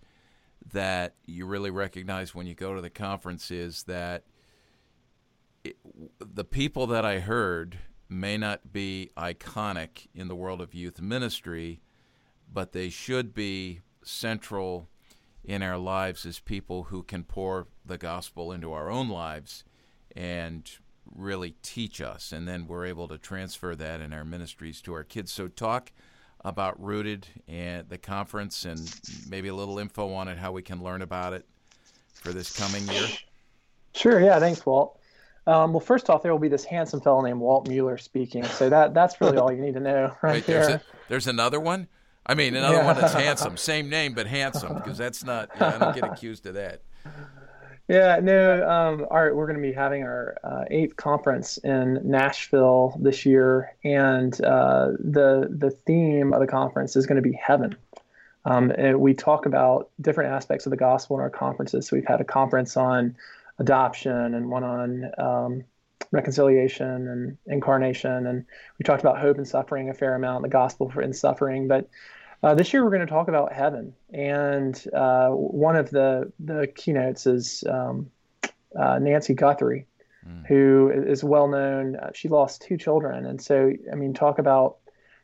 that 0.72 1.16
you 1.26 1.44
really 1.44 1.70
recognize 1.70 2.36
when 2.36 2.46
you 2.46 2.54
go 2.54 2.74
to 2.74 2.80
the 2.80 2.90
conference 2.90 3.50
is 3.50 3.82
that 3.84 4.24
it, 5.64 5.76
the 6.20 6.44
people 6.44 6.86
that 6.86 7.04
I 7.04 7.18
heard 7.18 7.78
may 8.08 8.36
not 8.36 8.72
be 8.72 9.10
iconic 9.16 10.06
in 10.14 10.28
the 10.28 10.36
world 10.36 10.60
of 10.60 10.74
youth 10.74 11.00
ministry, 11.00 11.80
but 12.52 12.72
they 12.72 12.90
should 12.90 13.34
be 13.34 13.80
central 14.04 14.88
in 15.44 15.62
our 15.62 15.78
lives 15.78 16.24
as 16.24 16.38
people 16.38 16.84
who 16.84 17.02
can 17.02 17.24
pour 17.24 17.66
the 17.84 17.98
gospel 17.98 18.52
into 18.52 18.72
our 18.72 18.88
own 18.88 19.08
lives 19.08 19.64
and 20.14 20.78
really 21.14 21.55
teach 21.62 22.01
us. 22.01 22.32
And 22.32 22.47
then 22.47 22.66
we're 22.66 22.86
able 22.86 23.09
to 23.09 23.18
transfer 23.18 23.74
that 23.76 24.01
in 24.01 24.12
our 24.12 24.24
ministries 24.24 24.80
to 24.82 24.94
our 24.94 25.05
kids. 25.05 25.32
So, 25.32 25.48
talk 25.48 25.93
about 26.44 26.82
Rooted 26.82 27.26
and 27.48 27.89
the 27.89 27.98
conference 27.98 28.64
and 28.64 28.80
maybe 29.28 29.48
a 29.48 29.55
little 29.55 29.78
info 29.78 30.12
on 30.12 30.28
it, 30.28 30.39
how 30.39 30.52
we 30.52 30.62
can 30.62 30.82
learn 30.82 31.02
about 31.02 31.32
it 31.32 31.47
for 32.14 32.32
this 32.32 32.56
coming 32.56 32.86
year. 32.89 33.09
Sure. 33.94 34.20
Yeah. 34.20 34.39
Thanks, 34.39 34.64
Walt. 34.64 34.98
Um, 35.47 35.72
well, 35.72 35.80
first 35.80 36.10
off, 36.10 36.22
there 36.22 36.30
will 36.30 36.39
be 36.39 36.48
this 36.48 36.64
handsome 36.64 37.01
fellow 37.01 37.22
named 37.22 37.40
Walt 37.40 37.66
Mueller 37.68 37.97
speaking. 37.97 38.44
So 38.44 38.68
that 38.68 38.93
that's 38.93 39.18
really 39.20 39.39
all 39.39 39.51
you 39.51 39.62
need 39.62 39.74
to 39.74 39.80
know 39.80 40.14
right 40.22 40.35
Wait, 40.35 40.47
there. 40.47 40.66
There's, 40.66 40.74
a, 40.74 40.82
there's 41.09 41.26
another 41.26 41.59
one. 41.59 41.89
I 42.26 42.35
mean, 42.35 42.55
another 42.55 42.76
yeah. 42.76 42.85
one 42.85 43.01
that's 43.01 43.14
handsome, 43.14 43.56
same 43.56 43.89
name 43.89 44.12
but 44.12 44.26
handsome, 44.26 44.74
because 44.74 44.98
that's 44.98 45.24
not. 45.24 45.48
Yeah, 45.56 45.74
I 45.74 45.78
don't 45.78 45.94
get 45.94 46.05
accused 46.05 46.44
of 46.44 46.55
that. 46.55 46.82
Yeah, 47.89 48.20
no. 48.23 48.69
Um, 48.69 49.06
our, 49.10 49.35
we're 49.35 49.47
going 49.47 49.60
to 49.60 49.66
be 49.66 49.73
having 49.73 50.02
our 50.02 50.36
uh, 50.44 50.65
eighth 50.70 50.97
conference 50.97 51.56
in 51.59 51.98
Nashville 52.05 52.94
this 53.01 53.24
year, 53.24 53.74
and 53.82 54.39
uh, 54.43 54.90
the 54.98 55.48
the 55.51 55.70
theme 55.70 56.35
of 56.35 56.40
the 56.40 56.47
conference 56.47 56.97
is 56.97 57.06
going 57.06 57.16
to 57.16 57.23
be 57.23 57.32
heaven. 57.32 57.77
Um, 58.44 58.73
we 58.98 59.15
talk 59.15 59.47
about 59.47 59.90
different 60.01 60.32
aspects 60.32 60.66
of 60.66 60.70
the 60.70 60.77
gospel 60.77 61.16
in 61.16 61.23
our 61.23 61.31
conferences. 61.31 61.89
So 61.89 61.97
we've 61.97 62.06
had 62.06 62.20
a 62.20 62.24
conference 62.24 62.77
on 62.77 63.16
adoption 63.59 64.35
and 64.35 64.51
one 64.51 64.65
on 64.65 65.10
um, 65.19 65.65
reconciliation 66.12 67.09
and 67.09 67.39
incarnation, 67.47 68.27
and 68.27 68.44
we 68.78 68.85
talked 68.85 69.01
about 69.01 69.19
hope 69.19 69.39
and 69.39 69.48
suffering 69.48 69.89
a 69.89 69.94
fair 69.94 70.15
amount, 70.15 70.43
the 70.43 70.51
gospel 70.51 70.90
for 70.90 71.01
in 71.01 71.15
suffering. 71.15 71.69
But 71.69 71.89
uh, 72.43 72.55
this 72.55 72.73
year 72.73 72.85
we're 72.85 72.90
going 72.90 73.06
to 73.06 73.06
talk 73.06 73.28
about 73.28 73.52
heaven, 73.52 73.94
and 74.12 74.85
uh, 74.94 75.28
one 75.31 75.77
of 75.77 75.90
the 75.90 76.32
the 76.39 76.69
keynotes 76.69 77.27
is 77.27 77.65
um, 77.69 78.10
uh, 78.78 78.98
Nancy 78.98 79.35
Guthrie, 79.35 79.86
mm. 80.27 80.47
who 80.47 80.90
is 80.90 81.24
well 81.24 81.48
known. 81.48 81.97
Uh, 81.97 82.10
she 82.15 82.28
lost 82.28 82.62
two 82.62 82.77
children, 82.77 83.27
and 83.27 83.40
so 83.40 83.73
I 83.90 83.94
mean, 83.97 84.15
talk 84.15 84.39
about 84.39 84.77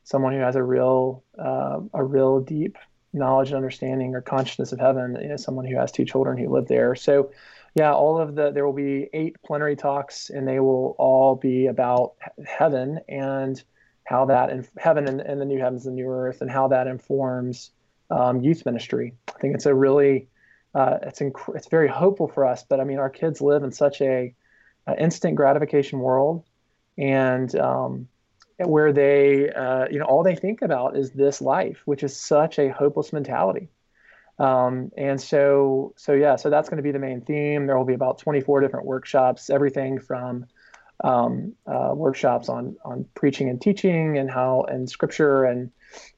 someone 0.03 0.33
who 0.33 0.41
has 0.41 0.57
a 0.57 0.63
real 0.63 1.23
uh, 1.39 1.81
a 1.93 2.03
real 2.03 2.41
deep 2.41 2.77
knowledge 3.13 3.49
and 3.49 3.57
understanding 3.57 4.17
or 4.17 4.21
consciousness 4.21 4.73
of 4.73 4.81
heaven. 4.81 5.17
You 5.21 5.29
know, 5.29 5.37
someone 5.37 5.67
who 5.67 5.77
has 5.77 5.93
two 5.93 6.05
children 6.05 6.37
who 6.37 6.49
live 6.53 6.67
there. 6.67 6.97
So, 6.97 7.31
yeah, 7.77 7.93
all 7.93 8.21
of 8.21 8.35
the 8.35 8.51
there 8.51 8.67
will 8.67 8.73
be 8.73 9.09
eight 9.13 9.37
plenary 9.47 9.77
talks, 9.77 10.31
and 10.31 10.49
they 10.49 10.59
will 10.59 10.97
all 10.99 11.37
be 11.37 11.67
about 11.69 12.15
heaven 12.45 12.99
and 13.09 13.63
how 14.05 14.27
that 14.27 14.51
in 14.51 14.67
heaven 14.79 15.09
and, 15.09 15.21
and, 15.21 15.41
the 15.41 15.45
new 15.45 15.59
heavens 15.59 15.87
and 15.87 15.97
new 15.97 16.09
earth, 16.09 16.41
and 16.41 16.51
how 16.51 16.69
that 16.69 16.87
informs 16.87 17.71
um, 18.11 18.43
youth 18.43 18.65
ministry. 18.67 19.15
I 19.29 19.39
think 19.39 19.55
it's 19.55 19.67
a 19.67 19.75
really 19.75 20.29
uh, 20.75 20.99
it's 21.03 21.21
inc- 21.21 21.55
it's 21.55 21.69
very 21.69 21.89
hopeful 21.89 22.29
for 22.29 22.45
us. 22.45 22.65
But 22.65 22.81
I 22.81 22.85
mean, 22.85 22.99
our 22.99 23.11
kids 23.11 23.41
live 23.41 23.63
in 23.63 23.73
such 23.73 24.01
a, 24.01 24.35
a 24.87 25.03
instant 25.03 25.37
gratification 25.37 26.01
world, 26.01 26.45
and 26.99 27.55
um, 27.57 28.09
where 28.59 28.93
they, 28.93 29.51
uh, 29.51 29.87
you 29.91 29.99
know, 29.99 30.05
all 30.05 30.23
they 30.23 30.37
think 30.37 30.63
about 30.63 30.97
is 30.97 31.11
this 31.13 31.41
life, 31.41 31.83
which 31.85 32.03
is 32.03 32.17
such 32.17 32.59
a 32.59 32.69
hopeless 32.69 33.13
mentality. 33.13 33.69
Um, 34.39 34.91
and 34.97 35.21
so, 35.21 35.95
so 35.97 36.13
yeah, 36.13 36.37
so 36.37 36.51
that's 36.51 36.69
going 36.69 36.79
to 36.79 36.83
be 36.83 36.91
the 36.91 36.99
main 36.99 37.21
theme. 37.21 37.67
There 37.67 37.77
will 37.77 37.85
be 37.85 37.95
about 37.95 38.19
24 38.19 38.61
different 38.61 38.87
workshops, 38.87 39.49
everything 39.49 40.01
from 40.01 40.47
um, 41.03 41.55
uh, 41.67 41.93
workshops 41.95 42.49
on 42.49 42.77
on 42.85 43.05
preaching 43.15 43.49
and 43.49 43.61
teaching 43.61 44.19
and 44.19 44.31
how 44.31 44.63
and 44.63 44.89
scripture 44.89 45.45
and 45.45 45.71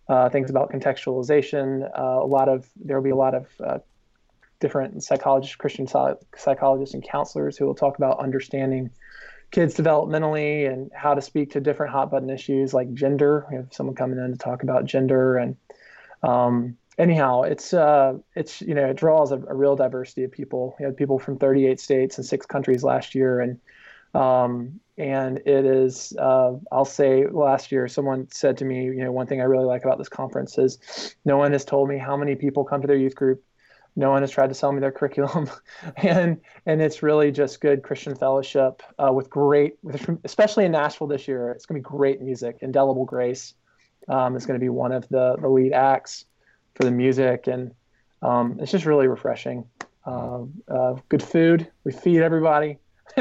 uh, 0.09 0.29
things 0.29 0.51
about 0.51 0.73
contextualization. 0.73 1.89
Uh, 1.99 2.23
a 2.23 2.27
lot 2.27 2.49
of 2.49 2.69
there 2.77 2.97
will 2.97 3.05
be 3.05 3.11
a 3.11 3.17
lot 3.17 3.35
of 3.35 3.47
uh, 3.65 3.79
different 4.61 5.03
psychologists, 5.03 5.57
Christian 5.57 5.87
psychologists, 5.87 6.95
and 6.95 7.03
counselors 7.03 7.57
who 7.57 7.67
will 7.67 7.75
talk 7.75 7.97
about 7.99 8.19
understanding 8.21 8.91
kids 9.53 9.77
developmentally 9.77 10.71
and 10.71 10.91
how 10.93 11.15
to 11.15 11.23
speak 11.23 11.53
to 11.53 11.61
different 11.61 11.93
hot 11.93 12.11
button 12.11 12.31
issues 12.31 12.75
like 12.75 12.93
gender. 12.95 13.47
We 13.49 13.57
have 13.57 13.69
someone 13.71 13.95
coming 13.95 14.19
in 14.19 14.33
to 14.33 14.39
talk 14.39 14.63
about 14.63 14.85
gender 14.85 15.37
and 15.37 15.57
um, 16.23 16.77
anyhow, 16.99 17.43
it's 17.43 17.73
uh, 17.73 18.15
it's 18.35 18.61
you 18.63 18.75
know 18.75 18.87
it 18.87 18.97
draws 18.97 19.33
a, 19.33 19.37
a, 19.37 19.55
real 19.55 19.77
diversity 19.77 20.25
of 20.25 20.33
people. 20.33 20.77
We 20.79 20.85
had 20.85 20.97
people 20.97 21.19
from 21.19 21.39
38 21.39 21.81
states 21.81 22.19
and 22.19 22.27
six 22.27 22.47
countries 22.47 22.83
last 22.83 23.15
year, 23.15 23.41
and 23.41 23.59
um, 24.17 24.81
and 24.99 25.39
it 25.39 25.65
is 25.67 26.15
uh, 26.19 26.53
I'll 26.73 26.85
say 26.85 27.27
last 27.27 27.71
year 27.71 27.87
someone 27.89 28.29
said 28.31 28.57
to 28.59 28.65
me, 28.65 28.85
you 28.85 29.05
know, 29.05 29.13
one 29.13 29.27
thing 29.27 29.41
I 29.41 29.45
really 29.45 29.67
like 29.67 29.85
about 29.85 29.99
this 29.99 30.09
conference 30.09 30.57
is 30.59 31.15
no 31.25 31.37
one 31.37 31.53
has 31.53 31.65
told 31.65 31.89
me 31.89 31.99
how 31.99 32.17
many 32.17 32.35
people 32.35 32.65
come 32.65 32.81
to 32.81 32.87
their 32.87 32.97
youth 32.97 33.15
group 33.15 33.43
no 33.97 34.11
one 34.11 34.23
has 34.23 34.31
tried 34.31 34.49
to 34.49 34.55
sell 34.55 34.73
me 34.73 34.81
their 34.81 34.93
curriculum, 34.93 35.51
and 35.97 36.39
and 36.67 36.83
it's 36.83 37.03
really 37.03 37.33
just 37.33 37.61
good 37.61 37.83
Christian 37.83 38.15
fellowship 38.15 38.83
uh, 38.99 39.11
with 39.13 39.31
great, 39.31 39.79
especially 40.25 40.67
in 40.67 40.73
Nashville 40.73 41.07
this 41.07 41.27
year. 41.27 41.51
It's 41.51 41.65
going 41.65 41.83
to 41.83 41.89
be 41.89 41.97
great 41.97 42.21
music. 42.21 42.59
Indelible 42.61 43.07
Grace 43.07 43.55
um, 44.09 44.37
is 44.37 44.45
going 44.45 44.61
to 44.61 44.63
be 44.63 44.69
one 44.69 44.93
of 44.93 45.09
the 45.09 45.37
the 45.41 45.49
lead 45.49 45.73
acts 45.73 46.27
for 46.75 46.85
the 46.85 46.91
music, 46.91 47.47
and 47.47 47.75
um, 48.21 48.59
it's 48.61 48.71
just 48.71 48.85
really 48.85 49.09
refreshing. 49.09 49.65
Uh, 50.05 50.43
uh, 50.69 50.95
good 51.09 51.23
food. 51.23 51.67
We 51.85 51.93
feed 51.93 52.21
everybody. 52.21 52.79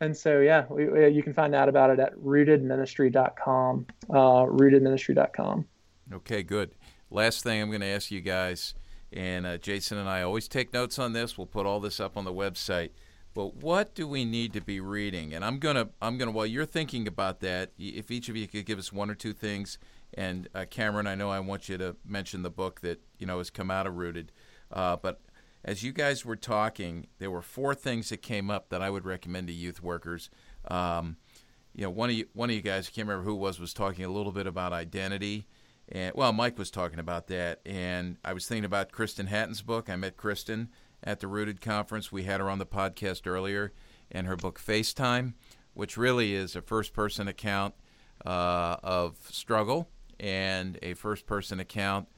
and 0.00 0.16
so 0.16 0.40
yeah, 0.40 0.64
we, 0.68 0.88
we, 0.88 1.08
you 1.08 1.22
can 1.22 1.32
find 1.32 1.54
out 1.54 1.68
about 1.68 1.90
it 1.90 1.98
at 1.98 2.14
rootedministry.com. 2.16 3.86
Uh, 4.10 4.14
rootedministry.com. 4.14 5.66
Okay, 6.12 6.42
good. 6.42 6.74
Last 7.10 7.42
thing 7.42 7.62
I'm 7.62 7.68
going 7.68 7.80
to 7.80 7.86
ask 7.86 8.10
you 8.10 8.20
guys 8.20 8.74
and 9.14 9.46
uh, 9.46 9.56
Jason 9.58 9.96
and 9.96 10.08
I 10.08 10.22
always 10.22 10.48
take 10.48 10.72
notes 10.72 10.98
on 10.98 11.12
this. 11.12 11.38
We'll 11.38 11.46
put 11.46 11.66
all 11.66 11.80
this 11.80 12.00
up 12.00 12.16
on 12.16 12.24
the 12.24 12.32
website. 12.32 12.90
But 13.32 13.56
what 13.56 13.94
do 13.94 14.06
we 14.06 14.24
need 14.24 14.52
to 14.52 14.60
be 14.60 14.80
reading? 14.80 15.34
And 15.34 15.44
I'm 15.44 15.58
gonna, 15.58 15.88
I'm 16.02 16.18
gonna. 16.18 16.30
While 16.30 16.46
you're 16.46 16.66
thinking 16.66 17.08
about 17.08 17.40
that, 17.40 17.70
if 17.78 18.10
each 18.10 18.28
of 18.28 18.36
you 18.36 18.46
could 18.46 18.66
give 18.66 18.78
us 18.78 18.92
one 18.92 19.10
or 19.10 19.14
two 19.14 19.32
things, 19.32 19.78
and 20.12 20.48
uh, 20.54 20.66
Cameron, 20.70 21.08
I 21.08 21.16
know 21.16 21.30
I 21.30 21.40
want 21.40 21.68
you 21.68 21.76
to 21.78 21.96
mention 22.06 22.42
the 22.42 22.50
book 22.50 22.80
that 22.82 23.00
you 23.18 23.26
know 23.26 23.38
has 23.38 23.50
come 23.50 23.72
out 23.72 23.88
of 23.88 23.96
Rooted. 23.96 24.30
Uh, 24.70 24.96
but 24.96 25.20
as 25.64 25.82
you 25.82 25.92
guys 25.92 26.24
were 26.24 26.36
talking, 26.36 27.06
there 27.18 27.30
were 27.30 27.42
four 27.42 27.74
things 27.74 28.10
that 28.10 28.18
came 28.18 28.50
up 28.50 28.68
that 28.68 28.82
I 28.82 28.90
would 28.90 29.04
recommend 29.04 29.46
to 29.48 29.52
youth 29.52 29.82
workers. 29.82 30.30
Um, 30.68 31.16
you 31.74 31.82
know, 31.82 31.90
one 31.90 32.10
of 32.10 32.16
you, 32.16 32.26
one 32.34 32.50
of 32.50 32.56
you 32.56 32.62
guys, 32.62 32.88
I 32.88 32.94
can't 32.94 33.08
remember 33.08 33.28
who 33.28 33.34
was, 33.34 33.58
was 33.58 33.74
talking 33.74 34.04
a 34.04 34.10
little 34.10 34.32
bit 34.32 34.46
about 34.46 34.72
identity 34.72 35.46
and 35.88 36.14
well, 36.14 36.32
Mike 36.32 36.58
was 36.58 36.70
talking 36.70 36.98
about 36.98 37.26
that, 37.28 37.60
and 37.66 38.16
I 38.24 38.32
was 38.32 38.46
thinking 38.46 38.64
about 38.64 38.92
Kristen 38.92 39.26
Hatton's 39.26 39.62
book. 39.62 39.90
I 39.90 39.96
met 39.96 40.16
Kristen 40.16 40.70
at 41.02 41.20
the 41.20 41.26
Rooted 41.26 41.60
conference. 41.60 42.10
We 42.10 42.24
had 42.24 42.40
her 42.40 42.48
on 42.48 42.58
the 42.58 42.66
podcast 42.66 43.26
earlier, 43.26 43.72
and 44.10 44.26
her 44.26 44.36
book 44.36 44.58
FaceTime, 44.58 45.34
which 45.74 45.96
really 45.96 46.34
is 46.34 46.56
a 46.56 46.62
first-person 46.62 47.28
account 47.28 47.74
uh, 48.24 48.76
of 48.82 49.16
struggle 49.30 49.90
and 50.18 50.78
a 50.82 50.94
first-person 50.94 51.60
account 51.60 52.08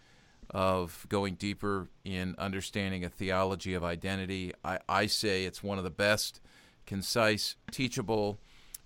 of 0.50 1.06
going 1.08 1.34
deeper 1.34 1.88
in 2.04 2.34
understanding 2.38 3.04
a 3.04 3.08
theology 3.08 3.74
of 3.74 3.84
identity. 3.84 4.52
I, 4.64 4.78
I 4.88 5.06
say 5.06 5.44
it's 5.44 5.62
one 5.62 5.78
of 5.78 5.84
the 5.84 5.90
best, 5.90 6.40
concise, 6.86 7.56
teachable, 7.70 8.38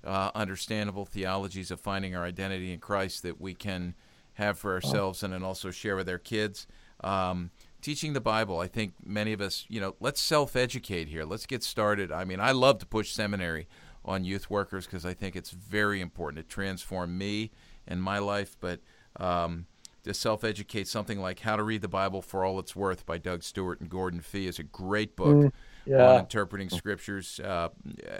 uh, 0.04 0.30
understandable 0.34 1.04
theologies 1.04 1.70
of 1.70 1.80
finding 1.80 2.16
our 2.16 2.24
identity 2.24 2.72
in 2.72 2.80
Christ 2.80 3.22
that 3.22 3.40
we 3.40 3.54
can 3.54 3.94
have 4.34 4.58
for 4.58 4.72
ourselves 4.72 5.22
and 5.22 5.32
then 5.32 5.42
also 5.42 5.70
share 5.70 5.96
with 5.96 6.08
our 6.08 6.18
kids. 6.18 6.66
Um, 7.04 7.50
teaching 7.82 8.12
the 8.12 8.20
Bible, 8.20 8.58
I 8.58 8.66
think 8.66 8.94
many 9.04 9.32
of 9.32 9.40
us, 9.40 9.66
you 9.68 9.80
know, 9.80 9.96
let's 10.00 10.20
self 10.20 10.56
educate 10.56 11.08
here. 11.08 11.24
Let's 11.24 11.46
get 11.46 11.62
started. 11.62 12.10
I 12.10 12.24
mean, 12.24 12.40
I 12.40 12.52
love 12.52 12.78
to 12.78 12.86
push 12.86 13.12
seminary 13.12 13.68
on 14.04 14.24
youth 14.24 14.48
workers 14.48 14.86
because 14.86 15.04
I 15.04 15.14
think 15.14 15.36
it's 15.36 15.50
very 15.50 16.00
important 16.00 16.46
to 16.46 16.52
transform 16.52 17.18
me 17.18 17.50
and 17.86 18.02
my 18.02 18.18
life. 18.18 18.56
But 18.60 18.80
um, 19.16 19.66
to 20.04 20.14
self 20.14 20.44
educate, 20.44 20.88
something 20.88 21.20
like 21.20 21.40
How 21.40 21.56
to 21.56 21.62
Read 21.62 21.82
the 21.82 21.88
Bible 21.88 22.22
for 22.22 22.44
All 22.44 22.58
It's 22.58 22.74
Worth 22.74 23.06
by 23.06 23.18
Doug 23.18 23.42
Stuart 23.42 23.80
and 23.80 23.88
Gordon 23.88 24.20
Fee 24.20 24.46
is 24.46 24.58
a 24.58 24.62
great 24.62 25.16
book. 25.16 25.36
Mm, 25.36 25.52
yeah. 25.86 26.12
On 26.12 26.20
interpreting 26.20 26.68
scriptures, 26.68 27.40
uh, 27.40 27.68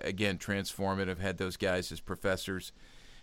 again, 0.03 0.39
transformative. 0.39 1.19
Had 1.19 1.39
those 1.39 1.57
guys 1.57 1.93
as 1.93 2.01
professors 2.01 2.73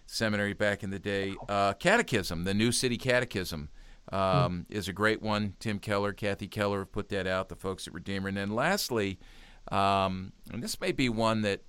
seminary 0.06 0.54
back 0.54 0.84
in 0.84 0.90
the 0.90 1.00
day. 1.00 1.36
Uh, 1.50 1.74
Catechism, 1.74 2.44
the 2.44 2.54
New 2.54 2.72
City 2.72 2.98
Catechism, 2.98 3.70
um, 4.12 4.66
hmm. 4.70 4.76
is 4.76 4.88
a 4.88 4.94
great 4.94 5.22
one. 5.22 5.56
Tim 5.60 5.80
Keller, 5.80 6.14
Kathy 6.14 6.48
Keller 6.48 6.80
have 6.80 6.92
put 6.92 7.10
that 7.10 7.28
out, 7.28 7.50
the 7.50 7.56
folks 7.56 7.88
at 7.88 7.94
Redeemer. 7.94 8.30
And 8.30 8.38
then 8.38 8.52
lastly, 8.52 9.20
um, 9.72 10.32
and 10.52 10.64
this 10.64 10.80
may 10.80 10.92
be 10.92 11.10
one 11.10 11.42
that 11.42 11.62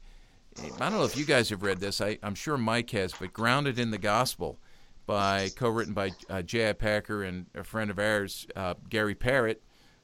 I 0.81 0.89
don't 0.89 0.98
know 0.98 1.05
if 1.05 1.16
you 1.16 1.24
guys 1.24 1.51
have 1.51 1.62
read 1.62 1.78
this. 1.78 2.01
I, 2.01 2.19
am 2.23 2.35
sure 2.35 2.56
Mike 2.56 2.90
has, 2.90 3.12
but 3.12 3.32
Grounded 3.32 3.78
in 3.78 3.90
the 3.90 3.98
Gospel 3.98 4.59
by 5.09 5.48
co-written 5.56 5.94
by 5.94 6.12
uh, 6.28 6.43
J.I. 6.43 6.74
Packer 6.74 7.24
and 7.24 7.47
a 7.55 7.64
friend 7.64 7.90
of 7.90 7.98
ours, 7.98 8.47
uh, 8.55 8.74
Gary 8.89 9.14
Parrett, 9.14 9.56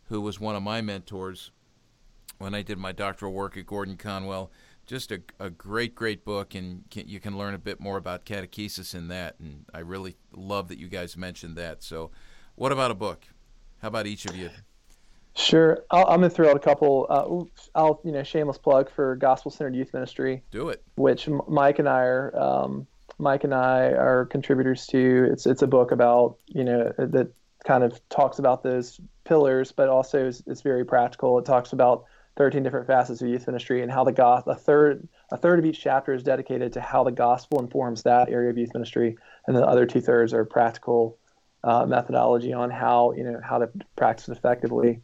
who 0.05 0.21
was 0.21 0.41
one 0.41 0.57
of 0.57 0.63
my 0.63 0.81
mentors 0.81 1.53
when 2.39 2.55
I 2.55 2.63
did 2.63 2.79
my 2.79 2.91
doctoral 2.91 3.33
work 3.33 3.57
at 3.57 3.67
Gordon 3.67 3.97
Conwell 3.97 4.51
just 4.87 5.13
a, 5.13 5.21
a 5.41 5.51
great, 5.51 5.95
great 5.95 6.25
book, 6.25 6.55
and 6.55 6.85
can, 6.91 7.09
you 7.09 7.21
can 7.21 7.39
learn 7.39 7.55
a 7.55 7.59
bit 7.59 7.81
more 7.81 7.97
about 7.97 8.25
catechesis 8.25 8.95
in 8.95 9.09
that. 9.09 9.37
And 9.41 9.65
I 9.73 9.81
really 9.81 10.17
love 10.35 10.69
that 10.69 10.79
you 10.79 10.89
guys 10.89 11.17
mentioned 11.17 11.57
that. 11.57 11.83
So, 11.83 12.11
what 12.55 12.73
about 12.73 12.91
a 12.91 12.95
book? 12.95 13.25
How 13.81 13.89
about 13.89 14.07
each 14.07 14.27
of 14.27 14.37
you? 14.37 14.51
Sure, 15.37 15.85
i 15.91 16.01
am 16.01 16.07
gonna 16.07 16.31
throw 16.31 16.51
out 16.51 16.57
a 16.57 16.61
couple. 16.61 17.07
Uh, 17.11 17.79
I'll 17.79 18.01
you 18.05 18.13
know 18.13 18.23
shameless 18.23 18.57
plug 18.57 18.89
for 18.89 19.17
Gospel 19.17 19.51
Centered 19.51 19.75
Youth 19.75 19.93
Ministry. 19.93 20.45
Do 20.53 20.69
it. 20.69 20.83
Which 20.95 21.29
Mike 21.49 21.81
and 21.81 21.89
I 21.89 22.03
are. 22.03 22.37
Um, 22.37 22.87
Mike 23.19 23.45
and 23.45 23.55
I 23.55 23.93
are 23.93 24.27
contributors 24.27 24.87
to. 24.89 25.29
It's 25.31 25.47
it's 25.47 25.63
a 25.63 25.67
book 25.67 25.93
about 25.93 26.37
you 26.47 26.65
know 26.65 26.93
that 26.99 27.33
kind 27.65 27.85
of 27.85 28.01
talks 28.09 28.39
about 28.39 28.63
those 28.63 29.01
pillars, 29.25 29.73
but 29.73 29.89
also 29.89 30.27
is, 30.27 30.43
is 30.47 30.63
very 30.63 30.85
practical. 30.85 31.39
It 31.39 31.47
talks 31.47 31.73
about 31.73 32.05
13 32.37 32.63
different 32.63 32.87
facets 32.87 33.23
of 33.23 33.29
youth 33.29 33.47
ministry 33.47 33.83
and 33.83 33.91
how 33.91 34.05
the 34.05 34.13
gospel 34.13 34.53
a 34.53 34.57
third 34.57 35.09
a 35.31 35.37
third 35.37 35.59
of 35.59 35.65
each 35.65 35.81
chapter 35.81 36.13
is 36.13 36.23
dedicated 36.23 36.73
to 36.73 36.81
how 36.81 37.05
the 37.05 37.13
gospel 37.13 37.61
informs 37.61 38.03
that 38.03 38.29
area 38.29 38.51
of 38.51 38.59
youth 38.59 38.75
ministry 38.75 39.17
and 39.47 39.57
the 39.57 39.65
other 39.65 39.87
two 39.87 40.01
thirds 40.01 40.35
are 40.35 40.45
practical 40.45 41.17
uh, 41.63 41.87
methodology 41.87 42.53
on 42.53 42.71
how 42.71 43.13
you 43.13 43.25
know 43.25 43.41
how 43.43 43.59
to 43.59 43.69
practice 43.97 44.29
it 44.29 44.37
effectively 44.37 45.01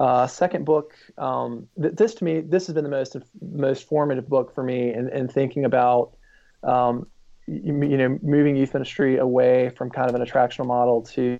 Uh, 0.00 0.26
second 0.26 0.64
book, 0.64 0.94
um, 1.16 1.66
th- 1.80 1.94
this 1.94 2.14
to 2.14 2.24
me, 2.24 2.40
this 2.40 2.66
has 2.66 2.74
been 2.74 2.84
the 2.84 2.90
most 2.90 3.16
most 3.40 3.88
formative 3.88 4.28
book 4.28 4.54
for 4.54 4.62
me 4.62 4.92
in, 4.92 5.08
in 5.08 5.28
thinking 5.28 5.64
about, 5.64 6.16
um, 6.62 7.06
you, 7.48 7.96
know, 7.96 8.18
moving 8.22 8.56
youth 8.56 8.74
ministry 8.74 9.16
away 9.16 9.70
from 9.70 9.90
kind 9.90 10.08
of 10.08 10.14
an 10.14 10.26
attractional 10.26 10.66
model 10.66 11.02
to, 11.02 11.38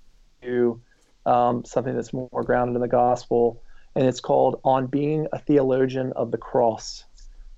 um, 1.25 1.63
something 1.65 1.95
that's 1.95 2.13
more 2.13 2.43
grounded 2.43 2.75
in 2.75 2.81
the 2.81 2.87
gospel. 2.87 3.61
And 3.95 4.07
it's 4.07 4.19
called 4.19 4.59
"On 4.63 4.87
Being 4.87 5.27
a 5.31 5.39
Theologian 5.39 6.13
of 6.15 6.31
the 6.31 6.37
Cross." 6.37 7.05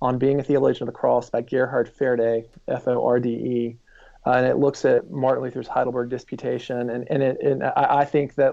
On 0.00 0.18
Being 0.18 0.40
a 0.40 0.42
Theologian 0.42 0.88
of 0.88 0.94
the 0.94 0.98
Cross 0.98 1.30
by 1.30 1.42
Gerhard 1.42 1.88
Forde, 1.88 2.44
F 2.68 2.88
O 2.88 3.04
R 3.04 3.20
D 3.20 3.28
E. 3.28 3.76
Uh, 4.26 4.30
and 4.32 4.46
it 4.46 4.56
looks 4.56 4.84
at 4.84 5.10
Martin 5.10 5.42
Luther's 5.42 5.66
Heidelberg 5.66 6.08
Disputation. 6.10 6.90
And, 6.90 7.06
and, 7.10 7.22
it, 7.22 7.40
and 7.40 7.64
I, 7.64 8.00
I 8.00 8.04
think 8.04 8.36
that 8.36 8.52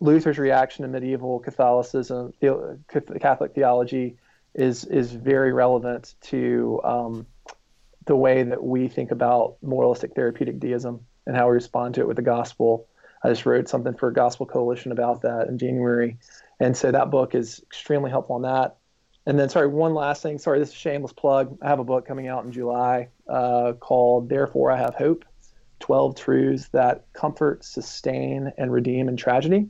Luther's 0.00 0.38
reaction 0.38 0.82
to 0.82 0.88
medieval 0.88 1.38
Catholicism, 1.38 2.32
the, 2.40 2.78
Catholic 3.20 3.54
theology, 3.54 4.16
is 4.54 4.84
is 4.84 5.12
very 5.12 5.52
relevant 5.52 6.14
to 6.22 6.80
um, 6.84 7.26
the 8.06 8.16
way 8.16 8.42
that 8.42 8.62
we 8.62 8.88
think 8.88 9.10
about 9.10 9.56
moralistic 9.62 10.14
therapeutic 10.14 10.58
deism 10.58 11.04
and 11.26 11.36
how 11.36 11.48
we 11.48 11.54
respond 11.54 11.94
to 11.94 12.00
it 12.00 12.08
with 12.08 12.16
the 12.16 12.22
gospel. 12.22 12.88
I 13.22 13.28
just 13.28 13.46
wrote 13.46 13.68
something 13.68 13.94
for 13.94 14.10
Gospel 14.10 14.46
Coalition 14.46 14.90
about 14.90 15.22
that 15.22 15.46
in 15.48 15.56
January, 15.58 16.18
and 16.58 16.76
so 16.76 16.90
that 16.90 17.10
book 17.10 17.34
is 17.34 17.60
extremely 17.60 18.10
helpful 18.10 18.36
on 18.36 18.42
that. 18.42 18.76
And 19.26 19.38
then, 19.38 19.48
sorry, 19.48 19.68
one 19.68 19.94
last 19.94 20.22
thing. 20.22 20.38
Sorry, 20.38 20.58
this 20.58 20.70
is 20.70 20.74
a 20.74 20.78
shameless 20.78 21.12
plug. 21.12 21.56
I 21.62 21.68
have 21.68 21.78
a 21.78 21.84
book 21.84 22.04
coming 22.06 22.26
out 22.26 22.44
in 22.44 22.50
July 22.50 23.08
uh, 23.28 23.74
called 23.74 24.28
"Therefore 24.28 24.72
I 24.72 24.78
Have 24.78 24.96
Hope: 24.96 25.24
12 25.78 26.16
Truths 26.16 26.68
That 26.70 27.04
Comfort, 27.12 27.64
Sustain, 27.64 28.52
and 28.58 28.72
Redeem 28.72 29.08
in 29.08 29.16
Tragedy." 29.16 29.68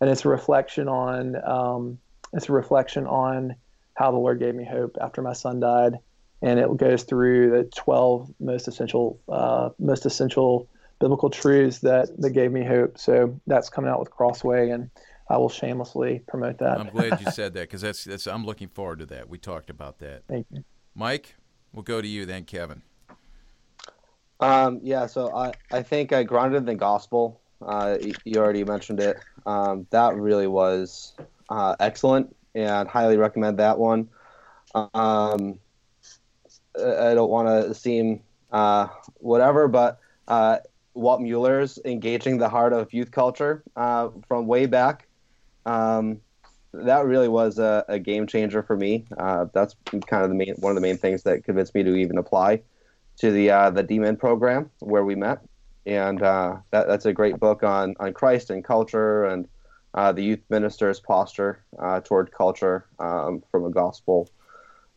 and 0.00 0.10
it's 0.10 0.26
a 0.26 0.28
reflection 0.28 0.86
on 0.86 1.36
um, 1.44 1.98
it's 2.34 2.50
a 2.50 2.52
reflection 2.52 3.06
on 3.06 3.54
how 3.94 4.10
the 4.10 4.18
Lord 4.18 4.38
gave 4.38 4.54
me 4.54 4.64
hope 4.64 4.96
after 5.00 5.22
my 5.22 5.32
son 5.32 5.60
died, 5.60 5.98
and 6.42 6.58
it 6.58 6.76
goes 6.76 7.04
through 7.04 7.50
the 7.50 7.64
twelve 7.74 8.32
most 8.40 8.68
essential 8.68 9.18
uh, 9.28 9.70
most 9.78 10.06
essential 10.06 10.68
biblical 11.00 11.30
truths 11.30 11.80
that 11.80 12.08
that 12.20 12.30
gave 12.30 12.52
me 12.52 12.64
hope. 12.64 12.98
So 12.98 13.40
that's 13.46 13.68
coming 13.68 13.90
out 13.90 14.00
with 14.00 14.10
Crossway, 14.10 14.70
and 14.70 14.90
I 15.28 15.36
will 15.36 15.48
shamelessly 15.48 16.22
promote 16.26 16.58
that. 16.58 16.80
I'm 16.80 16.88
glad 16.88 17.20
you 17.20 17.30
said 17.32 17.54
that 17.54 17.62
because 17.62 17.80
that's 17.80 18.04
that's 18.04 18.26
I'm 18.26 18.44
looking 18.44 18.68
forward 18.68 19.00
to 19.00 19.06
that. 19.06 19.28
We 19.28 19.38
talked 19.38 19.70
about 19.70 19.98
that. 19.98 20.22
Thank 20.28 20.46
you, 20.50 20.64
Mike. 20.94 21.34
We'll 21.72 21.82
go 21.82 22.00
to 22.00 22.08
you 22.08 22.24
then, 22.24 22.44
Kevin. 22.44 22.82
Um, 24.40 24.80
yeah, 24.82 25.06
so 25.06 25.34
I, 25.34 25.52
I 25.72 25.82
think 25.82 26.12
I 26.12 26.22
grounded 26.22 26.58
in 26.58 26.66
the 26.66 26.74
gospel 26.74 27.40
uh, 27.66 27.98
you 28.24 28.38
already 28.38 28.64
mentioned 28.64 29.00
it. 29.00 29.18
Um, 29.46 29.86
that 29.90 30.16
really 30.16 30.46
was 30.46 31.14
uh, 31.48 31.76
excellent, 31.80 32.34
and 32.54 32.88
highly 32.88 33.16
recommend 33.16 33.58
that 33.58 33.78
one. 33.78 34.08
Um, 34.74 35.58
I 36.76 37.14
don't 37.14 37.30
want 37.30 37.48
to 37.48 37.74
seem 37.74 38.20
uh, 38.52 38.88
whatever, 39.16 39.68
but 39.68 40.00
uh, 40.28 40.58
Walt 40.94 41.20
Mueller's 41.20 41.78
engaging 41.84 42.38
the 42.38 42.48
heart 42.48 42.72
of 42.72 42.92
youth 42.92 43.10
culture 43.10 43.62
uh, 43.76 44.08
from 44.28 44.46
way 44.46 44.66
back. 44.66 45.06
Um, 45.66 46.20
that 46.72 47.04
really 47.04 47.28
was 47.28 47.58
a, 47.58 47.84
a, 47.88 47.98
game 47.98 48.26
changer 48.26 48.62
for 48.62 48.76
me. 48.76 49.06
Uh, 49.16 49.46
that's 49.54 49.76
kind 50.06 50.24
of 50.24 50.28
the 50.28 50.34
main 50.34 50.54
one 50.56 50.70
of 50.70 50.74
the 50.74 50.80
main 50.80 50.98
things 50.98 51.22
that 51.22 51.44
convinced 51.44 51.74
me 51.74 51.84
to 51.84 51.94
even 51.94 52.18
apply 52.18 52.62
to 53.18 53.30
the 53.30 53.46
the 53.72 53.84
DMin 53.84 54.18
program 54.18 54.70
where 54.80 55.04
we 55.04 55.14
met 55.14 55.40
and 55.86 56.22
uh, 56.22 56.56
that, 56.70 56.88
that's 56.88 57.06
a 57.06 57.12
great 57.12 57.38
book 57.38 57.62
on 57.62 57.94
on 58.00 58.12
Christ 58.12 58.50
and 58.50 58.64
culture 58.64 59.24
and 59.24 59.48
uh, 59.94 60.12
the 60.12 60.22
youth 60.22 60.40
minister's 60.48 61.00
posture 61.00 61.62
uh, 61.78 62.00
toward 62.00 62.32
culture 62.32 62.86
um, 62.98 63.42
from 63.50 63.64
a 63.64 63.70
gospel 63.70 64.28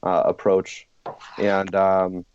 uh, 0.04 0.24
approach, 0.26 0.87
and 1.38 1.74
um, 1.76 2.26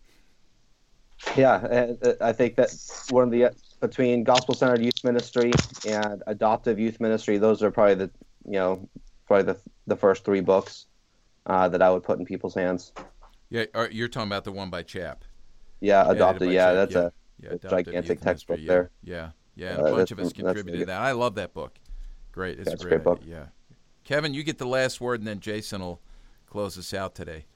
yeah, 1.37 1.95
I 2.21 2.33
think 2.33 2.57
that 2.57 2.75
one 3.11 3.25
of 3.25 3.31
the 3.31 3.51
between 3.81 4.25
gospel 4.25 4.55
centered 4.55 4.83
youth 4.83 5.03
ministry 5.05 5.53
and 5.87 6.23
adoptive 6.27 6.79
youth 6.79 7.01
ministry, 7.01 7.39
those 7.39 7.63
are 7.63 7.71
probably 7.71 7.95
the 7.95 8.11
you 8.45 8.53
know 8.53 8.89
probably 9.27 9.53
the 9.53 9.59
the 9.87 9.97
first 9.97 10.25
three 10.25 10.41
books 10.41 10.87
uh, 11.47 11.69
that 11.69 11.83
I 11.83 11.91
would 11.91 12.03
put 12.03 12.19
in 12.19 12.25
people's 12.25 12.55
hands. 12.55 12.93
Yeah, 13.51 13.65
you're 13.91 14.09
talking 14.09 14.29
about 14.29 14.45
the 14.45 14.53
one 14.53 14.71
by 14.71 14.83
Chap. 14.83 15.25
Yeah, 15.81 16.11
adopted. 16.11 16.51
Yeah, 16.51 16.67
Chap, 16.67 16.75
that's 16.75 16.95
yeah. 16.95 17.51
a 17.51 17.59
yeah, 17.63 17.71
gigantic 17.71 18.21
textbook 18.21 18.59
yeah, 18.61 18.69
there. 18.69 18.91
Yeah, 19.03 19.31
yeah, 19.55 19.77
uh, 19.77 19.87
a 19.87 19.97
bunch 19.97 20.11
of 20.11 20.19
us 20.19 20.33
contributed 20.33 20.81
to 20.81 20.87
that. 20.87 21.01
I 21.01 21.13
love 21.13 21.35
that 21.37 21.53
book. 21.55 21.79
Great, 22.33 22.59
it's 22.59 22.71
that's 22.71 22.83
a 22.83 22.87
great, 22.87 23.03
great 23.03 23.05
book. 23.05 23.21
Yeah, 23.25 23.47
Kevin, 24.05 24.35
you 24.35 24.43
get 24.43 24.59
the 24.59 24.67
last 24.67 25.01
word, 25.01 25.21
and 25.21 25.27
then 25.27 25.41
Jason 25.41 25.81
will 25.81 26.01
close 26.47 26.79
us 26.79 26.95
out 26.95 27.15
today. 27.15 27.47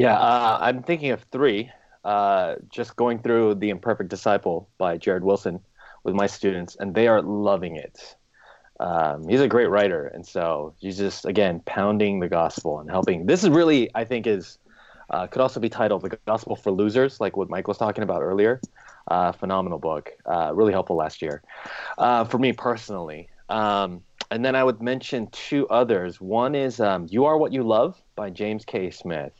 Yeah, 0.00 0.18
uh, 0.18 0.56
I'm 0.62 0.82
thinking 0.82 1.10
of 1.10 1.22
three. 1.24 1.70
Uh, 2.06 2.54
just 2.70 2.96
going 2.96 3.18
through 3.18 3.56
The 3.56 3.68
Imperfect 3.68 4.08
Disciple 4.08 4.66
by 4.78 4.96
Jared 4.96 5.22
Wilson 5.22 5.60
with 6.04 6.14
my 6.14 6.26
students, 6.26 6.74
and 6.80 6.94
they 6.94 7.06
are 7.06 7.20
loving 7.20 7.76
it. 7.76 8.16
Um, 8.80 9.28
he's 9.28 9.42
a 9.42 9.46
great 9.46 9.68
writer, 9.68 10.06
and 10.06 10.26
so 10.26 10.72
he's 10.78 10.96
just 10.96 11.26
again 11.26 11.60
pounding 11.66 12.18
the 12.18 12.30
gospel 12.30 12.80
and 12.80 12.88
helping. 12.90 13.26
This 13.26 13.44
is 13.44 13.50
really, 13.50 13.90
I 13.94 14.04
think, 14.06 14.26
is 14.26 14.56
uh, 15.10 15.26
could 15.26 15.42
also 15.42 15.60
be 15.60 15.68
titled 15.68 16.00
The 16.00 16.16
Gospel 16.26 16.56
for 16.56 16.70
Losers, 16.70 17.20
like 17.20 17.36
what 17.36 17.50
Mike 17.50 17.68
was 17.68 17.76
talking 17.76 18.02
about 18.02 18.22
earlier. 18.22 18.58
Uh, 19.08 19.32
phenomenal 19.32 19.78
book, 19.78 20.12
uh, 20.24 20.50
really 20.54 20.72
helpful 20.72 20.96
last 20.96 21.20
year 21.20 21.42
uh, 21.98 22.24
for 22.24 22.38
me 22.38 22.54
personally. 22.54 23.28
Um, 23.50 24.00
and 24.30 24.42
then 24.42 24.56
I 24.56 24.64
would 24.64 24.80
mention 24.80 25.26
two 25.26 25.68
others. 25.68 26.22
One 26.22 26.54
is 26.54 26.80
um, 26.80 27.06
You 27.10 27.26
Are 27.26 27.36
What 27.36 27.52
You 27.52 27.64
Love 27.64 28.00
by 28.16 28.30
James 28.30 28.64
K. 28.64 28.90
Smith. 28.90 29.32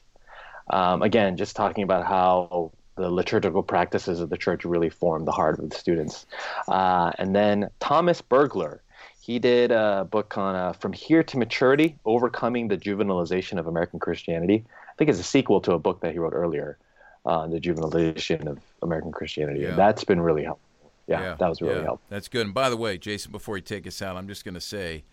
Um, 0.70 1.02
again, 1.02 1.36
just 1.36 1.56
talking 1.56 1.84
about 1.84 2.06
how 2.06 2.72
the 2.96 3.10
liturgical 3.10 3.62
practices 3.62 4.20
of 4.20 4.30
the 4.30 4.36
church 4.36 4.64
really 4.64 4.90
form 4.90 5.24
the 5.24 5.32
heart 5.32 5.58
of 5.58 5.70
the 5.70 5.76
students. 5.76 6.26
Uh, 6.68 7.12
and 7.18 7.34
then 7.34 7.70
Thomas 7.80 8.22
Bergler. 8.22 8.80
He 9.22 9.38
did 9.38 9.70
a 9.70 10.08
book 10.10 10.36
on 10.38 10.56
uh, 10.56 10.72
From 10.72 10.92
Here 10.92 11.22
to 11.22 11.38
Maturity 11.38 11.96
Overcoming 12.04 12.68
the 12.68 12.76
Juvenilization 12.76 13.58
of 13.58 13.66
American 13.68 14.00
Christianity 14.00 14.64
I 14.90 14.94
think 14.96 15.10
it's 15.10 15.20
a 15.20 15.24
sequel 15.24 15.60
to 15.62 15.72
a 15.72 15.78
book 15.78 16.00
that 16.00 16.12
he 16.12 16.18
wrote 16.18 16.34
earlier 16.34 16.78
on 17.24 17.48
uh, 17.48 17.52
the 17.52 17.60
juvenilization 17.60 18.46
of 18.46 18.58
American 18.82 19.12
Christianity. 19.12 19.60
Yeah. 19.60 19.74
that's 19.74 20.04
been 20.04 20.20
really 20.20 20.44
helpful. 20.44 20.68
Yeah, 21.06 21.20
yeah, 21.20 21.34
that 21.38 21.48
was 21.48 21.60
really 21.60 21.76
yeah. 21.76 21.84
helpful. 21.84 22.06
That's 22.08 22.28
good. 22.28 22.46
And 22.46 22.54
by 22.54 22.70
the 22.70 22.76
way, 22.76 22.98
Jason, 22.98 23.32
before 23.32 23.56
you 23.56 23.62
take 23.62 23.86
us 23.86 24.00
out, 24.00 24.16
I'm 24.16 24.28
just 24.28 24.44
going 24.44 24.54
to 24.54 24.60
say, 24.60 25.04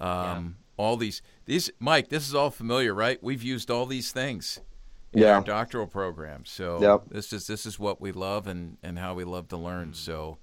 um, 0.00 0.56
all 0.76 0.96
these 0.96 1.22
these 1.46 1.70
Mike, 1.78 2.08
this 2.08 2.28
is 2.28 2.34
all 2.34 2.50
familiar, 2.50 2.92
right? 2.92 3.22
We've 3.22 3.42
used 3.42 3.70
all 3.70 3.86
these 3.86 4.12
things 4.12 4.60
in 5.12 5.22
yeah. 5.22 5.34
our 5.34 5.40
doctoral 5.42 5.86
program. 5.86 6.44
So 6.44 6.80
yep. 6.80 7.02
this 7.10 7.32
is 7.32 7.46
this 7.46 7.66
is 7.66 7.78
what 7.78 8.00
we 8.00 8.12
love 8.12 8.46
and 8.46 8.76
and 8.82 8.98
how 8.98 9.14
we 9.14 9.24
love 9.24 9.48
to 9.48 9.56
learn. 9.56 9.94
So, 9.94 10.38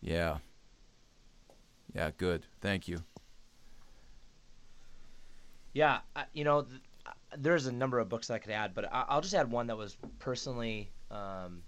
yeah, 0.00 0.38
yeah, 1.94 2.10
good. 2.16 2.46
Thank 2.60 2.88
you. 2.88 3.02
Yeah, 5.72 5.98
you 6.32 6.44
know, 6.44 6.66
there's 7.36 7.66
a 7.66 7.72
number 7.72 8.00
of 8.00 8.08
books 8.08 8.30
I 8.30 8.38
could 8.38 8.50
add, 8.50 8.74
but 8.74 8.88
I'll 8.92 9.20
just 9.20 9.34
add 9.34 9.50
one 9.50 9.68
that 9.68 9.76
was 9.76 9.96
personally 10.18 10.90
um, 11.10 11.62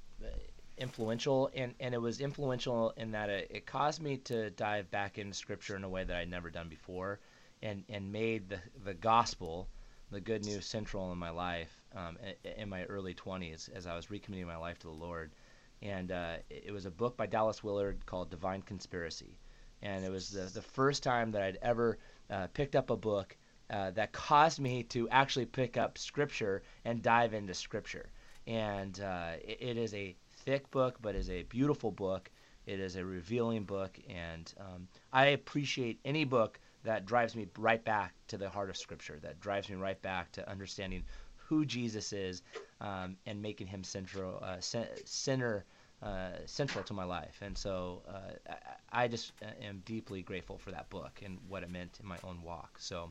influential, 0.78 1.50
and, 1.54 1.74
and 1.78 1.94
it 1.94 2.00
was 2.00 2.20
influential 2.20 2.92
in 2.96 3.12
that 3.12 3.28
it, 3.28 3.48
it 3.50 3.66
caused 3.66 4.02
me 4.02 4.16
to 4.16 4.50
dive 4.50 4.90
back 4.90 5.18
into 5.18 5.34
Scripture 5.34 5.76
in 5.76 5.84
a 5.84 5.88
way 5.88 6.02
that 6.02 6.16
I'd 6.16 6.30
never 6.30 6.50
done 6.50 6.68
before, 6.68 7.20
and 7.62 7.84
and 7.88 8.10
made 8.10 8.48
the 8.48 8.58
the 8.84 8.94
gospel, 8.94 9.68
the 10.10 10.20
good 10.20 10.44
news, 10.44 10.66
central 10.66 11.12
in 11.12 11.18
my 11.18 11.30
life 11.30 11.79
um, 11.96 12.16
in 12.56 12.68
my 12.68 12.84
early 12.84 13.14
20s 13.14 13.68
as 13.74 13.86
I 13.86 13.94
was 13.96 14.06
recommitting 14.06 14.46
my 14.46 14.56
life 14.56 14.78
to 14.80 14.86
the 14.86 14.92
Lord, 14.92 15.32
and 15.82 16.12
uh, 16.12 16.36
it 16.48 16.72
was 16.72 16.86
a 16.86 16.90
book 16.90 17.16
by 17.16 17.26
Dallas 17.26 17.64
Willard 17.64 18.04
called 18.06 18.30
Divine 18.30 18.62
Conspiracy, 18.62 19.38
and 19.82 20.04
it 20.04 20.10
was 20.10 20.30
the 20.30 20.42
the 20.42 20.62
first 20.62 21.02
time 21.02 21.30
that 21.32 21.42
I'd 21.42 21.58
ever 21.62 21.98
uh, 22.30 22.46
picked 22.48 22.76
up 22.76 22.90
a 22.90 22.96
book 22.96 23.36
uh, 23.70 23.90
that 23.92 24.12
caused 24.12 24.60
me 24.60 24.82
to 24.84 25.08
actually 25.10 25.46
pick 25.46 25.76
up 25.76 25.96
scripture 25.96 26.62
and 26.84 27.02
dive 27.02 27.34
into 27.34 27.54
scripture. 27.54 28.10
And 28.46 28.98
uh, 29.00 29.32
it, 29.42 29.58
it 29.60 29.76
is 29.76 29.94
a 29.94 30.16
thick 30.44 30.70
book, 30.70 30.98
but 31.00 31.14
is 31.14 31.30
a 31.30 31.44
beautiful 31.44 31.90
book. 31.90 32.30
It 32.66 32.80
is 32.80 32.96
a 32.96 33.04
revealing 33.04 33.64
book, 33.64 33.98
and 34.08 34.52
um, 34.58 34.88
I 35.12 35.26
appreciate 35.28 35.98
any 36.04 36.24
book 36.24 36.60
that 36.84 37.06
drives 37.06 37.36
me 37.36 37.46
right 37.58 37.84
back 37.84 38.14
to 38.28 38.38
the 38.38 38.48
heart 38.48 38.70
of 38.70 38.76
Scripture, 38.76 39.18
that 39.22 39.40
drives 39.40 39.68
me 39.68 39.76
right 39.76 40.00
back 40.02 40.32
to 40.32 40.48
understanding 40.48 41.04
who 41.50 41.66
Jesus 41.66 42.12
is 42.14 42.42
um, 42.80 43.16
and 43.26 43.42
making 43.42 43.68
him 43.68 43.84
central, 43.84 44.42
uh, 44.42 44.60
center, 45.04 45.64
uh, 46.02 46.30
central 46.46 46.84
to 46.84 46.94
my 46.94 47.04
life. 47.04 47.36
And 47.42 47.58
so 47.58 48.02
uh, 48.08 48.54
I, 48.92 49.08
just 49.08 49.32
uh, 49.42 49.46
am 49.68 49.82
deeply 49.84 50.22
grateful 50.22 50.58
for 50.58 50.70
that 50.70 50.88
book 50.88 51.20
and 51.24 51.38
what 51.48 51.62
it 51.62 51.70
meant 51.70 51.98
in 52.00 52.08
my 52.08 52.18
own 52.24 52.42
walk. 52.42 52.78
So 52.78 53.10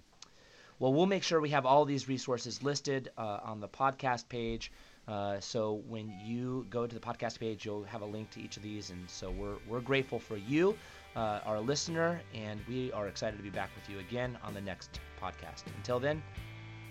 well, 0.80 0.94
we'll 0.94 1.06
make 1.06 1.24
sure 1.24 1.42
we 1.42 1.50
have 1.50 1.66
all 1.66 1.86
these 1.86 2.08
resources 2.08 2.64
listed 2.64 3.12
uh, 3.18 3.40
on 3.44 3.60
the 3.60 3.68
podcast 3.68 4.30
page. 4.30 4.72
Uh, 5.08 5.40
so 5.40 5.82
when 5.88 6.14
you 6.24 6.66
go 6.70 6.88
to 6.88 6.96
the 6.96 7.02
podcast 7.02 7.40
page, 7.40 7.66
you'll 7.66 7.84
have 7.84 8.02
a 8.02 8.06
link 8.06 8.30
to 8.32 8.40
each 8.40 8.58
of 8.58 8.64
these, 8.64 8.92
and 8.92 9.10
so 9.10 9.32
we're 9.32 9.58
we're 9.68 9.82
grateful 9.82 10.20
for 10.20 10.38
you. 10.38 10.76
uh, 11.16 11.40
our 11.46 11.60
listener, 11.60 12.22
and 12.34 12.60
we 12.68 12.92
are 12.94 13.08
excited 13.08 13.38
to 13.38 13.44
be 13.44 13.50
back 13.50 13.72
with 13.76 13.90
you 13.90 14.00
again 14.00 14.38
on 14.44 14.54
the 14.54 14.62
next 14.62 15.00
podcast. 15.22 15.64
Until 15.78 16.00
then, 16.00 16.22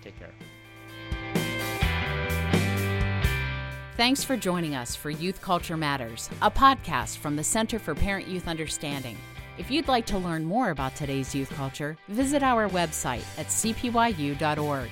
take 0.03 0.19
care. 0.19 0.33
Thanks 3.99 4.23
for 4.23 4.37
joining 4.37 4.77
us 4.77 4.95
for 4.95 5.11
Youth 5.11 5.43
Culture 5.43 5.77
Matters, 5.77 6.31
a 6.41 6.49
podcast 6.49 7.17
from 7.17 7.35
the 7.35 7.43
Center 7.43 7.81
for 7.81 7.97
Parent 7.97 8.29
Youth 8.29 8.47
Understanding. 8.47 9.17
If 9.59 9.73
you'd 9.73 9.89
like 9.89 10.07
to 10.07 10.19
learn 10.19 10.45
more 10.45 10.71
about 10.71 10.95
today's 10.95 11.35
youth 11.35 11.51
culture, 11.51 11.99
visit 12.07 12.45
our 12.45 12.69
website 12.69 13.25
at 13.37 13.49
cpyu.org. 13.49 14.89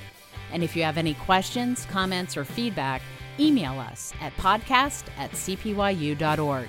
And 0.50 0.64
if 0.64 0.74
you 0.74 0.82
have 0.82 0.98
any 0.98 1.14
questions, 1.14 1.84
comments, 1.84 2.36
or 2.36 2.44
feedback, 2.44 3.00
email 3.38 3.78
us 3.78 4.12
at 4.20 4.36
podcast 4.38 5.04
at 5.16 5.30
cpyu.org. 5.30 6.68